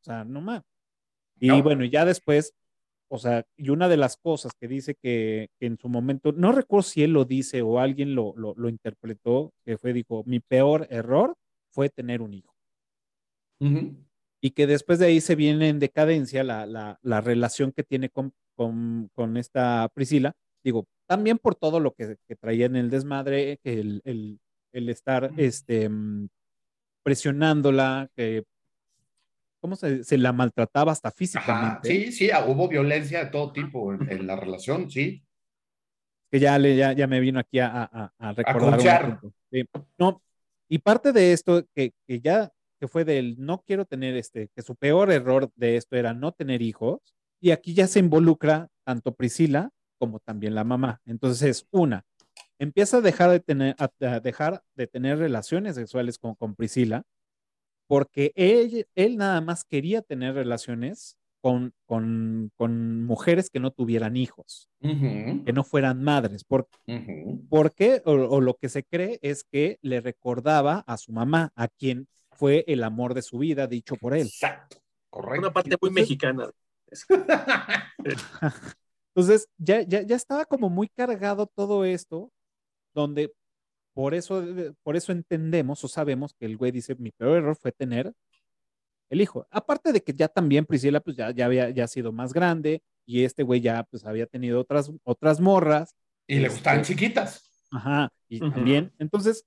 O 0.00 0.04
sea, 0.04 0.24
no 0.24 0.40
más. 0.40 0.62
Y 1.38 1.60
bueno, 1.62 1.84
ya 1.84 2.04
después, 2.04 2.54
o 3.08 3.18
sea, 3.18 3.44
y 3.56 3.70
una 3.70 3.88
de 3.88 3.96
las 3.96 4.16
cosas 4.16 4.52
que 4.58 4.68
dice 4.68 4.94
que, 4.94 5.48
en 5.58 5.78
su 5.78 5.88
momento, 5.88 6.32
no 6.32 6.52
recuerdo 6.52 6.82
si 6.82 7.02
él 7.02 7.12
lo 7.12 7.24
dice 7.24 7.62
o 7.62 7.78
alguien 7.78 8.14
lo, 8.14 8.34
lo, 8.36 8.68
interpretó, 8.68 9.52
que 9.64 9.78
fue, 9.78 9.92
dijo, 9.92 10.22
mi 10.26 10.40
peor 10.40 10.86
error 10.90 11.34
fue 11.70 11.88
tener 11.88 12.20
un 12.20 12.34
hijo 12.34 12.54
y 14.40 14.52
que 14.52 14.66
después 14.66 14.98
de 14.98 15.06
ahí 15.06 15.20
se 15.20 15.34
viene 15.34 15.68
en 15.68 15.78
decadencia 15.78 16.42
la, 16.42 16.66
la, 16.66 16.98
la 17.02 17.20
relación 17.20 17.72
que 17.72 17.84
tiene 17.84 18.08
con, 18.08 18.32
con, 18.56 19.10
con, 19.14 19.36
esta 19.36 19.88
Priscila. 19.94 20.32
Digo, 20.64 20.86
también 21.06 21.38
por 21.38 21.54
todo 21.54 21.80
lo 21.80 21.92
que, 21.92 22.16
que 22.26 22.36
traía 22.36 22.66
en 22.66 22.76
el 22.76 22.90
desmadre, 22.90 23.60
el, 23.64 24.00
el, 24.04 24.40
el 24.72 24.88
estar 24.88 25.30
este, 25.36 25.88
mm, 25.88 26.28
presionándola, 27.02 28.08
que 28.16 28.44
cómo 29.60 29.76
se, 29.76 30.04
se, 30.04 30.16
la 30.16 30.32
maltrataba 30.32 30.92
hasta 30.92 31.10
físicamente. 31.10 31.88
sí, 31.88 32.12
sí, 32.12 32.30
ah, 32.30 32.46
hubo 32.46 32.66
violencia 32.66 33.24
de 33.24 33.30
todo 33.30 33.52
tipo 33.52 33.92
en, 33.92 34.26
la 34.26 34.36
relación, 34.36 34.90
sí. 34.90 35.22
Que 36.30 36.38
ya, 36.38 36.58
le, 36.58 36.76
ya, 36.76 36.92
ya 36.92 37.06
me 37.06 37.20
vino 37.20 37.40
aquí 37.40 37.58
a, 37.58 37.82
a, 37.92 38.12
a 38.18 38.32
recordar. 38.32 39.20
No, 39.98 40.22
y 40.68 40.78
parte 40.78 41.12
de 41.12 41.32
esto, 41.32 41.66
que, 41.74 41.92
que 42.06 42.20
ya 42.20 42.50
que 42.80 42.88
fue 42.88 43.04
del 43.04 43.36
no 43.38 43.62
quiero 43.66 43.84
tener 43.84 44.16
este, 44.16 44.48
que 44.54 44.62
su 44.62 44.74
peor 44.74 45.12
error 45.12 45.52
de 45.54 45.76
esto 45.76 45.96
era 45.96 46.14
no 46.14 46.32
tener 46.32 46.62
hijos, 46.62 47.00
y 47.38 47.50
aquí 47.50 47.74
ya 47.74 47.86
se 47.86 48.00
involucra 48.00 48.68
tanto 48.84 49.14
Priscila 49.14 49.70
como 49.98 50.18
también 50.18 50.54
la 50.54 50.64
mamá. 50.64 51.00
Entonces, 51.04 51.66
una, 51.70 52.04
empieza 52.58 52.96
a 52.96 53.00
dejar 53.02 53.30
de 53.30 53.40
tener, 53.40 53.76
a, 53.78 54.20
dejar 54.20 54.62
de 54.74 54.86
tener 54.86 55.18
relaciones 55.18 55.74
sexuales 55.74 56.18
con, 56.18 56.34
con 56.34 56.54
Priscila, 56.54 57.04
porque 57.86 58.32
él, 58.34 58.86
él 58.94 59.16
nada 59.18 59.40
más 59.40 59.64
quería 59.64 60.00
tener 60.00 60.34
relaciones 60.34 61.18
con, 61.42 61.72
con, 61.86 62.50
con, 62.56 63.04
mujeres 63.04 63.50
que 63.50 63.60
no 63.60 63.72
tuvieran 63.72 64.16
hijos, 64.16 64.68
que 64.80 65.52
no 65.52 65.64
fueran 65.64 66.02
madres. 66.02 66.44
¿Por, 66.44 66.68
qué? 67.74 68.02
o, 68.04 68.40
lo 68.40 68.54
que 68.54 68.68
se 68.68 68.84
cree 68.84 69.18
es 69.22 69.44
que 69.44 69.78
le 69.82 70.00
recordaba 70.00 70.84
a 70.86 70.96
su 70.98 71.12
mamá, 71.12 71.52
a 71.56 71.68
quien 71.68 72.06
fue 72.32 72.64
el 72.66 72.82
amor 72.84 73.14
de 73.14 73.22
su 73.22 73.38
vida, 73.38 73.66
dicho 73.66 73.96
por 73.96 74.14
él. 74.14 74.26
Exacto, 74.26 74.78
correcto. 75.10 75.40
Una 75.46 75.52
parte 75.52 75.76
muy 75.80 75.90
mexicana. 75.90 76.50
Entonces, 79.14 79.48
ya, 79.58 79.82
ya, 79.82 80.02
ya 80.02 80.16
estaba 80.16 80.44
como 80.44 80.70
muy 80.70 80.88
cargado 80.88 81.46
todo 81.46 81.84
esto, 81.84 82.32
donde 82.94 83.32
por 83.92 84.14
eso, 84.14 84.44
por 84.82 84.96
eso 84.96 85.12
entendemos 85.12 85.82
o 85.84 85.88
sabemos 85.88 86.34
que 86.34 86.46
el 86.46 86.56
güey 86.56 86.70
dice, 86.70 86.94
mi 86.96 87.10
peor 87.10 87.38
error 87.38 87.56
fue 87.56 87.72
tener 87.72 88.12
el 89.10 89.20
hijo. 89.20 89.46
Aparte 89.50 89.92
de 89.92 90.02
que 90.02 90.14
ya 90.14 90.28
también 90.28 90.64
Priscila 90.64 91.00
pues 91.00 91.16
ya, 91.16 91.32
ya 91.32 91.46
había 91.46 91.70
ya 91.70 91.86
sido 91.88 92.12
más 92.12 92.32
grande 92.32 92.82
y 93.04 93.24
este 93.24 93.42
güey 93.42 93.60
ya 93.60 93.82
pues 93.84 94.06
había 94.06 94.26
tenido 94.26 94.60
otras, 94.60 94.90
otras 95.02 95.40
morras. 95.40 95.94
Y 96.26 96.38
le 96.38 96.48
gustaban 96.48 96.80
este, 96.80 96.94
chiquitas. 96.94 97.50
Ajá, 97.72 98.12
y 98.28 98.38
también. 98.38 98.92
Entonces, 98.98 99.44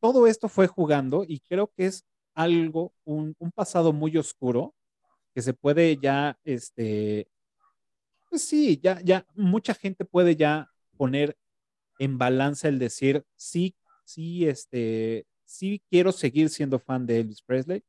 todo 0.00 0.26
esto 0.26 0.48
fue 0.48 0.66
jugando 0.66 1.24
y 1.26 1.40
creo 1.40 1.72
que 1.74 1.86
es 1.86 2.04
algo, 2.38 2.94
un, 3.04 3.34
un 3.40 3.50
pasado 3.50 3.92
muy 3.92 4.16
oscuro 4.16 4.72
que 5.34 5.42
se 5.42 5.54
puede 5.54 5.96
ya, 5.96 6.38
este, 6.44 7.28
pues 8.30 8.42
sí, 8.42 8.78
ya, 8.80 9.00
ya, 9.02 9.26
mucha 9.34 9.74
gente 9.74 10.04
puede 10.04 10.36
ya 10.36 10.70
poner 10.96 11.36
en 11.98 12.16
balance 12.16 12.68
el 12.68 12.78
decir, 12.78 13.24
sí, 13.34 13.74
sí, 14.04 14.46
este, 14.46 15.26
sí 15.44 15.82
quiero 15.90 16.12
seguir 16.12 16.48
siendo 16.48 16.78
fan 16.78 17.06
de 17.06 17.18
Elvis 17.18 17.42
Presley 17.42 17.82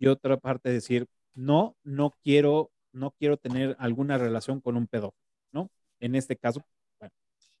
y 0.00 0.08
otra 0.08 0.36
parte 0.36 0.70
decir, 0.70 1.06
no, 1.34 1.76
no 1.84 2.10
quiero, 2.24 2.72
no 2.90 3.12
quiero 3.12 3.36
tener 3.36 3.76
alguna 3.78 4.18
relación 4.18 4.60
con 4.60 4.76
un 4.76 4.88
pedófilo, 4.88 5.30
¿no? 5.52 5.70
En 6.00 6.16
este 6.16 6.36
caso, 6.36 6.64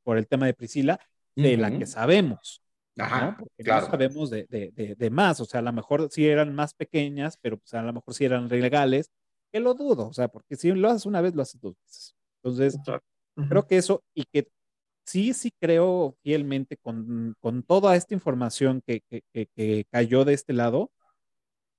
por 0.02 0.18
el 0.18 0.26
tema 0.26 0.46
de 0.46 0.54
Priscila, 0.54 0.98
de 1.36 1.56
la 1.56 1.70
que 1.78 1.86
sabemos. 1.86 2.61
Ajá, 2.98 3.36
Porque 3.38 3.70
no 3.70 3.80
sabemos 3.86 4.30
de, 4.30 4.46
de, 4.48 4.94
de, 4.96 5.10
más, 5.10 5.40
o 5.40 5.44
sea, 5.44 5.60
a 5.60 5.62
lo 5.62 5.72
mejor 5.72 6.08
sí 6.10 6.26
eran 6.26 6.54
más 6.54 6.74
pequeñas, 6.74 7.38
pero 7.40 7.56
pues 7.56 7.72
a 7.74 7.82
lo 7.82 7.92
mejor 7.92 8.14
sí 8.14 8.24
eran 8.24 8.48
legales, 8.48 9.10
que 9.50 9.60
lo 9.60 9.74
dudo, 9.74 10.08
o 10.08 10.12
sea, 10.12 10.28
porque 10.28 10.56
si 10.56 10.72
lo 10.72 10.88
haces 10.88 11.06
una 11.06 11.20
vez, 11.20 11.34
lo 11.34 11.42
haces 11.42 11.60
dos 11.60 11.74
veces. 11.78 12.14
Entonces, 12.42 12.78
creo 13.48 13.66
que 13.66 13.76
eso, 13.76 14.02
y 14.14 14.24
que 14.24 14.48
sí, 15.04 15.32
sí 15.32 15.52
creo 15.58 16.16
fielmente 16.22 16.76
con, 16.76 17.34
con 17.40 17.62
toda 17.62 17.96
esta 17.96 18.14
información 18.14 18.82
que, 18.86 19.00
que, 19.08 19.22
que, 19.32 19.84
cayó 19.90 20.24
de 20.24 20.34
este 20.34 20.52
lado, 20.52 20.90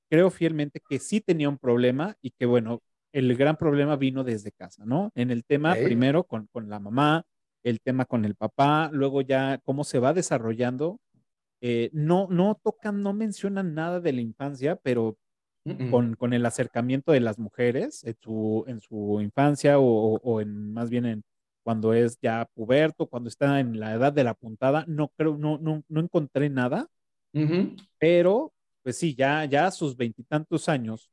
creo 0.09 0.29
fielmente 0.31 0.81
que 0.87 0.99
sí 0.99 1.21
tenía 1.21 1.49
un 1.49 1.57
problema 1.57 2.15
y 2.21 2.31
que, 2.31 2.45
bueno, 2.45 2.81
el 3.11 3.35
gran 3.35 3.57
problema 3.57 3.95
vino 3.95 4.23
desde 4.23 4.51
casa, 4.51 4.83
¿no? 4.85 5.11
En 5.15 5.29
el 5.29 5.43
tema, 5.45 5.75
primero 5.75 6.23
con, 6.23 6.47
con 6.51 6.69
la 6.69 6.79
mamá, 6.79 7.25
el 7.63 7.79
tema 7.79 8.05
con 8.05 8.25
el 8.25 8.35
papá, 8.35 8.89
luego 8.91 9.21
ya 9.21 9.59
cómo 9.63 9.83
se 9.83 9.99
va 9.99 10.13
desarrollando. 10.13 10.99
Eh, 11.65 11.89
no, 11.93 12.27
no 12.29 12.59
tocan, 12.61 13.01
no 13.01 13.13
mencionan 13.13 13.73
nada 13.73 14.01
de 14.01 14.11
la 14.11 14.19
infancia, 14.19 14.75
pero 14.75 15.17
con, 15.89 16.15
con, 16.15 16.33
el 16.33 16.45
acercamiento 16.45 17.13
de 17.13 17.21
las 17.21 17.39
mujeres 17.39 18.03
en 18.03 18.17
su, 18.19 18.65
en 18.67 18.81
su 18.81 19.21
infancia 19.21 19.79
o, 19.79 20.17
o, 20.17 20.41
en 20.41 20.73
más 20.73 20.89
bien 20.89 21.05
en 21.05 21.23
cuando 21.63 21.93
es 21.93 22.19
ya 22.21 22.49
puberto, 22.53 23.07
cuando 23.07 23.29
está 23.29 23.61
en 23.61 23.79
la 23.79 23.93
edad 23.93 24.11
de 24.11 24.25
la 24.25 24.33
puntada, 24.33 24.83
no 24.89 25.07
creo, 25.15 25.37
no, 25.37 25.57
no, 25.57 25.85
no 25.87 26.01
encontré 26.01 26.49
nada, 26.49 26.89
pero 27.97 28.51
pues 28.81 28.97
sí, 28.97 29.15
ya, 29.15 29.45
ya 29.45 29.67
a 29.67 29.71
sus 29.71 29.95
veintitantos 29.95 30.67
años, 30.67 31.09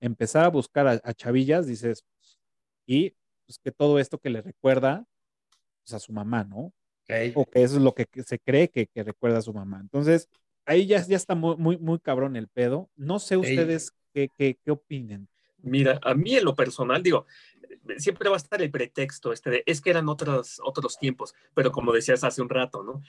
empezar 0.00 0.46
a 0.46 0.48
buscar 0.48 0.88
a, 0.88 1.12
chavillas, 1.12 1.66
dices, 1.66 2.02
y 2.86 3.10
pues 3.44 3.58
que 3.62 3.70
todo 3.70 3.98
esto 3.98 4.16
que 4.16 4.30
le 4.30 4.40
recuerda 4.40 5.04
pues, 5.84 5.92
a 5.92 5.98
su 5.98 6.14
mamá, 6.14 6.44
¿no? 6.44 6.72
O 7.34 7.46
que 7.46 7.62
eso 7.62 7.76
es 7.76 7.82
lo 7.82 7.94
que 7.94 8.06
se 8.24 8.38
cree 8.38 8.68
que, 8.68 8.86
que, 8.86 9.02
recuerda 9.02 9.38
a 9.38 9.42
su 9.42 9.52
mamá. 9.52 9.78
Entonces, 9.80 10.28
ahí 10.66 10.86
ya, 10.86 11.04
ya 11.06 11.16
está 11.16 11.34
muy, 11.34 11.56
muy, 11.56 11.78
muy 11.78 11.98
cabrón 11.98 12.36
el 12.36 12.48
pedo. 12.48 12.90
No 12.96 13.18
sé 13.18 13.36
ustedes 13.36 13.92
qué, 14.12 14.28
qué, 14.36 14.56
qué 14.62 14.70
opinen. 14.70 15.28
Mira, 15.62 16.00
a 16.02 16.14
mí 16.14 16.34
en 16.34 16.44
lo 16.44 16.56
personal, 16.56 17.02
digo, 17.02 17.26
siempre 17.96 18.28
va 18.28 18.36
a 18.36 18.38
estar 18.38 18.60
el 18.62 18.70
pretexto 18.70 19.32
este 19.32 19.50
de, 19.50 19.62
es 19.66 19.80
que 19.80 19.90
eran 19.90 20.08
otros, 20.08 20.60
otros 20.64 20.98
tiempos, 20.98 21.34
pero 21.54 21.72
como 21.72 21.92
decías 21.92 22.24
hace 22.24 22.42
un 22.42 22.48
rato, 22.48 22.82
¿no? 22.82 23.02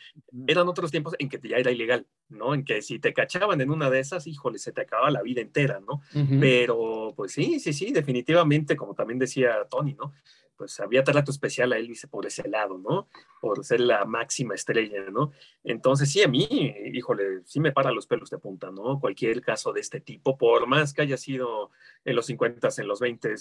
Eran 0.47 0.67
otros 0.67 0.91
tiempos 0.91 1.15
en 1.19 1.30
que 1.30 1.39
ya 1.43 1.57
era 1.57 1.71
ilegal, 1.71 2.07
¿no? 2.30 2.53
En 2.53 2.63
que 2.63 2.81
si 2.81 2.99
te 2.99 3.13
cachaban 3.13 3.61
en 3.61 3.69
una 3.69 3.89
de 3.89 3.99
esas, 3.99 4.27
híjole, 4.27 4.59
se 4.59 4.71
te 4.71 4.81
acababa 4.81 5.11
la 5.11 5.21
vida 5.21 5.41
entera, 5.41 5.80
¿no? 5.80 6.01
Pero, 6.39 7.13
pues 7.15 7.34
sí, 7.34 7.59
sí, 7.59 7.73
sí, 7.73 7.91
definitivamente, 7.91 8.75
como 8.75 8.93
también 8.93 9.19
decía 9.19 9.67
Tony, 9.69 9.93
¿no? 9.93 10.13
Pues 10.57 10.80
había 10.80 11.03
trato 11.03 11.31
especial 11.31 11.73
a 11.73 11.77
Elvis 11.77 12.07
por 12.09 12.25
ese 12.25 12.47
lado, 12.47 12.77
¿no? 12.77 13.07
Por 13.41 13.63
ser 13.65 13.80
la 13.81 14.05
máxima 14.05 14.55
estrella, 14.55 15.09
¿no? 15.11 15.31
Entonces, 15.63 16.11
sí, 16.11 16.21
a 16.21 16.27
mí, 16.27 16.47
híjole, 16.93 17.41
sí 17.45 17.59
me 17.59 17.71
para 17.71 17.91
los 17.91 18.07
pelos 18.07 18.30
de 18.30 18.38
punta, 18.38 18.71
¿no? 18.71 18.99
Cualquier 18.99 19.41
caso 19.41 19.73
de 19.73 19.81
este 19.81 19.99
tipo, 19.99 20.38
por 20.38 20.67
más 20.67 20.93
que 20.93 21.01
haya 21.01 21.17
sido 21.17 21.71
en 22.05 22.15
los 22.15 22.25
50, 22.27 22.69
en 22.77 22.88
los 22.88 22.99
20, 22.99 23.35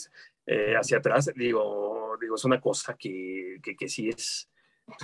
eh, 0.47 0.75
hacia 0.77 0.99
atrás, 0.99 1.31
digo, 1.35 2.17
digo, 2.21 2.35
es 2.37 2.45
una 2.45 2.61
cosa 2.61 2.95
que, 2.95 3.59
que, 3.63 3.77
que 3.77 3.89
sí 3.89 4.09
es, 4.09 4.49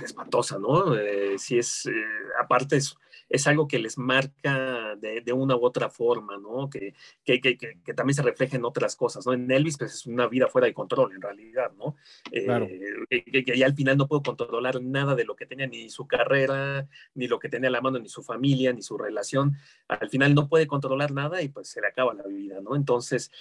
espantosa, 0.03 0.59
¿no? 0.59 0.95
Eh, 0.95 1.37
sí 1.37 1.57
es, 1.57 1.85
eh, 1.85 1.91
aparte 2.39 2.77
es, 2.77 2.95
es, 3.27 3.47
algo 3.47 3.67
que 3.67 3.79
les 3.79 3.97
marca 3.97 4.95
de, 4.95 5.21
de, 5.21 5.33
una 5.33 5.55
u 5.55 5.65
otra 5.65 5.89
forma, 5.89 6.37
¿no? 6.37 6.69
Que, 6.69 6.93
que, 7.23 7.39
que, 7.41 7.57
que, 7.57 7.93
también 7.93 8.15
se 8.15 8.21
refleja 8.21 8.57
en 8.57 8.65
otras 8.65 8.95
cosas, 8.95 9.25
¿no? 9.25 9.33
En 9.33 9.49
Elvis, 9.49 9.77
pues 9.77 9.93
es 9.93 10.05
una 10.05 10.27
vida 10.27 10.47
fuera 10.47 10.67
de 10.67 10.73
control, 10.73 11.13
en 11.13 11.21
realidad, 11.21 11.71
¿no? 11.77 11.95
Claro. 12.31 12.65
Eh, 12.65 13.43
que, 13.43 13.57
ya 13.57 13.65
al 13.65 13.73
final 13.73 13.97
no 13.97 14.07
puedo 14.07 14.23
controlar 14.23 14.81
nada 14.81 15.15
de 15.15 15.25
lo 15.25 15.35
que 15.35 15.45
tenía, 15.45 15.67
ni 15.67 15.89
su 15.89 16.07
carrera, 16.07 16.87
ni 17.13 17.27
lo 17.27 17.39
que 17.39 17.49
tenía 17.49 17.69
a 17.69 17.71
la 17.71 17.81
mano, 17.81 17.99
ni 17.99 18.09
su 18.09 18.23
familia, 18.23 18.73
ni 18.73 18.81
su 18.81 18.97
relación. 18.97 19.55
Al 19.87 20.09
final 20.09 20.33
no 20.35 20.47
puede 20.47 20.67
controlar 20.67 21.11
nada 21.11 21.41
y 21.41 21.49
pues 21.49 21.69
se 21.69 21.81
le 21.81 21.87
acaba 21.87 22.13
la 22.13 22.23
vida, 22.23 22.59
¿no? 22.61 22.75
Entonces, 22.75 23.31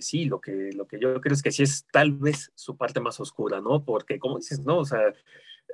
sí, 0.00 0.24
lo 0.24 0.40
que, 0.40 0.70
lo 0.74 0.86
que 0.86 0.98
yo 0.98 1.20
creo 1.20 1.34
es 1.34 1.42
que 1.42 1.52
sí 1.52 1.62
es 1.62 1.86
tal 1.92 2.12
vez 2.12 2.50
su 2.54 2.76
parte 2.76 3.00
más 3.00 3.20
oscura, 3.20 3.60
¿no? 3.60 3.84
Porque, 3.84 4.18
como 4.18 4.38
dices, 4.38 4.60
¿no? 4.60 4.78
O 4.78 4.84
sea, 4.84 5.12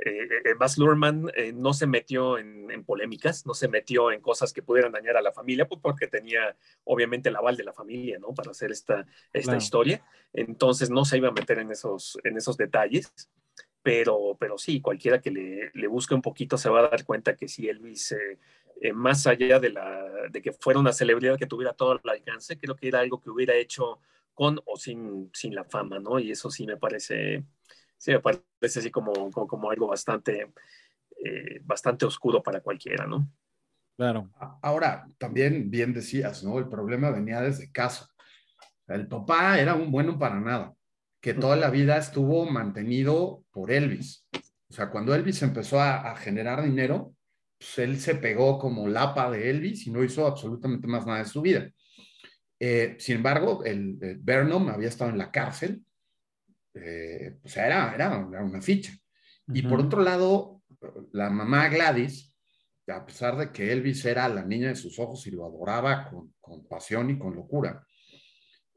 eh, 0.04 0.28
eh, 0.44 0.54
Baz 0.58 0.78
Luhrmann 0.78 1.30
eh, 1.34 1.52
no 1.52 1.72
se 1.72 1.86
metió 1.86 2.38
en, 2.38 2.66
polémicas, 2.84 3.46
no 3.46 3.54
se 3.54 3.68
metió 3.68 4.12
en 4.12 4.20
cosas 4.20 4.52
que 4.52 4.62
pudieran 4.62 4.92
dañar 4.92 5.16
a 5.16 5.22
la 5.22 5.32
familia, 5.32 5.66
pues 5.66 5.80
porque 5.80 6.06
tenía 6.06 6.56
obviamente 6.84 7.30
el 7.30 7.36
aval 7.36 7.56
de 7.56 7.64
la 7.64 7.72
familia, 7.72 8.18
¿no? 8.18 8.34
Para 8.34 8.50
hacer 8.50 8.70
esta, 8.70 9.06
esta 9.32 9.56
historia. 9.56 10.04
Entonces 10.32 10.90
no 10.90 11.04
se 11.04 11.16
iba 11.16 11.28
a 11.28 11.32
meter 11.32 11.58
en 11.58 11.70
esos, 11.70 12.18
en 12.22 12.36
esos 12.36 12.56
detalles, 12.56 13.12
pero, 13.82 14.36
pero 14.38 14.58
sí, 14.58 14.80
cualquiera 14.80 15.20
que 15.20 15.30
le, 15.30 15.70
le 15.72 15.86
busque 15.86 16.14
un 16.14 16.22
poquito 16.22 16.58
se 16.58 16.68
va 16.68 16.80
a 16.80 16.88
dar 16.90 17.04
cuenta 17.04 17.34
que 17.34 17.48
sí, 17.48 17.68
Elvis, 17.68 18.14
más 18.92 19.26
allá 19.26 19.58
de, 19.58 19.70
la, 19.70 20.04
de 20.30 20.42
que 20.42 20.52
fuera 20.52 20.78
una 20.78 20.92
celebridad 20.92 21.38
que 21.38 21.46
tuviera 21.46 21.72
todo 21.72 21.92
el 21.92 22.10
alcance, 22.10 22.58
creo 22.58 22.76
que 22.76 22.88
era 22.88 23.00
algo 23.00 23.20
que 23.20 23.30
hubiera 23.30 23.54
hecho 23.54 24.00
con 24.34 24.60
o 24.66 24.76
sin, 24.76 25.30
sin 25.32 25.54
la 25.54 25.64
fama, 25.64 25.98
¿no? 25.98 26.18
Y 26.18 26.30
eso 26.30 26.50
sí 26.50 26.66
me 26.66 26.76
parece 26.76 27.42
sí 27.98 28.12
me 28.12 28.20
parece 28.20 28.80
así 28.80 28.90
como, 28.90 29.30
como, 29.30 29.70
algo 29.70 29.88
bastante, 29.88 30.52
eh, 31.24 31.60
bastante 31.62 32.06
oscuro 32.06 32.42
para 32.42 32.60
cualquiera, 32.60 33.06
¿no? 33.06 33.28
Claro. 33.96 34.30
Ahora, 34.62 35.06
también 35.18 35.70
bien 35.70 35.94
decías, 35.94 36.44
¿no? 36.44 36.58
El 36.58 36.68
problema 36.68 37.10
venía 37.10 37.40
desde 37.40 37.72
casa. 37.72 38.08
El 38.86 39.08
papá 39.08 39.58
era 39.58 39.74
un 39.74 39.90
bueno 39.90 40.18
para 40.18 40.38
nada, 40.38 40.74
que 41.20 41.34
toda 41.34 41.56
la 41.56 41.70
vida 41.70 41.96
estuvo 41.96 42.44
mantenido 42.44 43.42
por 43.50 43.72
Elvis. 43.72 44.26
O 44.68 44.72
sea, 44.72 44.90
cuando 44.90 45.14
Elvis 45.14 45.42
empezó 45.42 45.80
a, 45.80 46.14
generar 46.16 46.62
dinero, 46.62 47.14
pues 47.58 47.78
él 47.78 47.98
se 47.98 48.16
pegó 48.16 48.58
como 48.58 48.86
lapa 48.86 49.30
de 49.30 49.48
Elvis 49.48 49.86
y 49.86 49.90
no 49.90 50.04
hizo 50.04 50.26
absolutamente 50.26 50.86
más 50.86 51.06
nada 51.06 51.20
de 51.20 51.24
su 51.24 51.40
vida. 51.40 51.70
Eh, 52.60 52.96
sin 52.98 53.16
embargo, 53.16 53.64
el, 53.64 53.98
el 54.00 54.18
Burnham 54.18 54.68
había 54.68 54.88
estado 54.88 55.10
en 55.10 55.18
la 55.18 55.30
cárcel 55.30 55.82
eh, 56.76 57.38
o 57.42 57.48
sea, 57.48 57.66
era, 57.66 57.94
era, 57.94 58.18
una 58.18 58.60
ficha. 58.60 58.92
Y 59.48 59.62
por 59.62 59.80
otro 59.80 60.02
lado, 60.02 60.62
la 61.12 61.30
mamá 61.30 61.68
Gladys, 61.68 62.36
a 62.88 63.04
pesar 63.06 63.36
de 63.36 63.50
que 63.52 63.72
Elvis 63.72 64.04
era 64.04 64.28
la 64.28 64.44
niña 64.44 64.68
de 64.68 64.76
sus 64.76 64.98
ojos 64.98 65.26
y 65.26 65.30
lo 65.30 65.46
adoraba 65.46 66.10
con, 66.10 66.34
con 66.40 66.66
pasión 66.66 67.10
y 67.10 67.18
con 67.18 67.34
locura, 67.34 67.86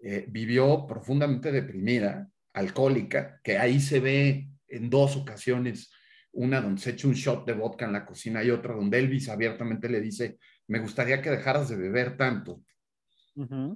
eh, 0.01 0.25
vivió 0.29 0.85
profundamente 0.87 1.51
deprimida, 1.51 2.29
alcohólica, 2.53 3.39
que 3.43 3.57
ahí 3.57 3.79
se 3.79 3.99
ve 3.99 4.49
en 4.67 4.89
dos 4.89 5.15
ocasiones, 5.17 5.91
una 6.31 6.61
donde 6.61 6.81
se 6.81 6.91
echa 6.91 7.07
un 7.07 7.13
shot 7.13 7.45
de 7.45 7.53
vodka 7.53 7.85
en 7.85 7.93
la 7.93 8.05
cocina 8.05 8.43
y 8.43 8.51
otra 8.51 8.75
donde 8.75 8.99
Elvis 8.99 9.29
abiertamente 9.29 9.89
le 9.89 9.99
dice, 9.99 10.37
me 10.67 10.79
gustaría 10.79 11.21
que 11.21 11.31
dejaras 11.31 11.69
de 11.69 11.75
beber 11.75 12.15
tanto. 12.15 12.61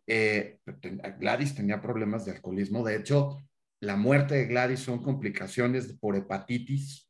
Eh, 0.08 0.60
Gladys 1.20 1.56
tenía 1.56 1.82
problemas 1.82 2.26
de 2.26 2.32
alcoholismo, 2.32 2.84
de 2.84 2.98
hecho, 2.98 3.38
la 3.84 3.98
muerte 3.98 4.36
de 4.36 4.46
Gladys 4.46 4.80
son 4.80 5.04
complicaciones 5.04 5.94
por 6.00 6.16
hepatitis 6.16 7.10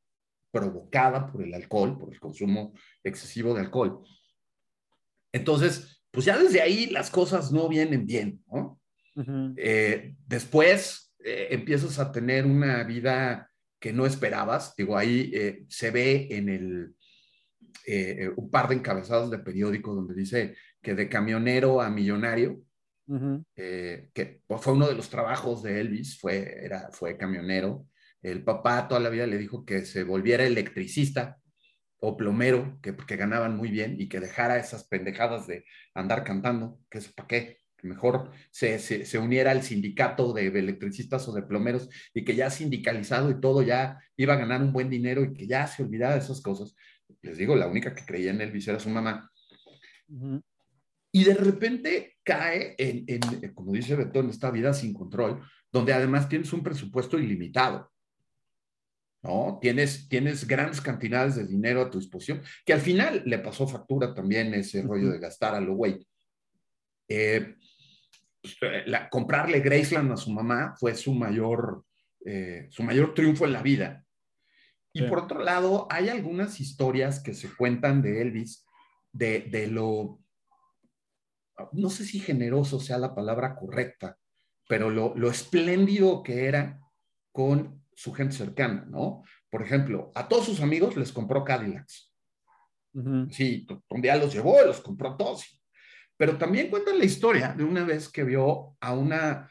provocada 0.52 1.32
por 1.32 1.44
el 1.44 1.54
alcohol, 1.54 1.98
por 1.98 2.12
el 2.12 2.20
consumo 2.20 2.74
excesivo 3.04 3.54
de 3.54 3.62
alcohol. 3.62 4.04
Entonces, 5.32 6.04
pues 6.12 6.26
ya 6.26 6.38
desde 6.38 6.62
ahí 6.62 6.88
las 6.88 7.10
cosas 7.10 7.52
no 7.52 7.70
vienen 7.70 8.06
bien, 8.06 8.44
¿no? 8.52 8.80
Eh, 9.56 10.16
después 10.26 11.14
eh, 11.24 11.50
empiezas 11.52 12.00
a 12.00 12.12
tener 12.12 12.46
una 12.46 12.84
vida 12.84 13.52
que 13.80 13.94
no 13.94 14.08
esperabas. 14.08 14.76
Digo, 14.76 14.98
ahí 14.98 15.32
eh, 15.34 15.66
se 15.70 15.92
ve 15.92 16.28
en 16.32 16.50
el, 16.50 18.32
un 18.36 18.50
par 18.50 18.70
de 18.70 18.76
encabezados 18.76 19.30
de 19.30 19.40
periódico 19.40 19.94
donde 19.94 20.16
dice 20.16 20.56
que 20.82 20.96
de 20.96 21.10
camionero 21.10 21.82
a 21.82 21.90
millonario, 21.90 22.62
eh, 23.56 24.10
que 24.14 24.42
fue 24.60 24.74
uno 24.74 24.88
de 24.88 24.96
los 24.96 25.10
trabajos 25.10 25.64
de 25.64 25.82
Elvis, 25.82 26.20
fue, 26.20 26.66
era, 26.66 26.90
fue 26.92 27.18
camionero. 27.18 27.88
El 28.22 28.44
papá 28.44 28.88
toda 28.88 29.02
la 29.02 29.10
vida 29.10 29.28
le 29.28 29.38
dijo 29.38 29.66
que 29.66 29.86
se 29.86 30.04
volviera 30.04 30.46
electricista 30.46 31.38
o 32.00 32.18
plomero, 32.18 32.80
que, 32.82 32.96
que 32.96 33.16
ganaban 33.16 33.56
muy 33.56 33.70
bien 33.70 33.96
y 34.00 34.10
que 34.10 34.20
dejara 34.20 34.58
esas 34.58 34.88
pendejadas 34.88 35.48
de 35.48 35.66
andar 35.94 36.24
cantando, 36.24 36.80
que 36.90 36.98
es 37.00 37.12
para 37.14 37.28
qué, 37.28 37.64
mejor 37.84 38.32
se, 38.50 38.80
se, 38.80 39.18
uniera 39.20 39.52
al 39.52 39.62
sindicato 39.62 40.34
de 40.34 40.48
electricistas 40.48 41.28
o 41.28 41.34
de 41.34 41.44
plomeros 41.44 41.90
y 42.14 42.24
que 42.24 42.36
ya 42.36 42.50
sindicalizado 42.50 43.30
y 43.30 43.40
todo 43.40 43.62
ya 43.62 44.00
iba 44.16 44.34
a 44.34 44.38
ganar 44.38 44.62
un 44.62 44.74
buen 44.74 44.90
dinero 44.90 45.24
y 45.24 45.34
que 45.34 45.48
ya 45.48 45.68
se 45.68 45.84
olvidaba 45.84 46.14
de 46.14 46.20
esas 46.20 46.42
cosas. 46.42 46.76
Les 47.22 47.38
digo, 47.38 47.56
la 47.56 47.68
única 47.68 47.94
que 47.94 48.06
creía 48.06 48.32
en 48.32 48.42
Elvis 48.42 48.68
era 48.68 48.80
su 48.80 48.90
mamá. 48.90 49.30
Y 51.16 51.24
de 51.24 51.36
repente 51.36 52.18
cae 52.24 52.76
en, 52.78 53.06
en, 53.08 53.54
como 53.54 53.72
dice 53.74 53.96
Beto, 53.96 54.20
en 54.20 54.30
esta 54.30 54.50
vida 54.50 54.74
sin 54.74 54.94
control, 54.94 55.42
donde 55.72 55.94
además 55.94 56.28
tienes 56.28 56.52
un 56.54 56.64
presupuesto 56.64 57.20
ilimitado. 57.20 57.92
¿no? 59.22 59.60
Tienes, 59.62 60.10
tienes 60.10 60.46
grandes 60.46 60.82
cantidades 60.82 61.36
de 61.36 61.46
dinero 61.46 61.82
a 61.82 61.90
tu 61.90 62.00
disposición, 62.00 62.42
que 62.66 62.74
al 62.74 62.82
final 62.82 63.24
le 63.26 63.40
pasó 63.40 63.68
factura 63.68 64.14
también 64.14 64.54
ese 64.54 64.82
rollo 64.82 65.12
de 65.12 65.20
gastar 65.20 65.56
a 65.56 65.62
lo 65.62 65.76
güey. 65.76 66.06
Eh, 67.08 67.56
pues, 68.42 68.58
eh, 68.62 68.84
la, 68.88 69.10
comprarle 69.10 69.62
Graceland 69.62 70.12
a 70.12 70.18
su 70.18 70.32
mamá 70.32 70.76
fue 70.78 70.96
su 70.96 71.14
mayor, 71.14 71.86
eh, 72.26 72.68
su 72.70 72.84
mayor 72.84 73.14
triunfo 73.14 73.46
en 73.46 73.54
la 73.54 73.62
vida. 73.62 74.04
Y 74.96 75.04
por 75.04 75.20
otro 75.20 75.44
lado, 75.44 75.88
hay 75.90 76.10
algunas 76.10 76.60
historias 76.60 77.20
que 77.20 77.34
se 77.34 77.50
cuentan 77.56 78.04
de 78.04 78.22
Elvis, 78.22 78.64
de, 79.12 79.40
de 79.50 79.66
lo, 79.66 80.23
no 81.72 81.90
sé 81.90 82.06
si 82.06 82.20
generoso 82.20 82.80
sea 82.80 82.98
la 82.98 83.14
palabra 83.14 83.56
correcta, 83.56 84.18
pero 84.68 84.90
lo, 84.90 85.14
lo 85.16 85.30
espléndido 85.30 86.24
que 86.24 86.46
era 86.46 86.80
con 87.32 87.84
su 87.96 88.14
gente 88.14 88.36
cercana, 88.36 88.86
¿no? 88.90 89.24
Por 89.50 89.62
ejemplo, 89.62 90.12
a 90.16 90.28
todos 90.28 90.46
sus 90.46 90.62
amigos 90.62 90.96
les 90.98 91.12
compró 91.12 91.44
Cadillacs. 91.44 92.12
Sí, 93.32 93.66
un 93.90 94.02
día 94.02 94.16
los 94.16 94.34
llevó 94.34 94.62
los 94.64 94.80
compró 94.82 95.18
todos. 95.18 95.60
Pero 96.16 96.38
también 96.38 96.70
cuentan 96.70 97.00
la 97.00 97.06
historia 97.06 97.54
de 97.54 97.64
una 97.64 97.84
vez 97.84 98.08
que 98.08 98.24
vio 98.24 98.76
a 98.80 98.94
una, 98.94 99.50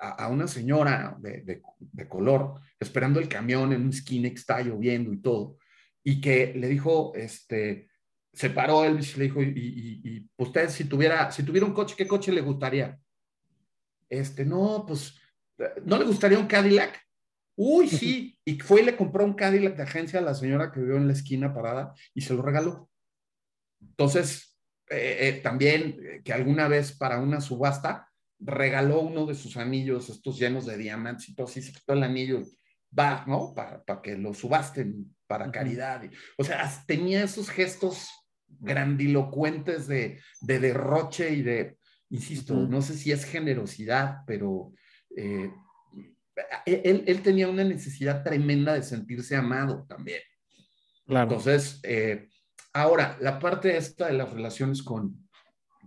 a, 0.00 0.28
una 0.28 0.48
señora 0.48 1.16
de, 1.20 1.62
de, 1.78 2.08
color 2.08 2.60
esperando 2.80 3.20
el 3.20 3.28
camión 3.28 3.72
en 3.72 3.82
un 3.82 3.90
esquina 3.90 4.28
que 4.28 4.34
está 4.34 4.60
lloviendo 4.60 5.12
y 5.12 5.20
todo, 5.20 5.58
y 6.02 6.20
que 6.20 6.54
le 6.54 6.68
dijo, 6.68 7.12
este, 7.14 7.88
se 8.36 8.50
paró 8.50 8.84
él 8.84 9.00
y 9.00 9.18
le 9.18 9.24
dijo, 9.24 9.42
y, 9.42 10.00
y, 10.04 10.30
usted 10.36 10.68
si 10.68 10.84
tuviera, 10.84 11.32
si 11.32 11.42
tuviera 11.42 11.66
un 11.66 11.72
coche, 11.72 11.94
¿qué 11.96 12.06
coche 12.06 12.30
le 12.30 12.42
gustaría? 12.42 12.98
Este, 14.10 14.44
no, 14.44 14.84
pues, 14.86 15.18
¿no 15.84 15.98
le 15.98 16.04
gustaría 16.04 16.38
un 16.38 16.46
Cadillac? 16.46 17.00
Uy, 17.56 17.88
sí. 17.88 18.32
Y 18.48 18.60
fue 18.60 18.82
y 18.82 18.84
le 18.84 18.96
compró 18.96 19.24
un 19.24 19.34
Cadillac 19.34 19.74
de 19.74 19.82
agencia 19.82 20.20
a 20.20 20.22
la 20.22 20.34
señora 20.34 20.70
que 20.70 20.80
vio 20.80 20.96
en 20.96 21.08
la 21.08 21.14
esquina 21.14 21.52
parada 21.52 21.94
y 22.14 22.20
se 22.20 22.32
lo 22.32 22.42
regaló. 22.42 22.88
Entonces, 23.80 24.56
eh, 24.88 25.16
eh, 25.20 25.40
también 25.42 25.98
eh, 26.00 26.22
que 26.22 26.32
alguna 26.32 26.68
vez 26.68 26.92
para 26.92 27.18
una 27.18 27.40
subasta 27.40 28.08
regaló 28.38 29.00
uno 29.00 29.26
de 29.26 29.34
sus 29.34 29.56
anillos, 29.56 30.10
estos 30.10 30.38
llenos 30.38 30.66
de 30.66 30.76
diamantes 30.76 31.30
y 31.30 31.34
todo, 31.34 31.46
así 31.46 31.62
se 31.62 31.72
quitó 31.72 31.94
el 31.94 32.04
anillo, 32.04 32.44
va, 32.96 33.24
¿no? 33.26 33.52
Para, 33.54 33.82
que 34.02 34.16
lo 34.16 34.32
subasten 34.34 35.16
para 35.26 35.50
caridad. 35.50 36.02
O 36.36 36.44
sea, 36.44 36.70
tenía 36.86 37.24
esos 37.24 37.48
gestos 37.48 38.10
grandilocuentes 38.48 39.86
de, 39.86 40.20
derroche 40.40 41.30
y 41.30 41.42
de, 41.42 41.78
insisto, 42.10 42.54
no 42.54 42.82
sé 42.82 42.94
si 42.94 43.12
es 43.12 43.24
generosidad, 43.24 44.18
pero 44.26 44.72
él, 46.64 47.22
tenía 47.22 47.48
una 47.48 47.64
necesidad 47.64 48.22
tremenda 48.22 48.74
de 48.74 48.82
sentirse 48.82 49.36
amado 49.36 49.86
también. 49.88 50.20
Claro. 51.06 51.30
Entonces, 51.30 51.80
eh, 51.82 52.28
ahora, 52.72 53.16
la 53.20 53.38
parte 53.38 53.76
esta 53.76 54.06
de 54.06 54.14
las 54.14 54.32
relaciones 54.32 54.82
con, 54.82 55.28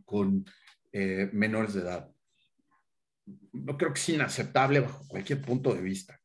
con 0.06 0.46
eh, 0.92 1.30
menores 1.34 1.74
de 1.74 1.82
edad, 1.82 2.10
no 3.54 3.78
creo 3.78 3.94
que 3.94 4.00
es 4.00 4.10
inaceptable 4.10 4.80
bajo 4.80 5.08
cualquier 5.08 5.42
punto 5.42 5.74
de 5.74 5.82
vista. 5.82 6.20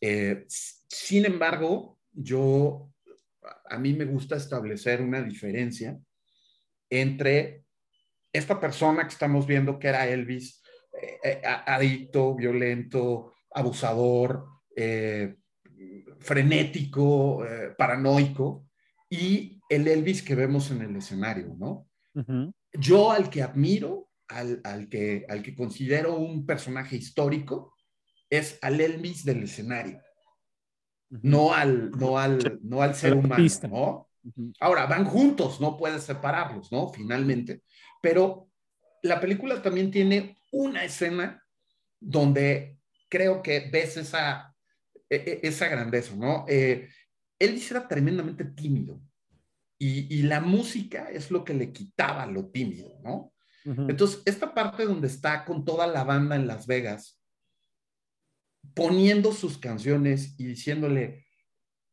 Eh, 0.00 0.44
sin 0.48 1.26
embargo, 1.26 1.98
yo, 2.12 2.90
a 3.68 3.78
mí 3.78 3.92
me 3.92 4.04
gusta 4.04 4.36
establecer 4.36 5.00
una 5.00 5.22
diferencia 5.22 5.98
entre 6.90 7.64
esta 8.32 8.60
persona 8.60 9.02
que 9.02 9.12
estamos 9.12 9.46
viendo 9.46 9.78
que 9.78 9.88
era 9.88 10.06
Elvis, 10.06 10.62
adicto, 11.66 12.34
violento, 12.34 13.34
abusador, 13.52 14.46
eh, 14.76 15.36
frenético, 16.18 17.44
eh, 17.44 17.74
paranoico, 17.76 18.66
y 19.08 19.60
el 19.68 19.86
Elvis 19.86 20.22
que 20.22 20.34
vemos 20.34 20.70
en 20.70 20.82
el 20.82 20.96
escenario, 20.96 21.54
¿no? 21.56 21.88
Yo 22.72 23.10
al 23.10 23.28
que 23.28 23.42
admiro, 23.42 24.08
al, 24.28 24.88
que, 24.88 25.26
al 25.28 25.42
que 25.42 25.54
considero 25.54 26.16
un 26.16 26.46
personaje 26.46 26.96
histórico, 26.96 27.74
es 28.30 28.58
al 28.62 28.80
Elvis 28.80 29.24
del 29.24 29.44
escenario, 29.44 30.00
no, 31.22 31.52
al, 31.52 31.90
no, 31.92 32.18
al, 32.18 32.60
no 32.62 32.82
al 32.82 32.94
ser 32.94 33.14
humano, 33.14 33.44
¿no? 33.70 34.08
Ahora, 34.58 34.86
van 34.86 35.04
juntos, 35.04 35.60
no 35.60 35.76
puedes 35.76 36.02
separarlos, 36.02 36.72
¿no? 36.72 36.88
Finalmente, 36.88 37.62
pero 38.00 38.48
la 39.02 39.20
película 39.20 39.60
también 39.60 39.90
tiene 39.90 40.38
una 40.50 40.84
escena 40.84 41.44
donde 42.00 42.78
creo 43.08 43.42
que 43.42 43.68
ves 43.70 43.96
esa, 43.98 44.54
e, 45.10 45.16
e, 45.16 45.46
esa 45.46 45.68
grandeza, 45.68 46.14
¿no? 46.16 46.46
Eh, 46.48 46.88
él 47.38 47.62
era 47.70 47.86
tremendamente 47.86 48.44
tímido 48.44 49.00
y, 49.78 50.22
la 50.22 50.40
música 50.40 51.10
es 51.10 51.30
lo 51.30 51.44
que 51.44 51.52
le 51.52 51.70
quitaba 51.70 52.24
lo 52.24 52.46
tímido, 52.46 52.98
¿no? 53.02 53.32
Entonces, 53.64 54.22
esta 54.24 54.54
parte 54.54 54.84
donde 54.84 55.08
está 55.08 55.44
con 55.44 55.64
toda 55.64 55.86
la 55.86 56.04
banda 56.04 56.36
en 56.36 56.46
Las 56.46 56.66
Vegas, 56.66 57.22
poniendo 58.74 59.32
sus 59.32 59.58
canciones 59.58 60.34
y 60.38 60.46
diciéndole, 60.46 61.26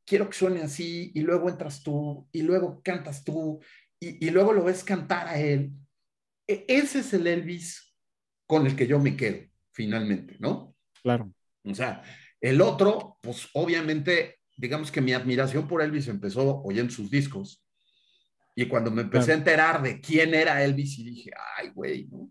quiero 0.06 0.30
que 0.30 0.38
suene 0.38 0.62
así, 0.62 1.12
y 1.14 1.22
luego 1.22 1.50
entras 1.50 1.84
tú, 1.84 2.28
y 2.32 2.42
luego 2.42 2.82
cantas 2.84 3.24
tú, 3.24 3.60
y, 4.00 4.26
y 4.26 4.30
luego 4.30 4.54
lo 4.54 4.64
ves 4.64 4.84
cantar 4.84 5.28
a 5.28 5.40
él. 5.40 5.72
E, 6.48 6.66
ese 6.68 7.00
es 7.00 7.14
el 7.14 7.28
Elvis 7.28 7.96
con 8.48 8.66
el 8.66 8.76
que 8.76 8.88
yo 8.88 9.00
me 9.00 9.16
quedo, 9.16 9.48
finalmente, 9.72 10.36
¿no? 10.40 10.76
Claro. 11.02 11.34
O 11.64 11.74
sea, 11.74 12.04
el 12.40 12.60
otro, 12.62 13.18
pues 13.22 13.48
obviamente, 13.54 14.40
digamos 14.58 14.92
que 14.92 15.02
mi 15.02 15.14
admiración 15.14 15.68
por 15.68 15.82
Elvis 15.82 16.08
empezó 16.08 16.62
oyendo 16.64 16.92
sus 16.92 17.10
discos. 17.10 17.64
Y 18.56 18.66
cuando 18.68 18.92
me 18.92 19.04
empecé 19.04 19.32
a 19.32 19.36
enterar 19.36 19.82
de 19.82 20.02
quién 20.02 20.34
era 20.34 20.64
Elvis, 20.64 21.00
y 21.00 21.04
dije, 21.04 21.32
ay, 21.58 21.70
güey, 21.70 22.08
¿no? 22.08 22.30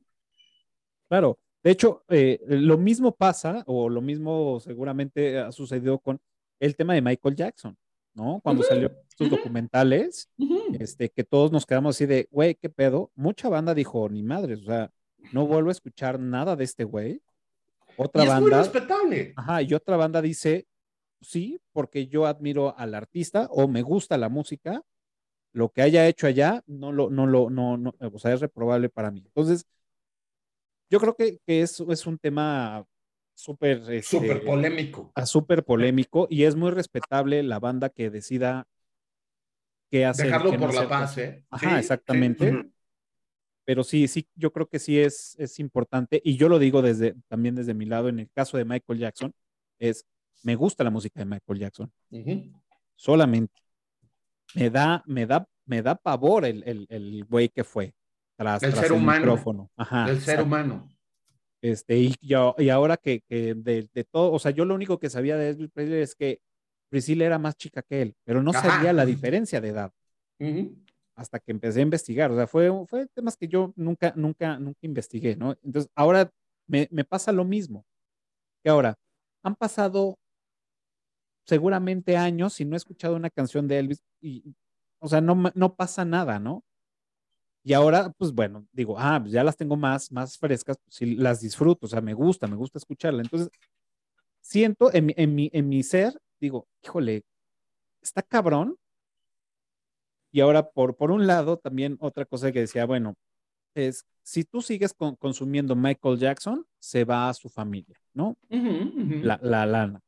Claro. 1.09 1.39
De 1.63 1.71
hecho, 1.71 2.05
eh, 2.09 2.41
lo 2.47 2.79
mismo 2.79 3.15
pasa, 3.15 3.63
o 3.67 3.89
lo 3.89 4.01
mismo 4.01 4.61
seguramente 4.61 5.39
ha 5.39 5.53
sucedido 5.53 5.99
con 5.99 6.19
el 6.59 6.75
tema 6.75 6.95
de 6.95 7.03
Michael 7.03 7.37
Jackson, 7.37 7.77
¿no? 8.15 8.41
Cuando 8.43 8.63
salió 8.63 8.91
sus 9.17 9.29
documentales, 9.29 10.31
este, 10.79 11.11
que 11.11 11.25
todos 11.25 11.53
nos 11.53 11.67
quedamos 11.67 11.97
así 11.97 12.07
de, 12.07 12.29
güey, 12.31 12.55
¿qué 12.55 12.71
pedo? 12.71 13.11
Mucha 13.15 13.49
banda 13.49 13.75
dijo, 13.75 14.09
ni 14.09 14.23
madres, 14.23 14.61
o 14.61 14.65
sea, 14.65 14.91
no 15.33 15.47
vuelvo 15.47 15.69
a 15.69 15.73
escuchar 15.73 16.19
nada 16.19 16.57
de 16.57 16.65
este 16.65 16.85
güey. 16.85 17.23
Otra 17.97 18.25
banda. 18.25 18.37
Es 18.37 18.41
muy 18.41 18.51
respetable. 18.51 19.33
Ajá, 19.37 19.63
y 19.63 19.75
otra 19.75 19.97
banda 19.97 20.23
dice, 20.23 20.67
sí, 21.21 21.61
porque 21.73 22.07
yo 22.07 22.27
admiro 22.27 22.75
al 22.79 22.95
artista 22.95 23.49
o 23.51 23.69
me 23.69 23.83
gusta 23.83 24.17
la 24.17 24.31
música, 24.31 24.83
lo 25.53 25.71
que 25.71 25.83
haya 25.83 26.07
hecho 26.07 26.27
allá 26.27 26.63
no 26.67 26.93
lo, 26.93 27.11
no 27.11 27.27
lo, 27.27 27.51
no, 27.51 27.77
no, 27.77 27.95
o 28.01 28.19
sea, 28.19 28.33
es 28.33 28.41
reprobable 28.41 28.89
para 28.89 29.11
mí. 29.11 29.23
Entonces, 29.27 29.67
yo 30.91 31.01
creo 31.01 31.15
que, 31.15 31.39
que 31.47 31.63
eso 31.63 31.91
es 31.91 32.07
un 32.07 32.19
tema 32.19 32.85
súper 33.35 33.79
este, 33.79 34.03
súper 34.03 34.45
polémico. 34.45 35.13
Súper 35.25 35.65
polémico 35.65 36.27
y 36.29 36.45
es 36.45 36.57
muy 36.57 36.71
respetable 36.73 37.43
la 37.43 37.59
banda 37.59 37.89
que 37.89 38.11
decida 38.11 38.67
qué 39.91 40.05
hacer. 40.05 40.27
Dejarlo 40.27 40.59
por 40.59 40.75
la 40.75 40.89
paz, 40.89 41.17
¿eh? 41.19 41.45
Ajá, 41.51 41.79
exactamente 41.79 42.71
pero 43.71 43.85
sí, 43.85 44.09
sí, 44.09 44.27
yo 44.35 44.53
creo 44.53 44.69
que 44.69 44.81
sí 44.81 44.99
es, 44.99 45.37
es 45.39 45.61
importante 45.61 46.21
y 46.25 46.37
yo 46.37 46.49
lo 46.49 46.59
digo 46.59 46.83
desde, 46.83 47.15
también 47.29 47.55
desde 47.55 47.73
mi 47.73 47.85
lado, 47.85 48.09
en 48.09 48.19
el 48.19 48.29
caso 48.33 48.57
de 48.57 48.65
Michael 48.65 48.99
Jackson, 48.99 49.33
es, 49.79 50.05
me 50.43 50.57
gusta 50.57 50.83
la 50.83 50.91
música 50.91 51.21
de 51.21 51.27
Michael 51.27 51.61
Jackson, 51.61 51.93
solamente. 52.97 53.55
Me 54.57 54.71
da, 54.71 55.05
me 55.07 55.25
da, 55.25 55.47
me 55.67 55.83
da 55.83 55.95
pavor 55.95 56.47
el, 56.47 56.65
el, 56.67 56.87
el 56.91 57.25
güey 57.27 57.49
que 57.49 57.63
fue 57.63 57.95
tras, 58.41 58.63
el 58.63 58.73
ser 58.73 58.93
humano, 58.93 59.21
micrófono. 59.21 59.71
Ajá, 59.77 60.15
ser 60.17 60.41
humano. 60.41 60.89
Este, 61.61 61.99
y, 61.99 62.15
y 62.23 62.69
ahora 62.71 62.97
que, 62.97 63.21
que 63.29 63.55
de, 63.55 63.87
de, 63.93 64.05
todo, 64.05 64.33
o 64.33 64.39
sea, 64.39 64.51
yo 64.51 64.65
lo 64.65 64.75
único 64.75 64.99
que 64.99 65.11
sabía 65.11 65.37
de 65.37 65.51
Elvis 65.51 65.71
Presley 65.71 66.01
es 66.01 66.15
que 66.15 66.41
Priscilla 66.89 67.27
era 67.27 67.39
más 67.39 67.55
chica 67.55 67.83
que 67.83 68.01
él, 68.01 68.17
pero 68.25 68.43
no 68.43 68.55
sabía 68.55 68.95
la 68.95 69.05
diferencia 69.05 69.61
de 69.61 69.69
edad 69.69 69.93
hasta 71.15 71.39
que 71.39 71.53
empecé 71.53 71.81
a 71.81 71.83
investigar. 71.83 72.31
O 72.31 72.37
sea, 72.37 72.47
fue, 72.47 72.71
fue 72.87 73.07
temas 73.09 73.37
que 73.37 73.47
yo 73.47 73.75
nunca, 73.77 74.15
nunca, 74.17 74.59
nunca 74.59 74.79
investigué, 74.81 75.37
¿no? 75.37 75.55
Entonces, 75.63 75.91
ahora 75.95 76.31
me, 76.67 76.89
me 76.91 77.05
pasa 77.05 77.31
lo 77.31 77.45
mismo. 77.45 77.85
Que 78.65 78.71
ahora, 78.71 78.97
han 79.43 79.55
pasado 79.55 80.19
seguramente 81.45 82.17
años 82.17 82.59
y 82.59 82.65
no 82.65 82.75
he 82.75 82.79
escuchado 82.79 83.17
una 83.17 83.29
canción 83.29 83.69
de 83.69 83.79
Elvis 83.81 84.03
y, 84.23 84.55
o 84.99 85.09
sea, 85.09 85.21
no, 85.21 85.51
no 85.55 85.75
pasa 85.75 86.07
nada, 86.07 86.39
¿no? 86.39 86.65
Y 87.63 87.75
ahora, 87.75 88.11
pues 88.17 88.33
bueno, 88.33 88.67
digo, 88.73 88.97
ah, 88.99 89.19
pues 89.21 89.33
ya 89.33 89.45
las 89.45 89.57
tengo 89.57 89.77
más, 89.77 90.11
más 90.11 90.39
frescas, 90.39 90.79
pues 90.83 90.95
sí 90.95 91.15
las 91.17 91.41
disfruto, 91.41 91.87
o 91.87 91.89
sea, 91.89 92.01
me 92.01 92.15
gusta, 92.15 92.47
me 92.47 92.57
gusta 92.57 92.79
escucharla. 92.79 93.23
Entonces, 93.23 93.51
siento 94.41 94.93
en 94.93 95.07
mi, 95.07 95.15
en 95.17 95.35
mi, 95.35 95.51
en 95.53 95.69
mi 95.69 95.83
ser, 95.83 96.19
digo, 96.41 96.67
híjole, 96.83 97.23
está 98.01 98.23
cabrón. 98.23 98.77
Y 100.33 100.41
ahora, 100.41 100.71
por, 100.71 100.97
por 100.97 101.11
un 101.11 101.27
lado, 101.27 101.59
también 101.59 101.97
otra 102.01 102.25
cosa 102.25 102.53
que 102.53 102.61
decía, 102.61 102.87
bueno, 102.87 103.15
es, 103.75 104.07
si 104.23 104.45
tú 104.45 104.63
sigues 104.63 104.95
consumiendo 105.19 105.75
Michael 105.75 106.19
Jackson, 106.19 106.65
se 106.79 107.05
va 107.05 107.29
a 107.29 107.35
su 107.35 107.49
familia, 107.49 107.97
¿no? 108.15 108.37
La, 108.49 109.39
la, 109.43 109.67
lana. 109.67 110.01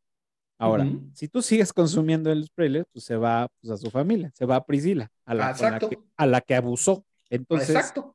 Ahora, 0.58 0.88
si 1.12 1.26
tú 1.26 1.42
sigues 1.42 1.72
consumiendo 1.72 2.30
el 2.30 2.48
Presley, 2.54 2.84
pues 2.92 3.04
se 3.04 3.16
va 3.16 3.48
pues, 3.60 3.72
a 3.72 3.76
su 3.76 3.90
familia, 3.90 4.30
se 4.34 4.46
va 4.46 4.56
a 4.56 4.64
Priscila, 4.64 5.10
a 5.24 5.34
la, 5.34 5.78
que, 5.78 5.98
a 6.16 6.26
la 6.26 6.40
que 6.40 6.54
abusó. 6.54 7.04
Entonces, 7.32 7.70
Exacto. 7.70 8.14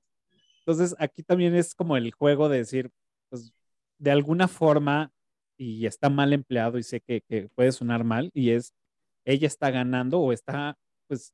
entonces, 0.60 0.96
aquí 1.00 1.24
también 1.24 1.56
es 1.56 1.74
como 1.74 1.98
el 1.98 2.12
juego 2.12 2.50
de 2.50 2.60
decir, 2.60 2.92
pues, 3.30 3.52
de 3.98 4.12
alguna 4.12 4.48
forma, 4.48 5.12
y 5.58 5.88
está 5.88 6.10
mal 6.10 6.34
empleado 6.34 6.78
y 6.78 6.84
sé 6.84 7.02
que, 7.02 7.22
que 7.28 7.50
puede 7.56 7.72
sonar 7.72 8.04
mal, 8.04 8.30
y 8.34 8.52
es, 8.52 8.74
ella 9.26 9.48
está 9.48 9.72
ganando 9.72 10.20
o 10.20 10.32
está, 10.32 10.78
pues, 11.08 11.34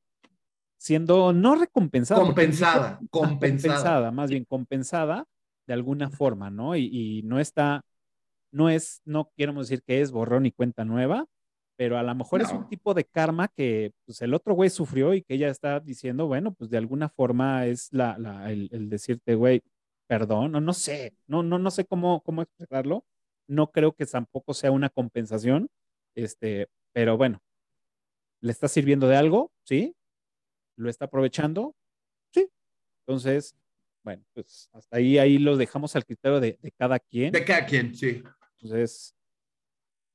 siendo 0.78 1.32
no 1.32 1.54
recompensada. 1.54 2.20
Compensada, 2.24 3.00
compensada. 3.10 4.10
más 4.10 4.30
bien 4.30 4.44
compensada 4.44 5.24
de 5.66 5.74
alguna 5.74 6.10
forma, 6.10 6.50
¿no? 6.50 6.76
Y, 6.76 7.22
no 7.24 7.40
está, 7.40 7.82
no 8.50 8.68
es, 8.68 9.00
no 9.04 9.30
quiero 9.36 9.52
decir 9.54 9.82
que 9.82 10.00
es 10.00 10.10
borrón 10.10 10.46
y 10.46 10.52
cuenta 10.52 10.84
nueva, 10.84 11.26
pero 11.76 11.98
a 11.98 12.02
lo 12.02 12.14
mejor 12.14 12.42
es 12.42 12.52
un 12.52 12.68
tipo 12.68 12.94
de 12.94 13.04
karma 13.04 13.48
que 13.48 13.92
pues, 14.06 14.22
el 14.22 14.34
otro 14.34 14.54
güey 14.54 14.70
sufrió 14.70 15.14
y 15.14 15.22
que 15.22 15.34
ella 15.34 15.48
está 15.48 15.80
diciendo, 15.80 16.26
bueno, 16.26 16.52
pues 16.54 16.70
de 16.70 16.78
alguna 16.78 17.08
forma 17.08 17.66
es 17.66 17.92
la, 17.92 18.16
la 18.18 18.50
el, 18.52 18.88
decirte, 18.88 19.34
güey, 19.34 19.62
perdón, 20.06 20.52
no, 20.52 20.60
no 20.60 20.72
sé, 20.72 21.14
no, 21.26 21.42
no, 21.42 21.58
no 21.58 21.70
sé 21.70 21.84
cómo, 21.84 22.22
cómo 22.22 22.42
expresarlo. 22.42 23.04
No 23.48 23.70
creo 23.72 23.92
que 23.92 24.06
tampoco 24.06 24.54
sea 24.54 24.70
una 24.70 24.88
compensación, 24.88 25.68
este, 26.14 26.68
pero 26.92 27.16
bueno, 27.16 27.42
le 28.40 28.52
está 28.52 28.68
sirviendo 28.68 29.08
de 29.08 29.16
algo, 29.16 29.50
¿sí? 29.64 29.96
¿Lo 30.76 30.88
está 30.88 31.06
aprovechando? 31.06 31.74
Sí. 32.32 32.48
Entonces, 33.00 33.56
bueno, 34.04 34.22
pues 34.34 34.68
hasta 34.72 34.98
ahí, 34.98 35.18
ahí 35.18 35.38
lo 35.38 35.56
dejamos 35.56 35.96
al 35.96 36.04
criterio 36.04 36.38
de, 36.40 36.58
cada 36.76 36.98
quien. 36.98 37.32
De 37.32 37.44
cada 37.44 37.64
quien, 37.64 37.94
sí. 37.94 38.22
Entonces, 38.58 39.13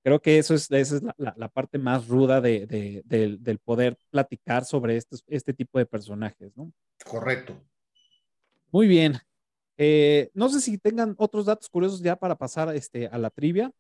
creo 0.04 0.22
que 0.22 0.38
eso 0.38 0.54
es, 0.54 0.72
esa 0.72 0.96
es 0.98 1.04
la, 1.18 1.50
parte 1.50 1.78
más 1.78 2.08
ruda 2.08 2.42
de, 2.42 3.04
del 3.06 3.60
poder 3.60 3.98
platicar 4.10 4.66
sobre 4.66 4.98
estos, 4.98 5.24
este 5.28 5.54
tipo 5.54 5.80
de 5.80 5.86
personajes, 5.86 6.56
¿no? 6.56 6.72
Correcto. 7.06 7.62
Muy 8.72 8.88
bien. 8.88 9.18
Eh, 9.78 10.30
no 10.34 10.50
sé 10.50 10.62
si 10.62 10.78
tengan 10.78 11.16
otros 11.18 11.46
datos 11.46 11.70
curiosos 11.70 12.02
ya 12.02 12.16
para 12.16 12.36
pasar 12.36 12.76
este, 12.76 13.08
a 13.08 13.18
la 13.18 13.30
trivia. 13.30 13.72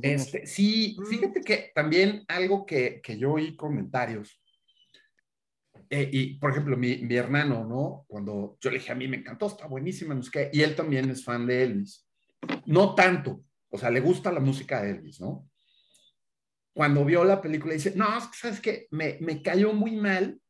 Este, 0.00 0.46
sí, 0.46 0.96
fíjate 1.10 1.42
que 1.42 1.72
también 1.74 2.24
algo 2.28 2.64
que, 2.64 3.00
que 3.02 3.18
yo 3.18 3.32
oí 3.32 3.54
comentarios 3.54 4.40
eh, 5.90 6.08
y, 6.10 6.38
por 6.38 6.50
ejemplo, 6.50 6.76
mi, 6.76 6.98
mi, 6.98 7.14
hermano, 7.16 7.64
¿no? 7.64 8.04
Cuando 8.08 8.56
yo 8.60 8.70
le 8.70 8.78
dije, 8.78 8.92
a 8.92 8.94
mí 8.94 9.06
me 9.06 9.18
encantó, 9.18 9.46
está 9.46 9.66
buenísima, 9.66 10.14
no 10.14 10.22
sé 10.22 10.30
qué, 10.32 10.50
y 10.52 10.62
él 10.62 10.74
también 10.74 11.10
es 11.10 11.24
fan 11.24 11.46
de 11.46 11.62
Elvis. 11.62 12.06
No 12.66 12.94
tanto, 12.94 13.44
o 13.74 13.78
sea, 13.78 13.90
le 13.90 14.00
gusta 14.00 14.30
la 14.30 14.38
música 14.38 14.80
de 14.80 14.92
Elvis, 14.92 15.20
¿no? 15.20 15.50
Cuando 16.72 17.04
vio 17.04 17.24
la 17.24 17.40
película, 17.40 17.74
dice, 17.74 17.92
no, 17.96 18.06
¿sabes 18.32 18.60
qué? 18.60 18.86
Me, 18.92 19.18
me 19.20 19.42
cayó 19.42 19.72
muy 19.72 19.96
mal 19.96 20.40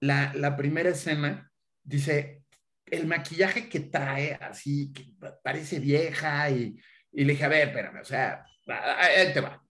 la, 0.00 0.34
la 0.34 0.56
primera 0.56 0.90
escena. 0.90 1.48
Dice, 1.84 2.42
el 2.86 3.06
maquillaje 3.06 3.68
que 3.68 3.80
trae, 3.80 4.34
así, 4.34 4.92
que 4.92 5.12
parece 5.44 5.78
vieja, 5.78 6.50
y, 6.50 6.76
y 7.12 7.24
le 7.24 7.34
dije, 7.34 7.44
a 7.44 7.48
ver, 7.48 7.68
espérame, 7.68 8.00
o 8.00 8.04
sea, 8.04 8.44
te 8.66 9.40
va. 9.40 9.64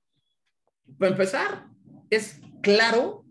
Para 0.99 1.13
empezar, 1.13 1.67
es 2.09 2.41
claro 2.63 3.27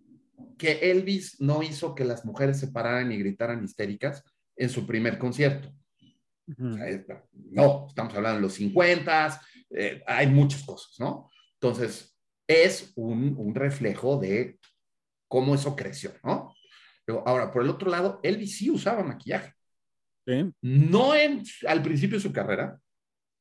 que 0.60 0.92
Elvis 0.92 1.42
no 1.42 1.64
hizo 1.64 1.96
que 1.96 2.06
las 2.06 2.24
mujeres 2.24 2.60
se 2.60 2.68
pararan 2.68 3.12
y 3.12 3.18
gritaran 3.18 3.64
histéricas 3.64 4.24
en 4.56 4.70
su 4.70 4.86
primer 4.86 5.18
concierto. 5.18 5.74
No, 6.46 7.88
estamos 7.88 8.14
hablando 8.16 8.38
de 8.38 8.42
los 8.42 8.54
50, 8.54 9.42
eh, 9.72 10.04
hay 10.06 10.28
muchas 10.28 10.64
cosas, 10.64 11.00
¿no? 11.00 11.30
Entonces, 11.56 12.18
es 12.48 12.92
un, 12.96 13.54
reflejo 13.56 14.18
de 14.18 14.60
cómo 15.28 15.56
eso 15.56 15.76
creció, 15.76 16.12
¿no? 16.24 16.54
Pero 17.06 17.28
ahora, 17.28 17.52
por 17.52 17.64
el 17.64 17.70
otro 17.70 17.90
lado, 17.90 18.20
Elvis 18.24 18.58
sí 18.58 18.70
usaba 18.70 19.04
maquillaje. 19.04 19.54
No 20.62 21.16
en, 21.16 21.44
al 21.68 21.82
principio 21.82 22.18
de 22.18 22.24
su 22.24 22.32
carrera. 22.32 22.80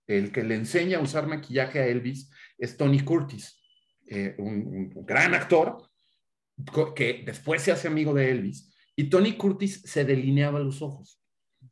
El 0.07 0.33
que 0.33 0.43
le 0.43 0.57
enseña 0.57 0.99
a 0.99 1.03
usar 1.03 1.27
maquillaje 1.29 1.79
a 1.79 1.87
Elvis 1.87 2.29
es 2.59 2.77
Tony 2.77 3.01
Curtis, 3.01 3.61
eh, 4.07 4.35
un, 4.39 4.91
gran 5.07 5.33
actor, 5.35 5.89
que 6.97 7.23
después 7.25 7.63
se 7.63 7.73
hace 7.73 7.87
amigo 7.87 8.13
de 8.13 8.31
Elvis, 8.31 8.75
y 8.97 9.05
Tony 9.09 9.37
Curtis 9.37 9.83
se 9.85 10.05
delineaba 10.05 10.59
los 10.59 10.83
ojos. 10.83 11.21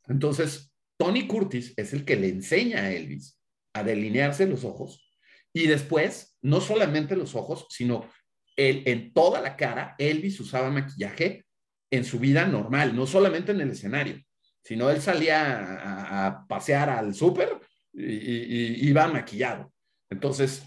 Entonces, 0.07 0.70
Tony 1.01 1.25
Curtis 1.25 1.73
es 1.77 1.93
el 1.93 2.05
que 2.05 2.15
le 2.15 2.29
enseña 2.29 2.83
a 2.83 2.91
Elvis 2.91 3.35
a 3.73 3.81
delinearse 3.81 4.45
los 4.45 4.63
ojos, 4.63 5.11
y 5.51 5.65
después, 5.65 6.37
no 6.43 6.61
solamente 6.61 7.15
los 7.15 7.33
ojos, 7.33 7.65
sino 7.71 8.07
en 8.55 9.11
toda 9.11 9.41
la 9.41 9.55
cara, 9.55 9.95
Elvis 9.97 10.39
usaba 10.39 10.69
maquillaje 10.69 11.47
en 11.89 12.05
su 12.05 12.19
vida 12.19 12.45
normal, 12.45 12.95
no 12.95 13.07
solamente 13.07 13.51
en 13.51 13.61
el 13.61 13.71
escenario, 13.71 14.21
sino 14.63 14.91
él 14.91 15.01
salía 15.01 16.27
a, 16.27 16.45
pasear 16.47 16.91
al 16.91 17.15
súper 17.15 17.59
y 17.93 18.87
iba 18.87 19.07
maquillado. 19.07 19.73
Entonces, 20.07 20.61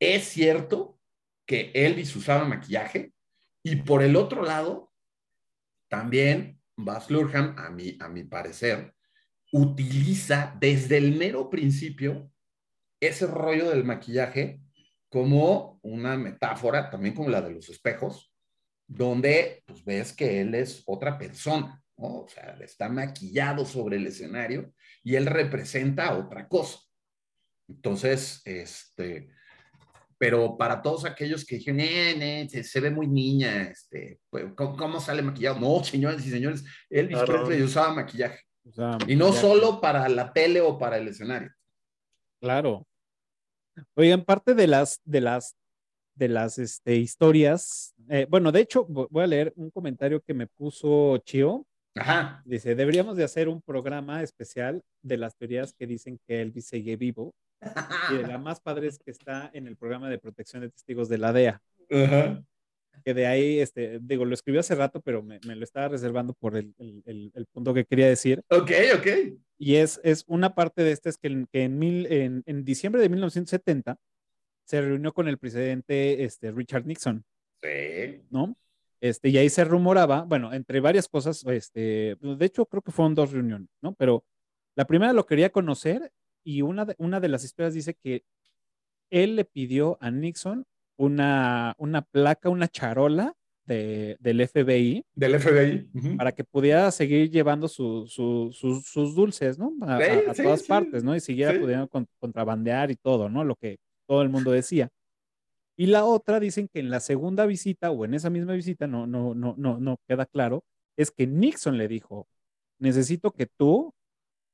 es 0.00 0.24
cierto 0.24 0.98
que 1.46 1.70
Elvis 1.72 2.16
usaba 2.16 2.44
maquillaje, 2.44 3.12
y 3.62 3.76
por 3.76 4.02
el 4.02 4.16
otro 4.16 4.42
lado, 4.42 4.92
también 5.88 6.60
Baz 6.76 7.12
Luhrmann, 7.12 7.56
a 7.56 7.70
mi, 7.70 7.96
a 8.00 8.08
mi 8.08 8.24
parecer, 8.24 8.95
utiliza 9.52 10.56
desde 10.58 10.96
el 10.98 11.16
mero 11.16 11.50
principio 11.50 12.30
ese 13.00 13.26
rollo 13.26 13.70
del 13.70 13.84
maquillaje 13.84 14.60
como 15.08 15.78
una 15.82 16.16
metáfora, 16.16 16.90
también 16.90 17.14
como 17.14 17.28
la 17.28 17.40
de 17.40 17.52
los 17.52 17.68
espejos, 17.68 18.32
donde 18.86 19.62
pues, 19.66 19.84
ves 19.84 20.12
que 20.12 20.40
él 20.40 20.54
es 20.54 20.82
otra 20.86 21.18
persona, 21.18 21.82
¿no? 21.96 22.22
O 22.22 22.28
sea, 22.28 22.56
está 22.60 22.88
maquillado 22.88 23.64
sobre 23.64 23.96
el 23.96 24.06
escenario 24.06 24.72
y 25.02 25.14
él 25.14 25.26
representa 25.26 26.16
otra 26.16 26.48
cosa. 26.48 26.78
Entonces, 27.68 28.42
este, 28.44 29.28
pero 30.18 30.56
para 30.56 30.80
todos 30.80 31.04
aquellos 31.04 31.44
que 31.44 31.56
dijeron, 31.56 31.80
eh, 31.80 32.48
se, 32.48 32.80
ve 32.80 32.90
muy 32.90 33.06
niña, 33.06 33.62
este, 33.64 34.20
pues, 34.30 34.46
¿cómo, 34.54 35.00
sale 35.00 35.22
maquillado? 35.22 35.60
No, 35.60 35.84
señores 35.84 36.24
y 36.26 36.30
señores, 36.30 36.64
Elvis 36.88 37.18
Presley 37.18 37.62
usaba 37.62 37.94
maquillaje. 37.94 38.45
Y 39.06 39.16
no 39.16 39.32
solo 39.32 39.80
para 39.80 40.08
la 40.08 40.32
tele 40.32 40.60
o 40.60 40.78
para 40.78 40.98
el 40.98 41.08
escenario. 41.08 41.52
Claro. 42.40 42.86
Oigan, 43.94 44.24
parte 44.24 44.54
de 44.54 44.66
las, 44.66 45.00
de 45.04 45.20
las, 45.20 45.56
de 46.14 46.28
las 46.28 46.58
este, 46.58 46.96
historias, 46.96 47.94
eh, 48.08 48.26
bueno, 48.28 48.52
de 48.52 48.60
hecho, 48.60 48.84
voy 48.86 49.22
a 49.22 49.26
leer 49.26 49.52
un 49.56 49.70
comentario 49.70 50.20
que 50.20 50.34
me 50.34 50.46
puso 50.46 51.18
Chio. 51.18 51.66
Ajá. 51.94 52.42
Dice, 52.44 52.74
deberíamos 52.74 53.16
de 53.16 53.24
hacer 53.24 53.48
un 53.48 53.62
programa 53.62 54.22
especial 54.22 54.82
de 55.02 55.16
las 55.16 55.36
teorías 55.36 55.72
que 55.72 55.86
dicen 55.86 56.18
que 56.26 56.42
Elvis 56.42 56.68
sigue 56.68 56.96
vivo 56.96 57.34
y 58.10 58.26
la 58.26 58.38
más 58.38 58.60
padre 58.60 58.88
es 58.88 58.98
que 58.98 59.10
está 59.10 59.50
en 59.52 59.66
el 59.66 59.76
programa 59.76 60.08
de 60.08 60.18
protección 60.18 60.62
de 60.62 60.70
testigos 60.70 61.08
de 61.08 61.18
la 61.18 61.32
DEA. 61.32 61.62
Que 63.06 63.14
de 63.14 63.28
ahí, 63.28 63.60
este, 63.60 64.00
digo, 64.02 64.24
lo 64.24 64.34
escribió 64.34 64.58
hace 64.58 64.74
rato, 64.74 65.00
pero 65.00 65.22
me, 65.22 65.38
lo 65.38 65.62
estaba 65.62 65.86
reservando 65.86 66.34
por 66.34 66.56
el, 66.56 66.74
el, 66.78 67.30
el, 67.32 67.46
punto 67.46 67.72
que 67.72 67.84
quería 67.84 68.08
decir. 68.08 68.42
Ok, 68.50 68.72
ok. 68.96 69.06
Y 69.58 69.76
es, 69.76 70.00
es 70.02 70.24
una 70.26 70.56
parte 70.56 70.82
de 70.82 70.90
este, 70.90 71.10
es 71.10 71.16
que, 71.16 71.46
que 71.52 71.62
en, 71.62 71.78
mil, 71.78 72.06
en, 72.12 72.42
en, 72.46 72.64
diciembre 72.64 73.00
de 73.00 73.08
1970 73.08 73.96
se 74.64 74.80
reunió 74.80 75.12
con 75.12 75.28
el 75.28 75.38
presidente 75.38 76.24
este, 76.24 76.50
Richard 76.50 76.84
Nixon. 76.84 77.24
Sí. 77.62 78.22
¿No? 78.28 78.56
Este, 79.00 79.28
y 79.28 79.38
ahí 79.38 79.50
se 79.50 79.64
rumoraba, 79.64 80.22
bueno, 80.22 80.52
entre 80.52 80.80
varias 80.80 81.06
cosas, 81.06 81.44
este, 81.46 82.16
de 82.20 82.44
hecho 82.44 82.66
creo 82.66 82.82
que 82.82 82.90
fueron 82.90 83.14
dos 83.14 83.30
reuniones, 83.30 83.68
¿no? 83.82 83.94
Pero 83.94 84.24
la 84.74 84.84
primera 84.84 85.12
lo 85.12 85.26
quería 85.26 85.50
conocer 85.50 86.10
y 86.42 86.62
una 86.62 86.86
de, 86.86 86.96
una 86.98 87.20
de 87.20 87.28
las 87.28 87.44
historias 87.44 87.72
dice 87.72 87.94
que 87.94 88.24
él 89.10 89.36
le 89.36 89.44
pidió 89.44 89.96
a 90.00 90.10
Nixon 90.10 90.66
una, 90.96 91.74
una 91.78 92.02
placa, 92.02 92.48
una 92.48 92.68
charola 92.68 93.34
de, 93.64 94.16
del 94.20 94.46
FBI. 94.46 95.04
Del 95.14 95.40
FBI. 95.40 96.16
Para 96.16 96.32
que 96.32 96.44
pudiera 96.44 96.90
seguir 96.90 97.30
llevando 97.30 97.68
sus 97.68 98.14
dulces, 99.14 99.58
¿no? 99.58 99.72
A, 99.82 99.98
todas 100.34 100.62
partes, 100.62 101.04
¿no? 101.04 101.14
Y 101.14 101.20
siguiera 101.20 101.58
pudiendo 101.58 101.88
contrabandear 102.18 102.90
y 102.90 102.96
todo, 102.96 103.28
¿no? 103.28 103.44
Lo 103.44 103.56
que 103.56 103.78
todo 104.06 104.22
el 104.22 104.28
mundo 104.28 104.50
decía. 104.50 104.88
Y 105.76 105.86
la 105.86 106.04
otra 106.04 106.40
dicen 106.40 106.68
que 106.72 106.80
en 106.80 106.90
la 106.90 107.00
segunda 107.00 107.44
visita 107.44 107.90
o 107.90 108.04
en 108.04 108.14
esa 108.14 108.30
misma 108.30 108.54
visita, 108.54 108.86
no, 108.86 109.06
no, 109.06 109.34
no, 109.34 109.54
no, 109.58 109.78
no 109.78 109.98
queda 110.08 110.24
claro, 110.24 110.64
es 110.96 111.10
que 111.10 111.26
Nixon 111.26 111.76
le 111.76 111.86
dijo, 111.86 112.26
necesito 112.78 113.30
que 113.30 113.46
tú 113.46 113.92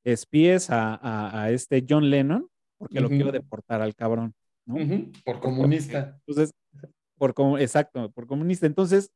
espíes 0.04 0.68
a, 0.70 1.48
este 1.50 1.84
John 1.88 2.10
Lennon 2.10 2.48
porque 2.76 3.00
lo 3.00 3.08
quiero 3.08 3.30
deportar 3.30 3.80
al 3.80 3.94
cabrón, 3.94 4.34
¿no? 4.66 4.76
Por 5.24 5.40
comunista. 5.40 6.18
Entonces, 6.26 6.52
por 7.16 7.34
como, 7.34 7.58
exacto, 7.58 8.10
por 8.12 8.26
comunista. 8.26 8.66
Entonces, 8.66 9.10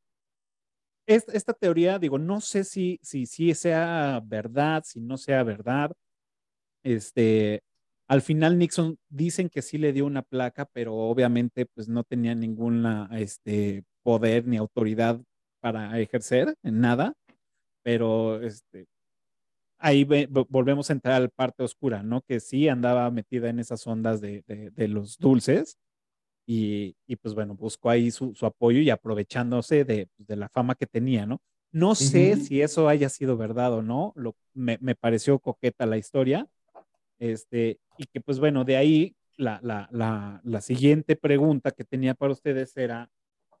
esta, 1.07 1.53
teoría, 1.53 1.99
digo, 1.99 2.19
no 2.19 2.41
sé 2.41 2.63
si, 2.65 2.99
si, 3.01 3.25
si 3.25 3.53
sea 3.55 4.21
verdad, 4.25 4.83
si 4.85 4.99
no 4.99 5.17
sea 5.17 5.43
verdad. 5.43 5.91
Este, 6.83 7.61
al 8.07 8.21
final 8.21 8.57
Nixon 8.57 8.97
dicen 9.09 9.49
que 9.49 9.61
sí 9.61 9.77
le 9.77 9.93
dio 9.93 10.05
una 10.05 10.21
placa, 10.21 10.65
pero 10.65 10.95
obviamente 10.95 11.65
pues 11.65 11.87
no 11.87 12.03
tenía 12.03 12.35
ningún 12.35 12.85
este, 13.11 13.83
poder 14.03 14.47
ni 14.47 14.57
autoridad 14.57 15.21
para 15.61 15.99
ejercer 15.99 16.55
en 16.63 16.81
nada. 16.81 17.13
Pero 17.83 18.41
este, 18.41 18.85
ahí 19.79 20.07
volvemos 20.49 20.89
a 20.89 20.93
entrar 20.93 21.15
al 21.15 21.29
parte 21.29 21.63
oscura, 21.63 22.03
¿no? 22.03 22.21
Que 22.21 22.39
sí 22.39 22.67
andaba 22.67 23.09
metida 23.11 23.49
en 23.49 23.59
esas 23.59 23.85
ondas 23.87 24.21
de, 24.21 24.43
los 24.87 25.17
dulces 25.17 25.77
y, 26.45 26.95
pues 27.21 27.35
bueno, 27.35 27.55
buscó 27.55 27.89
ahí 27.89 28.11
su, 28.11 28.33
apoyo 28.41 28.79
y 28.79 28.89
aprovechándose 28.89 29.83
de, 29.83 30.07
pues, 30.15 30.27
de, 30.27 30.35
la 30.35 30.49
fama 30.49 30.75
que 30.75 30.87
tenía, 30.87 31.25
¿no? 31.25 31.41
No 31.71 31.95
sé 31.95 32.37
si 32.37 32.61
eso 32.61 32.87
haya 32.87 33.09
sido 33.09 33.37
verdad 33.37 33.73
o 33.73 33.81
no, 33.81 34.13
lo, 34.15 34.35
me, 34.53 34.77
pareció 34.95 35.37
coqueta 35.39 35.85
la 35.85 35.97
historia, 35.97 36.47
este, 37.19 37.79
y 37.97 38.05
que 38.05 38.21
pues 38.21 38.39
bueno, 38.39 38.63
de 38.63 38.77
ahí 38.77 39.15
la, 39.35 39.59
la, 39.61 40.61
siguiente 40.61 41.15
pregunta 41.15 41.71
que 41.71 41.83
tenía 41.83 42.15
para 42.15 42.31
ustedes 42.31 42.75
era 42.77 43.09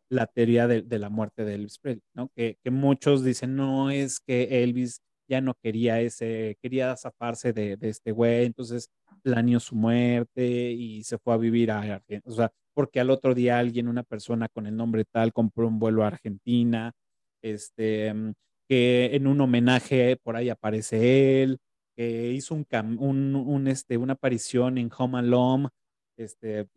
la 0.09 0.25
teoría 0.25 0.67
de, 0.67 0.99
la 0.99 1.09
muerte 1.09 1.43
de 1.43 1.55
Elvis 1.55 1.79
Presley, 1.79 2.03
¿no? 2.13 2.29
Que, 2.29 2.57
que 2.63 2.71
muchos 2.71 3.23
dicen, 3.23 3.55
no 3.55 3.91
es 3.91 4.19
que 4.21 4.63
Elvis 4.63 5.01
ya 5.27 5.41
no 5.41 5.53
quería 5.61 5.99
ese, 6.01 6.57
quería 6.61 6.95
zafarse 6.95 7.53
de, 7.53 7.77
este 7.81 8.11
güey, 8.11 8.45
entonces 8.45 8.89
planeó 9.21 9.59
su 9.59 9.75
muerte 9.75 10.71
y 10.71 11.03
se 11.03 11.17
fue 11.17 11.33
a 11.33 11.37
vivir 11.37 11.71
a 11.71 11.79
Argentina, 11.79 12.21
o 12.25 12.31
sea, 12.31 12.51
porque 12.73 12.99
al 12.99 13.09
otro 13.09 13.33
día 13.33 13.59
alguien, 13.59 13.87
una 13.87 14.03
persona 14.03 14.47
con 14.49 14.67
el 14.67 14.75
nombre 14.75 15.03
tal, 15.05 15.33
compró 15.33 15.67
un 15.67 15.79
vuelo 15.79 16.03
a 16.03 16.07
Argentina, 16.07 16.93
este, 17.41 18.13
mm, 18.13 18.33
que 18.69 19.15
en 19.15 19.27
un 19.27 19.41
homenaje 19.41 20.17
por 20.17 20.35
ahí 20.35 20.49
aparece 20.49 21.43
él, 21.43 21.59
que 21.95 22.31
hizo 22.31 22.53
un, 22.53 22.65
un, 22.99 23.67
este, 23.67 23.97
una 23.97 24.13
aparición 24.13 24.77
en 24.77 24.91
Home 24.95 25.17
Alone, 25.19 25.69
este, 26.17 26.67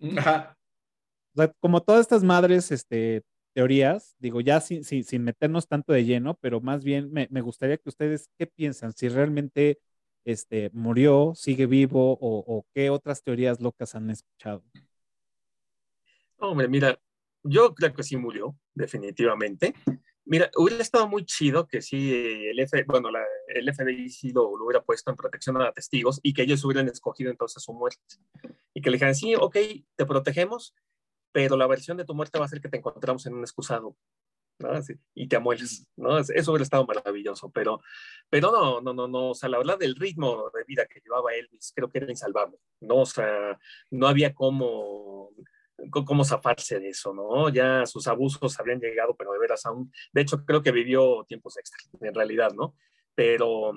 como 1.61 1.83
todas 1.83 2.01
estas 2.01 2.23
madres, 2.25 2.71
este, 2.71 3.23
teorías, 3.53 4.15
digo, 4.19 4.41
ya 4.41 4.61
sin, 4.61 4.85
sin, 4.85 5.25
meternos 5.25 5.67
tanto 5.67 5.93
de 5.93 6.05
lleno, 6.05 6.35
pero 6.41 6.61
más 6.61 6.85
bien 6.85 7.11
me, 7.13 7.41
gustaría 7.41 7.77
que 7.77 7.89
ustedes, 7.89 8.31
¿qué 8.39 8.47
piensan? 8.47 8.93
Si 8.93 9.09
realmente 9.09 9.81
este, 10.25 10.71
murió, 10.73 11.33
sigue 11.35 11.67
vivo 11.67 12.19
o, 12.21 12.67
qué 12.75 12.91
otras 12.91 13.23
teorías 13.23 13.61
locas 13.61 13.95
han 13.95 14.11
escuchado. 14.11 14.63
Hombre, 16.39 16.69
mira, 16.69 16.99
yo 17.43 17.75
creo 17.75 17.93
que 17.93 18.03
sí 18.03 18.17
murió, 18.17 18.57
definitivamente. 18.75 19.75
Mira, 20.25 20.51
hubiera 20.57 20.83
estado 20.83 21.09
muy 21.09 21.25
chido 21.25 21.67
que 21.67 21.83
sí 21.83 22.13
el, 22.49 22.59
F, 22.61 22.85
bueno, 22.85 23.09
el 23.49 23.75
FBI 23.75 24.33
lo, 24.33 24.57
lo, 24.57 24.65
hubiera 24.65 24.83
puesto 24.83 25.11
en 25.11 25.17
protección 25.17 25.61
a 25.61 25.73
testigos 25.73 26.21
y 26.23 26.33
que 26.33 26.43
ellos 26.43 26.65
hubieran 26.65 26.89
escogido 26.89 27.31
entonces 27.31 27.63
su 27.63 27.73
muerte. 27.73 28.01
Y 28.73 28.81
que 28.81 28.91
le 28.91 28.97
dijeran, 28.97 29.15
sí, 29.15 29.35
ok, 29.35 29.57
te 29.97 30.07
protegemos, 30.07 30.75
pero 31.33 31.57
la 31.57 31.67
versión 31.67 31.97
de 31.97 32.05
tu 32.05 32.15
muerte 32.15 32.39
va 32.39 32.45
a 32.47 32.49
ser 32.49 32.61
que 32.61 32.69
te 32.69 32.79
encontramos 32.79 33.27
en 33.27 33.35
un 33.35 33.41
excusado. 33.41 33.97
¿no? 34.61 34.69
y 35.15 35.27
te 35.27 35.37
amueles, 35.37 35.87
¿no? 35.97 36.19
Eso 36.19 36.51
hubiera 36.53 36.63
estado 36.63 36.87
maravilloso, 36.87 37.51
pero, 37.51 37.81
pero 38.29 38.53
no, 38.53 38.81
no, 38.81 38.93
no, 38.93 39.09
no, 39.09 39.31
o 39.31 39.35
sea, 39.35 39.49
la 39.49 39.59
verdad 39.59 39.79
del 39.79 39.97
ritmo 39.97 40.51
de 40.55 40.65
vida 40.67 40.87
que 40.87 41.01
llevaba 41.01 41.35
Elvis, 41.35 41.73
creo 41.75 41.89
que 41.89 41.99
era 41.99 42.11
insalvable, 42.11 42.59
¿no? 42.81 42.97
O 42.97 43.07
sea, 43.07 43.59
no 43.91 44.07
había 44.07 44.35
cómo, 44.35 45.31
cómo 45.91 46.25
zafarse 46.25 46.79
de 46.79 46.91
eso, 46.91 47.15
¿no? 47.15 47.49
Ya 47.49 47.87
sus 47.87 48.07
abusos 48.07 48.59
habían 48.61 48.81
llegado, 48.81 49.17
pero 49.17 49.33
de 49.33 49.39
veras 49.39 49.65
aún, 49.67 49.91
de 50.13 50.21
hecho, 50.21 50.45
creo 50.45 50.63
que 50.63 50.73
vivió 50.73 51.25
tiempos 51.27 51.57
extra, 51.57 51.79
en 52.01 52.15
realidad, 52.15 52.53
¿no? 52.53 52.77
Pero, 53.15 53.73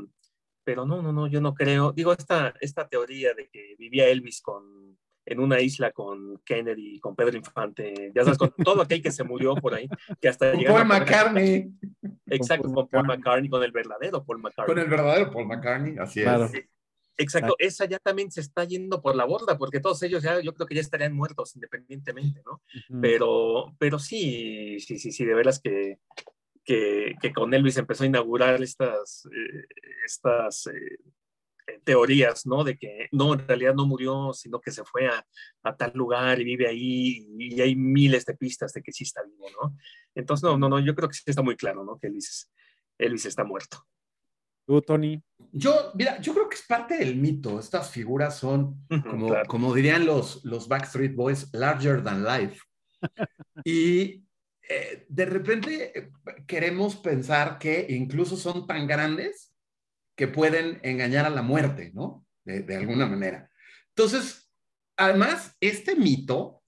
pero 0.63 0.85
no, 0.85 1.01
no, 1.01 1.13
no, 1.13 1.27
yo 1.27 1.41
no 1.41 1.53
creo, 1.53 1.91
digo, 1.93 2.13
esta, 2.13 2.53
esta 2.59 2.88
teoría 2.88 3.34
de 3.34 3.47
que 3.49 3.75
vivía 3.77 4.07
Elvis 4.07 4.41
con 4.41 4.97
en 5.25 5.39
una 5.39 5.59
isla 5.61 5.91
con 5.91 6.39
Kennedy, 6.45 6.99
con 6.99 7.15
Pedro 7.15 7.37
Infante, 7.37 8.11
ya 8.13 8.23
sabes, 8.23 8.37
con 8.37 8.51
todo 8.63 8.81
aquel 8.81 9.01
que 9.01 9.11
se 9.11 9.23
murió 9.23 9.55
por 9.55 9.73
ahí, 9.73 9.87
que 10.19 10.27
hasta 10.27 10.53
Paul 10.53 10.85
McCartney. 10.85 11.71
Exacto, 12.27 12.71
con 12.71 12.87
Paul 12.87 13.07
McCartney, 13.07 13.49
con 13.49 13.63
el 13.63 13.71
verdadero 13.71 14.23
Paul 14.23 14.39
McCartney. 14.39 14.75
Con 14.75 14.83
el 14.83 14.89
verdadero 14.89 15.31
Paul 15.31 15.47
McCartney, 15.47 15.97
así 15.97 16.21
es. 16.21 16.67
Exacto, 17.15 17.55
esa 17.59 17.85
ya 17.85 17.99
también 17.99 18.31
se 18.31 18.41
está 18.41 18.63
yendo 18.63 19.01
por 19.01 19.15
la 19.15 19.25
borda, 19.25 19.57
porque 19.57 19.79
todos 19.79 20.01
ellos 20.01 20.23
ya, 20.23 20.41
yo 20.41 20.53
creo 20.53 20.67
que 20.67 20.75
ya 20.75 20.81
estarían 20.81 21.13
muertos 21.13 21.55
independientemente, 21.55 22.41
¿no? 22.45 22.61
Pero, 23.01 23.75
pero 23.77 23.99
sí, 23.99 24.79
sí, 24.79 24.97
sí, 24.97 25.11
sí, 25.11 25.23
de 25.23 25.35
veras 25.35 25.59
que, 25.59 25.99
que, 26.65 27.15
que 27.21 27.31
con 27.31 27.53
Elvis 27.53 27.77
empezó 27.77 28.03
a 28.03 28.07
inaugurar 28.07 28.61
estas, 28.63 29.27
eh, 29.31 29.65
estas 30.03 30.67
eh, 30.67 30.97
teorías, 31.84 32.45
¿no? 32.45 32.64
De 32.64 32.77
que 32.77 33.07
no, 33.11 33.34
en 33.34 33.47
realidad 33.47 33.73
no 33.73 33.85
murió, 33.85 34.34
sino 34.34 34.60
que 34.60 34.72
se 34.72 34.84
fue 34.84 35.07
a, 35.07 35.26
tal 35.76 35.91
lugar 35.95 36.39
y 36.39 36.43
vive 36.43 36.68
ahí 36.68 37.27
y 37.38 37.61
hay 37.61 37.76
miles 37.76 38.26
de 38.26 38.35
pistas 38.35 38.73
de 38.73 38.81
que 38.81 38.91
sí 38.91 39.03
está 39.03 39.23
vivo, 39.23 39.47
¿no? 39.61 39.76
Entonces, 40.15 40.43
no, 40.43 40.57
no, 40.57 40.69
no, 40.69 40.80
yo 40.80 40.95
creo 40.95 41.10
que 41.10 41.15
sí 41.15 41.23
está 41.26 41.41
muy 41.41 41.55
claro, 41.55 41.84
¿no? 41.84 41.97
Que 41.97 42.07
Elvis, 42.07 42.51
Elvis 42.97 43.26
está 43.26 43.43
muerto. 43.43 43.85
¿Tú, 44.65 44.81
Tony? 44.81 45.22
Yo, 45.51 45.91
mira, 45.93 46.19
yo 46.22 46.34
creo 46.34 46.47
que 46.47 46.55
es 46.55 46.65
parte 46.65 46.97
del 46.97 47.18
mito. 47.18 47.60
Estas 47.60 47.91
figuras 47.91 48.38
son, 48.38 48.85
como, 48.88 49.35
como 49.47 49.73
dirían 49.73 50.05
los, 50.05 50.43
los 50.45 50.68
Backstreet 50.68 51.15
Boys, 51.15 51.49
larger 51.53 52.01
than 52.01 52.23
life. 52.23 52.61
y 53.65 54.23
eh, 54.69 55.05
de 55.10 55.26
repente 55.26 55.97
eh, 55.97 56.11
queremos 56.47 56.95
pensar 56.95 57.60
que 57.60 57.85
incluso 57.89 58.38
son 58.38 58.65
tan 58.65 58.88
grandes 58.88 59.52
que 60.15 60.27
pueden 60.27 60.80
engañar 60.84 61.26
a 61.26 61.30
la 61.30 61.41
muerte, 61.41 61.91
¿no? 61.94 62.26
De, 62.45 62.76
alguna 62.76 63.06
manera. 63.06 63.49
Entonces, 63.90 64.52
además, 64.98 65.56
este 65.61 65.95
mito 65.95 66.61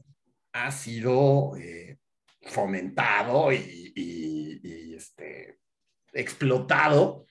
ha 0.54 0.72
sido 0.72 1.58
eh, 1.58 1.98
fomentado 2.44 3.52
y, 3.52 4.94
este, 4.96 5.60
explotado, 6.14 7.26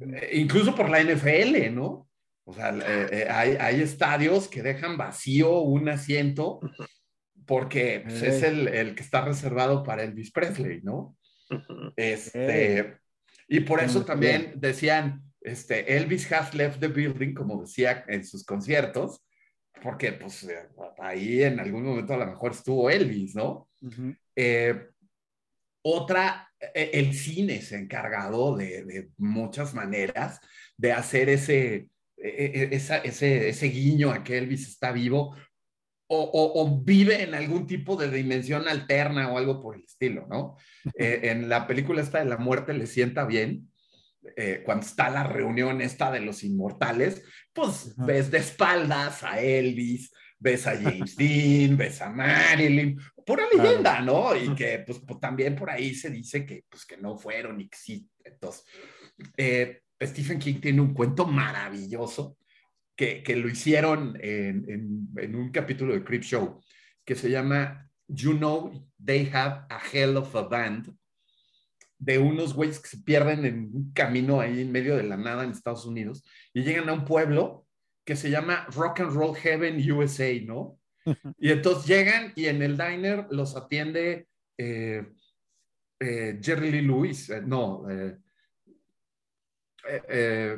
eh, 0.00 0.30
incluso 0.32 0.74
por 0.74 0.88
la 0.88 1.02
NFL, 1.02 1.74
¿no? 1.74 2.08
O 2.44 2.54
sea, 2.54 2.74
eh, 3.10 3.28
hay, 3.30 3.82
estadios 3.82 4.48
que 4.48 4.62
dejan 4.62 4.96
vacío 4.96 5.60
un 5.60 5.88
asiento 5.90 6.60
porque 7.46 8.00
pues, 8.04 8.22
es 8.22 8.42
el, 8.42 8.68
el, 8.68 8.94
que 8.94 9.02
está 9.02 9.20
reservado 9.20 9.82
para 9.82 10.02
Elvis 10.02 10.32
Presley, 10.32 10.80
¿no? 10.82 11.16
Este, 11.96 12.96
y 13.48 13.60
por 13.60 13.80
eso 13.80 14.04
también 14.04 14.54
decían, 14.56 15.22
este, 15.44 15.96
Elvis 15.96 16.30
has 16.32 16.54
left 16.54 16.80
the 16.80 16.88
building, 16.88 17.34
como 17.34 17.62
decía 17.62 18.04
en 18.08 18.24
sus 18.24 18.44
conciertos, 18.44 19.24
porque 19.82 20.12
pues 20.12 20.44
eh, 20.44 20.68
ahí 20.98 21.42
en 21.42 21.58
algún 21.60 21.84
momento 21.84 22.14
a 22.14 22.18
lo 22.18 22.26
mejor 22.26 22.52
estuvo 22.52 22.88
Elvis, 22.90 23.34
¿no? 23.34 23.68
Eh, 24.36 24.88
otra, 25.84 26.48
e, 26.60 26.90
el 26.94 27.14
cine 27.14 27.60
se 27.60 27.76
ha 27.76 27.78
encargado 27.78 28.56
de, 28.56 29.10
muchas 29.16 29.74
maneras 29.74 30.40
de 30.76 30.92
hacer 30.92 31.28
ese, 31.28 31.88
e, 32.16 32.68
e, 32.72 32.76
ese, 32.76 33.48
ese 33.48 33.66
guiño 33.66 34.12
a 34.12 34.22
que 34.22 34.38
Elvis 34.38 34.68
está 34.68 34.92
vivo 34.92 35.34
o, 36.14 36.82
vive 36.84 37.22
en 37.22 37.34
algún 37.34 37.66
tipo 37.66 37.96
de 37.96 38.10
dimensión 38.10 38.68
alterna 38.68 39.32
o 39.32 39.38
algo 39.38 39.60
por 39.62 39.76
el 39.76 39.84
estilo, 39.84 40.26
¿no? 40.28 40.56
Eh, 40.98 41.30
en 41.30 41.48
la 41.48 41.68
película 41.68 42.02
esta 42.02 42.18
de 42.18 42.24
la 42.24 42.38
muerte 42.38 42.74
le 42.74 42.86
sienta 42.86 43.24
bien, 43.24 43.71
eh, 44.36 44.62
cuando 44.64 44.86
está 44.86 45.10
la 45.10 45.24
reunión 45.24 45.80
esta 45.80 46.10
de 46.10 46.20
los 46.20 46.44
inmortales, 46.44 47.22
pues 47.52 47.94
ves 47.96 48.30
de 48.30 48.38
espaldas 48.38 49.22
a 49.24 49.40
Elvis, 49.40 50.12
ves 50.38 50.66
a 50.66 50.80
James 50.80 51.16
Dean, 51.16 51.76
ves 51.76 52.00
a 52.00 52.10
Marilyn, 52.10 52.98
pura 53.26 53.44
leyenda, 53.52 54.00
¿no? 54.00 54.36
Y 54.36 54.54
que 54.54 54.80
pues, 54.86 55.00
pues, 55.06 55.20
también 55.20 55.56
por 55.56 55.70
ahí 55.70 55.94
se 55.94 56.10
dice 56.10 56.46
que, 56.46 56.64
pues, 56.68 56.84
que 56.86 56.96
no 56.96 57.16
fueron 57.16 57.60
y 57.60 57.68
que 57.68 57.76
sí. 57.76 58.08
Entonces, 58.24 58.64
eh, 59.36 59.82
Stephen 60.00 60.38
King 60.38 60.60
tiene 60.60 60.80
un 60.80 60.94
cuento 60.94 61.26
maravilloso 61.26 62.36
que, 62.96 63.22
que 63.22 63.36
lo 63.36 63.48
hicieron 63.48 64.16
en, 64.20 64.68
en, 64.68 65.08
en, 65.16 65.34
un 65.34 65.50
capítulo 65.50 65.94
de 65.94 66.04
Creep 66.04 66.22
Show 66.22 66.60
que 67.04 67.14
se 67.14 67.30
llama 67.30 67.88
You 68.06 68.36
Know 68.36 68.88
They 69.04 69.30
Have 69.32 69.66
a 69.68 69.80
Hell 69.92 70.16
of 70.16 70.34
a 70.36 70.42
Band 70.42 70.94
de 72.02 72.18
unos 72.18 72.52
güeyes 72.52 72.80
que 72.80 72.88
se 72.88 72.98
pierden 72.98 73.44
en 73.44 73.70
un 73.72 73.92
camino 73.92 74.40
ahí 74.40 74.60
en 74.60 74.72
medio 74.72 74.96
de 74.96 75.04
la 75.04 75.16
nada 75.16 75.44
en 75.44 75.52
Estados 75.52 75.86
Unidos 75.86 76.24
y 76.52 76.64
llegan 76.64 76.88
a 76.88 76.94
un 76.94 77.04
pueblo 77.04 77.64
que 78.04 78.16
se 78.16 78.28
llama 78.28 78.66
Rock 78.74 79.00
and 79.00 79.12
Roll 79.12 79.36
Heaven 79.36 79.92
USA, 79.92 80.32
¿no? 80.44 80.80
Y 81.38 81.50
entonces 81.50 81.86
llegan 81.86 82.32
y 82.34 82.46
en 82.46 82.60
el 82.60 82.76
diner 82.76 83.26
los 83.30 83.56
atiende 83.56 84.26
eh, 84.58 85.06
eh, 86.00 86.40
Jerry 86.42 86.72
Lee 86.72 86.82
Lewis, 86.82 87.30
eh, 87.30 87.40
no, 87.40 87.86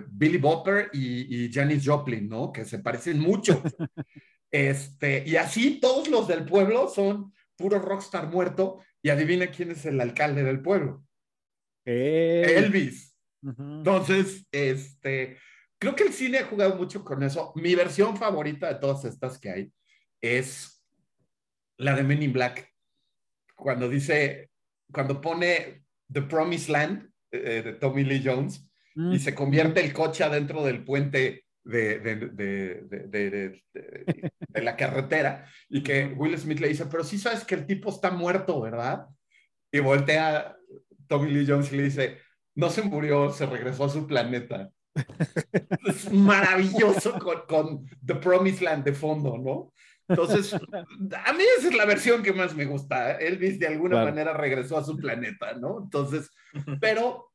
Billy 0.09 0.39
Bopper 0.39 0.89
y, 0.95 1.45
y, 1.45 1.53
Janis 1.53 1.87
Joplin, 1.87 2.27
¿no? 2.27 2.53
Que 2.53 2.65
se 2.65 2.79
parecen 2.79 3.21
mucho. 3.21 3.62
este, 4.51 5.25
y 5.27 5.37
así 5.37 5.79
todos 5.79 6.09
los 6.09 6.27
del 6.27 6.47
pueblo 6.47 6.89
son 6.89 7.35
puro 7.55 7.79
rockstar 7.79 8.29
muerto 8.29 8.81
y 9.03 9.11
adivina 9.11 9.51
quién 9.51 9.73
es 9.73 9.85
el 9.85 10.01
alcalde 10.01 10.43
del 10.43 10.62
pueblo. 10.62 11.04
Elvis. 11.85 13.16
Entonces, 13.43 14.47
este, 14.51 15.36
creo 15.78 15.94
que 15.94 16.05
el 16.05 16.12
cine 16.12 16.39
ha 16.39 16.47
jugado 16.47 16.77
mucho 16.77 17.05
con 17.05 17.23
eso. 17.23 17.52
Mi 17.56 17.74
versión 17.74 18.16
favorita 18.16 18.73
de 18.73 18.81
todas 18.81 19.05
estas 19.05 19.39
que 19.39 19.51
hay 19.51 19.73
es 20.20 20.82
la 21.77 21.94
de 21.94 22.02
Men 22.02 22.23
in 22.23 22.32
Black. 22.32 22.70
Cuando 23.55 23.89
dice, 23.89 24.51
cuando 24.93 25.20
pone 25.20 25.85
The 26.12 26.23
Promised 26.23 26.70
Land 26.70 27.11
eh, 27.31 27.62
de 27.62 27.73
Tommy 27.74 28.05
Lee 28.05 28.23
Jones 28.24 28.70
y 28.97 29.19
se 29.19 29.35
convierte 29.35 29.85
el 29.85 29.93
coche 29.93 30.23
adentro 30.23 30.65
del 30.65 30.85
puente 30.85 31.44
de, 31.65 31.98
de, 31.98 32.15
de, 33.09 34.62
la 34.62 34.77
carretera 34.77 35.44
y 35.69 35.82
que 35.82 36.06
Will 36.16 36.39
Smith 36.39 36.61
le 36.61 36.69
dice, 36.69 36.86
pero 36.86 37.02
sí 37.02 37.19
sabes 37.19 37.44
que 37.44 37.56
el 37.56 37.66
tipo 37.66 37.90
está 37.90 38.12
muerto, 38.12 38.61
¿verdad? 38.61 39.06
Y 39.73 39.81
voltea 39.81 40.56
Tommy 41.07 41.31
Lee 41.31 41.47
Jones 41.47 41.73
le 41.73 41.85
dice, 41.85 42.19
no 42.55 42.71
se 42.71 42.83
murió, 42.83 43.31
se 43.31 43.47
regresó 43.47 43.85
a 43.85 43.89
su 43.89 44.07
planeta. 44.07 44.71
es 45.87 46.13
maravilloso 46.13 47.19
con, 47.19 47.43
con, 47.49 47.87
The 48.05 48.15
Promised 48.17 48.63
Land 48.63 48.85
de 48.85 48.93
fondo, 48.93 49.39
¿no? 49.39 49.73
Entonces, 50.07 50.53
a 50.53 51.33
mí 51.33 51.45
esa 51.59 51.69
es 51.69 51.75
la 51.75 51.87
versión 51.87 52.23
que 52.23 52.33
más 52.33 52.55
me 52.55 52.67
gusta. 52.67 53.13
Elvis 53.13 53.59
de 53.59 53.69
alguna 53.69 54.05
manera 54.05 54.35
regresó 54.35 54.77
a 54.77 54.85
su 54.85 54.97
planeta, 54.97 55.55
¿no? 55.55 55.83
Entonces, 55.83 56.31
pero, 56.81 57.33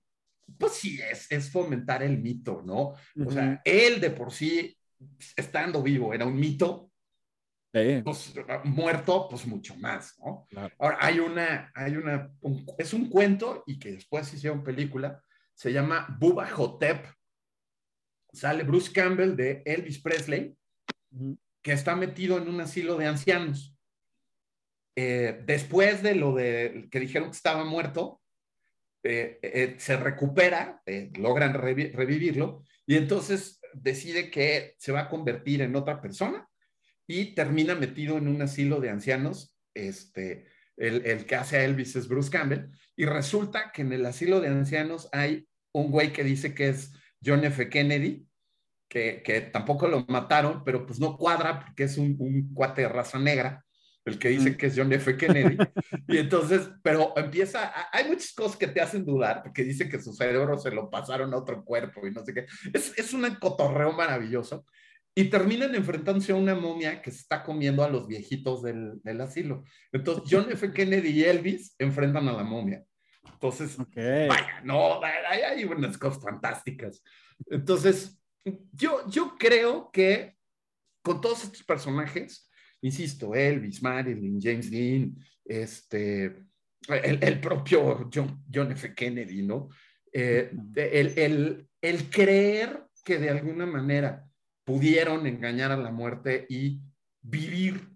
pues 0.58 0.74
sí, 0.74 1.00
es, 1.12 1.32
es 1.32 1.52
fomentar 1.52 2.04
el 2.04 2.20
mito, 2.20 2.62
¿no? 2.64 2.94
O 3.26 3.32
sea, 3.32 3.62
él 3.66 4.00
de 4.00 4.12
por 4.12 4.32
sí, 4.32 4.78
estando 5.36 5.82
vivo, 5.82 6.14
era 6.14 6.26
un 6.26 6.40
mito. 6.40 6.89
Pues, 7.72 8.34
muerto, 8.64 9.28
pues 9.30 9.46
mucho 9.46 9.76
más, 9.76 10.18
¿no? 10.20 10.48
Ahora, 10.80 10.98
hay 11.00 11.20
una, 11.20 11.72
hay 11.76 11.96
una, 11.98 12.32
es 12.78 12.94
un 12.94 13.10
cuento 13.10 13.64
y 13.68 13.78
que 13.78 13.92
después 13.92 14.34
hicieron 14.34 14.64
película, 14.64 15.24
se 15.54 15.72
llama 15.72 16.08
Bubba 16.20 16.48
Hotep. 16.50 17.06
Sale 18.32 18.64
Bruce 18.64 18.92
Campbell 18.92 19.36
de 19.36 19.64
Elvis 19.66 20.02
Presley 20.02 20.56
que 21.62 21.72
está 21.74 21.96
metido 21.96 22.38
en 22.38 22.48
un 22.48 22.62
asilo 22.62 22.98
de 22.98 23.06
ancianos. 23.06 23.76
Eh, 24.96 25.42
después 25.46 26.02
de 26.04 26.16
lo 26.16 26.34
de 26.34 26.88
que 26.92 27.00
dijeron 27.00 27.30
que 27.30 27.38
estaba 27.38 27.64
muerto, 27.64 28.22
eh, 29.04 29.40
eh, 29.42 29.76
se 29.78 29.96
recupera, 29.96 30.82
logran 31.18 31.54
revivirlo 31.54 32.64
y 32.86 32.98
entonces 32.98 33.62
decide 33.74 34.30
que 34.30 34.76
se 34.78 34.92
va 34.92 35.02
a 35.02 35.10
convertir 35.10 35.62
en 35.62 35.76
otra 35.76 36.02
persona 36.02 36.49
y 37.10 37.34
termina 37.34 37.74
metido 37.74 38.18
en 38.18 38.28
un 38.28 38.42
asilo 38.42 38.80
de 38.80 38.92
ancianos. 38.92 39.56
Este, 39.74 40.46
el, 40.78 41.06
el 41.06 41.26
que 41.26 41.36
hace 41.36 41.58
a 41.58 41.66
Elvis 41.66 41.96
es 41.96 42.08
Bruce 42.08 42.30
Campbell 42.30 42.70
y 42.96 43.06
resulta 43.06 43.72
que 43.74 43.82
en 43.82 43.92
el 43.92 44.06
asilo 44.06 44.40
de 44.40 44.50
ancianos 44.50 45.10
hay 45.12 45.48
un 45.74 45.92
güey 45.92 46.14
que 46.14 46.24
dice 46.24 46.54
que 46.54 46.70
es 46.70 46.94
John 47.24 47.44
F. 47.44 47.68
Kennedy 47.68 48.30
que, 48.90 49.50
tampoco 49.54 49.88
lo 49.88 50.06
mataron, 50.08 50.64
pero 50.64 50.86
pues 50.86 51.00
no 51.00 51.16
cuadra 51.16 51.60
porque 51.60 51.84
es 51.84 51.98
un, 51.98 52.16
un 52.20 52.54
cuate 52.54 52.82
de 52.82 52.90
raza 52.90 53.20
negra, 53.20 53.64
el 54.04 54.18
que 54.18 54.30
dice 54.30 54.58
que 54.58 54.66
es 54.68 54.74
John 54.76 54.92
F. 54.92 55.16
Kennedy. 55.16 55.58
y 56.08 56.18
entonces, 56.18 56.70
pero 56.82 57.14
empieza, 57.16 57.72
hay 57.92 58.08
muchas 58.08 58.34
cosas 58.34 58.58
que 58.58 58.68
te 58.68 58.82
hacen 58.82 59.06
dudar, 59.06 59.44
porque 59.44 59.64
dice 59.64 59.88
que 59.88 60.02
su 60.02 60.14
cerebro 60.14 60.58
se 60.58 60.72
lo 60.72 60.90
pasaron 60.90 61.34
a 61.34 61.38
otro 61.38 61.64
cuerpo 61.64 62.06
y 62.08 62.12
no 62.12 62.26
sé 62.26 62.34
qué. 62.34 62.46
Es, 62.74 62.98
es 62.98 63.14
un 63.14 63.24
cotorreo 63.36 63.94
maravilloso. 63.94 64.66
Y 65.16 65.26
terminan 65.26 65.76
enfrentándose 65.76 66.32
a 66.32 66.36
una 66.36 66.56
momia 66.56 67.02
que 67.02 67.12
se 67.12 67.20
está 67.20 67.44
comiendo 67.44 67.84
a 67.84 67.90
los 67.90 68.08
viejitos 68.08 68.64
del, 68.64 69.02
del 69.04 69.22
asilo. 69.22 69.64
Entonces, 69.92 70.24
John 70.30 70.52
F. 70.52 70.72
Kennedy 70.74 71.10
y 71.10 71.24
Elvis 71.24 71.76
enfrentan 71.78 72.28
a 72.28 72.34
la 72.34 72.44
momia. 72.44 72.84
Entonces, 73.34 73.78
vaya, 73.78 74.62
no, 74.64 75.04
hay, 75.04 75.42
hay 75.42 75.64
unas 75.66 75.98
cosas 75.98 76.22
fantásticas. 76.22 77.04
Entonces, 77.48 78.22
yo, 78.72 79.08
yo 79.10 79.36
creo 79.38 79.90
que 79.92 80.36
con 81.02 81.22
todos 81.22 81.44
estos 81.44 81.64
personajes, 81.64 82.50
insisto, 82.82 83.36
Elvis, 83.36 83.82
Marilyn, 83.82 84.40
James 84.42 84.70
Dean, 84.70 85.16
este, 85.46 86.46
el, 86.88 87.40
propio 87.40 88.10
John, 88.14 88.44
John, 88.54 88.72
F. 88.72 88.94
Kennedy, 88.94 89.42
¿no? 89.44 89.70
Eh, 90.12 90.52
el, 90.76 91.68
el, 91.82 92.10
creer 92.10 92.86
que 93.04 93.20
de 93.20 93.30
alguna 93.30 93.66
manera 93.66 94.26
pudieron 94.70 95.26
engañar 95.26 95.72
a 95.72 95.78
la 95.78 95.90
muerte 95.90 96.46
y 96.48 96.80
vivir 97.24 97.90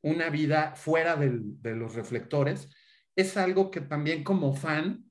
una 0.00 0.30
vida 0.30 0.74
fuera 0.74 1.14
de 1.14 1.76
los 1.76 1.94
reflectores, 1.94 2.70
es 3.14 3.36
algo 3.36 3.70
que 3.70 3.82
también 3.82 4.24
como 4.24 4.54
fan 4.54 5.04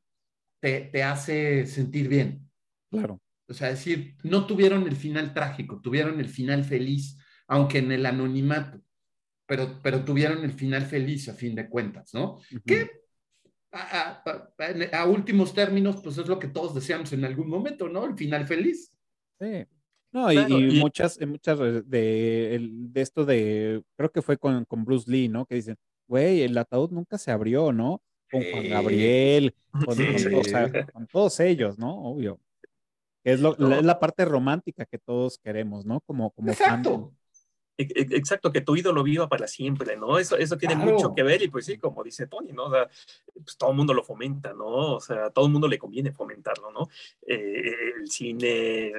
te, 0.60 0.82
te 0.82 1.03
hace 1.03 1.68
sentir 1.68 2.07
bien. 2.07 2.49
Claro. 2.90 3.22
O 3.48 3.53
sea, 3.53 3.69
decir, 3.69 4.15
no 4.23 4.48
tuvieron 4.48 4.88
el 4.88 4.95
final 4.95 5.32
trágico, 5.32 5.80
tuvieron 5.80 6.19
el 6.19 6.27
final 6.27 6.64
feliz, 6.64 7.19
aunque 7.48 7.77
en 7.77 7.91
el 7.91 8.03
anonimato, 8.07 8.82
pero, 9.45 9.80
pero 9.84 10.03
tuvieron 10.03 10.44
el 10.44 10.53
final 10.53 10.88
feliz 10.88 11.30
a 11.30 11.36
fin 11.36 11.53
de 11.53 11.69
cuentas, 11.69 12.15
¿no? 12.15 12.40
Que 12.65 12.90
a, 13.72 15.06
últimos 15.06 15.53
términos, 15.53 15.98
pues 16.02 16.18
es 16.18 16.27
lo 16.27 16.40
que 16.40 16.48
todos 16.48 16.73
deseamos 16.73 17.14
en 17.14 17.26
algún 17.26 17.48
momento, 17.48 17.88
¿no? 17.90 18.06
El 18.06 18.18
final 18.18 18.48
feliz. 18.48 18.91
Sí. 19.40 19.68
No, 20.15 20.31
y, 20.31 20.79
muchas, 20.79 21.19
muchas 21.27 21.59
de, 21.59 21.81
de, 21.83 23.01
esto 23.01 23.25
de, 23.25 23.83
creo 23.97 24.09
que 24.09 24.21
fue 24.21 24.37
con, 24.37 24.63
con 24.63 24.85
Bruce 24.85 25.11
Lee, 25.11 25.27
¿no? 25.27 25.45
Que 25.45 25.55
dicen, 25.55 25.75
güey, 26.07 26.41
el 26.41 26.57
ataúd 26.57 26.89
nunca 26.91 27.17
se 27.17 27.31
abrió, 27.31 27.73
¿no? 27.73 28.01
Con 28.31 28.41
Juan 28.49 28.69
Gabriel, 28.69 29.53
con, 29.85 29.97
con 30.93 31.07
todos 31.07 31.37
ellos, 31.41 31.77
¿no? 31.77 31.93
Obvio. 32.01 32.39
Es, 33.25 33.41
lo, 33.41 33.57
la 33.57 33.99
parte 33.99 34.23
romántica 34.23 34.85
que 34.85 34.99
todos 34.99 35.37
queremos, 35.37 35.85
¿no? 35.85 35.99
Como, 35.99 36.31
como 36.31 36.49
Exacto. 36.49 37.11
Exacto, 37.77 38.52
que 38.52 38.61
tu 38.61 38.76
ídolo 38.76 39.03
viva 39.03 39.27
para 39.27 39.47
siempre, 39.47 39.97
¿no? 39.97 40.18
Eso, 40.18 40.38
eso 40.38 40.57
tiene 40.57 40.76
mucho 40.76 41.14
que 41.14 41.23
ver 41.23 41.41
y 41.41 41.49
pues 41.49 41.65
sí, 41.65 41.77
como 41.77 42.03
dice 42.03 42.27
Tony, 42.27 42.52
¿no? 42.53 42.65
O 42.65 42.72
sea, 42.72 42.89
pues 43.34 43.57
todo 43.57 43.72
el 43.72 43.76
mundo 43.76 43.93
lo 43.93 44.03
fomenta, 44.03 44.53
¿no? 44.53 44.95
O 44.95 44.99
sea, 44.99 45.26
a 45.26 45.30
todo 45.30 45.45
el 45.45 45.52
mundo 45.52 45.68
le 45.68 45.77
conviene 45.77 46.11
fomentarlo, 46.11 46.72
¿no? 46.72 46.89
Eh, 47.27 47.73
el 47.99 48.10
cine, 48.10 48.93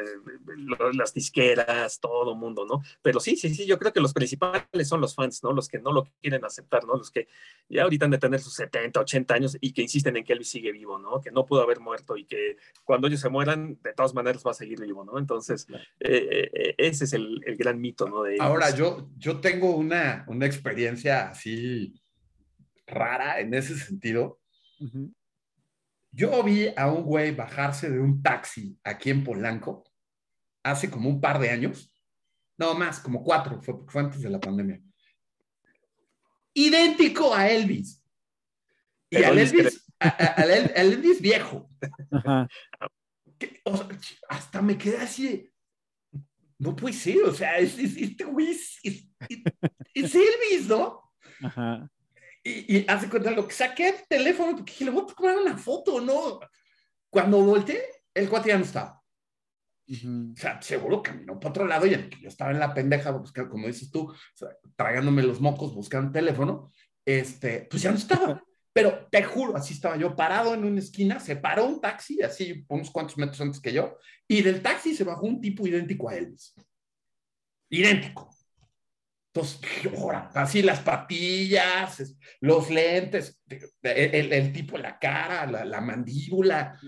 las 0.92 1.14
disqueras, 1.14 2.00
todo 2.00 2.32
el 2.32 2.38
mundo, 2.38 2.66
¿no? 2.66 2.82
Pero 3.02 3.20
sí, 3.20 3.36
sí, 3.36 3.54
sí, 3.54 3.66
yo 3.66 3.78
creo 3.78 3.92
que 3.92 4.00
los 4.00 4.12
principales 4.12 4.88
son 4.88 5.00
los 5.00 5.14
fans, 5.14 5.42
¿no? 5.42 5.52
Los 5.52 5.68
que 5.68 5.78
no 5.78 5.92
lo 5.92 6.04
quieren 6.20 6.44
aceptar, 6.44 6.84
¿no? 6.84 6.96
Los 6.96 7.10
que 7.10 7.28
ya 7.68 7.82
ahorita 7.82 8.04
han 8.04 8.10
de 8.10 8.18
tener 8.18 8.40
sus 8.40 8.54
70, 8.54 9.00
80 9.00 9.34
años 9.34 9.56
y 9.60 9.72
que 9.72 9.82
insisten 9.82 10.16
en 10.16 10.24
que 10.24 10.32
él 10.32 10.44
sigue 10.44 10.72
vivo, 10.72 10.98
¿no? 10.98 11.20
Que 11.20 11.30
no 11.30 11.46
pudo 11.46 11.62
haber 11.62 11.80
muerto 11.80 12.16
y 12.16 12.24
que 12.24 12.56
cuando 12.84 13.06
ellos 13.06 13.20
se 13.20 13.28
mueran, 13.28 13.78
de 13.82 13.92
todas 13.94 14.14
maneras 14.14 14.42
va 14.46 14.50
a 14.50 14.54
seguir 14.54 14.80
vivo, 14.80 15.04
¿no? 15.04 15.18
Entonces, 15.18 15.66
eh, 16.00 16.50
eh, 16.52 16.74
ese 16.78 17.04
es 17.04 17.12
el, 17.12 17.40
el, 17.46 17.56
gran 17.56 17.80
mito, 17.80 18.06
¿no? 18.08 18.22
De 18.22 18.36
Ahora, 18.38 18.65
yo, 18.74 19.10
yo 19.16 19.40
tengo 19.40 19.76
una, 19.76 20.24
una 20.28 20.46
experiencia 20.46 21.28
así 21.28 22.00
rara 22.86 23.40
en 23.40 23.54
ese 23.54 23.76
sentido. 23.76 24.40
Yo 26.12 26.42
vi 26.42 26.68
a 26.76 26.90
un 26.90 27.02
güey 27.02 27.34
bajarse 27.34 27.90
de 27.90 27.98
un 27.98 28.22
taxi 28.22 28.78
aquí 28.84 29.10
en 29.10 29.24
Polanco 29.24 29.84
hace 30.62 30.90
como 30.90 31.08
un 31.08 31.20
par 31.20 31.38
de 31.38 31.50
años. 31.50 31.92
No 32.58 32.74
más, 32.74 33.00
como 33.00 33.22
cuatro, 33.22 33.60
fue, 33.60 33.74
fue 33.86 34.02
antes 34.02 34.22
de 34.22 34.30
la 34.30 34.40
pandemia. 34.40 34.80
Idéntico 36.54 37.34
a 37.34 37.50
Elvis. 37.50 38.02
Y 39.10 39.22
al 39.22 39.38
Elvis, 39.38 39.84
Elvis 40.74 41.20
viejo. 41.20 41.68
hasta 44.28 44.62
me 44.62 44.78
quedé 44.78 44.98
así 44.98 45.50
no 46.58 46.74
puede 46.74 46.94
ser, 46.94 47.22
o 47.24 47.34
sea, 47.34 47.58
es, 47.58 47.78
este 47.78 48.24
güey 48.24 48.50
es, 48.50 48.80
Elvis, 49.94 50.68
¿no? 50.68 51.12
Ajá. 51.42 51.90
Y, 52.42 52.76
y, 52.76 52.84
hace 52.88 53.08
cuenta 53.08 53.30
lo 53.32 53.46
que 53.46 53.54
saqué 53.54 53.88
el 53.88 53.94
teléfono 54.08 54.56
porque 54.56 54.72
dije, 54.72 54.84
le 54.84 54.90
voy 54.92 55.02
a 55.02 55.14
tomar 55.14 55.36
una 55.38 55.58
foto, 55.58 56.00
¿no? 56.00 56.40
Cuando 57.10 57.42
volteé, 57.42 57.82
el 58.14 58.28
cuate 58.28 58.50
ya 58.50 58.58
no 58.58 58.64
estaba. 58.64 59.02
O 59.88 60.36
sea, 60.36 60.60
seguro 60.62 61.02
caminó 61.02 61.38
para 61.38 61.50
otro 61.50 61.66
lado 61.66 61.86
y 61.86 61.90
yo 62.20 62.28
estaba 62.28 62.50
en 62.50 62.58
la 62.58 62.74
pendeja 62.74 63.12
buscando, 63.12 63.50
como 63.50 63.68
dices 63.68 63.90
tú, 63.90 64.12
tragándome 64.74 65.22
los 65.22 65.40
mocos 65.40 65.74
buscando 65.74 66.10
teléfono, 66.10 66.72
este, 67.04 67.68
pues 67.70 67.82
ya 67.82 67.92
no 67.92 67.98
estaba. 67.98 68.42
Pero 68.76 69.08
te 69.10 69.22
juro, 69.22 69.56
así 69.56 69.72
estaba 69.72 69.96
yo 69.96 70.14
parado 70.14 70.52
en 70.52 70.62
una 70.62 70.80
esquina, 70.80 71.18
se 71.18 71.34
paró 71.36 71.64
un 71.64 71.80
taxi, 71.80 72.20
así 72.20 72.62
unos 72.68 72.90
cuantos 72.90 73.16
metros 73.16 73.40
antes 73.40 73.58
que 73.58 73.72
yo, 73.72 73.96
y 74.28 74.42
del 74.42 74.60
taxi 74.60 74.94
se 74.94 75.02
bajó 75.02 75.24
un 75.24 75.40
tipo 75.40 75.66
idéntico 75.66 76.10
a 76.10 76.14
Elvis. 76.14 76.54
Idéntico. 77.70 78.28
Entonces, 79.32 79.60
así 80.34 80.60
las 80.60 80.80
patillas, 80.80 82.18
los 82.40 82.68
lentes, 82.68 83.42
el, 83.80 84.30
el 84.34 84.52
tipo, 84.52 84.76
la 84.76 84.98
cara, 84.98 85.46
la, 85.46 85.64
la 85.64 85.80
mandíbula. 85.80 86.78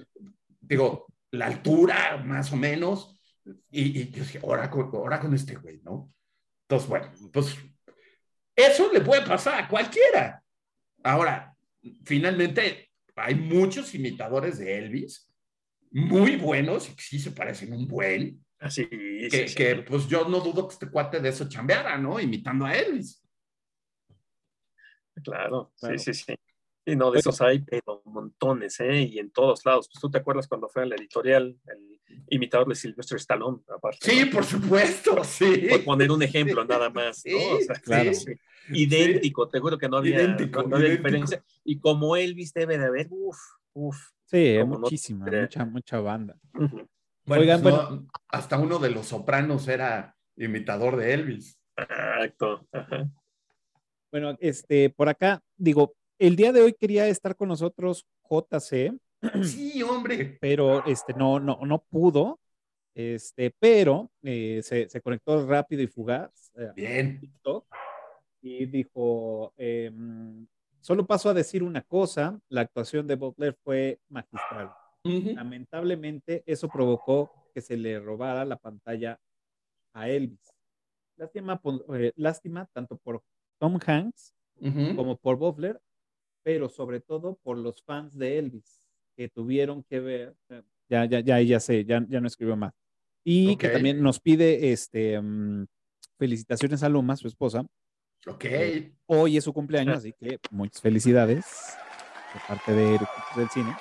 Digo, 0.61 1.07
la 1.31 1.47
altura, 1.47 2.19
más 2.23 2.53
o 2.53 2.57
menos, 2.57 3.19
y, 3.71 3.99
y 3.99 4.11
yo 4.11 4.25
dije, 4.25 4.41
ahora 4.43 4.69
con, 4.69 4.91
ahora 4.95 5.21
con 5.21 5.33
este 5.33 5.55
güey, 5.55 5.81
¿no? 5.83 6.13
Entonces, 6.69 6.87
bueno, 6.87 7.11
pues 7.33 7.57
eso 8.55 8.93
le 8.93 9.01
puede 9.01 9.23
pasar 9.23 9.65
a 9.65 9.69
cualquiera. 9.69 10.45
Ahora, 11.03 11.55
finalmente, 12.05 12.91
hay 13.17 13.35
muchos 13.35 13.95
imitadores 13.95 14.59
de 14.59 14.79
Elvis, 14.79 15.31
muy 15.91 16.37
buenos, 16.37 16.89
y 16.89 16.95
que 16.95 17.03
sí 17.03 17.19
se 17.19 17.33
parecen 17.33 17.73
un 17.73 17.87
buen. 17.87 18.45
Así, 18.59 18.87
que, 18.87 19.49
sí, 19.49 19.55
que, 19.55 19.77
pues 19.77 20.09
yo 20.09 20.29
no 20.29 20.41
dudo 20.41 20.67
que 20.67 20.73
este 20.75 20.91
cuate 20.91 21.21
de 21.21 21.29
eso 21.29 21.49
chambeara, 21.49 21.97
¿no? 21.97 22.19
Imitando 22.21 22.67
a 22.67 22.75
Elvis. 22.75 23.25
Claro, 25.23 25.73
Claro. 25.79 25.99
sí, 25.99 26.13
sí, 26.13 26.25
sí. 26.25 26.35
Y 26.89 26.97
no, 26.97 27.11
de 27.11 27.19
esos 27.19 27.41
hay, 27.43 27.59
pero 27.61 28.03
montones, 28.07 28.81
¿eh? 28.81 29.03
Y 29.03 29.19
en 29.19 29.31
todos 29.31 29.65
lados. 29.67 29.89
Pues 29.89 30.01
tú 30.01 30.11
te 30.11 30.19
acuerdas 30.19 30.49
cuando 30.49 30.69
fue 30.69 30.85
en 30.85 30.89
la 30.91 30.97
editorial, 30.97 31.57
el 31.67 32.01
imitador 32.31 32.69
de 32.69 32.75
Sylvester 32.75 33.17
Stallone, 33.19 33.59
aparte. 33.69 33.99
Sí, 34.01 34.25
¿no? 34.25 34.31
por 34.31 34.45
supuesto, 34.45 35.23
sí. 35.23 35.67
Por 35.69 35.85
poner 35.85 36.11
un 36.11 36.23
ejemplo 36.23 36.65
nada 36.69 36.89
más, 36.89 37.23
¿no? 37.27 37.57
O 37.57 37.61
sea, 37.61 37.75
Sí, 37.75 37.83
claro. 37.83 38.15
sí, 38.15 38.33
sí. 38.33 38.33
Idéntico, 38.71 39.49
te 39.49 39.61
juro 39.61 39.79
que 39.79 39.89
no 39.89 39.99
había, 39.99 40.17
Idéntico, 40.17 40.63
no 40.63 40.77
había 40.77 40.91
diferencia. 40.91 41.43
Y 41.65 41.79
como 41.79 42.17
Elvis 42.17 42.53
debe 42.53 42.79
de 42.79 42.87
haber, 42.87 43.09
uff, 43.11 43.39
uff. 43.75 43.99
Sí, 44.25 44.57
no 44.59 44.67
muchísima, 44.67 45.27
mucha, 45.27 45.65
mucha 45.65 46.01
banda. 46.01 46.37
Bueno, 46.53 47.43
Oigan, 47.43 47.63
pues 47.63 47.75
no, 47.75 48.07
hasta 48.29 48.59
uno 48.59 48.79
de 48.79 48.91
los 48.91 49.07
sopranos 49.07 49.69
era 49.69 50.17
imitador 50.37 50.97
de 50.97 51.15
Elvis. 51.15 51.59
Exacto. 51.77 52.67
ajá. 52.73 53.11
Bueno, 54.11 54.37
este, 54.41 54.91
por 54.91 55.09
acá, 55.09 55.43
digo, 55.57 55.95
el 56.19 56.37
día 56.37 56.53
de 56.53 56.63
hoy 56.63 56.73
quería 56.75 57.07
estar 57.09 57.37
con 57.37 57.49
nosotros 57.49 58.05
JC, 58.29 58.93
Sí, 59.43 59.83
hombre. 59.83 60.39
pero 60.41 60.85
este, 60.87 61.13
no, 61.15 61.41
no, 61.41 61.59
no 61.67 61.79
pudo. 61.81 62.39
Este, 62.95 63.55
pero 63.61 64.11
eh, 64.23 64.61
se, 64.63 64.89
se 64.89 65.01
conectó 65.01 65.47
rápido 65.47 65.83
y 65.83 65.87
fugaz 65.87 66.51
eh, 66.57 66.73
Bien. 66.75 67.21
TikTok 67.21 67.65
y 68.43 68.67
dijo, 68.67 69.53
em, 69.57 70.47
solo 70.81 71.07
paso 71.07 71.29
a 71.29 71.35
decir 71.35 71.63
una 71.63 71.83
cosa, 71.83 72.41
la 72.49 72.63
actuación 72.63 73.07
de 73.07 73.15
Butler 73.17 73.57
fue 73.63 74.01
magistral. 74.09 74.73
Lamentablemente, 75.05 76.43
eso 76.47 76.69
provocó 76.69 77.31
que 77.55 77.61
se 77.61 77.77
le 77.77 77.99
robara 78.01 78.45
la 78.45 78.57
pantalla 78.57 79.19
a 79.93 80.09
Elvis. 80.09 80.53
Lástima, 81.17 81.61
por- 81.61 81.85
eh, 82.01 82.13
lástima 82.17 82.67
tanto 82.73 82.97
por 82.99 83.23
Tom 83.59 83.79
Hanks 83.85 84.35
como 84.97 85.17
por 85.17 85.37
Butler, 85.37 85.81
pero 86.49 86.71
sobre 86.71 87.01
todo 87.01 87.39
por 87.43 87.59
los 87.59 87.83
fans 87.83 88.17
de 88.17 88.39
Elvis, 88.39 88.81
que 89.15 89.29
tuvieron 89.29 89.83
que 89.83 90.01
ver, 90.01 90.35
ya, 90.89 91.05
ya, 91.05 91.21
ya, 91.21 91.43
ya 91.43 91.61
sé, 91.61 91.85
ya, 91.85 92.03
ya 92.09 92.23
no 92.23 92.27
escribo 92.27 92.57
más. 92.57 92.73
Y 93.23 93.55
que 93.59 93.67
Ok. 93.67 93.73
también 93.75 94.01
nos 94.03 94.19
pide 94.19 94.73
este, 94.73 95.21
mm, 95.21 95.67
felicitaciones 96.19 96.83
a 96.83 96.89
Luma, 96.89 97.17
su 97.17 97.29
esposa. 97.29 97.67
Ok. 98.27 98.47
Hoy 99.05 99.37
es 99.37 99.45
su 99.45 99.53
cumpleaños, 99.53 99.99
así 99.99 100.15
que 100.15 100.39
muchas 100.51 100.81
felicidades 100.81 101.45
de 102.33 102.41
parte 102.49 102.73
de 102.73 102.99
del 103.37 103.51
Cine. 103.51 103.77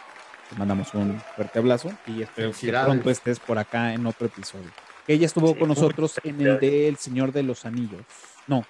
Te 0.49 0.55
mandamos 0.57 0.93
un 0.93 1.17
fuerte 1.37 1.59
abrazo 1.59 1.89
y 2.05 2.23
espero 2.23 2.51
que 2.51 2.69
pronto 2.69 3.09
estés 3.09 3.39
por 3.39 3.57
acá 3.57 3.93
en 3.93 4.05
otro 4.05 4.27
episodio. 4.27 4.69
Que 5.05 5.13
ella 5.13 5.27
estuvo 5.27 5.53
Sí, 5.53 5.55
con 5.59 5.69
nosotros 5.69 6.19
en 6.21 6.41
el 6.41 6.59
de 6.59 6.89
El 6.89 6.97
Señor 6.97 7.31
de 7.31 7.43
los 7.43 7.65
Anillos. 7.65 8.03
No, 8.45 8.65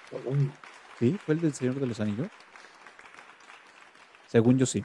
¿sí? 1.00 1.18
¿Fue 1.26 1.34
el 1.34 1.40
del 1.40 1.52
Señor 1.52 1.80
de 1.80 1.86
los 1.88 1.98
Anillos? 1.98 2.28
Según 4.28 4.58
yo 4.58 4.66
sí. 4.66 4.84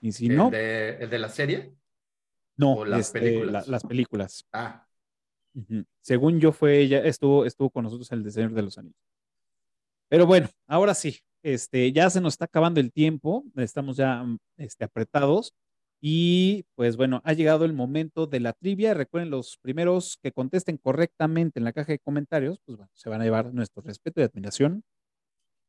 Y 0.00 0.12
si 0.12 0.26
¿El, 0.26 0.36
no, 0.36 0.50
de, 0.50 0.96
¿El 0.96 1.10
de 1.10 1.18
la 1.18 1.28
serie? 1.28 1.74
no, 2.56 2.74
o 2.74 2.84
las 2.84 3.06
este, 3.06 3.20
películas? 3.20 3.66
la- 3.66 3.72
las 3.72 3.84
películas. 3.84 4.46
Ah. 4.52 4.86
Según 6.00 6.40
yo 6.40 6.52
fue 6.52 6.78
ella, 6.78 7.00
estuvo, 7.04 7.44
estuvo 7.44 7.70
con 7.70 7.84
nosotros 7.84 8.10
el 8.12 8.22
de 8.22 8.30
Señor 8.30 8.52
de 8.52 8.62
los 8.62 8.78
Anillos. 8.78 8.96
Pero 10.08 10.26
bueno, 10.26 10.48
ahora 10.66 10.94
sí, 10.94 11.18
este, 11.42 11.92
ya 11.92 12.08
se 12.10 12.20
nos 12.20 12.34
está 12.34 12.44
acabando 12.46 12.80
el 12.80 12.92
tiempo, 12.92 13.44
estamos 13.56 13.96
ya 13.96 14.22
mm, 14.22 14.38
este, 14.58 14.84
apretados 14.84 15.54
y 16.00 16.64
pues 16.74 16.96
bueno, 16.96 17.20
ha 17.24 17.32
llegado 17.32 17.64
el 17.64 17.72
momento 17.72 18.26
de 18.26 18.40
la 18.40 18.52
trivia. 18.52 18.92
Recuerden, 18.94 19.30
los 19.30 19.56
primeros 19.58 20.18
que 20.22 20.32
contesten 20.32 20.76
correctamente 20.76 21.60
en 21.60 21.64
la 21.64 21.72
caja 21.72 21.92
de 21.92 21.98
comentarios, 21.98 22.60
pues 22.64 22.76
bueno, 22.76 22.90
se 22.94 23.08
van 23.08 23.20
a 23.20 23.24
llevar 23.24 23.54
nuestro 23.54 23.82
respeto 23.82 24.20
y 24.20 24.24
admiración 24.24 24.82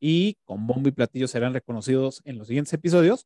y 0.05 0.35
con 0.43 0.67
bombo 0.67 0.89
y 0.89 0.91
platillo 0.91 1.29
serán 1.29 1.53
reconocidos 1.53 2.21
en 2.25 2.37
los 2.37 2.47
siguientes 2.47 2.73
episodios. 2.73 3.25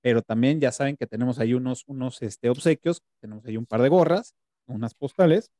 Pero 0.00 0.22
también 0.22 0.58
ya 0.58 0.72
saben 0.72 0.96
que 0.96 1.06
tenemos 1.06 1.38
ahí 1.38 1.52
unos, 1.52 1.84
unos 1.86 2.22
este, 2.22 2.48
obsequios, 2.48 3.02
tenemos 3.20 3.44
ahí 3.44 3.58
un 3.58 3.66
par 3.66 3.82
de 3.82 3.90
gorras, 3.90 4.34
unas 4.64 4.94
postales 4.94 5.50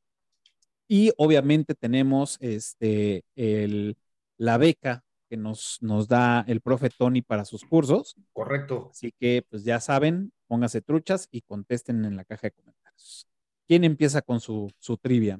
y 0.87 1.11
obviamente 1.17 1.75
tenemos 1.75 2.39
este, 2.41 3.23
el, 3.35 3.95
la 4.37 4.57
beca 4.57 5.03
que 5.29 5.37
nos, 5.37 5.77
nos 5.81 6.07
da 6.07 6.43
el 6.47 6.61
profe 6.61 6.89
Tony 6.89 7.21
para 7.21 7.45
sus 7.45 7.63
cursos. 7.63 8.15
correcto. 8.33 8.89
Así 8.89 9.13
que, 9.19 9.45
pues 9.47 9.65
ya 9.65 9.79
saben, 9.79 10.33
pónganse 10.47 10.81
truchas 10.81 11.27
y 11.29 11.41
contesten 11.41 12.05
en 12.05 12.15
la 12.15 12.25
caja 12.25 12.47
de 12.47 12.51
comentarios. 12.51 13.27
¿Quién 13.67 13.83
empieza 13.83 14.23
con 14.23 14.39
su, 14.39 14.71
su 14.79 14.97
trivia? 14.97 15.39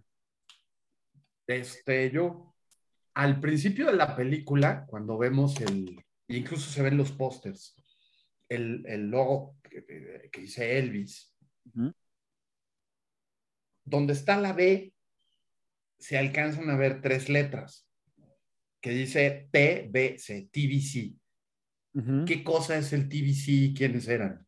Este, 1.48 2.12
yo, 2.12 2.55
al 3.16 3.40
principio 3.40 3.88
de 3.88 3.94
la 3.94 4.16
película, 4.16 4.86
cuando 4.88 5.18
vemos 5.18 5.60
el, 5.62 6.04
incluso 6.28 6.70
se 6.70 6.82
ven 6.84 6.98
los 6.98 7.12
pósters, 7.12 7.76
el, 8.50 8.84
el 8.88 9.08
logo 9.10 9.58
que, 9.64 10.30
que 10.32 10.42
dice 10.42 10.78
Elvis, 10.78 11.34
Ujú. 11.74 11.94
donde 13.86 14.14
está 14.14 14.38
la 14.40 14.54
B, 14.54 14.94
se 15.98 16.18
alcanzan 16.18 16.70
a 16.70 16.76
ver 16.78 17.02
tres 17.02 17.30
letras, 17.30 17.88
que 18.82 18.92
dice 18.92 19.50
TBC, 19.52 20.50
TBC. 20.52 21.16
¿Qué 22.28 22.44
cosa 22.44 22.78
es 22.78 22.92
el 22.92 23.08
TBC 23.08 23.48
y 23.48 23.74
quiénes 23.74 24.08
eran? 24.10 24.46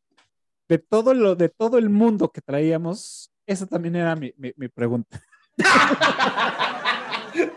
De 0.68 0.78
todo 0.78 1.14
lo, 1.14 1.36
de 1.36 1.48
todo 1.50 1.78
el 1.78 1.90
mundo 1.90 2.30
que 2.32 2.42
traíamos, 2.42 3.32
esa 3.46 3.66
también 3.66 3.96
era 3.96 4.16
mi, 4.18 4.34
mi- 4.38 4.52
mi 4.58 4.68
pregunta. 4.68 5.24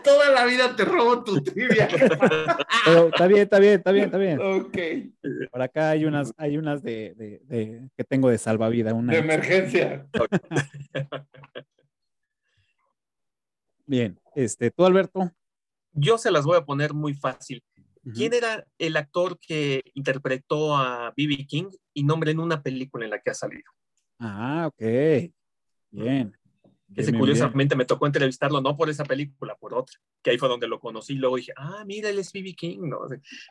Toda 0.03 0.29
la 0.31 0.45
vida 0.45 0.75
te 0.75 0.85
robo 0.85 1.23
tu 1.23 1.43
trivia. 1.43 1.87
Pero 2.85 3.07
está 3.09 3.27
bien, 3.27 3.41
está 3.41 3.59
bien, 3.59 3.73
está 3.75 3.91
bien, 3.91 4.05
está 4.05 4.17
bien. 4.17 4.39
ok. 4.39 4.77
Por 5.51 5.61
acá 5.61 5.89
hay 5.91 6.05
unas, 6.05 6.33
hay 6.37 6.57
unas 6.57 6.81
de, 6.83 7.13
de- 7.15 7.41
de- 7.45 7.89
que 7.95 8.03
tengo 8.03 8.29
de 8.29 8.37
salvavidas. 8.37 8.93
Una 8.93 9.13
De 9.13 9.19
emergencia. 9.19 10.07
Bien, 13.85 14.19
este, 14.35 14.71
tú, 14.71 14.85
Alberto. 14.85 15.31
Yo 15.93 16.17
se 16.17 16.31
las 16.31 16.45
voy 16.45 16.57
a 16.57 16.65
poner 16.65 16.93
muy 16.93 17.13
fácil. 17.13 17.63
¿Quién 18.15 18.33
era 18.33 18.65
el 18.79 18.97
actor 18.97 19.37
que 19.39 19.83
interpretó 19.93 20.75
a 20.75 21.13
B.B. 21.15 21.45
King 21.45 21.69
y 21.93 22.03
nombre 22.03 22.31
en 22.31 22.39
una 22.39 22.63
película 22.63 23.05
en 23.05 23.11
la 23.11 23.19
que 23.19 23.29
ha 23.29 23.33
salido? 23.35 23.69
Ah, 24.17 24.65
ok. 24.67 25.31
Bien. 25.91 26.35
Ese 26.91 27.11
Bien, 27.11 27.13
bien, 27.13 27.19
curiosamente 27.19 27.75
me 27.75 27.85
tocó 27.85 28.05
entrevistarlo 28.05 28.61
no 28.61 28.75
por 28.75 28.89
esa 28.89 29.05
película, 29.05 29.55
por 29.55 29.73
otra, 29.73 29.97
que 30.21 30.31
ahí 30.31 30.37
fue 30.37 30.49
donde 30.49 30.67
lo 30.67 30.79
conocí. 30.79 31.15
Luego 31.15 31.37
dije, 31.37 31.53
ah, 31.55 31.83
mira, 31.85 32.09
él 32.09 32.19
es 32.19 32.31
B.B. 32.33 32.53
King. 32.53 32.79
¿no? 32.81 32.99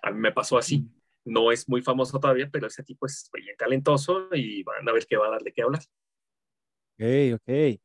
A 0.02 0.10
mí 0.10 0.18
me 0.18 0.32
pasó 0.32 0.58
así. 0.58 0.86
No 1.24 1.50
es 1.52 1.68
muy 1.68 1.82
famoso 1.82 2.18
todavía, 2.18 2.48
pero 2.50 2.66
ese 2.66 2.82
tipo 2.82 3.06
es 3.06 3.30
bien 3.32 3.56
talentoso 3.56 4.28
y 4.32 4.62
van 4.62 4.88
a 4.88 4.92
ver 4.92 5.06
qué 5.06 5.16
va 5.16 5.28
a 5.28 5.30
dar 5.30 5.42
de 5.42 5.52
qué 5.52 5.62
hablar. 5.62 5.82
Ok, 6.98 7.40
ok. 7.40 7.80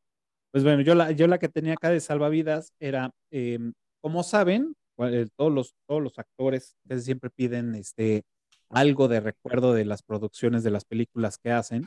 Pues 0.51 0.63
bueno, 0.63 0.81
yo 0.81 0.95
la, 0.95 1.11
yo 1.11 1.27
la 1.27 1.37
que 1.37 1.49
tenía 1.49 1.73
acá 1.73 1.89
de 1.89 1.99
salvavidas 1.99 2.73
era, 2.79 3.11
eh, 3.31 3.59
como 4.01 4.23
saben, 4.23 4.73
eh, 4.99 5.27
todos 5.35 5.51
los, 5.51 5.75
todos 5.85 6.01
los 6.01 6.17
actores 6.17 6.77
casi 6.87 7.01
siempre 7.03 7.29
piden 7.29 7.75
este, 7.75 8.23
algo 8.69 9.07
de 9.07 9.19
recuerdo 9.19 9.73
de 9.73 9.85
las 9.85 10.03
producciones 10.03 10.63
de 10.63 10.71
las 10.71 10.85
películas 10.85 11.37
que 11.37 11.51
hacen. 11.51 11.85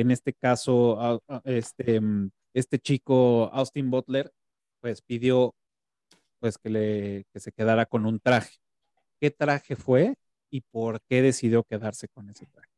En 0.00 0.10
este 0.10 0.32
caso, 0.32 1.22
este, 1.44 2.00
mm, 2.00 2.30
este 2.54 2.78
chico, 2.78 3.50
Austin 3.52 3.90
Butler, 3.90 4.32
pues 4.80 5.02
pidió 5.02 5.54
pues 6.38 6.56
que, 6.56 6.70
le, 6.70 7.24
que 7.32 7.40
se 7.40 7.52
quedara 7.52 7.84
con 7.86 8.06
un 8.06 8.18
traje. 8.18 8.56
¿Qué 9.20 9.30
traje 9.30 9.76
fue 9.76 10.14
y 10.50 10.62
por 10.62 11.00
qué 11.02 11.20
decidió 11.20 11.62
quedarse 11.64 12.08
con 12.08 12.30
ese 12.30 12.46
traje? 12.46 12.68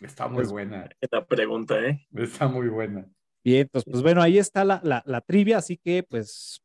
Está 0.00 0.28
muy 0.28 0.36
Pues- 0.38 0.50
buena. 0.50 0.88
Esta 1.00 1.24
pregunta, 1.24 1.78
¿eh? 1.80 2.06
Está 2.14 2.48
muy 2.48 2.68
buena. 2.68 3.06
Bien, 3.44 3.62
entonces, 3.62 3.90
pues 3.90 4.02
bueno, 4.02 4.22
ahí 4.22 4.38
está 4.38 4.64
la, 4.64 4.80
la, 4.82 5.02
la 5.06 5.20
trivia, 5.20 5.58
así 5.58 5.76
que 5.76 6.02
pues, 6.02 6.62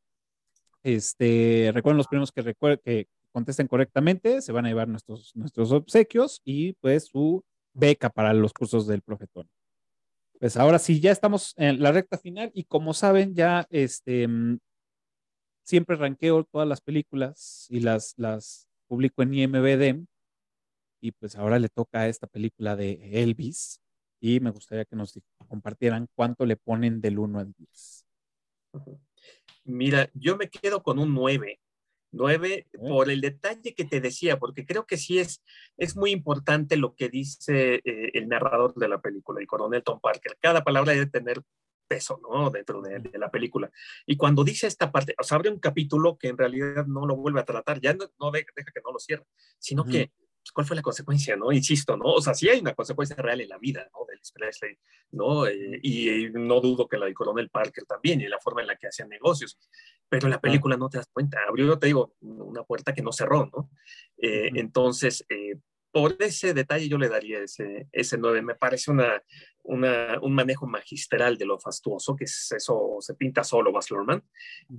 este, 0.83 1.71
recuerden 1.73 1.97
los 1.97 2.07
primeros 2.07 2.31
que, 2.31 2.41
recuer- 2.43 2.81
que 2.81 3.07
contesten 3.31 3.67
correctamente, 3.67 4.41
se 4.41 4.51
van 4.51 4.65
a 4.65 4.69
llevar 4.69 4.87
nuestros, 4.87 5.35
nuestros 5.35 5.71
obsequios 5.71 6.41
y 6.43 6.73
pues 6.73 7.05
su 7.07 7.43
beca 7.73 8.09
para 8.09 8.33
los 8.33 8.53
cursos 8.53 8.87
del 8.87 9.01
profetón. 9.01 9.49
Pues 10.39 10.55
ahora 10.57 10.79
sí, 10.79 10.99
ya 10.99 11.11
estamos 11.11 11.53
en 11.57 11.81
la 11.81 11.91
recta 11.91 12.17
final 12.17 12.51
y 12.53 12.63
como 12.63 12.93
saben, 12.93 13.35
ya 13.35 13.67
este, 13.69 14.27
mm, 14.27 14.59
siempre 15.63 15.95
ranqueo 15.97 16.45
todas 16.45 16.67
las 16.67 16.81
películas 16.81 17.67
y 17.69 17.81
las, 17.81 18.13
las 18.17 18.67
publico 18.87 19.21
en 19.21 19.33
IMBD 19.33 20.05
y 21.01 21.11
pues 21.11 21.35
ahora 21.35 21.59
le 21.59 21.69
toca 21.69 22.01
a 22.01 22.07
esta 22.07 22.27
película 22.27 22.75
de 22.75 23.21
Elvis 23.21 23.81
y 24.19 24.39
me 24.39 24.51
gustaría 24.51 24.85
que 24.85 24.95
nos 24.95 25.17
compartieran 25.47 26.07
cuánto 26.15 26.45
le 26.45 26.57
ponen 26.57 27.01
del 27.01 27.19
1 27.19 27.39
al 27.39 27.53
10. 27.53 28.05
Mira, 29.63 30.09
yo 30.13 30.35
me 30.37 30.49
quedo 30.49 30.83
con 30.83 30.99
un 30.99 31.13
9. 31.13 31.59
9 32.11 32.67
por 32.71 33.09
el 33.09 33.21
detalle 33.21 33.75
que 33.75 33.85
te 33.85 34.01
decía, 34.01 34.39
porque 34.39 34.65
creo 34.65 34.85
que 34.85 34.97
sí 34.97 35.19
es, 35.19 35.43
es 35.77 35.95
muy 35.95 36.11
importante 36.11 36.77
lo 36.77 36.95
que 36.95 37.09
dice 37.09 37.81
eh, 37.85 38.11
el 38.13 38.27
narrador 38.27 38.73
de 38.75 38.87
la 38.87 39.01
película, 39.01 39.39
el 39.39 39.47
coronel 39.47 39.83
Tom 39.83 39.99
Parker. 39.99 40.37
Cada 40.41 40.63
palabra 40.63 40.93
debe 40.93 41.05
tener 41.05 41.41
peso, 41.87 42.21
¿no? 42.21 42.49
Dentro 42.51 42.81
de, 42.81 43.01
la 43.17 43.31
película. 43.31 43.69
Y 44.05 44.15
cuando 44.15 44.43
dice 44.43 44.67
esta 44.67 44.91
parte, 44.91 45.15
o 45.19 45.23
sea, 45.23 45.37
abre 45.37 45.49
un 45.49 45.59
capítulo 45.59 46.17
que 46.17 46.29
en 46.29 46.37
realidad 46.37 46.85
no 46.85 47.05
lo 47.05 47.15
vuelve 47.15 47.41
a 47.41 47.45
tratar, 47.45 47.81
ya 47.81 47.93
no, 47.93 48.31
deja, 48.31 48.45
que 48.53 48.81
no 48.83 48.93
lo 48.93 48.99
cierre, 48.99 49.25
sino 49.57 49.83
que 49.83 50.11
pues, 50.41 50.51
¿cuál 50.53 50.65
fue 50.65 50.75
la 50.75 50.81
consecuencia, 50.81 51.35
no? 51.35 51.51
Insisto, 51.51 51.97
¿no? 51.97 52.05
O 52.05 52.21
sea, 52.21 52.33
sí 52.33 52.49
hay 52.49 52.59
una 52.59 52.73
consecuencia 52.73 53.15
real 53.17 53.41
en 53.41 53.49
la 53.49 53.57
vida, 53.57 53.87
¿no? 53.93 54.05
De 54.05 54.13
Elvis 54.13 54.31
Presley, 54.31 54.77
¿no? 55.11 55.45
Eh, 55.47 55.79
y, 55.83 56.29
no 56.31 56.61
dudo 56.61 56.87
que 56.87 56.97
la 56.97 57.05
de 57.05 57.13
Coronel 57.13 57.49
Parker 57.49 57.85
también, 57.85 58.21
y 58.21 58.27
la 58.27 58.39
forma 58.39 58.61
en 58.61 58.67
la 58.67 58.75
que 58.75 58.87
hacían 58.87 59.09
negocios, 59.09 59.57
pero 60.07 60.27
en 60.27 60.31
la 60.31 60.41
película 60.41 60.77
no 60.77 60.89
te 60.89 60.97
das 60.97 61.09
cuenta, 61.11 61.39
abrió, 61.47 61.77
te 61.77 61.87
digo, 61.87 62.15
una 62.21 62.63
puerta 62.63 62.93
que 62.93 63.01
no 63.01 63.11
cerró, 63.11 63.49
¿no? 63.53 63.69
Eh, 64.17 64.49
entonces, 64.55 65.25
eh, 65.29 65.57
por 65.91 66.15
ese 66.19 66.53
detalle 66.53 66.87
yo 66.87 66.97
le 66.97 67.09
daría 67.09 67.39
ese, 67.39 67.87
ese 67.91 68.17
9. 68.17 68.41
Me 68.41 68.55
parece 68.55 68.91
una, 68.91 69.21
un 69.63 70.33
manejo 70.33 70.67
magistral 70.67 71.37
de 71.37 71.45
lo 71.45 71.59
fastuoso, 71.59 72.15
que 72.15 72.25
es 72.25 72.51
eso 72.51 72.97
se 72.99 73.13
pinta 73.15 73.43
solo 73.43 73.71
Baz 73.71 73.89
Luhrmann, 73.91 74.23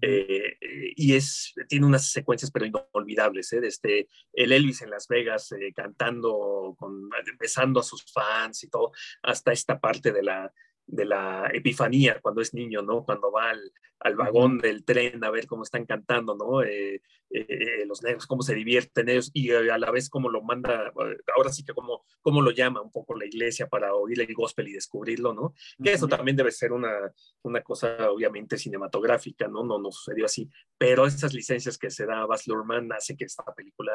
eh, 0.00 0.56
y 0.96 1.14
es, 1.14 1.54
tiene 1.68 1.86
unas 1.86 2.10
secuencias 2.10 2.50
pero 2.50 2.66
inolvidables, 2.66 3.52
¿eh? 3.52 3.60
desde 3.60 4.08
el 4.32 4.52
Elvis 4.52 4.82
en 4.82 4.90
Las 4.90 5.06
Vegas 5.08 5.52
eh, 5.52 5.72
cantando, 5.74 6.74
con, 6.78 7.08
besando 7.38 7.80
a 7.80 7.84
sus 7.84 8.04
fans 8.12 8.64
y 8.64 8.68
todo, 8.68 8.92
hasta 9.22 9.52
esta 9.52 9.78
parte 9.78 10.12
de 10.12 10.22
la, 10.22 10.52
de 10.90 11.04
la 11.04 11.50
epifanía 11.52 12.18
cuando 12.20 12.40
es 12.40 12.52
niño, 12.54 12.82
¿no? 12.82 13.04
Cuando 13.04 13.30
va 13.30 13.50
al, 13.50 13.72
al 14.00 14.16
vagón 14.16 14.58
del 14.58 14.84
tren 14.84 15.22
a 15.24 15.30
ver 15.30 15.46
cómo 15.46 15.62
están 15.62 15.86
cantando, 15.86 16.34
¿no? 16.34 16.62
Eh, 16.62 17.00
eh, 17.30 17.84
los 17.86 18.02
negros, 18.02 18.26
cómo 18.26 18.42
se 18.42 18.54
divierten 18.54 19.08
ellos 19.08 19.30
y 19.32 19.52
a 19.52 19.78
la 19.78 19.90
vez 19.92 20.10
cómo 20.10 20.28
lo 20.28 20.42
manda, 20.42 20.92
ahora 21.36 21.52
sí 21.52 21.64
que 21.64 21.72
cómo, 21.72 22.04
cómo 22.22 22.42
lo 22.42 22.50
llama 22.50 22.80
un 22.80 22.90
poco 22.90 23.16
la 23.16 23.24
iglesia 23.24 23.68
para 23.68 23.94
oír 23.94 24.20
el 24.20 24.34
gospel 24.34 24.68
y 24.68 24.72
descubrirlo, 24.72 25.32
¿no? 25.32 25.54
Que 25.82 25.92
eso 25.92 26.08
también 26.08 26.36
debe 26.36 26.50
ser 26.50 26.72
una, 26.72 27.12
una 27.42 27.62
cosa 27.62 28.10
obviamente 28.10 28.58
cinematográfica, 28.58 29.46
¿no? 29.46 29.62
No, 29.62 29.78
no 29.78 29.92
sucedió 29.92 30.24
así, 30.24 30.50
pero 30.76 31.06
esas 31.06 31.32
licencias 31.32 31.78
que 31.78 31.90
se 31.90 32.04
da 32.04 32.22
a 32.22 32.26
Baz 32.26 32.48
Luhrmann 32.48 32.92
hace 32.92 33.16
que 33.16 33.26
esta 33.26 33.44
película 33.54 33.92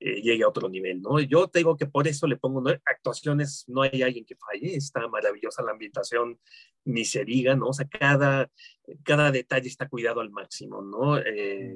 eh, 0.00 0.20
llegue 0.20 0.44
a 0.44 0.48
otro 0.48 0.68
nivel, 0.68 1.00
¿no? 1.00 1.20
Yo 1.20 1.48
te 1.48 1.60
digo 1.60 1.76
que 1.76 1.86
por 1.86 2.08
eso 2.08 2.26
le 2.26 2.36
pongo 2.36 2.62
actuaciones, 2.84 3.64
no 3.68 3.82
hay 3.82 4.02
alguien 4.02 4.24
que 4.24 4.36
falle, 4.36 4.74
está 4.76 5.06
maravillosa 5.08 5.62
la 5.62 5.72
ambientación, 5.72 6.38
ni 6.84 7.04
se 7.04 7.24
diga, 7.24 7.54
¿no? 7.54 7.68
O 7.68 7.72
sea, 7.72 7.86
cada, 7.86 8.50
cada 9.02 9.30
detalle 9.30 9.68
está 9.68 9.88
cuidado 9.88 10.20
al 10.20 10.30
máximo, 10.30 10.82
¿no? 10.82 11.18
Eh, 11.18 11.74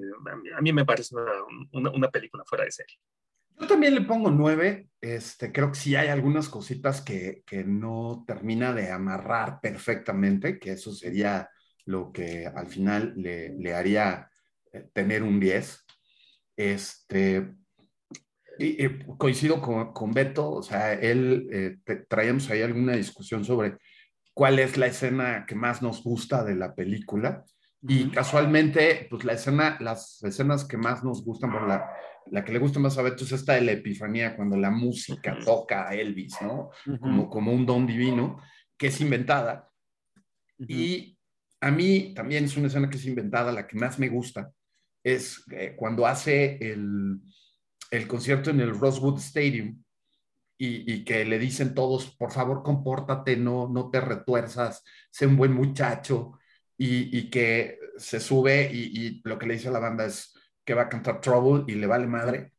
a, 0.56 0.60
mí, 0.60 0.72
me 0.72 0.84
parece 0.84 1.14
una, 1.72 1.90
una, 1.90 2.10
película 2.10 2.44
fuera 2.44 2.64
de 2.64 2.72
serie. 2.72 2.96
Yo 3.58 3.66
también 3.66 3.94
le 3.94 4.02
pongo 4.02 4.30
nueve. 4.30 4.88
Este, 5.00 5.52
creo 5.52 5.70
que 5.70 5.78
sí 5.78 5.96
hay 5.96 6.08
algunas 6.08 6.48
cositas 6.48 7.00
que, 7.00 7.42
que, 7.46 7.64
no 7.64 8.24
termina 8.26 8.72
de 8.72 8.90
amarrar 8.90 9.60
perfectamente, 9.60 10.58
que 10.58 10.72
eso 10.72 10.92
sería 10.92 11.48
lo 11.84 12.12
que 12.12 12.46
al 12.46 12.66
final 12.66 13.14
le, 13.16 13.50
le 13.50 13.74
haría 13.74 14.28
eh, 14.72 14.88
tener 14.92 15.22
un 15.22 15.40
10. 15.40 15.86
Este, 16.56 17.54
y, 18.58 18.88
coincido 19.16 19.60
con, 19.60 19.92
con, 19.92 20.12
Beto, 20.12 20.50
o 20.50 20.62
sea, 20.62 20.92
él, 20.94 21.48
eh, 21.52 21.78
traíamos 22.08 22.50
ahí 22.50 22.62
alguna 22.62 22.94
discusión 22.94 23.44
sobre 23.44 23.78
cuál 24.34 24.58
es 24.58 24.76
la 24.76 24.86
escena 24.86 25.44
que 25.46 25.54
más 25.54 25.82
nos 25.82 26.02
gusta 26.02 26.44
de 26.44 26.54
la 26.54 26.74
película. 26.74 27.44
Y 27.80 28.10
casualmente, 28.10 29.06
pues 29.08 29.24
la 29.24 29.34
escena, 29.34 29.78
las 29.80 30.22
escenas 30.24 30.64
que 30.64 30.76
más 30.76 31.04
nos 31.04 31.24
gustan, 31.24 31.52
por 31.52 31.68
la, 31.68 31.88
la 32.26 32.44
que 32.44 32.52
le 32.52 32.58
gusta 32.58 32.80
más 32.80 32.98
a 32.98 33.02
Beto 33.02 33.24
es 33.24 33.32
esta 33.32 33.54
de 33.54 33.60
la 33.60 33.72
epifanía, 33.72 34.34
cuando 34.34 34.56
la 34.56 34.70
música 34.70 35.38
toca 35.44 35.88
a 35.88 35.94
Elvis, 35.94 36.36
¿no? 36.40 36.70
como, 37.00 37.30
como 37.30 37.52
un 37.52 37.64
don 37.64 37.86
divino, 37.86 38.42
que 38.76 38.88
es 38.88 39.00
inventada. 39.00 39.70
Y 40.58 41.16
a 41.60 41.70
mí 41.70 42.12
también 42.14 42.44
es 42.44 42.56
una 42.56 42.66
escena 42.66 42.90
que 42.90 42.96
es 42.96 43.06
inventada, 43.06 43.52
la 43.52 43.66
que 43.66 43.76
más 43.76 43.98
me 43.98 44.08
gusta, 44.08 44.50
es 45.02 45.44
eh, 45.52 45.74
cuando 45.76 46.06
hace 46.06 46.58
el, 46.60 47.20
el 47.90 48.06
concierto 48.06 48.50
en 48.50 48.60
el 48.60 48.78
Rosewood 48.78 49.18
Stadium, 49.18 49.82
y, 50.60 51.04
que 51.04 51.24
le 51.24 51.38
dicen 51.38 51.72
todos, 51.74 52.16
por 52.16 52.32
favor, 52.32 52.64
compórtate, 52.64 53.36
no, 53.36 53.68
no 53.68 53.90
te 53.90 54.00
retuerzas, 54.00 54.82
sé 55.10 55.26
un 55.26 55.36
buen 55.36 55.52
muchacho, 55.52 56.32
y, 56.76 57.30
que 57.30 57.78
se 57.96 58.20
sube 58.20 58.70
y, 58.72 59.20
lo 59.24 59.38
que 59.38 59.46
le 59.46 59.54
dice 59.54 59.68
a 59.68 59.72
la 59.72 59.78
banda 59.80 60.06
es 60.06 60.34
que 60.64 60.74
va 60.74 60.82
a 60.82 60.88
cantar 60.88 61.20
Trouble 61.20 61.64
y 61.72 61.76
le 61.76 61.86
vale 61.86 62.06
madre. 62.06 62.52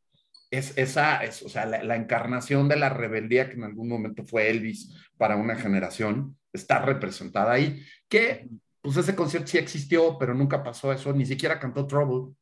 Es 0.50 0.76
esa, 0.76 1.22
es, 1.24 1.42
o 1.42 1.48
sea, 1.48 1.66
la, 1.66 1.96
encarnación 1.96 2.68
de 2.68 2.76
la 2.76 2.88
rebeldía 2.88 3.48
que 3.48 3.56
en 3.56 3.64
algún 3.64 3.88
momento 3.88 4.24
fue 4.24 4.50
Elvis 4.50 4.94
para 5.16 5.36
una 5.36 5.56
generación, 5.56 6.36
está 6.52 6.80
representada 6.80 7.52
ahí, 7.52 7.84
que 8.08 8.48
pues 8.80 8.96
ese 8.96 9.14
concierto 9.14 9.48
sí 9.48 9.58
existió, 9.58 10.18
pero 10.18 10.34
nunca 10.34 10.62
pasó 10.62 10.92
eso, 10.92 11.12
ni 11.12 11.26
siquiera 11.26 11.60
cantó 11.60 11.86
Trouble. 11.86 12.34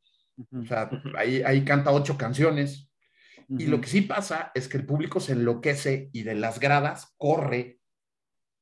O 0.53 0.65
sea, 0.65 0.89
ahí, 1.17 1.43
ahí 1.43 1.65
canta 1.65 1.91
ocho 1.91 2.17
canciones, 2.17 2.89
y 3.49 3.67
lo 3.67 3.81
que 3.81 3.89
sí 3.89 4.03
pasa 4.03 4.53
es 4.55 4.69
que 4.69 4.77
el 4.77 4.85
público 4.85 5.21
se 5.21 5.33
enloquece 5.33 6.11
y 6.13 6.23
de 6.23 6.35
las 6.35 6.61
gradas 6.61 7.15
corre 7.17 7.81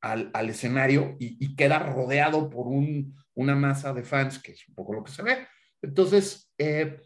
al, 0.00 0.30
al 0.32 0.48
escenario 0.48 1.16
y, 1.18 1.56
queda 1.56 1.80
rodeado 1.80 2.48
por 2.48 2.68
un, 2.68 3.16
una 3.34 3.56
masa 3.56 3.92
de 3.92 4.04
fans, 4.04 4.38
que 4.38 4.52
es 4.52 4.68
un 4.68 4.76
poco 4.76 4.94
lo 4.94 5.02
que 5.02 5.10
se 5.10 5.24
ve. 5.24 5.48
Entonces, 5.82 6.52
eh, 6.56 7.00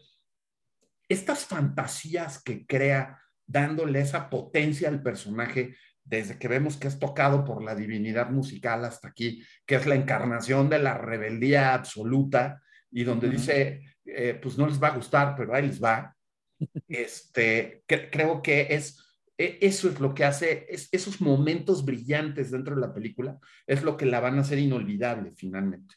estas 1.09 1.45
fantasías 1.45 2.43
que 2.43 2.67
crea 2.67 3.19
dándole 3.47 3.99
esa 3.99 4.29
potencia 4.29 4.87
al 4.87 5.01
personaje, 5.01 5.75
desde 6.03 6.37
que 6.37 6.47
vemos 6.47 6.77
que 6.77 6.87
es 6.87 6.99
tocado 6.99 7.43
por 7.43 7.63
la 7.63 7.73
divinidad 7.73 8.29
musical 8.29 8.85
hasta 8.85 9.07
aquí, 9.07 9.43
que 9.65 9.75
es 9.75 9.87
la 9.87 9.95
encarnación 9.95 10.69
de 10.69 10.77
la 10.77 10.99
rebeldía 10.99 11.73
absoluta, 11.73 12.61
y 12.91 13.03
donde 13.03 13.29
dice, 13.29 13.81
eh, 14.05 14.37
pues 14.41 14.57
no 14.57 14.67
les 14.67 14.81
va 14.81 14.89
a 14.89 14.95
gustar, 14.95 15.35
pero 15.35 15.53
ahí 15.53 15.67
les 15.67 15.81
va, 15.81 16.15
este, 16.87 17.83
creo 17.87 18.41
que 18.41 18.67
es, 18.69 18.99
e, 19.37 19.57
eso 19.61 19.89
es 19.89 19.99
lo 19.99 20.13
que 20.13 20.25
hace, 20.25 20.67
es, 20.69 20.89
esos 20.91 21.21
momentos 21.21 21.85
brillantes 21.85 22.51
dentro 22.51 22.75
de 22.75 22.81
la 22.81 22.93
película, 22.93 23.39
es 23.65 23.83
lo 23.83 23.97
que 23.97 24.05
la 24.05 24.19
van 24.19 24.37
a 24.37 24.41
hacer 24.41 24.59
inolvidable 24.59 25.31
finalmente. 25.35 25.95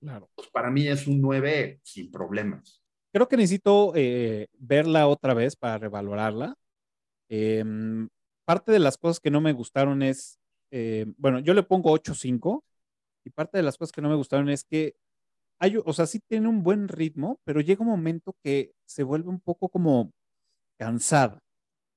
Claro. 0.00 0.30
Pues 0.34 0.48
para 0.48 0.70
mí 0.70 0.86
es 0.86 1.06
un 1.06 1.20
9 1.20 1.80
sin 1.82 2.10
problemas. 2.10 2.82
Creo 3.12 3.28
que 3.28 3.36
necesito 3.36 3.92
eh, 3.94 4.48
verla 4.52 5.06
otra 5.06 5.34
vez 5.34 5.56
para 5.56 5.78
revalorarla. 5.78 6.56
Em, 7.28 8.08
parte 8.44 8.70
de 8.70 8.80
las 8.80 8.98
cosas 8.98 9.20
que 9.20 9.30
no 9.30 9.40
me 9.40 9.52
gustaron 9.52 10.02
es, 10.02 10.38
eh, 10.70 11.06
bueno, 11.16 11.38
yo 11.38 11.54
le 11.54 11.62
pongo 11.62 11.92
8.5 11.92 12.62
y 13.24 13.30
parte 13.30 13.56
de 13.56 13.62
las 13.62 13.78
cosas 13.78 13.92
que 13.92 14.02
no 14.02 14.10
me 14.10 14.16
gustaron 14.16 14.50
es 14.50 14.64
que 14.64 14.94
o 15.84 15.92
sea, 15.92 16.06
sí 16.06 16.20
tiene 16.20 16.48
un 16.48 16.62
buen 16.62 16.88
ritmo, 16.88 17.40
pero 17.44 17.60
llega 17.60 17.82
un 17.82 17.88
momento 17.88 18.36
que 18.42 18.72
se 18.84 19.02
vuelve 19.02 19.28
un 19.28 19.40
poco 19.40 19.68
como 19.68 20.12
cansada. 20.78 21.40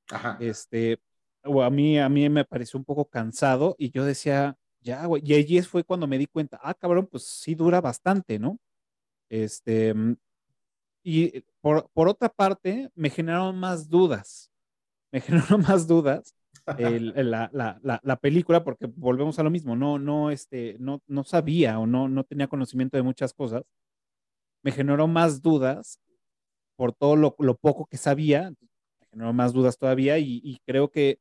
Ajá. 0.10 0.38
Este, 0.40 1.00
o 1.44 1.62
a 1.62 1.70
mí, 1.70 2.00
a 2.00 2.10
mí 2.10 2.30
me 2.30 2.46
pareció 2.46 2.78
un 2.80 2.86
poco 2.86 3.06
cansado 3.06 3.76
y 3.78 3.92
yo 3.92 4.06
decía, 4.06 4.58
ya, 4.82 5.06
güey, 5.06 5.22
y 5.26 5.34
allí 5.36 5.62
fue 5.62 5.84
cuando 5.84 6.08
me 6.08 6.18
di 6.18 6.28
cuenta, 6.28 6.60
ah, 6.62 6.74
cabrón, 6.74 7.08
pues 7.08 7.26
sí 7.26 7.56
dura 7.56 7.82
bastante, 7.82 8.40
¿no? 8.40 8.60
Este, 9.30 9.94
mm, 9.94 10.16
y 11.04 11.42
por, 11.62 11.90
por 11.94 12.08
otra 12.10 12.30
parte, 12.30 12.90
me 12.96 13.10
generaron 13.10 13.58
más 13.60 13.90
dudas, 13.90 14.52
me 15.12 15.22
generaron 15.22 15.62
más 15.62 15.88
dudas 15.88 16.34
la, 16.76 17.50
la, 17.54 18.02
la, 18.04 18.16
película, 18.18 18.64
porque 18.64 18.88
volvemos 18.96 19.40
a 19.40 19.44
lo 19.44 19.50
mismo, 19.50 19.76
no, 19.76 20.00
no, 20.00 20.32
este, 20.32 20.76
no, 20.80 21.02
no 21.08 21.24
sabía 21.24 21.80
o 21.80 21.88
no, 21.88 22.10
no 22.10 22.24
tenía 22.24 22.48
conocimiento 22.48 22.98
de 22.98 23.04
muchas 23.04 23.34
cosas, 23.34 23.64
me 24.64 24.72
generó 24.72 25.08
más 25.08 25.42
dudas 25.42 26.00
por 26.76 26.94
todo 26.94 27.16
lo, 27.16 27.36
lo 27.40 27.56
poco 27.56 27.86
que 27.86 27.98
sabía, 27.98 28.52
me 28.52 29.08
generó 29.12 29.34
más 29.34 29.54
dudas 29.54 29.78
todavía 29.78 30.18
y, 30.20 30.42
y, 30.44 30.60
creo 30.66 30.92
que 30.92 31.20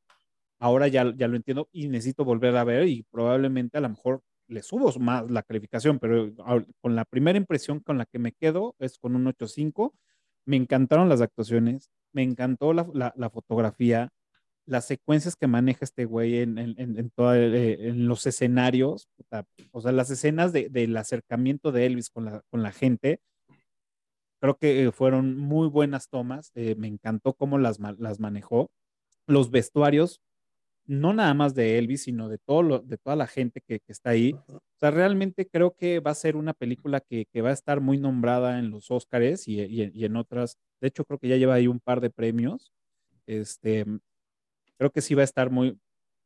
ahora 0.59 0.87
ya, 0.87 1.13
ya 1.15 1.27
lo 1.27 1.37
entiendo 1.37 1.69
y 1.71 1.87
necesito 1.87 2.25
volver 2.25 2.55
a 2.57 2.63
ver 2.63 2.87
y 2.87 3.03
probablemente 3.03 3.77
a 3.77 3.81
lo 3.81 3.89
mejor 3.89 4.21
le 4.47 4.61
subo 4.63 4.91
más 4.99 5.29
la 5.29 5.43
calificación, 5.43 5.99
pero 5.99 6.33
con 6.81 6.95
la 6.95 7.05
primera 7.05 7.37
impresión 7.37 7.79
con 7.79 7.97
la 7.97 8.05
que 8.05 8.19
me 8.19 8.31
quedo 8.33 8.75
es 8.79 8.97
con 8.97 9.15
un 9.15 9.25
8.5. 9.25 9.93
Me 10.45 10.55
encantaron 10.55 11.09
las 11.09 11.21
actuaciones, 11.21 11.91
me 12.13 12.23
encantó 12.23 12.73
la, 12.73 12.87
la, 12.93 13.13
la 13.17 13.29
fotografía, 13.29 14.09
las 14.67 14.85
secuencias 14.85 15.35
que 15.35 15.47
maneja 15.47 15.79
este 15.83 16.05
güey 16.05 16.39
en, 16.39 16.57
en, 16.57 16.75
en, 16.77 16.97
eh, 16.97 17.77
en 17.79 18.07
los 18.07 18.27
escenarios, 18.27 19.07
o 19.71 19.81
sea, 19.81 19.91
las 19.91 20.11
escenas 20.11 20.53
de, 20.53 20.69
del 20.69 20.95
acercamiento 20.97 21.71
de 21.71 21.85
Elvis 21.85 22.09
con 22.09 22.25
la, 22.25 22.41
con 22.51 22.61
la 22.61 22.71
gente, 22.71 23.21
creo 24.39 24.57
que 24.57 24.91
fueron 24.91 25.37
muy 25.37 25.67
buenas 25.69 26.09
tomas, 26.09 26.51
eh, 26.53 26.75
me 26.77 26.87
encantó 26.87 27.33
cómo 27.33 27.57
las, 27.57 27.79
las 27.79 28.19
manejó. 28.19 28.69
Los 29.25 29.51
vestuarios, 29.51 30.21
no 30.85 31.13
nada 31.13 31.33
más 31.33 31.55
de 31.55 31.77
Elvis, 31.77 32.03
sino 32.03 32.29
de, 32.29 32.37
todo 32.37 32.61
lo, 32.61 32.79
de 32.79 32.97
toda 32.97 33.15
la 33.15 33.27
gente 33.27 33.61
que, 33.61 33.81
está 33.87 34.11
ahí. 34.11 34.33
O 34.47 34.61
sea, 34.79 34.91
realmente 34.91 35.47
creo 35.47 35.75
que 35.75 35.99
va 35.99 36.11
a 36.11 36.15
ser 36.15 36.35
una 36.35 36.53
película 36.53 37.01
que, 37.01 37.25
va 37.41 37.49
a 37.49 37.53
estar 37.53 37.81
muy 37.81 37.97
nombrada 37.97 38.59
en 38.59 38.69
los 38.69 38.91
Oscars 38.91 39.47
y, 39.47 39.61
y, 39.61 40.05
en 40.05 40.15
otras. 40.17 40.57
De 40.81 40.89
hecho, 40.89 41.05
creo 41.05 41.19
que 41.19 41.29
ya 41.29 41.37
lleva 41.37 41.55
ahí 41.55 41.67
un 41.67 41.79
par 41.79 42.01
de 42.01 42.09
premios. 42.09 42.71
Este, 43.25 43.85
creo 44.77 44.91
que 44.91 45.01
sí 45.01 45.15
va 45.15 45.21
a 45.21 45.25
estar 45.25 45.49
muy, 45.49 45.77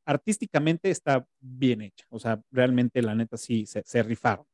artísticamente 0.06 0.90
está 0.90 1.26
bien 1.40 1.82
hecha. 1.82 2.06
O 2.10 2.20
sea, 2.20 2.42
realmente 2.52 3.02
la 3.02 3.16
neta 3.16 3.38
sí 3.38 3.66
se, 3.66 3.84
se 3.86 4.04
rifaron. 4.04 4.46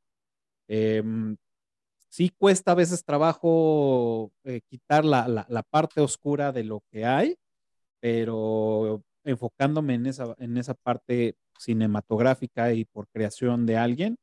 Em, 0.68 1.38
sí 2.10 2.30
cuesta 2.38 2.72
a 2.72 2.76
veces 2.76 3.04
trabajo 3.04 4.32
eh, 4.44 4.62
quitar 4.70 5.06
la, 5.06 5.46
la, 5.48 5.64
parte 5.64 6.02
oscura 6.02 6.52
de 6.52 6.64
lo 6.64 6.84
que 6.92 7.06
hay, 7.06 7.38
pero 8.00 9.04
enfocándome 9.24 9.96
en 9.96 10.06
esa, 10.08 10.36
en 10.38 10.58
esa 10.58 10.74
parte 10.74 11.36
cinematográfica 11.60 12.74
y 12.74 12.86
por 12.86 13.08
creación 13.10 13.66
de 13.66 13.78
alguien, 13.78 14.18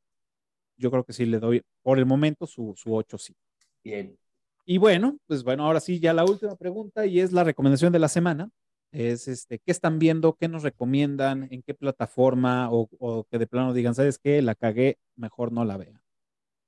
yo 0.77 0.91
creo 0.91 1.05
que 1.05 1.13
sí 1.13 1.27
le 1.27 1.39
doy 1.39 1.63
por 1.83 1.99
el 1.99 2.07
momento 2.07 2.47
su, 2.47 2.75
su 2.77 2.95
8 2.95 3.19
sí. 3.19 3.35
Bien. 3.83 4.19
Y 4.67 4.79
bueno, 4.79 5.19
pues 5.27 5.45
bueno, 5.45 5.67
ahora 5.67 5.81
sí, 5.81 6.01
ya 6.01 6.15
la 6.15 6.25
última 6.25 6.57
pregunta 6.57 7.05
y 7.07 7.21
es 7.21 7.33
la 7.33 7.45
recomendación 7.45 7.93
de 7.93 7.99
la 7.99 8.09
semana 8.09 8.51
es 8.95 9.27
este, 9.27 9.59
qué 9.59 9.73
están 9.73 9.99
viendo, 9.99 10.37
qué 10.37 10.49
nos 10.49 10.62
recomiendan, 10.62 11.49
en 11.51 11.62
qué 11.62 11.75
plataforma 11.75 12.69
o, 12.71 13.27
que 13.29 13.39
de 13.39 13.47
plano 13.47 13.75
digan, 13.75 13.95
¿sabes 13.95 14.19
qué? 14.19 14.41
La 14.41 14.55
cagué, 14.55 14.99
mejor 15.16 15.53
no 15.53 15.65
la 15.65 15.77
vea. 15.77 16.01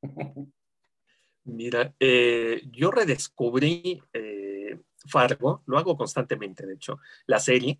Mira, 1.44 1.94
eh, 2.00 2.62
yo 2.72 2.90
redescubrí 2.90 4.02
eh, 4.12 4.80
Fargo, 5.06 5.62
lo 5.66 5.78
hago 5.78 5.96
constantemente, 5.96 6.66
de 6.66 6.74
hecho, 6.74 6.98
la 7.26 7.38
serie. 7.38 7.78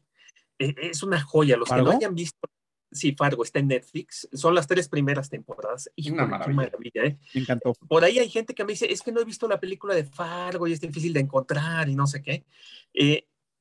Eh, 0.59 0.74
es 0.81 1.02
una 1.02 1.20
joya, 1.20 1.56
los 1.56 1.68
que 1.68 1.82
no 1.82 1.90
hayan 1.90 2.14
visto, 2.14 2.48
sí, 2.93 3.16
Fargo 3.18 3.43
está 3.43 3.59
en 3.59 3.66
Netflix, 3.66 4.28
son 4.32 4.55
las 4.55 4.68
tres 4.68 4.89
primeras 4.89 5.28
temporadas. 5.28 5.90
Y 5.97 6.12
una 6.12 6.27
maravilla. 6.27 7.02
Me 7.35 7.40
encantó. 7.40 7.73
Por 7.89 8.05
ahí 8.05 8.20
hay 8.20 8.28
gente 8.28 8.55
que 8.55 8.64
me 8.64 8.74
dice, 8.74 8.93
es 8.93 9.02
que 9.02 9.10
no 9.10 9.20
he 9.20 9.24
visto 9.24 9.48
la 9.48 9.59
película 9.59 9.97
de 9.97 10.05
Fargo 10.05 10.68
y 10.68 10.73
es 10.73 10.81
difícil 10.81 11.12
de 11.12 11.20
encontrar 11.20 11.89
y 11.89 11.97
no 11.97 12.06
sé 12.06 12.23
qué 12.23 12.44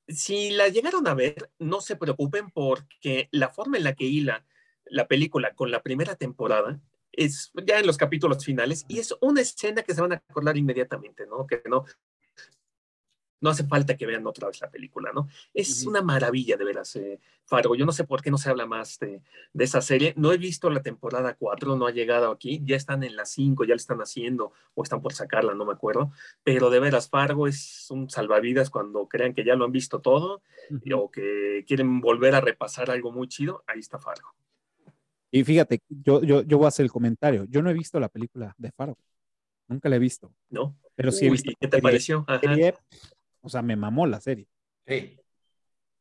si 0.08 0.52
la 0.52 0.68
llegaron 0.70 1.08
a 1.08 1.14
ver, 1.14 1.52
no 1.60 1.82
se 1.82 1.96
preocupen 1.96 2.52
porque 2.52 3.28
la 3.32 3.50
forma 3.50 3.78
en 3.78 3.84
la 3.84 3.94
que 3.94 4.06
hila 4.06 4.46
la 4.86 5.08
película 5.08 5.54
con 5.56 5.72
la 5.72 5.82
primera 5.82 6.16
temporada 6.16 6.80
es 7.12 7.52
ya 7.66 7.80
en 7.80 7.88
los 7.88 7.98
capítulos 7.98 8.44
finales 8.44 8.86
y 8.88 9.00
es 9.00 9.16
una 9.22 9.42
escena 9.42 9.82
que 9.84 9.94
se 9.94 10.02
van 10.02 10.14
a 10.14 10.24
acordar 10.28 10.58
inmediatamente, 10.58 11.26
¿no? 11.26 11.48
Que 11.48 11.62
no, 11.68 11.86
no 13.46 13.52
hace 13.52 13.64
falta 13.64 13.96
que 13.96 14.08
vean 14.08 14.26
otra 14.26 14.48
vez 14.48 14.60
la 14.60 14.72
película, 14.72 15.12
¿no? 15.14 15.28
Es 15.54 15.86
una 15.86 16.02
maravilla 16.02 16.58
de 16.58 16.66
veras, 16.66 16.96
eh, 16.96 17.20
Fargo. 17.44 17.76
Yo 17.76 17.86
no 17.86 17.92
sé 17.92 18.04
por 18.04 18.24
qué 18.24 18.32
no 18.32 18.40
se 18.40 18.50
habla 18.50 18.66
más 18.66 18.98
de, 18.98 19.22
esa 19.54 19.82
serie. 19.82 20.16
No 20.18 20.32
he 20.32 20.38
visto 20.40 20.68
la 20.72 20.82
temporada 20.82 21.36
4, 21.36 21.76
no 21.76 21.86
ha 21.86 21.92
llegado 21.92 22.32
aquí. 22.32 22.64
Ya 22.66 22.76
están 22.76 23.04
en 23.04 23.16
la 23.16 23.26
5, 23.26 23.64
ya 23.66 23.76
la 23.76 23.76
están 23.76 24.00
haciendo 24.00 24.52
o 24.74 24.82
están 24.82 25.00
por 25.00 25.14
sacarla, 25.14 25.54
no 25.54 25.64
me 25.64 25.74
acuerdo. 25.74 26.12
Pero 26.44 26.72
de 26.72 26.80
veras, 26.80 27.08
Fargo 27.08 27.48
es 27.48 27.86
un 27.92 28.10
salvavidas 28.10 28.72
cuando 28.72 29.08
crean 29.08 29.36
que 29.36 29.46
ya 29.46 29.56
lo 29.56 29.66
han 29.66 29.72
visto 29.72 30.02
todo 30.02 30.42
o 30.92 31.12
que 31.12 31.64
quieren 31.68 32.02
volver 32.02 32.34
a 32.34 32.42
repasar 32.42 32.90
algo 32.90 33.12
muy 33.12 33.28
chido. 33.28 33.64
Ahí 33.68 33.80
está 33.80 34.00
Fargo. 34.00 34.34
Y 35.30 35.44
fíjate, 35.44 35.84
yo, 35.88 36.24
yo, 36.24 36.42
yo 36.42 36.58
voy 36.58 36.66
a 36.66 36.70
hacer 36.70 36.84
el 36.84 36.92
comentario. 36.92 37.46
Yo 37.48 37.62
no 37.62 37.70
he 37.70 37.74
visto 37.74 38.00
la 38.00 38.10
película 38.10 38.56
de 38.58 38.72
Fargo. 38.72 38.98
Nunca 39.68 39.88
la 39.88 39.98
he 39.98 40.00
visto. 40.00 40.34
No. 40.50 40.76
Pero 40.96 41.12
sí 41.12 41.28
he 41.28 41.30
visto. 41.30 41.52
¿Qué 41.60 41.68
te 41.68 41.82
pareció? 41.82 42.26
O 43.46 43.50
sea, 43.50 43.62
me 43.62 43.76
mamó 43.76 44.08
la 44.08 44.20
serie. 44.20 44.48
Sí. 44.88 45.20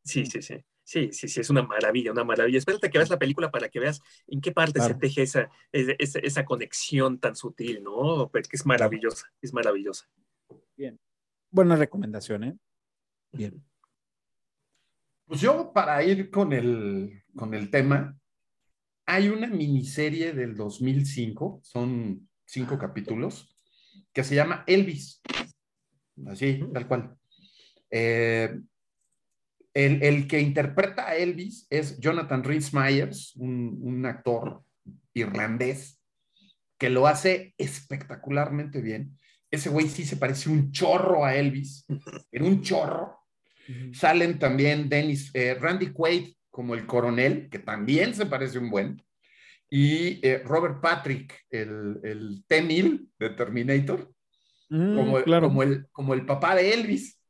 Sí, 0.03 0.27
sí, 0.27 0.41
sí. 0.41 0.65
Sí, 0.83 1.11
sí, 1.13 1.29
sí, 1.29 1.41
es 1.41 1.49
una 1.49 1.63
maravilla, 1.63 2.13
una 2.13 2.25
maravilla. 2.25 2.59
Espérate 2.59 2.91
que 2.91 2.99
veas 2.99 3.11
la 3.11 3.19
película 3.19 3.51
para 3.51 3.69
que 3.69 3.81
veas 3.81 4.01
en 4.27 4.41
qué 4.41 4.53
parte 4.53 4.81
se 4.81 4.95
teje 4.95 5.23
esa, 5.23 5.51
esa, 5.73 6.19
esa, 6.19 6.45
conexión 6.45 7.19
tan 7.19 7.37
sutil, 7.37 7.83
¿no? 7.83 8.29
Pero 8.31 8.49
que 8.49 8.57
es 8.57 8.67
maravillosa, 8.67 9.27
es 9.41 9.55
maravillosa. 9.55 10.07
Bien. 10.77 11.01
Buena 11.51 11.77
recomendación, 11.77 12.45
¿eh? 12.45 12.59
Bien. 13.33 13.65
Pues 15.27 15.41
yo, 15.41 15.73
para 15.73 16.03
ir 16.03 16.31
con 16.31 16.53
el, 16.53 17.23
con 17.35 17.55
el 17.55 17.71
tema, 17.71 18.19
hay 19.07 19.29
una 19.29 19.47
miniserie 19.47 20.33
del 20.33 20.55
2005, 20.55 21.61
son 21.63 22.29
cinco 22.45 22.79
capítulos, 22.79 23.57
que 24.13 24.23
se 24.23 24.35
llama 24.35 24.65
Elvis. 24.67 25.23
Así, 26.27 26.63
tal 26.73 26.87
cual. 26.87 27.19
Eh, 27.97 28.59
el, 29.73 30.27
que 30.27 30.41
interpreta 30.41 31.07
a 31.07 31.15
Elvis 31.15 31.69
es 31.71 31.99
Jonathan 32.01 32.43
Rhys 32.43 32.75
Myers, 32.75 33.37
un, 33.37 34.05
actor 34.05 34.65
irlandés 35.13 36.01
que 36.77 36.91
lo 36.91 37.07
hace 37.07 37.55
espectacularmente 37.57 38.81
bien. 38.81 39.17
Ese 39.49 39.69
güey 39.69 39.89
sí 39.89 40.05
se 40.05 40.17
parece 40.17 40.51
un 40.51 40.73
chorro 40.73 41.25
a 41.25 41.37
Elvis, 41.37 41.87
era 42.33 42.45
un 42.45 42.63
chorro. 42.63 43.21
Salen 43.93 44.41
también 44.41 44.89
Dennis, 44.89 45.31
eh, 45.33 45.55
Randy 45.55 45.93
Quaid 45.93 46.35
como 46.51 46.75
el 46.75 46.87
coronel, 46.87 47.49
que 47.49 47.61
también 47.61 48.13
se 48.13 48.27
parece 48.27 48.59
un 48.59 48.71
buen, 48.71 49.03
y 49.71 50.21
eh, 50.27 50.43
Robert 50.45 50.81
Patrick, 50.81 51.47
el, 51.49 52.01
el 52.03 52.45
T-1000 52.47 53.09
de 53.19 53.31
Terminator, 53.31 54.13
mm, 54.69 54.97
como, 54.97 55.41
como, 55.41 55.63
el, 55.63 55.87
como 55.91 56.15
el 56.15 56.27
papá 56.27 56.55
de 56.57 56.75
Elvis. 56.75 57.21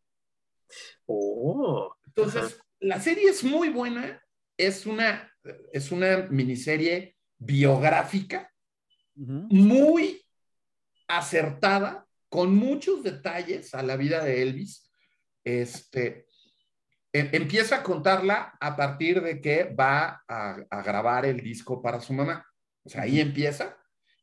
Oh. 1.07 1.95
Entonces, 2.07 2.59
la 2.81 3.01
serie 3.01 3.31
es 3.31 3.43
muy 3.43 3.71
buena, 3.71 4.23
es 4.57 4.87
una, 4.87 5.33
es 5.73 5.91
una 5.91 6.29
miniserie 6.31 7.17
biográfica, 7.39 8.51
muy 9.17 10.25
acertada, 11.09 12.07
con 12.29 12.55
muchos 12.55 13.05
detalles 13.05 13.75
a 13.75 13.83
la 13.83 13.97
vida 13.97 14.25
de 14.25 14.43
Elvis. 14.43 14.91
Este, 15.45 16.27
em, 17.13 17.29
empieza 17.33 17.77
a 17.77 17.83
contarla 17.83 18.57
a 18.61 18.77
partir 18.77 19.23
de 19.23 19.41
que 19.41 19.73
va 19.73 20.25
a, 20.27 20.83
grabar 20.83 21.27
el 21.27 21.41
disco 21.41 21.81
para 21.81 22.01
su 22.01 22.13
mamá. 22.13 22.45
O 22.83 22.89
sea, 22.89 23.03
ahí 23.03 23.21
empieza 23.21 23.77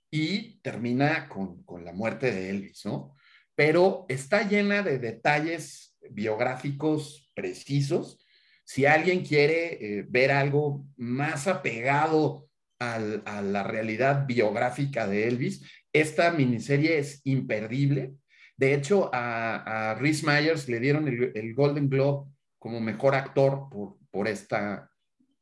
y 0.10 0.60
termina 0.62 1.30
con, 1.30 1.64
con 1.64 1.86
la 1.86 1.94
muerte 1.94 2.32
de 2.32 2.50
Elvis, 2.50 2.86
¿no? 2.86 3.16
Pero 3.56 4.06
está 4.10 4.48
llena 4.48 4.82
de 4.84 5.00
detalles 5.00 5.91
biográficos 6.10 7.32
precisos. 7.36 8.26
Si 8.64 8.86
alguien 8.86 9.24
quiere 9.24 9.74
eh, 10.00 10.06
ver 10.08 10.32
algo 10.32 10.86
más 10.98 11.48
apegado 11.48 12.48
a 12.80 13.42
la 13.44 13.62
realidad 13.62 14.26
biográfica 14.26 15.06
de 15.06 15.28
Elvis, 15.28 15.64
esta 15.94 16.32
miniserie 16.32 16.98
es 16.98 17.22
imperdible. 17.26 18.16
De 18.58 18.74
hecho, 18.74 19.10
a, 19.14 19.92
a 19.92 19.96
Rhys 19.96 20.24
Myers 20.24 20.68
le 20.68 20.80
dieron 20.80 21.08
el, 21.08 21.54
Golden 21.54 21.90
Globe 21.90 22.32
como 22.58 22.80
mejor 22.80 23.14
actor 23.14 23.70
por, 23.70 23.98
por, 24.10 24.28
esta, 24.28 24.90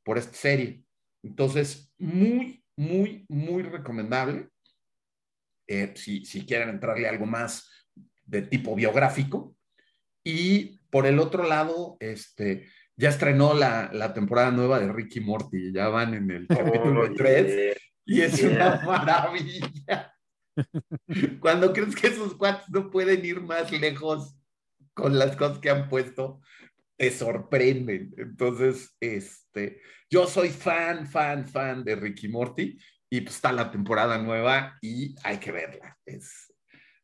por 0.04 0.18
esta 0.18 0.34
serie. 0.34 0.84
Entonces, 1.24 1.94
muy, 1.98 2.64
muy, 2.76 3.26
muy 3.30 3.64
recomendable. 3.64 4.50
Eh, 5.68 5.94
si, 5.96 6.26
si 6.26 6.46
quieren 6.46 6.70
entrarle 6.70 7.08
algo 7.08 7.26
más 7.26 7.70
de 8.26 8.42
tipo 8.42 8.76
biográfico, 8.76 9.56
y 10.24 10.80
por 10.90 11.06
el 11.06 11.20
otro 11.20 11.44
lado, 11.44 11.98
este, 12.00 12.68
ya 12.96 13.10
estrenó 13.10 13.54
la, 13.54 13.90
la 13.94 14.14
temporada 14.14 14.52
nueva 14.52 14.80
de 14.80 14.92
Ricky 14.92 15.22
Morty, 15.22 15.72
ya 15.72 15.88
van 15.90 16.14
en 16.14 16.32
el 16.32 16.48
capítulo 16.48 17.14
3 17.14 17.78
y 18.06 18.22
es 18.22 18.42
una 18.44 18.82
maravilla. 18.86 20.14
Cuando 21.40 21.72
crees 21.72 21.96
que 21.96 22.08
esos 22.08 22.36
cuates 22.36 22.68
no 22.70 22.90
pueden 22.90 23.24
ir 23.24 23.40
más 23.42 23.72
lejos 23.72 24.36
con 24.94 25.18
las 25.18 25.36
cosas 25.36 25.60
que 25.60 25.70
han 25.70 25.88
puesto, 25.88 26.42
te 26.98 27.12
sorprenden. 27.12 28.14
Entonces, 28.18 28.96
este, 29.00 29.80
yo 30.10 30.28
soy 30.28 30.50
fan, 30.50 31.08
fan, 31.08 31.48
fan 31.48 31.84
de 31.84 31.96
Ricky 31.96 32.28
Morty 32.28 32.78
y 33.10 33.22
pues 33.22 33.36
está 33.36 33.52
la 33.52 33.72
temporada 33.72 34.18
nueva 34.18 34.78
y 34.82 35.16
hay 35.24 35.38
que 35.38 35.52
verla. 35.52 35.98
Es, 36.06 36.49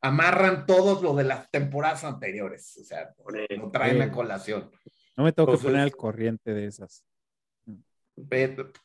amarran 0.05 0.65
todos 0.65 1.01
lo 1.01 1.15
de 1.15 1.23
las 1.23 1.49
temporadas 1.49 2.03
anteriores. 2.03 2.77
O 2.81 2.83
sea, 2.83 3.13
lo 3.49 3.71
traen 3.71 4.01
a 4.01 4.11
colación. 4.11 4.71
No 5.17 5.23
me 5.23 5.31
tengo 5.31 5.51
que 5.51 5.57
poner 5.57 5.81
al 5.81 5.95
corriente 5.95 6.53
de 6.53 6.67
esas. 6.67 7.05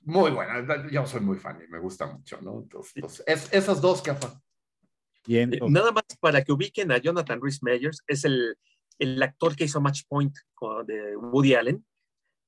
Muy 0.00 0.30
buena, 0.30 0.88
yo 0.90 1.06
soy 1.06 1.20
muy 1.20 1.36
fan 1.38 1.62
y 1.64 1.70
me 1.70 1.78
gusta 1.78 2.06
mucho, 2.06 2.40
¿no? 2.40 2.62
Entonces, 2.62 3.22
es, 3.26 3.52
esas 3.52 3.80
dos 3.80 4.02
que 4.02 4.12
Bien. 5.26 5.52
Eh, 5.52 5.60
nada 5.68 5.92
más 5.92 6.04
para 6.18 6.42
que 6.42 6.50
ubiquen 6.50 6.90
a 6.90 6.98
Jonathan 6.98 7.40
Rhys 7.40 7.62
Meyers, 7.62 8.02
es 8.08 8.24
el, 8.24 8.56
el 8.98 9.22
actor 9.22 9.54
que 9.54 9.64
hizo 9.64 9.80
Match 9.80 10.02
Point 10.08 10.34
de 10.86 11.16
Woody 11.16 11.54
Allen, 11.54 11.84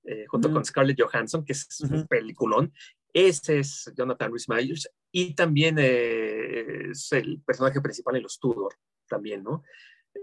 eh, 0.04 0.24
junto 0.26 0.52
con 0.52 0.64
Scarlett 0.64 1.00
Johansson, 1.00 1.44
que 1.44 1.52
es 1.52 1.80
un 1.80 2.06
peliculón. 2.08 2.72
Ese 3.12 3.58
es 3.58 3.92
Jonathan 3.96 4.32
Rhys 4.32 4.48
Meyers 4.48 4.88
y 5.10 5.34
también 5.34 5.76
eh, 5.78 6.90
es 6.90 7.12
el 7.12 7.40
personaje 7.42 7.80
principal 7.80 8.16
en 8.16 8.22
los 8.22 8.38
Tudor, 8.38 8.74
también, 9.06 9.42
¿no? 9.42 9.62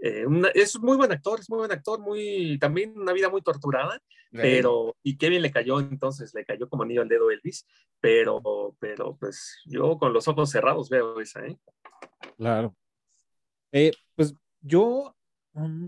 Eh, 0.02 0.26
es 0.54 0.80
muy 0.80 0.98
buen 0.98 1.12
actor, 1.12 1.40
es 1.40 1.50
muy 1.50 1.60
buen 1.60 1.72
actor, 1.72 2.00
muy, 2.00 2.58
también 2.60 2.98
una 2.98 3.14
vida 3.14 3.30
muy 3.30 3.42
torturada, 3.42 4.02
pero, 4.32 4.96
y 5.02 5.18
qué 5.18 5.30
bien 5.30 5.42
le 5.42 5.52
cayó 5.52 5.80
entonces, 5.80 6.34
le 6.36 6.46
cayó 6.46 6.70
como 6.70 6.84
anillo 6.84 7.02
al 7.02 7.08
dedo 7.08 7.32
Elvis, 7.32 7.66
pero, 8.00 8.76
pero 8.80 9.18
pues 9.18 9.58
yo 9.66 9.98
con 9.98 10.14
los 10.14 10.28
ojos 10.28 10.52
cerrados 10.52 10.90
veo 10.90 11.20
esa, 11.20 11.46
¿eh? 11.46 11.58
Claro. 12.38 12.76
Eh, 13.72 13.92
pues 14.16 14.36
yo, 14.62 15.16
mm, 15.54 15.88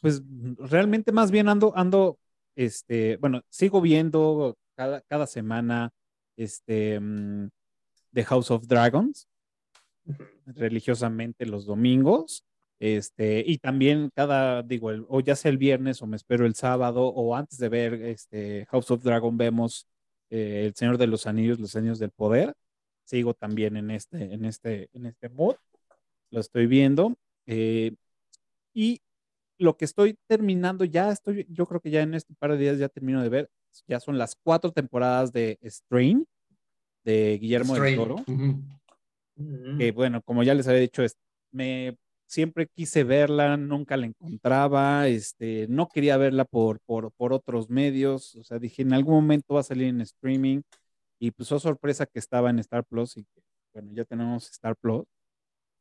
pues 0.00 0.22
realmente 0.58 1.12
más 1.12 1.30
bien 1.30 1.48
ando, 1.48 1.72
ando, 1.76 2.18
este, 2.56 3.16
bueno, 3.18 3.42
sigo 3.50 3.80
viendo 3.80 4.56
cada, 4.74 5.02
cada 5.02 5.26
semana, 5.26 5.92
este, 6.36 7.00
mm, 7.00 7.48
The 8.12 8.24
House 8.24 8.50
of 8.50 8.66
Dragons, 8.66 9.28
religiosamente 10.46 11.46
los 11.46 11.66
domingos. 11.66 12.44
Este, 12.80 13.42
y 13.46 13.58
también 13.58 14.10
cada, 14.14 14.62
digo, 14.62 14.90
o 15.08 15.20
ya 15.20 15.36
sea 15.36 15.50
el 15.50 15.58
viernes 15.58 16.02
o 16.02 16.06
me 16.06 16.16
espero 16.16 16.44
el 16.44 16.54
sábado 16.54 17.06
o 17.06 17.34
antes 17.34 17.58
de 17.58 17.68
ver 17.68 17.94
este 17.94 18.66
House 18.66 18.90
of 18.90 19.02
Dragon 19.02 19.38
vemos 19.38 19.86
eh, 20.30 20.64
El 20.66 20.74
Señor 20.74 20.98
de 20.98 21.06
los 21.06 21.26
Anillos, 21.26 21.60
Los 21.60 21.76
Años 21.76 21.98
del 21.98 22.10
Poder. 22.10 22.54
Sigo 23.04 23.34
también 23.34 23.76
en 23.76 23.90
este, 23.90 24.34
en 24.34 24.44
este, 24.44 24.90
en 24.92 25.06
este 25.06 25.28
mood. 25.28 25.56
Lo 26.30 26.40
estoy 26.40 26.66
viendo. 26.66 27.16
Eh, 27.46 27.94
y 28.74 29.00
lo 29.58 29.76
que 29.76 29.84
estoy 29.84 30.18
terminando, 30.26 30.84
ya 30.84 31.10
estoy, 31.10 31.46
yo 31.48 31.66
creo 31.66 31.80
que 31.80 31.90
ya 31.90 32.02
en 32.02 32.14
este 32.14 32.34
par 32.34 32.52
de 32.52 32.58
días 32.58 32.78
ya 32.78 32.88
termino 32.88 33.22
de 33.22 33.28
ver, 33.28 33.50
ya 33.86 34.00
son 34.00 34.18
las 34.18 34.36
cuatro 34.36 34.70
temporadas 34.72 35.32
de 35.32 35.58
Strain 35.62 36.26
de 37.04 37.38
Guillermo 37.40 37.74
del 37.74 37.96
Toro. 37.96 38.16
Que 39.78 39.92
bueno, 39.92 40.22
como 40.22 40.42
ya 40.42 40.54
les 40.54 40.68
había 40.68 40.80
dicho, 40.80 41.02
me 41.50 41.96
siempre 42.26 42.66
quise 42.66 43.04
verla, 43.04 43.56
nunca 43.56 43.96
la 43.96 44.06
encontraba, 44.06 45.08
este, 45.08 45.66
no 45.68 45.88
quería 45.88 46.16
verla 46.16 46.44
por, 46.44 46.80
por, 46.80 47.12
por 47.12 47.32
otros 47.32 47.70
medios, 47.70 48.34
o 48.36 48.44
sea, 48.44 48.58
dije, 48.58 48.82
en 48.82 48.92
algún 48.92 49.14
momento 49.14 49.54
va 49.54 49.60
a 49.60 49.64
salir 49.64 49.88
en 49.88 50.00
streaming, 50.00 50.62
y 51.18 51.30
pues 51.30 51.52
oh 51.52 51.60
sorpresa 51.60 52.06
que 52.06 52.18
estaba 52.18 52.50
en 52.50 52.58
Star 52.58 52.84
Plus, 52.84 53.16
y 53.16 53.24
que, 53.24 53.42
bueno, 53.72 53.92
ya 53.92 54.04
tenemos 54.04 54.50
Star 54.50 54.74
Plus, 54.76 55.04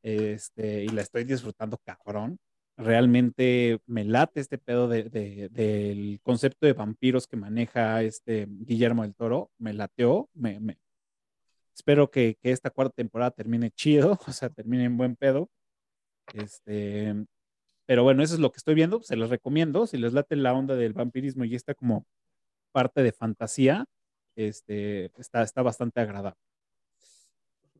este, 0.03 0.83
y 0.83 0.89
la 0.89 1.01
estoy 1.01 1.23
disfrutando 1.23 1.77
cabrón. 1.77 2.37
Realmente 2.77 3.79
me 3.85 4.03
late 4.03 4.39
este 4.39 4.57
pedo 4.57 4.87
de, 4.87 5.03
del 5.03 6.19
concepto 6.23 6.65
de 6.65 6.73
vampiros 6.73 7.27
que 7.27 7.37
maneja 7.37 8.01
este 8.01 8.47
Guillermo 8.49 9.03
del 9.03 9.15
Toro, 9.15 9.51
me 9.59 9.73
lateó, 9.73 10.29
me, 10.33 10.59
espero 11.75 12.09
que, 12.09 12.37
que 12.41 12.51
esta 12.51 12.71
cuarta 12.71 12.95
temporada 12.95 13.31
termine 13.31 13.71
chido, 13.71 14.19
o 14.27 14.31
sea, 14.31 14.49
termine 14.49 14.85
en 14.85 14.97
buen 14.97 15.15
pedo 15.15 15.49
este, 16.33 17.13
pero 17.85 18.03
bueno, 18.03 18.23
eso 18.23 18.35
es 18.35 18.39
lo 18.39 18.51
que 18.51 18.57
estoy 18.57 18.75
viendo, 18.75 19.01
se 19.01 19.15
los 19.15 19.29
recomiendo, 19.29 19.87
si 19.87 19.97
les 19.97 20.13
late 20.13 20.35
la 20.35 20.53
onda 20.53 20.75
del 20.75 20.93
vampirismo 20.93 21.43
y 21.45 21.55
está 21.55 21.73
como 21.73 22.05
parte 22.71 23.03
de 23.03 23.11
fantasía, 23.11 23.85
este, 24.35 25.11
está, 25.19 25.43
está 25.43 25.61
bastante 25.61 25.99
agradable. 26.01 26.39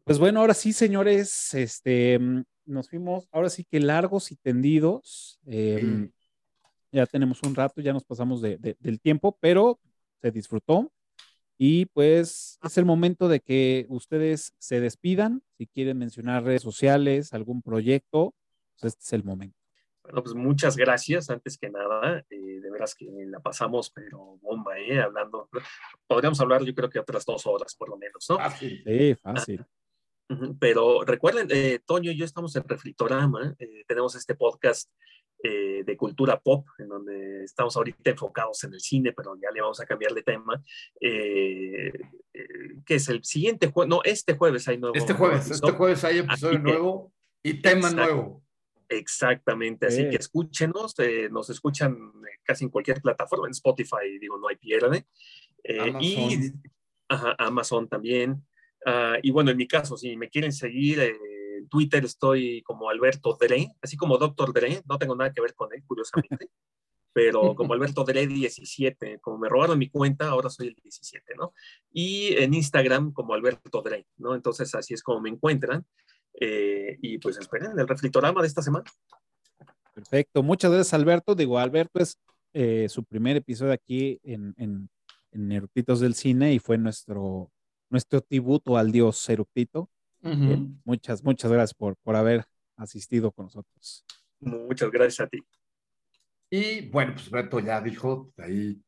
Pues 0.04 0.20
bueno, 0.20 0.42
ahora 0.42 0.54
sí, 0.54 0.74
señores, 0.74 1.54
este, 1.54 2.20
nos 2.66 2.90
fuimos, 2.90 3.28
ahora 3.32 3.50
sí 3.50 3.64
que 3.64 3.80
largos 3.80 4.32
y 4.32 4.36
tendidos. 4.36 5.40
Em, 5.46 6.12
ya 6.92 7.06
tenemos 7.06 7.42
un 7.44 7.56
rato, 7.56 7.82
ya 7.82 7.94
nos 7.94 8.04
pasamos 8.04 8.42
de, 8.42 8.58
del 8.58 9.00
tiempo, 9.00 9.38
pero 9.40 9.80
se 10.22 10.32
disfrutó. 10.32 10.92
Y 11.58 11.86
pues 11.88 12.60
es 12.64 12.78
el 12.78 12.86
momento 12.86 13.28
de 13.28 13.40
que 13.40 13.86
ustedes 13.90 14.54
se 14.58 14.80
despidan. 14.80 15.44
Si 15.58 15.68
quieren 15.68 15.98
mencionar 15.98 16.44
redes 16.44 16.62
sociales, 16.62 17.34
algún 17.34 17.62
proyecto, 17.62 18.34
pues 18.80 18.94
este 18.94 19.04
es 19.04 19.14
el 19.14 19.24
momento. 19.24 19.58
Bueno, 20.04 20.22
pues 20.22 20.36
muchas 20.36 20.76
gracias, 20.76 21.30
antes 21.30 21.58
que 21.58 21.70
nada. 21.70 22.26
Eh, 22.30 22.60
de 22.60 22.72
veras 22.72 22.94
que 22.94 23.08
la 23.28 23.40
pasamos, 23.40 23.90
pero 23.92 24.38
bomba, 24.42 24.78
¿eh? 24.78 25.00
Hablando. 25.00 25.50
Podríamos 26.06 26.42
hablar, 26.42 26.64
yo 26.64 26.76
creo 26.76 26.90
que 26.90 27.00
otras 27.00 27.26
dos 27.26 27.46
horas, 27.46 27.76
por 27.76 27.90
lo 27.90 27.98
menos, 27.98 28.26
¿no? 28.30 28.38
Fácil. 28.38 28.84
Sí, 28.86 29.16
fácil. 29.16 29.66
Pero 30.60 31.04
recuerden, 31.04 31.48
eh, 31.50 31.80
Toño 31.86 32.12
y 32.12 32.18
yo 32.18 32.26
estamos 32.26 32.56
en 32.56 32.64
Refritorama, 32.68 33.56
eh, 33.60 33.84
tenemos 33.88 34.16
este 34.16 34.36
podcast 34.36 34.90
eh, 35.46 35.84
de 35.86 35.98
cultura 35.98 36.40
pop, 36.40 36.66
en 36.78 36.88
donde 36.88 37.44
estamos 37.44 37.76
ahorita 37.76 38.12
enfocados 38.12 38.64
en 38.64 38.76
el 38.76 38.80
cine, 38.80 39.12
pero 39.12 39.36
ya 39.36 39.52
le 39.52 39.60
vamos 39.60 39.78
a 39.82 39.86
cambiar 39.86 40.14
de 40.14 40.24
tema, 40.24 40.64
eh, 41.02 41.92
eh, 42.34 42.48
que 42.86 42.96
es 42.96 43.10
el 43.10 43.26
siguiente 43.26 43.68
jueves, 43.68 43.90
no, 43.90 44.02
este 44.06 44.38
jueves 44.38 44.66
hay 44.70 44.78
nuevo. 44.78 44.96
Este 44.96 45.12
jueves, 45.12 45.52
este 45.52 45.72
jueves 45.74 46.02
hay 46.06 46.20
episodio 46.20 46.60
nuevo 46.60 47.14
y 47.44 47.56
tema 47.56 47.90
nuevo. 47.90 48.42
Exactamente, 48.88 49.88
así 49.88 50.10
que 50.10 50.16
escúchenos, 50.16 50.96
nos 51.30 51.50
escuchan 51.50 51.98
casi 52.44 52.64
en 52.64 52.70
cualquier 52.70 53.02
plataforma, 53.02 53.48
en 53.48 53.52
Spotify, 53.52 54.18
digo, 54.22 54.38
no 54.38 54.48
hay 54.48 54.56
pierde. 54.56 55.06
Amazon. 55.78 56.02
Y 56.02 56.54
Amazon 57.10 57.90
también. 57.90 58.46
Ah, 58.86 59.18
y 59.22 59.32
bueno, 59.32 59.52
en 59.52 59.58
mi 59.58 59.68
caso, 59.68 59.98
si 59.98 60.16
me 60.18 60.30
quieren 60.30 60.52
seguir, 60.52 61.00
Twitter 61.70 62.04
estoy 62.06 62.62
como 62.64 62.90
Alberto 62.90 63.38
Dre, 63.40 63.68
así 63.82 63.98
como 63.98 64.18
Doctor 64.18 64.54
Dre, 64.54 64.82
no 64.88 64.98
tengo 64.98 65.16
nada 65.16 65.34
que 65.34 65.42
ver 65.42 65.54
con 65.56 65.74
él, 65.74 65.84
curiosamente, 65.86 66.50
pero 67.14 67.56
como 67.56 67.74
Alberto 67.74 68.04
Dre 68.04 68.28
17, 68.28 69.20
como 69.20 69.38
me 69.38 69.50
robaron 69.50 69.78
mi 69.78 69.90
cuenta, 69.90 70.30
ahora 70.30 70.50
soy 70.50 70.68
el 70.68 70.76
17, 70.76 71.34
¿no? 71.38 71.54
Y 71.92 72.36
en 72.38 72.54
Instagram 72.54 73.14
como 73.14 73.34
Alberto 73.34 73.82
Dre, 73.82 74.08
¿no? 74.18 74.36
Entonces 74.36 74.74
así 74.76 74.94
es 74.94 75.04
como 75.04 75.22
me 75.22 75.30
encuentran. 75.30 75.86
Eh, 76.40 76.98
y 77.02 77.20
pues 77.20 77.38
esperen 77.38 77.78
el 77.78 77.88
reflectorama 77.88 78.42
de 78.42 78.48
esta 78.48 78.64
semana. 78.64 78.86
Perfecto, 79.94 80.42
muchas 80.42 80.72
gracias 80.72 80.94
Alberto. 80.96 81.36
Digo, 81.36 81.60
Alberto 81.60 82.00
es 82.00 82.18
eh, 82.54 82.88
su 82.90 83.04
primer 83.04 83.38
episodio 83.38 83.72
aquí 83.72 84.20
en, 84.24 84.56
en, 84.58 84.90
en 85.32 85.52
Eructitos 85.52 86.00
del 86.00 86.16
Cine 86.16 86.54
y 86.54 86.60
fue 86.60 86.80
nuestro, 86.80 87.52
nuestro 87.90 88.22
tributo 88.22 88.78
al 88.78 88.92
dios 88.92 89.30
Eructito 89.30 89.90
muchas, 90.86 91.24
muchas 91.24 91.52
gracias 91.52 91.74
por, 91.74 91.98
por 91.98 92.16
haber 92.16 92.46
asistido 92.78 93.32
con 93.32 93.46
nosotros. 93.46 94.06
Muchas 94.40 94.92
gracias 94.92 95.28
a 95.28 95.30
ti. 95.30 95.40
Y 96.50 96.90
bueno, 96.90 97.14
pues 97.14 97.30
Beto 97.30 97.60
ya 97.60 97.82
dijo, 97.82 98.32
ahí 98.38 98.82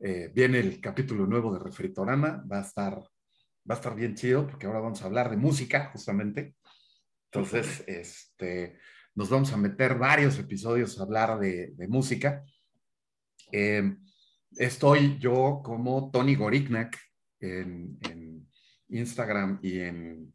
eh, 0.00 0.30
viene 0.34 0.58
el 0.58 0.80
capítulo 0.80 1.26
nuevo 1.26 1.52
de 1.52 1.60
Refritorama, 1.60 2.44
va 2.50 2.58
a 2.58 2.62
estar, 2.62 2.94
va 2.98 3.74
a 3.74 3.78
estar 3.78 3.94
bien 3.94 4.14
chido 4.14 4.46
porque 4.46 4.66
ahora 4.66 4.80
vamos 4.80 5.02
a 5.02 5.06
hablar 5.06 5.30
de 5.30 5.36
música 5.36 5.90
justamente. 5.92 6.56
Entonces, 7.32 7.84
este, 7.86 8.78
nos 9.14 9.30
vamos 9.30 9.52
a 9.52 9.56
meter 9.56 9.96
varios 9.96 10.38
episodios 10.38 10.98
a 10.98 11.04
hablar 11.04 11.38
de, 11.38 11.74
música. 11.88 12.44
Em, 13.52 14.04
estoy 14.56 15.16
yo 15.18 15.60
como 15.64 16.10
Tony 16.10 16.34
Gorignac 16.34 16.98
en, 17.40 17.98
Instagram 18.88 19.60
y 19.62 19.78
en 19.78 20.32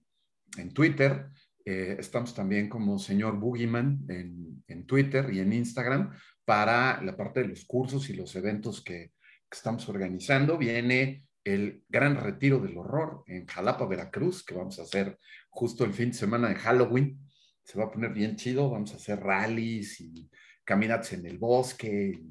en 0.58 0.74
Twitter. 0.74 1.28
Eh, 1.64 1.96
estamos 2.00 2.34
también 2.34 2.70
como 2.70 3.00
señor 3.00 3.40
Boogeyman 3.40 4.06
en, 4.10 4.64
en, 4.68 4.86
Twitter 4.86 5.34
y 5.34 5.40
en 5.40 5.52
Instagram 5.52 6.12
para 6.44 7.02
la 7.02 7.18
parte 7.18 7.42
de 7.42 7.48
los 7.48 7.66
cursos 7.66 8.10
y 8.10 8.14
los 8.14 8.36
eventos 8.36 8.84
que, 8.84 9.14
estamos 9.52 9.88
organizando. 9.88 10.58
Viene 10.58 11.24
el 11.46 11.86
gran 11.88 12.18
retiro 12.18 12.60
del 12.60 12.78
horror 12.78 13.24
en 13.26 13.46
Jalapa, 13.46 13.86
Veracruz, 13.86 14.44
que 14.44 14.54
vamos 14.54 14.80
a 14.80 14.82
hacer 14.82 15.18
justo 15.50 15.86
el 15.86 15.94
fin 15.94 16.10
de 16.10 16.18
semana 16.18 16.50
de 16.50 16.56
Halloween. 16.56 17.18
Se 17.64 17.80
va 17.80 17.86
a 17.86 17.92
poner 17.92 18.12
bien 18.12 18.36
chido, 18.36 18.70
vamos 18.70 18.92
a 18.92 18.98
hacer 18.98 19.22
rallies 19.22 20.02
y 20.02 20.30
caminatas 20.66 21.14
en 21.14 21.26
el 21.26 21.38
bosque, 21.38 22.22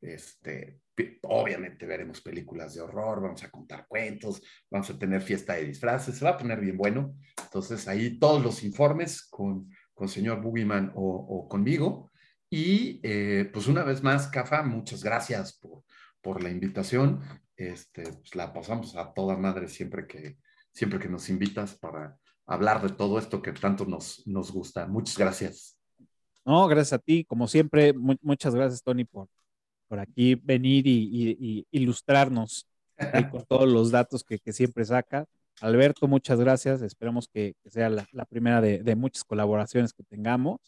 este, 0.00 0.78
obviamente 1.22 1.86
veremos 1.86 2.20
películas 2.20 2.74
de 2.74 2.80
horror, 2.80 3.20
vamos 3.20 3.42
a 3.42 3.50
contar 3.50 3.86
cuentos, 3.86 4.42
vamos 4.70 4.90
a 4.90 4.98
tener 4.98 5.22
fiesta 5.22 5.54
de 5.54 5.66
disfraces, 5.66 6.16
se 6.16 6.24
va 6.24 6.32
a 6.32 6.38
poner 6.38 6.60
bien 6.60 6.76
bueno. 6.76 7.14
Entonces 7.42 7.86
ahí 7.88 8.18
todos 8.18 8.42
los 8.42 8.62
informes 8.64 9.26
con, 9.28 9.70
con 9.94 10.08
señor 10.08 10.40
Boogeyman 10.40 10.92
o, 10.94 11.48
conmigo. 11.48 12.10
Y 12.50 13.00
eh, 13.02 13.50
pues 13.52 13.66
una 13.66 13.84
vez 13.84 14.02
más, 14.02 14.28
Cafa, 14.28 14.62
muchas 14.62 15.04
gracias 15.04 15.58
por, 15.58 15.84
por 16.22 16.42
la 16.42 16.50
invitación. 16.50 17.20
Este, 17.56 18.04
pues 18.04 18.34
la 18.34 18.52
pasamos 18.52 18.96
a 18.96 19.12
toda 19.12 19.36
madre 19.36 19.68
siempre 19.68 20.06
que, 20.06 20.38
siempre 20.72 20.98
que 20.98 21.08
nos 21.08 21.28
invitas 21.28 21.74
para 21.74 22.16
hablar 22.46 22.80
de 22.82 22.94
todo 22.94 23.18
esto 23.18 23.42
que 23.42 23.52
tanto 23.52 23.84
nos, 23.84 24.26
nos 24.26 24.50
gusta. 24.50 24.86
Muchas 24.86 25.18
gracias. 25.18 25.78
No, 26.44 26.66
gracias 26.66 26.94
a 26.94 26.98
ti, 26.98 27.24
como 27.24 27.46
siempre, 27.46 27.92
muchas 27.92 28.54
gracias, 28.54 28.82
Tony, 28.82 29.04
por, 29.04 29.28
por 29.88 29.98
aquí 29.98 30.34
venir 30.36 30.86
y, 30.86 31.66
ilustrarnos 31.70 32.66
con 33.30 33.44
todos 33.48 33.68
los 33.68 33.90
datos 33.90 34.24
que, 34.24 34.52
siempre 34.52 34.84
saca. 34.84 35.26
Alberto, 35.60 36.06
muchas 36.06 36.38
gracias. 36.38 36.82
Esperamos 36.82 37.28
que, 37.28 37.54
sea 37.66 37.88
la, 37.90 38.24
primera 38.26 38.60
de, 38.60 38.94
muchas 38.96 39.24
colaboraciones 39.24 39.92
que 39.92 40.04
tengamos. 40.04 40.60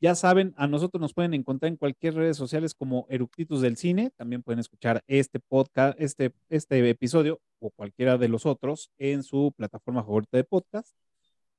Ya 0.00 0.14
saben, 0.14 0.54
a 0.56 0.68
nosotros 0.68 1.00
nos 1.00 1.12
pueden 1.12 1.34
encontrar 1.34 1.72
en 1.72 1.76
cualquier 1.76 2.14
redes 2.14 2.36
sociales 2.36 2.72
como 2.72 3.06
Eructitos 3.10 3.60
del 3.62 3.76
Cine. 3.76 4.12
También 4.16 4.44
pueden 4.44 4.60
escuchar 4.60 5.02
este 5.08 5.40
podcast, 5.40 6.00
este, 6.00 6.32
este 6.48 6.88
episodio 6.88 7.40
o 7.58 7.70
cualquiera 7.70 8.16
de 8.16 8.28
los 8.28 8.46
otros 8.46 8.92
en 8.98 9.24
su 9.24 9.52
plataforma 9.56 10.04
favorita 10.04 10.36
de 10.36 10.44
podcast. 10.44 10.94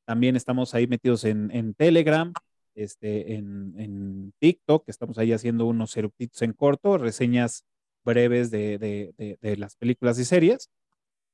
También 0.06 0.38
estamos 0.38 0.74
ahí 0.74 0.88
metidos 0.88 1.26
en, 1.26 1.52
en 1.52 1.74
Telegram, 1.74 2.32
este, 2.80 3.36
en, 3.36 4.34
TikTok, 4.40 4.88
estamos 4.88 5.18
ahí 5.18 5.34
haciendo 5.34 5.66
unos 5.66 5.96
eructitos 5.98 6.42
en 6.42 6.54
corto, 6.54 6.98
reseñas 6.98 7.66
breves 8.06 8.52
de, 8.52 9.14
las 9.58 9.76
películas 9.76 10.18
y 10.20 10.26
series. 10.26 10.70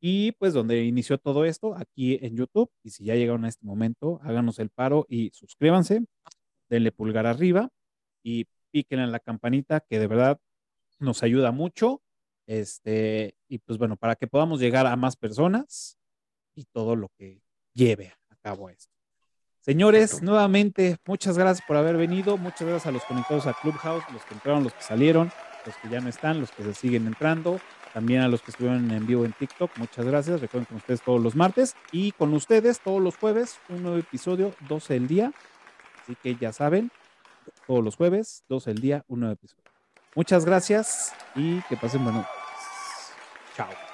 Y 0.02 0.34
pues 0.34 0.54
donde 0.54 0.84
inició 0.84 1.18
todo 1.18 1.46
esto, 1.46 1.76
aquí 1.76 2.20
en 2.22 2.36
YouTube. 2.36 2.70
Y 2.84 2.90
si 2.92 3.06
ya 3.06 3.16
llegaron 3.16 3.46
a 3.46 3.50
este 3.50 3.66
momento, 3.66 4.20
háganos 4.24 4.60
el 4.60 4.70
paro 4.70 5.06
y 5.10 5.32
suscríbanse, 5.34 6.06
denle 6.70 6.92
pulgar 6.92 7.26
arriba 7.28 7.70
y 8.24 8.48
piquen 8.72 9.00
en 9.00 9.12
la 9.12 9.20
campanita, 9.20 9.80
que 9.82 10.00
de 10.00 10.08
verdad 10.08 10.40
nos 11.00 11.24
ayuda 11.24 11.52
mucho. 11.52 12.02
Este, 12.48 13.36
y 13.48 13.60
pues 13.60 13.78
bueno, 13.78 13.98
para 13.98 14.16
que 14.16 14.28
podamos 14.28 14.60
llegar 14.60 14.86
a 14.88 14.96
más 14.96 15.16
personas 15.16 15.98
y 16.56 16.66
todo 16.66 16.96
lo 16.96 17.10
que 17.18 17.42
lleve 17.74 18.14
a 18.30 18.36
cabo 18.38 18.70
esto. 18.70 18.95
Señores, 19.66 20.22
nuevamente, 20.22 20.98
muchas 21.08 21.40
gracias 21.40 21.66
por 21.66 21.76
haber 21.76 21.98
venido. 21.98 22.38
Muchas 22.38 22.68
gracias 22.68 22.86
a 22.86 22.92
los 22.92 23.04
conectados 23.06 23.48
a 23.48 23.54
Clubhouse, 23.54 24.04
los 24.14 24.24
que 24.24 24.36
entraron, 24.36 24.64
los 24.64 24.76
que 24.76 24.84
salieron, 24.84 25.32
los 25.66 25.76
que 25.78 25.90
ya 25.90 26.00
no 26.02 26.08
están, 26.08 26.40
los 26.40 26.52
que 26.52 26.62
se 26.62 26.76
siguen 26.76 27.08
entrando. 27.08 27.60
También 27.92 28.22
a 28.22 28.28
los 28.28 28.44
que 28.44 28.52
estuvieron 28.52 28.92
en 28.92 29.08
vivo 29.08 29.26
en 29.26 29.34
TikTok, 29.34 29.72
muchas 29.78 30.06
gracias. 30.06 30.40
Recuerden 30.40 30.66
con 30.66 30.78
ustedes 30.78 31.02
todos 31.02 31.20
los 31.20 31.36
martes 31.36 31.76
y 31.92 32.12
con 32.12 32.32
ustedes 32.36 32.80
todos 32.80 33.02
los 33.02 33.18
jueves, 33.18 33.58
un 33.70 33.82
nuevo 33.82 33.98
episodio, 33.98 34.54
12 34.70 34.94
del 34.94 35.08
día. 35.08 35.34
Así 36.04 36.16
que 36.22 36.36
ya 36.36 36.54
saben, 36.54 36.92
todos 37.66 37.84
los 37.84 37.96
jueves, 37.96 38.44
12 38.48 38.70
del 38.70 38.82
día, 38.82 39.04
un 39.08 39.22
nuevo 39.22 39.34
episodio. 39.34 39.64
Muchas 40.14 40.46
gracias 40.46 41.12
y 41.34 41.62
que 41.62 41.76
pasen 41.76 42.04
buenos 42.04 42.28
Chao. 43.58 43.85